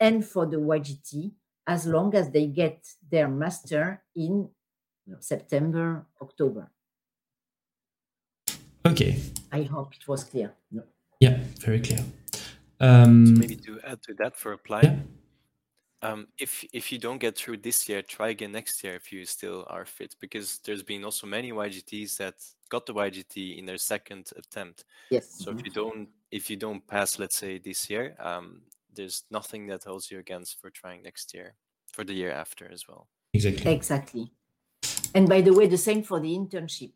and 0.00 0.24
for 0.24 0.46
the 0.46 0.56
YGT 0.56 1.32
as 1.66 1.86
long 1.86 2.14
as 2.14 2.30
they 2.30 2.46
get 2.46 2.86
their 3.10 3.28
master 3.28 4.02
in 4.14 4.48
September, 5.20 6.06
October. 6.22 6.70
Okay. 8.86 9.18
I 9.52 9.62
hope 9.62 9.94
it 9.94 10.06
was 10.06 10.24
clear. 10.24 10.54
Yeah, 10.70 10.80
yeah 11.20 11.38
very 11.58 11.80
clear. 11.80 12.04
Um, 12.78 13.26
so 13.26 13.32
maybe 13.40 13.56
to 13.56 13.80
add 13.84 14.02
to 14.02 14.14
that 14.14 14.36
for 14.36 14.52
apply, 14.52 14.82
yeah. 14.82 14.96
um, 16.02 16.28
if 16.38 16.64
if 16.72 16.92
you 16.92 16.98
don't 16.98 17.18
get 17.18 17.36
through 17.36 17.58
this 17.58 17.88
year, 17.88 18.02
try 18.02 18.28
again 18.28 18.52
next 18.52 18.84
year 18.84 18.94
if 18.94 19.12
you 19.12 19.24
still 19.24 19.66
are 19.68 19.84
fit, 19.86 20.14
because 20.20 20.58
there's 20.64 20.82
been 20.82 21.04
also 21.04 21.26
many 21.26 21.52
YGTs 21.52 22.16
that 22.18 22.34
got 22.68 22.86
the 22.86 22.94
YGT 22.94 23.58
in 23.58 23.66
their 23.66 23.78
second 23.78 24.30
attempt. 24.36 24.84
Yes. 25.10 25.38
So 25.38 25.50
mm-hmm. 25.50 25.58
if 25.58 25.66
you 25.66 25.72
don't 25.72 26.08
if 26.30 26.50
you 26.50 26.56
don't 26.56 26.86
pass, 26.86 27.18
let's 27.18 27.36
say 27.36 27.58
this 27.58 27.88
year, 27.88 28.14
um, 28.20 28.62
there's 28.94 29.24
nothing 29.30 29.66
that 29.68 29.84
holds 29.84 30.10
you 30.10 30.18
against 30.18 30.60
for 30.60 30.70
trying 30.70 31.02
next 31.02 31.34
year, 31.34 31.54
for 31.92 32.04
the 32.04 32.14
year 32.14 32.30
after 32.30 32.70
as 32.70 32.86
well. 32.86 33.08
Exactly. 33.32 33.72
Exactly. 33.72 34.32
And 35.14 35.28
by 35.28 35.40
the 35.40 35.54
way, 35.54 35.66
the 35.66 35.78
same 35.78 36.02
for 36.02 36.20
the 36.20 36.28
internship 36.28 36.92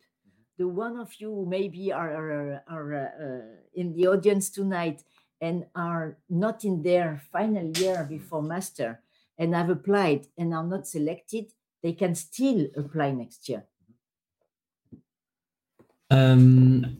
the 0.61 0.67
one 0.67 0.97
of 0.99 1.09
you 1.17 1.29
who 1.33 1.45
maybe 1.57 1.91
are, 1.91 2.11
are, 2.21 2.63
are 2.75 2.89
uh, 2.95 3.79
in 3.81 3.87
the 3.95 4.05
audience 4.05 4.51
tonight 4.51 5.03
and 5.41 5.65
are 5.73 6.19
not 6.29 6.63
in 6.63 6.83
their 6.83 7.19
final 7.31 7.67
year 7.79 8.05
before 8.07 8.43
master 8.43 9.01
and 9.39 9.55
have 9.55 9.71
applied 9.71 10.27
and 10.37 10.53
are 10.53 10.67
not 10.73 10.85
selected, 10.85 11.45
they 11.81 11.93
can 11.93 12.13
still 12.13 12.67
apply 12.77 13.09
next 13.11 13.49
year. 13.49 13.63
Um, 16.11 16.97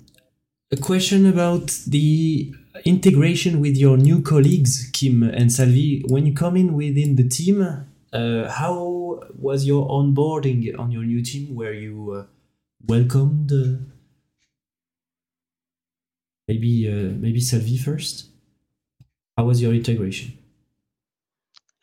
a 0.72 0.78
question 0.78 1.28
about 1.28 1.68
the 1.86 2.52
integration 2.84 3.60
with 3.60 3.78
your 3.78 3.96
new 3.96 4.24
colleagues, 4.24 4.90
Kim 4.92 5.22
and 5.22 5.52
Salvi. 5.52 6.04
When 6.08 6.26
you 6.26 6.34
come 6.34 6.58
in 6.58 6.74
within 6.74 7.16
the 7.16 7.30
team, 7.30 7.62
uh, 7.62 8.50
how 8.50 9.22
was 9.38 9.68
your 9.68 9.88
onboarding 9.88 10.60
on 10.80 10.90
your 10.92 11.04
new 11.04 11.22
team? 11.22 11.54
Were 11.54 11.74
you 11.74 11.98
uh, 12.12 12.31
welcomed? 12.88 13.52
maybe 16.52 16.88
uh, 16.88 17.12
maybe 17.18 17.40
Salvi 17.40 17.78
first. 17.78 18.28
How 19.38 19.46
was 19.46 19.62
your 19.62 19.74
integration? 19.74 20.38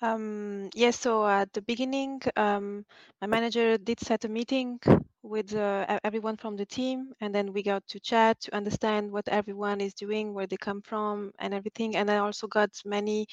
Um, 0.00 0.70
yes, 0.74 1.00
so 1.00 1.26
at 1.26 1.52
the 1.52 1.62
beginning, 1.62 2.20
um, 2.36 2.84
my 3.20 3.26
manager 3.26 3.78
did 3.78 3.98
set 3.98 4.24
a 4.24 4.28
meeting 4.28 4.78
with 5.22 5.54
uh, 5.56 5.98
everyone 6.04 6.36
from 6.36 6.54
the 6.54 6.66
team, 6.66 7.12
and 7.20 7.34
then 7.34 7.52
we 7.52 7.62
got 7.64 7.84
to 7.88 7.98
chat 7.98 8.38
to 8.42 8.54
understand 8.54 9.10
what 9.10 9.26
everyone 9.28 9.80
is 9.80 9.94
doing, 9.94 10.34
where 10.34 10.46
they 10.46 10.56
come 10.56 10.82
from, 10.82 11.32
and 11.40 11.52
everything. 11.52 11.96
And 11.96 12.10
I 12.10 12.18
also 12.18 12.46
got 12.46 12.70
many 12.84 13.26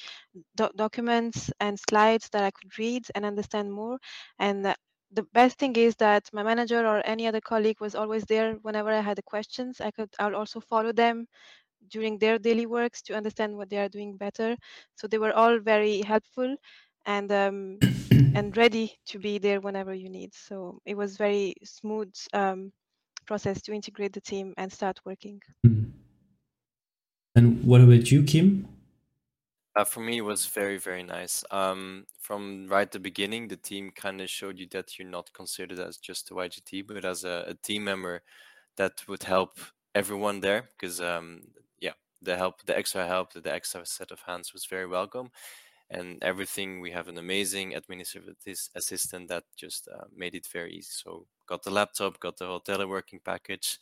do 0.56 0.68
documents 0.74 1.52
and 1.60 1.78
slides 1.88 2.28
that 2.30 2.42
I 2.42 2.50
could 2.50 2.76
read 2.78 3.06
and 3.14 3.24
understand 3.24 3.70
more. 3.70 3.98
And 4.40 4.74
the 5.16 5.26
best 5.32 5.58
thing 5.58 5.74
is 5.76 5.96
that 5.96 6.28
my 6.32 6.42
manager 6.42 6.86
or 6.86 7.02
any 7.04 7.26
other 7.26 7.40
colleague 7.40 7.80
was 7.80 7.94
always 7.94 8.24
there 8.24 8.54
whenever 8.62 8.90
I 8.90 9.00
had 9.00 9.16
the 9.16 9.22
questions. 9.22 9.80
I 9.80 9.90
could 9.90 10.10
I'll 10.18 10.36
also 10.36 10.60
follow 10.60 10.92
them 10.92 11.26
during 11.88 12.18
their 12.18 12.38
daily 12.38 12.66
works 12.66 13.02
to 13.02 13.14
understand 13.14 13.56
what 13.56 13.70
they 13.70 13.78
are 13.78 13.88
doing 13.88 14.16
better. 14.16 14.56
So 14.94 15.06
they 15.06 15.18
were 15.18 15.32
all 15.32 15.58
very 15.58 16.02
helpful 16.02 16.56
and 17.06 17.32
um, 17.32 17.78
and 18.36 18.56
ready 18.56 18.92
to 19.06 19.18
be 19.18 19.38
there 19.38 19.60
whenever 19.60 19.94
you 19.94 20.10
need. 20.10 20.34
So 20.34 20.80
it 20.84 20.96
was 20.96 21.16
very 21.16 21.54
smooth 21.64 22.12
um, 22.34 22.72
process 23.26 23.62
to 23.62 23.72
integrate 23.72 24.12
the 24.12 24.20
team 24.20 24.52
and 24.58 24.70
start 24.70 25.00
working. 25.06 25.40
Mm. 25.66 25.92
And 27.34 27.64
what 27.64 27.80
about 27.80 28.10
you, 28.10 28.22
Kim? 28.22 28.75
Uh, 29.76 29.84
for 29.84 30.00
me, 30.00 30.18
it 30.18 30.22
was 30.22 30.46
very, 30.46 30.78
very 30.78 31.02
nice. 31.02 31.44
Um, 31.50 32.06
from 32.20 32.66
right 32.68 32.90
the 32.90 32.98
beginning, 32.98 33.48
the 33.48 33.58
team 33.58 33.90
kind 33.90 34.20
of 34.22 34.30
showed 34.30 34.58
you 34.58 34.66
that 34.72 34.98
you're 34.98 35.08
not 35.08 35.32
considered 35.34 35.78
as 35.78 35.98
just 35.98 36.30
a 36.30 36.34
YGT, 36.34 36.80
but 36.82 37.04
as 37.04 37.24
a, 37.24 37.44
a 37.48 37.54
team 37.54 37.84
member 37.84 38.22
that 38.76 39.02
would 39.08 39.24
help 39.24 39.58
everyone 39.94 40.40
there. 40.40 40.70
Because 40.78 41.00
um, 41.00 41.42
yeah, 41.80 41.92
the 42.22 42.36
help, 42.38 42.62
the 42.64 42.76
extra 42.78 43.06
help, 43.06 43.34
the 43.34 43.52
extra 43.52 43.84
set 43.84 44.10
of 44.12 44.20
hands 44.22 44.52
was 44.54 44.64
very 44.66 44.86
welcome, 44.86 45.30
and 45.90 46.22
everything. 46.22 46.80
We 46.80 46.90
have 46.92 47.08
an 47.08 47.18
amazing 47.18 47.74
administrative 47.74 48.34
assistant 48.74 49.28
that 49.28 49.44
just 49.56 49.88
uh, 49.88 50.04
made 50.16 50.34
it 50.34 50.46
very 50.52 50.72
easy. 50.74 50.90
So 50.92 51.26
got 51.46 51.62
the 51.62 51.70
laptop, 51.70 52.18
got 52.20 52.38
the 52.38 52.46
whole 52.46 52.60
teleworking 52.60 53.22
package, 53.24 53.78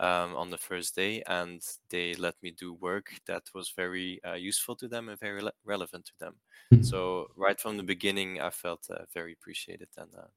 um, 0.00 0.34
on 0.36 0.50
the 0.50 0.58
first 0.58 0.94
day, 0.94 1.22
and 1.26 1.62
they 1.90 2.14
let 2.14 2.34
me 2.42 2.50
do 2.50 2.72
work 2.74 3.12
that 3.26 3.44
was 3.54 3.72
very 3.76 4.20
uh, 4.26 4.34
useful 4.34 4.76
to 4.76 4.88
them 4.88 5.08
and 5.08 5.18
very 5.18 5.42
le- 5.42 5.52
relevant 5.64 6.06
to 6.06 6.12
them. 6.20 6.34
Mm-hmm. 6.72 6.82
So 6.82 7.28
right 7.36 7.58
from 7.58 7.76
the 7.76 7.82
beginning, 7.82 8.40
I 8.40 8.50
felt 8.50 8.86
uh, 8.90 9.04
very 9.14 9.32
appreciated 9.32 9.88
and 9.96 10.08
uh, 10.16 10.28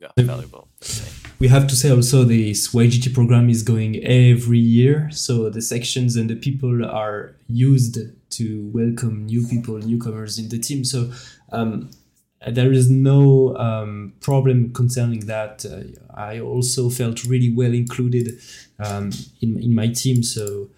yeah, 0.00 0.24
valuable. 0.24 0.68
We 1.38 1.48
have 1.48 1.66
to 1.68 1.76
say 1.76 1.90
also 1.90 2.24
this 2.24 2.72
YGT 2.72 3.14
program 3.14 3.48
is 3.48 3.62
going 3.62 3.96
every 4.04 4.58
year, 4.58 5.10
so 5.10 5.50
the 5.50 5.62
sections 5.62 6.16
and 6.16 6.28
the 6.28 6.36
people 6.36 6.84
are 6.84 7.36
used 7.48 7.98
to 8.30 8.70
welcome 8.72 9.26
new 9.26 9.46
people, 9.46 9.78
newcomers 9.78 10.38
in 10.38 10.48
the 10.48 10.58
team. 10.58 10.84
So 10.84 11.12
um, 11.52 11.90
there 12.50 12.72
is 12.72 12.90
no 12.90 13.56
um, 13.56 14.14
problem 14.20 14.72
concerning 14.72 15.20
that. 15.26 15.64
Uh, 15.64 16.00
I 16.14 16.40
also 16.40 16.88
felt 16.88 17.24
really 17.24 17.52
well 17.54 17.72
included 17.72 18.38
um, 18.78 19.10
in 19.40 19.58
in 19.60 19.74
my 19.74 19.88
team, 19.88 20.22
so 20.22 20.68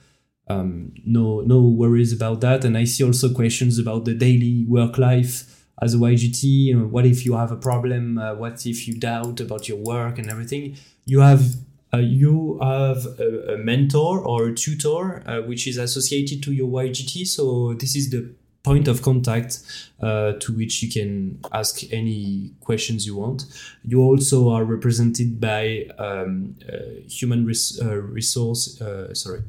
um, 0.48 0.92
no 1.06 1.40
no 1.40 1.60
worries 1.62 2.12
about 2.12 2.40
that. 2.42 2.64
And 2.64 2.76
I 2.76 2.84
see 2.84 3.04
also 3.04 3.32
questions 3.32 3.78
about 3.78 4.04
the 4.04 4.14
daily 4.14 4.64
work 4.68 4.98
life 4.98 5.66
as 5.80 5.94
a 5.94 5.98
YGT. 5.98 6.88
What 6.90 7.06
if 7.06 7.24
you 7.24 7.34
have 7.36 7.50
a 7.50 7.56
problem? 7.56 8.18
Uh, 8.18 8.34
what 8.34 8.66
if 8.66 8.86
you 8.86 8.94
doubt 8.94 9.40
about 9.40 9.68
your 9.68 9.78
work 9.78 10.18
and 10.18 10.30
everything? 10.30 10.76
You 11.06 11.20
have 11.20 11.56
uh, 11.92 11.98
you 11.98 12.58
have 12.60 13.06
a, 13.18 13.54
a, 13.54 13.58
mentor 13.58 14.18
or 14.18 14.48
a 14.48 14.54
tutor 14.54 15.22
uh, 15.28 15.42
which 15.42 15.66
is 15.68 15.76
associated 15.78 16.42
to 16.42 16.52
your 16.52 16.68
YGT. 16.68 17.26
So 17.26 17.74
this 17.74 17.94
is 17.94 18.10
the 18.10 18.34
point 18.64 18.88
of 18.88 19.02
contact 19.02 19.60
uh, 20.00 20.32
to 20.40 20.52
which 20.52 20.82
you 20.82 20.90
can 20.90 21.38
ask 21.52 21.92
any 21.92 22.50
questions 22.60 23.06
you 23.06 23.14
want. 23.14 23.44
You 23.84 24.00
also 24.00 24.48
are 24.50 24.64
represented 24.64 25.40
by 25.40 25.86
um, 25.98 26.56
uh, 26.66 27.02
human 27.06 27.46
res- 27.46 27.78
uh, 27.80 28.00
resource, 28.00 28.80
uh, 28.80 29.14
sorry, 29.14 29.42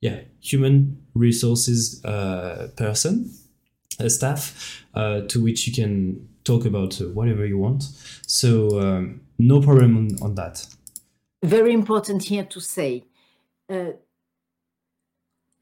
yeah, 0.00 0.22
human 0.40 1.00
resources 1.14 2.04
uh, 2.04 2.68
person, 2.76 3.30
staff, 4.08 4.84
uh, 4.94 5.20
to 5.28 5.42
which 5.42 5.66
you 5.68 5.72
can 5.72 6.28
talk 6.44 6.64
about 6.64 6.94
whatever 7.14 7.46
you 7.46 7.58
want. 7.58 7.84
So 8.26 8.80
um, 8.80 9.20
no 9.38 9.60
problem 9.60 9.96
on, 9.96 10.22
on, 10.22 10.34
that. 10.34 10.66
Very 11.44 11.72
important 11.72 12.24
here 12.24 12.44
to 12.44 12.60
say, 12.60 13.04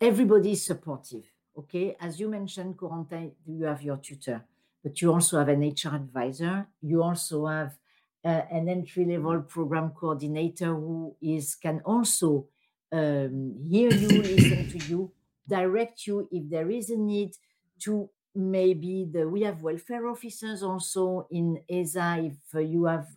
everybody 0.00 0.52
is 0.52 0.64
supportive 0.64 1.30
Okay, 1.56 1.96
as 2.00 2.20
you 2.20 2.28
mentioned, 2.28 2.76
Corentin, 2.76 3.32
you 3.46 3.64
have 3.64 3.82
your 3.82 3.96
tutor, 3.96 4.44
but 4.82 5.00
you 5.02 5.12
also 5.12 5.38
have 5.38 5.48
an 5.48 5.62
HR 5.62 5.96
advisor. 5.96 6.66
You 6.80 7.02
also 7.02 7.46
have 7.46 7.76
uh, 8.24 8.42
an 8.50 8.68
entry 8.68 9.04
level 9.04 9.40
program 9.42 9.90
coordinator 9.90 10.74
who 10.74 11.16
is 11.20 11.54
can 11.56 11.80
also 11.84 12.46
um, 12.92 13.56
hear 13.68 13.92
you, 13.92 14.08
listen 14.22 14.68
to 14.70 14.86
you, 14.86 15.12
direct 15.48 16.06
you 16.06 16.28
if 16.30 16.48
there 16.48 16.70
is 16.70 16.90
a 16.90 16.96
need 16.96 17.34
to 17.80 18.08
maybe 18.34 19.08
the 19.10 19.28
we 19.28 19.42
have 19.42 19.62
welfare 19.62 20.06
officers 20.06 20.62
also 20.62 21.26
in 21.30 21.60
ESA. 21.68 22.30
If 22.30 22.54
uh, 22.54 22.60
you 22.60 22.84
have 22.84 23.08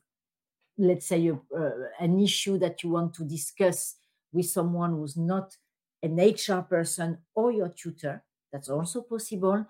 let's 0.78 1.06
say 1.06 1.30
uh, 1.30 1.70
an 2.00 2.20
issue 2.20 2.58
that 2.58 2.84
you 2.84 2.90
want 2.90 3.14
to 3.14 3.24
discuss 3.24 3.96
with 4.32 4.48
someone 4.48 4.92
who's 4.92 5.16
not 5.16 5.56
an 6.04 6.18
HR 6.18 6.62
person 6.62 7.18
or 7.34 7.52
your 7.52 7.70
tutor. 7.70 8.24
That's 8.52 8.70
also 8.70 9.02
possible. 9.02 9.66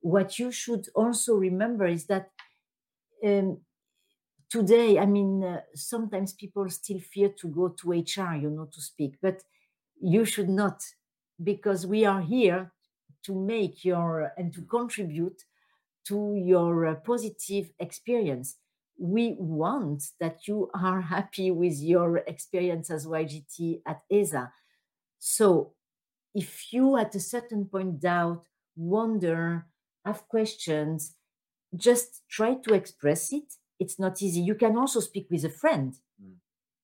What 0.00 0.38
you 0.38 0.52
should 0.52 0.88
also 0.94 1.34
remember 1.34 1.86
is 1.86 2.06
that 2.06 2.30
um, 3.24 3.58
today, 4.50 4.98
I 4.98 5.06
mean, 5.06 5.42
uh, 5.42 5.60
sometimes 5.74 6.32
people 6.32 6.68
still 6.68 7.00
fear 7.00 7.30
to 7.40 7.48
go 7.48 7.68
to 7.68 7.90
HR, 7.92 8.34
you 8.34 8.50
know, 8.50 8.68
to 8.72 8.80
speak, 8.80 9.16
but 9.20 9.42
you 10.00 10.24
should 10.24 10.48
not, 10.48 10.82
because 11.42 11.86
we 11.86 12.04
are 12.04 12.20
here 12.20 12.72
to 13.24 13.34
make 13.34 13.84
your 13.84 14.32
and 14.36 14.52
to 14.54 14.62
contribute 14.62 15.42
to 16.06 16.34
your 16.36 16.86
uh, 16.86 16.94
positive 16.94 17.70
experience. 17.78 18.56
We 18.98 19.36
want 19.38 20.02
that 20.20 20.46
you 20.46 20.70
are 20.74 21.00
happy 21.16 21.50
with 21.50 21.80
your 21.80 22.18
experience 22.18 22.90
as 22.90 23.06
YGT 23.06 23.82
at 23.86 24.02
ESA. 24.10 24.52
So 25.20 25.74
if 26.34 26.72
you 26.72 26.96
at 26.96 27.14
a 27.14 27.20
certain 27.20 27.66
point 27.66 28.00
doubt, 28.00 28.46
wonder, 28.74 29.66
have 30.04 30.26
questions, 30.28 31.14
just 31.76 32.22
try 32.28 32.54
to 32.54 32.74
express 32.74 33.32
it. 33.32 33.54
It's 33.78 33.98
not 33.98 34.20
easy. 34.22 34.40
You 34.40 34.54
can 34.54 34.76
also 34.76 35.00
speak 35.00 35.28
with 35.30 35.44
a 35.44 35.50
friend, 35.50 35.94
mm. 36.22 36.34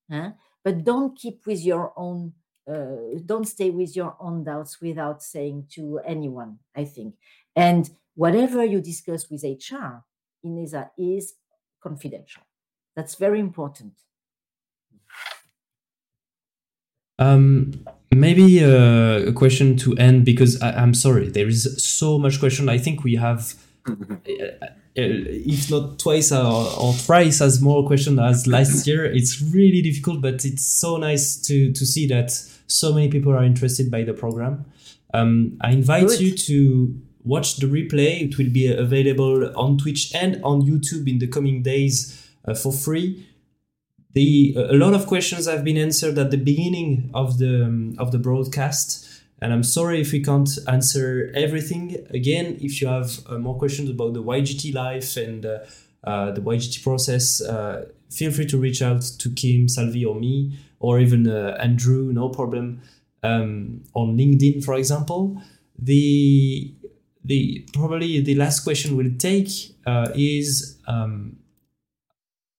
huh? 0.09 0.31
but 0.63 0.83
don't 0.83 1.17
keep 1.17 1.45
with 1.45 1.63
your 1.65 1.93
own. 1.97 2.33
Uh, 2.69 3.19
don't 3.25 3.47
stay 3.47 3.69
with 3.69 3.95
your 3.95 4.15
own 4.19 4.43
doubts 4.43 4.81
without 4.81 5.23
saying 5.23 5.65
to 5.71 5.99
anyone. 6.05 6.59
I 6.75 6.85
think, 6.85 7.15
and 7.55 7.89
whatever 8.15 8.63
you 8.65 8.81
discuss 8.81 9.29
with 9.29 9.43
HR 9.43 10.03
in 10.43 10.63
ESA 10.63 10.91
is 10.97 11.33
confidential. 11.81 12.43
That's 12.95 13.15
very 13.15 13.39
important. 13.39 13.93
Um, 17.19 17.85
maybe 18.11 18.63
uh, 18.63 19.29
a 19.29 19.33
question 19.33 19.77
to 19.77 19.95
end 19.97 20.25
because 20.25 20.61
I, 20.61 20.81
am 20.81 20.93
sorry, 20.93 21.29
there 21.29 21.47
is 21.47 21.83
so 21.83 22.17
much 22.17 22.39
question. 22.39 22.69
I 22.69 22.77
think 22.77 23.03
we 23.03 23.15
have, 23.15 23.55
uh, 23.89 23.93
if 24.95 25.69
not 25.69 25.99
twice 25.99 26.31
or, 26.31 26.67
or 26.79 26.93
thrice 26.93 27.41
as 27.41 27.61
more 27.61 27.85
question 27.85 28.19
as 28.19 28.47
last 28.47 28.87
year. 28.87 29.05
It's 29.05 29.41
really 29.41 29.81
difficult, 29.81 30.21
but 30.21 30.45
it's 30.45 30.65
so 30.65 30.97
nice 30.97 31.37
to 31.43 31.71
to 31.73 31.85
see 31.85 32.07
that 32.07 32.31
so 32.67 32.93
many 32.93 33.09
people 33.09 33.33
are 33.33 33.43
interested 33.43 33.89
by 33.89 34.03
the 34.03 34.13
program. 34.13 34.65
Um, 35.13 35.57
I 35.61 35.71
invite 35.71 36.07
Good. 36.07 36.19
you 36.19 36.35
to 36.35 37.01
watch 37.23 37.57
the 37.57 37.67
replay. 37.67 38.21
It 38.21 38.37
will 38.37 38.49
be 38.49 38.71
available 38.71 39.57
on 39.57 39.77
Twitch 39.77 40.13
and 40.13 40.41
on 40.43 40.61
YouTube 40.61 41.09
in 41.09 41.19
the 41.19 41.27
coming 41.27 41.63
days 41.63 42.29
uh, 42.45 42.53
for 42.53 42.71
free 42.71 43.26
the 44.13 44.55
a 44.57 44.73
lot 44.73 44.93
of 44.93 45.07
questions 45.07 45.47
have 45.47 45.63
been 45.63 45.77
answered 45.77 46.17
at 46.17 46.31
the 46.31 46.37
beginning 46.37 47.09
of 47.13 47.37
the 47.37 47.65
um, 47.65 47.95
of 47.97 48.11
the 48.11 48.19
broadcast 48.19 49.07
and 49.41 49.53
i'm 49.53 49.63
sorry 49.63 50.01
if 50.01 50.11
we 50.11 50.21
can't 50.23 50.57
answer 50.67 51.31
everything. 51.35 51.95
Again 52.09 52.57
if 52.61 52.81
you 52.81 52.87
have 52.87 53.19
uh, 53.27 53.37
more 53.37 53.57
questions 53.57 53.89
about 53.89 54.13
the 54.13 54.23
ygt 54.23 54.73
life 54.73 55.17
and 55.17 55.45
uh, 55.45 55.59
uh, 56.03 56.31
the 56.31 56.41
ygt 56.41 56.83
process 56.83 57.41
uh, 57.41 57.85
feel 58.09 58.31
free 58.31 58.45
to 58.47 58.57
reach 58.57 58.81
out 58.81 59.01
to 59.19 59.29
kim 59.31 59.67
salvi 59.67 60.03
or 60.05 60.15
me 60.15 60.57
or 60.79 60.99
even 60.99 61.27
uh, 61.27 61.57
andrew 61.59 62.11
no 62.13 62.29
problem 62.29 62.81
um, 63.23 63.83
on 63.93 64.17
linkedin 64.17 64.63
for 64.63 64.75
example. 64.75 65.41
The 65.79 66.73
the 67.23 67.67
probably 67.73 68.21
the 68.21 68.35
last 68.35 68.61
question 68.61 68.95
we'll 68.95 69.17
take 69.17 69.49
uh, 69.85 70.09
is 70.15 70.77
um, 70.87 71.36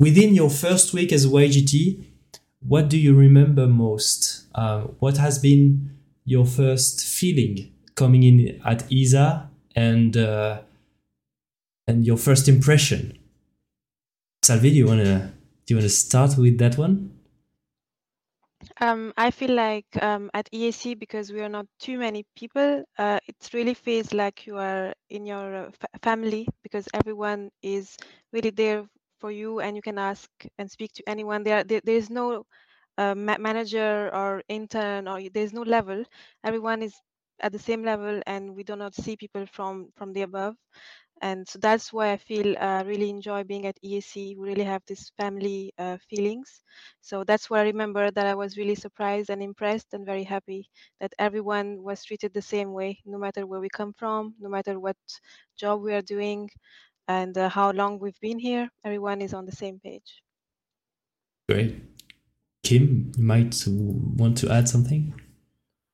Within 0.00 0.32
your 0.32 0.48
first 0.48 0.94
week 0.94 1.12
as 1.12 1.24
a 1.24 1.28
YGT, 1.28 2.04
what 2.60 2.88
do 2.88 2.96
you 2.96 3.14
remember 3.16 3.66
most? 3.66 4.46
Uh, 4.54 4.82
what 5.00 5.16
has 5.16 5.40
been 5.40 5.90
your 6.24 6.46
first 6.46 7.04
feeling 7.04 7.72
coming 7.96 8.22
in 8.22 8.60
at 8.64 8.84
ESA 8.92 9.50
and 9.74 10.16
uh, 10.16 10.60
and 11.88 12.06
your 12.06 12.16
first 12.16 12.46
impression? 12.46 13.18
Salvi, 14.42 14.70
do 14.70 14.76
you 14.76 14.86
wanna 14.86 15.32
do 15.66 15.74
you 15.74 15.76
wanna 15.78 15.88
start 15.88 16.38
with 16.38 16.58
that 16.58 16.78
one? 16.78 17.18
Um, 18.80 19.12
I 19.16 19.32
feel 19.32 19.54
like 19.54 19.86
um, 20.00 20.30
at 20.32 20.48
EAC 20.52 20.96
because 20.98 21.32
we 21.32 21.40
are 21.40 21.48
not 21.48 21.66
too 21.80 21.98
many 21.98 22.24
people, 22.36 22.84
uh, 22.98 23.18
it 23.26 23.36
really 23.52 23.74
feels 23.74 24.12
like 24.12 24.46
you 24.46 24.56
are 24.58 24.92
in 25.10 25.26
your 25.26 25.66
uh, 25.66 25.70
family 26.02 26.46
because 26.62 26.88
everyone 26.94 27.50
is 27.62 27.96
really 28.32 28.50
there 28.50 28.84
for 29.20 29.30
you 29.30 29.60
and 29.60 29.76
you 29.76 29.82
can 29.82 29.98
ask 29.98 30.30
and 30.58 30.70
speak 30.70 30.92
to 30.94 31.02
anyone 31.08 31.42
there, 31.44 31.64
there 31.64 31.80
there's 31.84 32.10
no 32.10 32.44
uh, 32.98 33.14
ma- 33.14 33.38
manager 33.38 34.10
or 34.14 34.42
intern 34.48 35.08
or 35.08 35.20
there's 35.34 35.52
no 35.52 35.62
level 35.62 36.04
everyone 36.44 36.82
is 36.82 36.94
at 37.40 37.52
the 37.52 37.58
same 37.58 37.82
level 37.84 38.20
and 38.26 38.54
we 38.54 38.64
do 38.64 38.76
not 38.76 38.94
see 38.94 39.16
people 39.16 39.46
from 39.46 39.88
from 39.96 40.12
the 40.12 40.22
above 40.22 40.56
and 41.20 41.48
so 41.48 41.58
that's 41.58 41.92
why 41.92 42.12
I 42.12 42.16
feel 42.16 42.56
uh, 42.58 42.84
really 42.86 43.10
enjoy 43.10 43.42
being 43.42 43.66
at 43.66 43.76
EAC. 43.82 44.36
We 44.38 44.48
really 44.48 44.64
have 44.64 44.82
this 44.86 45.10
family 45.18 45.72
uh, 45.78 45.96
feelings. 46.08 46.62
So 47.00 47.24
that's 47.24 47.50
why 47.50 47.60
I 47.60 47.64
remember 47.64 48.10
that 48.10 48.26
I 48.26 48.34
was 48.36 48.56
really 48.56 48.76
surprised 48.76 49.28
and 49.30 49.42
impressed 49.42 49.88
and 49.94 50.06
very 50.06 50.22
happy 50.22 50.68
that 51.00 51.12
everyone 51.18 51.82
was 51.82 52.04
treated 52.04 52.32
the 52.34 52.42
same 52.42 52.72
way, 52.72 53.00
no 53.04 53.18
matter 53.18 53.46
where 53.46 53.60
we 53.60 53.68
come 53.68 53.92
from, 53.94 54.34
no 54.38 54.48
matter 54.48 54.78
what 54.78 54.96
job 55.56 55.82
we 55.82 55.92
are 55.92 56.02
doing, 56.02 56.48
and 57.08 57.36
uh, 57.36 57.48
how 57.48 57.72
long 57.72 57.98
we've 57.98 58.20
been 58.20 58.38
here. 58.38 58.70
Everyone 58.84 59.20
is 59.20 59.34
on 59.34 59.46
the 59.46 59.52
same 59.52 59.80
page. 59.80 60.22
Great. 61.48 61.82
Kim, 62.62 63.12
you 63.16 63.24
might 63.24 63.64
want 63.66 64.36
to 64.38 64.50
add 64.50 64.68
something? 64.68 65.14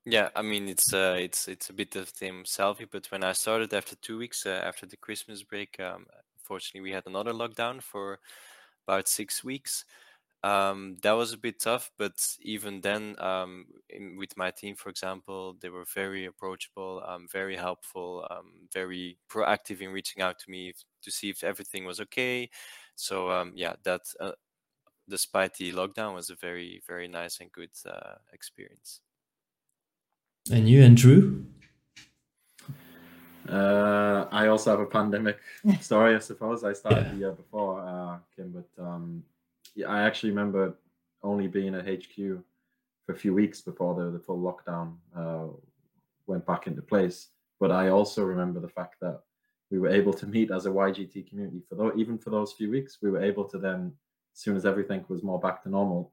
Yeah, 0.04 0.28
I 0.36 0.42
mean 0.42 0.68
it's 0.68 0.92
uh, 0.92 1.16
it's 1.18 1.48
it's 1.48 1.70
a 1.70 1.72
bit 1.72 1.96
of 1.96 2.12
the 2.12 2.18
same 2.18 2.44
Salvi, 2.44 2.84
but 2.84 3.06
when 3.10 3.24
I 3.24 3.32
started 3.32 3.72
after 3.72 3.96
two 3.96 4.18
weeks 4.18 4.44
uh, 4.44 4.60
after 4.62 4.84
the 4.84 4.98
Christmas 4.98 5.42
break, 5.42 5.80
um, 5.80 6.06
fortunately 6.42 6.82
we 6.82 6.90
had 6.90 7.06
another 7.06 7.32
lockdown 7.32 7.82
for 7.82 8.18
about 8.86 9.08
six 9.08 9.42
weeks. 9.42 9.84
Um, 10.44 10.98
that 11.02 11.12
was 11.12 11.32
a 11.32 11.38
bit 11.38 11.58
tough, 11.58 11.90
but 11.96 12.36
even 12.42 12.82
then, 12.82 13.16
um, 13.18 13.64
in, 13.88 14.18
with 14.18 14.36
my 14.36 14.50
team, 14.50 14.76
for 14.76 14.90
example, 14.90 15.56
they 15.58 15.70
were 15.70 15.86
very 15.94 16.26
approachable, 16.26 17.02
um, 17.08 17.26
very 17.32 17.56
helpful, 17.56 18.26
um, 18.30 18.52
very 18.70 19.16
proactive 19.30 19.80
in 19.80 19.90
reaching 19.90 20.22
out 20.22 20.38
to 20.40 20.50
me 20.50 20.74
to 21.02 21.10
see 21.10 21.30
if 21.30 21.42
everything 21.42 21.86
was 21.86 21.98
okay. 21.98 22.50
So 22.94 23.30
um, 23.30 23.52
yeah, 23.54 23.76
that 23.84 24.02
uh, 24.20 24.32
despite 25.08 25.54
the 25.54 25.72
lockdown, 25.72 26.14
was 26.14 26.28
a 26.28 26.34
very 26.34 26.82
very 26.86 27.08
nice 27.08 27.40
and 27.40 27.50
good 27.50 27.70
uh, 27.88 28.16
experience. 28.34 29.00
And 30.52 30.68
you, 30.68 30.82
Andrew? 30.82 31.42
Uh, 33.48 34.26
I 34.30 34.48
also 34.48 34.72
have 34.72 34.80
a 34.80 34.86
pandemic 34.86 35.38
story, 35.80 36.16
I 36.16 36.18
suppose. 36.18 36.64
I 36.64 36.74
started 36.74 37.06
yeah. 37.06 37.12
the 37.12 37.16
year 37.16 37.32
before 37.32 37.80
uh, 37.80 38.18
Kim, 38.36 38.52
but 38.52 38.82
um, 38.82 39.22
yeah, 39.22 39.33
I 39.82 40.02
actually 40.02 40.30
remember 40.30 40.78
only 41.22 41.48
being 41.48 41.74
at 41.74 41.86
HQ 41.86 42.14
for 43.06 43.12
a 43.12 43.16
few 43.16 43.34
weeks 43.34 43.60
before 43.60 43.94
the, 43.94 44.10
the 44.10 44.18
full 44.18 44.38
lockdown 44.38 44.96
uh, 45.16 45.46
went 46.26 46.46
back 46.46 46.66
into 46.66 46.82
place. 46.82 47.28
But 47.60 47.70
I 47.70 47.88
also 47.88 48.22
remember 48.24 48.60
the 48.60 48.68
fact 48.68 48.96
that 49.00 49.20
we 49.70 49.78
were 49.78 49.88
able 49.88 50.12
to 50.14 50.26
meet 50.26 50.50
as 50.50 50.66
a 50.66 50.70
YGT 50.70 51.28
community 51.28 51.62
for 51.68 51.74
though, 51.74 51.92
even 51.96 52.18
for 52.18 52.30
those 52.30 52.52
few 52.52 52.70
weeks. 52.70 52.98
We 53.02 53.10
were 53.10 53.22
able 53.22 53.44
to 53.44 53.58
then, 53.58 53.92
as 54.34 54.40
soon 54.40 54.56
as 54.56 54.66
everything 54.66 55.04
was 55.08 55.22
more 55.22 55.40
back 55.40 55.62
to 55.62 55.68
normal, 55.68 56.12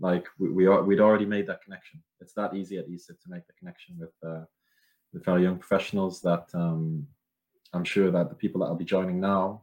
like 0.00 0.26
we, 0.38 0.50
we 0.50 0.68
we'd 0.68 1.00
already 1.00 1.26
made 1.26 1.46
that 1.46 1.62
connection. 1.62 2.02
It's 2.20 2.32
that 2.34 2.54
easy 2.54 2.78
at 2.78 2.86
ESA 2.92 3.14
to 3.14 3.28
make 3.28 3.46
the 3.46 3.52
connection 3.58 3.96
with 3.98 4.14
uh, 4.26 4.44
with 5.12 5.28
our 5.28 5.38
young 5.38 5.58
professionals. 5.58 6.20
That 6.22 6.48
um, 6.54 7.06
I'm 7.72 7.84
sure 7.84 8.10
that 8.10 8.28
the 8.28 8.34
people 8.34 8.60
that 8.60 8.68
will 8.68 8.76
be 8.76 8.84
joining 8.84 9.20
now, 9.20 9.62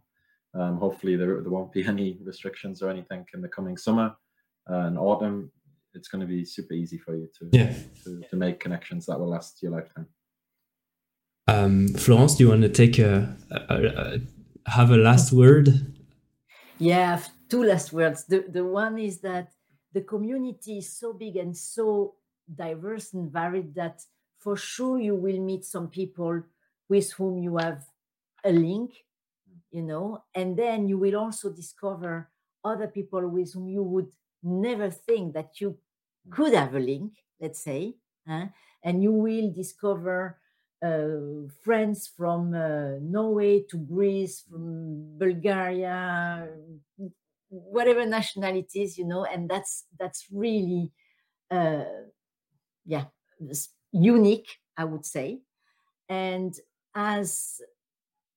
um, 0.60 0.78
hopefully 0.78 1.16
there 1.16 1.42
there 1.42 1.52
won't 1.52 1.72
be 1.72 1.86
any 1.94 2.20
restrictions 2.24 2.82
or 2.82 2.90
anything 2.90 3.26
in 3.34 3.42
the 3.42 3.48
coming 3.48 3.78
summer 3.78 4.16
uh, 4.70 4.86
and 4.88 4.98
autumn. 4.98 5.52
It's 5.96 6.08
going 6.08 6.22
to 6.22 6.28
be 6.28 6.46
super 6.46 6.74
easy 6.74 6.98
for 6.98 7.16
you 7.16 7.28
to 7.40 7.50
yeah. 7.52 7.74
to, 8.04 8.22
to 8.30 8.36
make 8.36 8.60
connections 8.60 9.06
that 9.08 9.20
will 9.20 9.30
last 9.30 9.62
your 9.64 9.72
lifetime. 9.72 10.08
Um, 11.48 11.88
Florence, 11.88 12.36
do 12.36 12.44
you 12.44 12.50
want 12.50 12.62
to 12.62 12.70
take 12.70 13.00
a, 13.00 13.36
a, 13.50 13.86
a 13.86 14.70
have 14.70 14.92
a 14.92 14.98
last 14.98 15.32
word? 15.34 15.96
Yeah, 16.78 17.20
two 17.50 17.64
last 17.64 17.92
words. 17.92 18.26
The 18.26 18.46
the 18.48 18.66
one 18.66 19.00
is 19.00 19.20
that 19.22 19.52
the 19.94 20.02
community 20.02 20.78
is 20.78 20.94
so 20.94 21.14
big 21.14 21.38
and 21.38 21.58
so 21.58 22.16
diverse 22.56 23.14
and 23.14 23.32
varied 23.32 23.74
that 23.76 24.02
for 24.38 24.56
sure 24.56 25.00
you 25.00 25.16
will 25.16 25.40
meet 25.40 25.66
some 25.66 25.88
people 25.88 26.44
with 26.88 27.12
whom 27.14 27.38
you 27.38 27.58
have 27.58 27.84
a 28.44 28.52
link 28.52 28.92
you 29.72 29.84
know? 29.84 30.24
And 30.36 30.58
then 30.58 30.88
you 30.88 30.98
will 30.98 31.16
also 31.16 31.52
discover 31.52 32.30
other 32.64 32.88
people 32.88 33.28
with 33.28 33.54
whom 33.54 33.70
you 33.70 33.84
would 33.84 34.12
never 34.44 34.90
think 34.90 35.34
that 35.34 35.60
you 35.62 35.78
could 36.30 36.54
have 36.54 36.76
a 36.76 36.80
link 36.80 37.14
let's 37.42 37.60
say 37.64 37.96
huh? 38.28 38.46
and 38.84 39.02
you 39.02 39.12
will 39.12 39.52
discover 39.52 40.38
uh, 40.84 41.48
friends 41.64 42.08
from 42.08 42.54
uh, 42.54 43.00
norway 43.02 43.64
to 43.70 43.78
greece 43.78 44.42
from 44.50 45.18
bulgaria 45.18 46.48
whatever 47.50 48.06
nationalities 48.06 48.98
you 48.98 49.06
know? 49.06 49.26
And 49.26 49.50
that's 49.50 49.86
that's 50.00 50.28
really 50.32 50.92
uh 51.52 51.84
yeah 52.86 53.06
unique 53.92 54.50
i 54.78 54.84
would 54.84 55.06
say. 55.06 55.42
And 56.10 56.54
as 56.96 57.62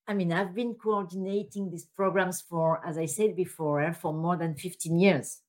i 0.07 0.13
mean 0.13 0.31
i've 0.31 0.53
been 0.53 0.73
coordinating 0.73 1.69
these 1.69 1.85
programs 1.85 2.41
for 2.41 2.85
as 2.85 2.97
i 2.97 3.05
said 3.05 3.35
before 3.35 3.81
eh, 3.81 3.91
for 3.91 4.13
more 4.13 4.37
than 4.37 4.55
15 4.55 4.99
years. 4.99 5.39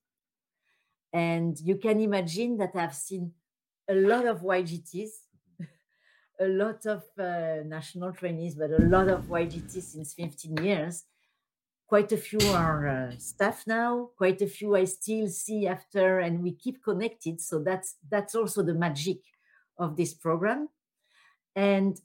And 1.12 1.56
you 1.60 1.76
can 1.76 2.00
imagine 2.00 2.56
that 2.58 2.74
i've 2.74 2.94
seen 2.94 3.32
a 3.88 3.94
lot 3.94 4.26
of 4.26 4.40
ygts 4.40 5.10
a 6.40 6.46
lot 6.46 6.86
of 6.86 7.02
uh, 7.18 7.62
national 7.64 8.12
trainees 8.12 8.54
but 8.56 8.70
a 8.70 8.82
lot 8.82 9.08
of 9.08 9.24
ygts 9.26 9.82
since 9.82 10.14
15 10.14 10.56
years. 10.64 11.04
Quite 11.86 12.10
a 12.12 12.16
few 12.16 12.40
are 12.48 12.88
uh, 12.88 13.12
staff 13.18 13.64
now 13.66 14.08
quite 14.16 14.40
a 14.42 14.46
few 14.46 14.74
i 14.74 14.84
still 14.84 15.28
see 15.28 15.68
after 15.68 16.18
and 16.18 16.42
we 16.42 16.52
keep 16.52 16.82
connected. 16.82 17.40
So 17.40 17.62
that's 17.62 17.96
that's 18.10 18.34
also 18.34 18.62
the 18.62 18.74
magic 18.74 19.18
of 19.78 19.96
this 19.96 20.14
program. 20.14 20.68
And 21.54 22.00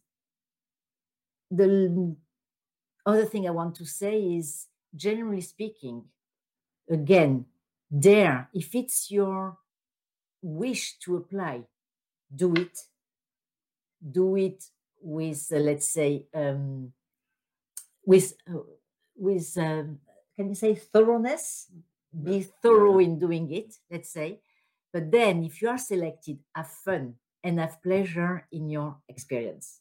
the 1.52 2.16
other 3.10 3.26
thing 3.26 3.48
i 3.48 3.52
want 3.52 3.76
to 3.76 3.86
say 3.86 4.16
is 4.40 4.68
generally 4.96 5.42
speaking 5.42 6.04
again 6.90 7.46
dare. 7.98 8.50
if 8.54 8.76
it's 8.76 9.12
your 9.12 9.58
wish 10.42 10.98
to 11.00 11.18
apply 11.18 11.64
do 12.34 12.54
it. 12.54 12.78
Do 14.00 14.36
it 14.38 14.64
with 15.02 15.48
uh, 15.52 15.58
let's 15.58 15.90
say 15.90 16.26
um, 16.34 16.94
with 18.06 18.34
uh, 18.50 18.60
with 19.16 19.58
um, 19.58 20.00
can 20.36 20.50
you 20.50 20.56
say 20.56 20.76
thoroughness? 20.76 21.68
Be 22.24 22.42
thorough 22.62 23.00
in 23.00 23.20
doing 23.20 23.52
it 23.52 23.76
let's 23.92 24.12
say. 24.12 24.40
But 24.92 25.12
then 25.12 25.44
if 25.44 25.62
you 25.62 25.70
are 25.70 25.78
selected 25.78 26.40
have 26.56 26.70
fun 26.70 27.16
and 27.44 27.60
have 27.60 27.82
pleasure 27.84 28.48
in 28.52 28.70
your 28.70 28.98
experience 29.08 29.79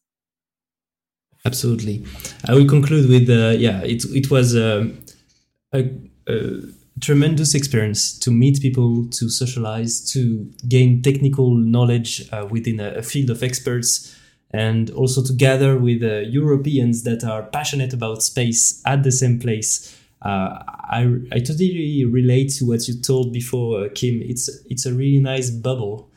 absolutely 1.44 2.05
i 2.47 2.55
will 2.55 2.67
conclude 2.67 3.08
with 3.08 3.28
uh, 3.31 3.57
yeah 3.58 3.81
it, 3.83 4.05
it 4.07 4.31
was 4.31 4.57
um, 4.57 4.99
a, 5.73 5.91
a 6.26 6.60
tremendous 7.00 7.55
experience 7.55 8.18
to 8.18 8.31
meet 8.31 8.60
people 8.60 9.07
to 9.10 9.28
socialize 9.28 10.00
to 10.12 10.50
gain 10.68 11.02
technical 11.02 11.55
knowledge 11.55 12.28
uh, 12.33 12.47
within 12.50 12.81
a, 12.81 12.94
a, 12.94 13.02
field 13.02 13.31
of 13.31 13.42
experts 13.42 14.17
and 14.50 14.91
also 14.91 15.23
together 15.23 15.76
with 15.76 16.02
uh, 16.02 16.20
Europeans 16.20 17.05
that 17.05 17.23
are 17.23 17.42
passionate 17.42 17.92
about 17.92 18.23
space 18.23 18.83
at 18.86 19.02
the 19.02 19.12
same 19.12 19.39
place. 19.39 19.97
Uh, 20.23 20.58
I, 20.91 21.17
I 21.33 21.39
totally 21.39 22.05
relate 22.05 22.50
to 22.58 22.67
what 22.67 22.89
you 22.89 23.00
told 23.00 23.33
before, 23.33 23.84
uh, 23.84 23.89
Kim. 23.94 24.20
It's 24.23 24.49
it's 24.68 24.86
a 24.86 24.92
really 24.92 25.20
nice 25.20 25.50
bubble. 25.50 26.10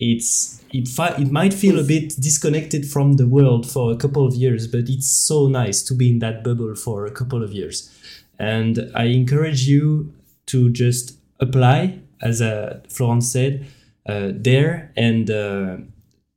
Uh, 0.00 0.06
it's 0.06 0.62
it 0.72 0.88
fi- 0.88 1.16
it 1.16 1.30
might 1.30 1.54
feel 1.54 1.78
a 1.78 1.82
bit 1.82 2.14
disconnected 2.20 2.86
from 2.86 3.14
the 3.14 3.26
world 3.26 3.70
for 3.70 3.92
a 3.92 3.96
couple 3.96 4.26
of 4.26 4.34
years, 4.34 4.66
but 4.66 4.88
it's 4.88 5.10
so 5.10 5.48
nice 5.48 5.82
to 5.82 5.94
be 5.94 6.10
in 6.10 6.18
that 6.20 6.42
bubble 6.44 6.74
for 6.74 7.06
a 7.06 7.10
couple 7.10 7.42
of 7.42 7.52
years. 7.52 7.90
And 8.38 8.90
I 8.94 9.04
encourage 9.04 9.68
you 9.68 10.12
to 10.46 10.70
just 10.70 11.18
apply, 11.40 11.98
as 12.22 12.40
uh, 12.40 12.80
Florence 12.88 13.30
said, 13.30 13.66
uh, 14.06 14.30
there 14.34 14.92
and 14.96 15.30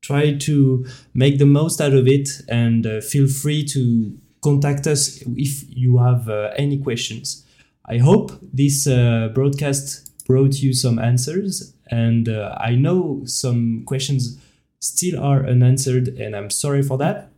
try 0.03 0.33
to 0.33 0.85
make 1.13 1.39
the 1.39 1.45
most 1.45 1.81
out 1.81 1.93
of 1.93 2.07
it 2.07 2.29
and 2.49 2.85
uh, 2.85 3.01
feel 3.01 3.27
free 3.27 3.63
to 3.63 4.15
contact 4.41 4.85
us 4.85 5.23
if 5.37 5.63
you 5.69 5.97
have 5.97 6.29
uh, 6.29 6.51
any 6.57 6.77
questions. 6.77 7.45
I 7.85 7.97
hope 7.97 8.31
this 8.41 8.85
uh, 8.85 9.29
broadcast 9.33 10.25
brought 10.25 10.61
you 10.61 10.73
some 10.73 10.99
answers, 10.99 11.72
and 11.93 12.27
uh, 12.27 12.55
I 12.59 12.73
know 12.75 13.21
some 13.25 13.83
questions 13.85 14.41
still 14.79 15.19
are 15.19 15.45
unanswered, 15.45 16.07
and 16.07 16.35
I'm 16.35 16.49
sorry 16.49 16.81
for 16.81 16.97
that. 16.97 17.29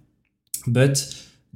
But 0.66 1.14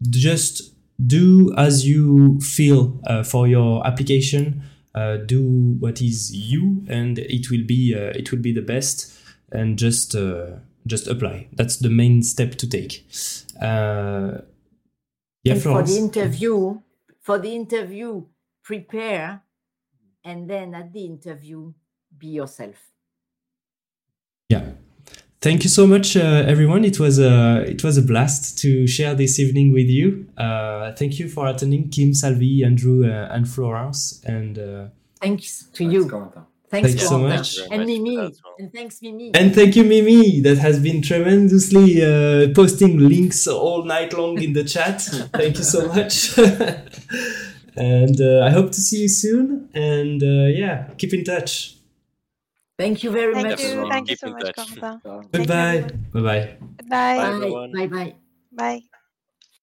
just 0.10 0.74
do 1.06 1.54
as 1.58 1.88
you 1.88 2.40
feel 2.42 3.00
uh, 3.08 3.24
for 3.24 3.48
your 3.48 3.88
application. 3.88 4.64
Uh, 4.94 5.18
do 5.18 5.78
what 5.80 6.02
is 6.02 6.36
you, 6.36 6.84
and 6.90 7.20
it 7.20 7.50
will 7.50 7.66
be 7.66 7.94
it 7.94 8.32
will 8.32 8.42
be 8.42 8.52
the 8.52 8.62
best. 8.62 9.16
And 9.52 9.80
just 9.80 10.16
just 10.86 11.08
apply. 11.08 11.48
That's 11.54 11.78
the 11.78 11.90
main 11.90 12.22
step 12.22 12.56
to 12.56 12.68
take. 12.68 13.06
Uh, 13.62 14.42
yeah, 15.44 15.56
for 15.56 15.84
the 15.84 15.98
interview, 15.98 16.82
for 17.22 17.40
the 17.40 17.56
interview, 17.56 18.26
prepare, 18.64 19.42
and 20.24 20.50
then 20.50 20.76
at 20.76 20.92
the 20.92 21.06
interview, 21.06 21.74
be 22.18 22.28
yourself. 22.28 22.89
Yeah. 24.50 24.64
thank 25.42 25.64
you 25.64 25.70
so 25.70 25.86
much, 25.88 26.18
uh, 26.18 26.44
everyone. 26.54 26.84
It 26.84 27.00
was 27.00 27.20
a 27.20 27.64
it 27.68 27.84
was 27.84 27.98
a 27.98 28.02
blast 28.02 28.58
to 28.60 28.88
share 28.88 29.14
this 29.16 29.40
evening 29.40 29.72
with 29.74 29.88
you. 29.88 30.28
Uh, 30.38 30.92
thank 30.94 31.20
you 31.20 31.30
for 31.30 31.48
attending, 31.48 31.90
Kim, 31.90 32.14
Salvi, 32.14 32.64
Andrew, 32.64 33.06
uh, 33.10 33.30
and 33.36 33.48
Florence. 33.48 34.22
And 34.26 34.58
uh, 34.58 34.88
Thanks 35.22 35.66
to 35.74 35.78
Thanks, 35.84 35.94
you. 35.94 36.06
Corentin. 36.08 36.44
Thanks, 36.72 36.90
Thank 36.90 37.02
you 37.02 37.08
so 37.08 37.18
Corentin. 37.20 37.38
much. 37.38 37.58
And 37.72 37.86
Mimi. 37.86 38.18
well. 38.18 38.32
And 38.60 38.74
thanks, 38.74 39.02
Mimi. 39.02 39.32
and 39.34 39.54
thank 39.56 39.76
you, 39.76 39.84
Mimi, 39.84 40.40
that 40.42 40.58
has 40.60 40.80
been 40.80 41.02
tremendously 41.02 42.02
uh, 42.04 42.54
posting 42.54 42.98
links 43.00 43.48
all 43.48 43.84
night 43.86 44.14
long 44.14 44.42
in 44.42 44.54
the 44.54 44.64
chat. 44.64 45.02
thank 45.34 45.58
you 45.58 45.64
so 45.64 45.88
much. 45.88 46.38
and 47.76 48.20
uh, 48.22 48.46
I 48.48 48.50
hope 48.52 48.72
to 48.72 48.82
see 48.82 49.02
you 49.04 49.10
soon. 49.10 49.70
And 49.74 50.22
uh, 50.24 50.48
yeah, 50.62 50.90
keep 50.98 51.14
in 51.14 51.24
touch. 51.24 51.76
Thank 52.80 53.04
you 53.04 53.12
very 53.12 53.36
Thank 53.36 53.48
much. 53.50 53.60
you. 53.60 53.70
everyone. 53.72 53.90
Thank 53.90 54.10
you 54.10 54.18
so 54.18 54.32
much, 54.32 54.54
touch. 54.56 54.56
Corentin. 54.56 55.02
Thank 55.34 55.58
you, 55.58 55.62
Goodbye. 55.62 55.68
everyone. 55.68 56.08
Bye 56.14 56.22
bye. 56.22 56.58
Goodbye. 56.80 57.36
Bye, 57.40 57.40
Bye. 57.40 57.88
Bye. 57.88 57.88
Bye. 57.88 58.16
Bye. 58.54 58.84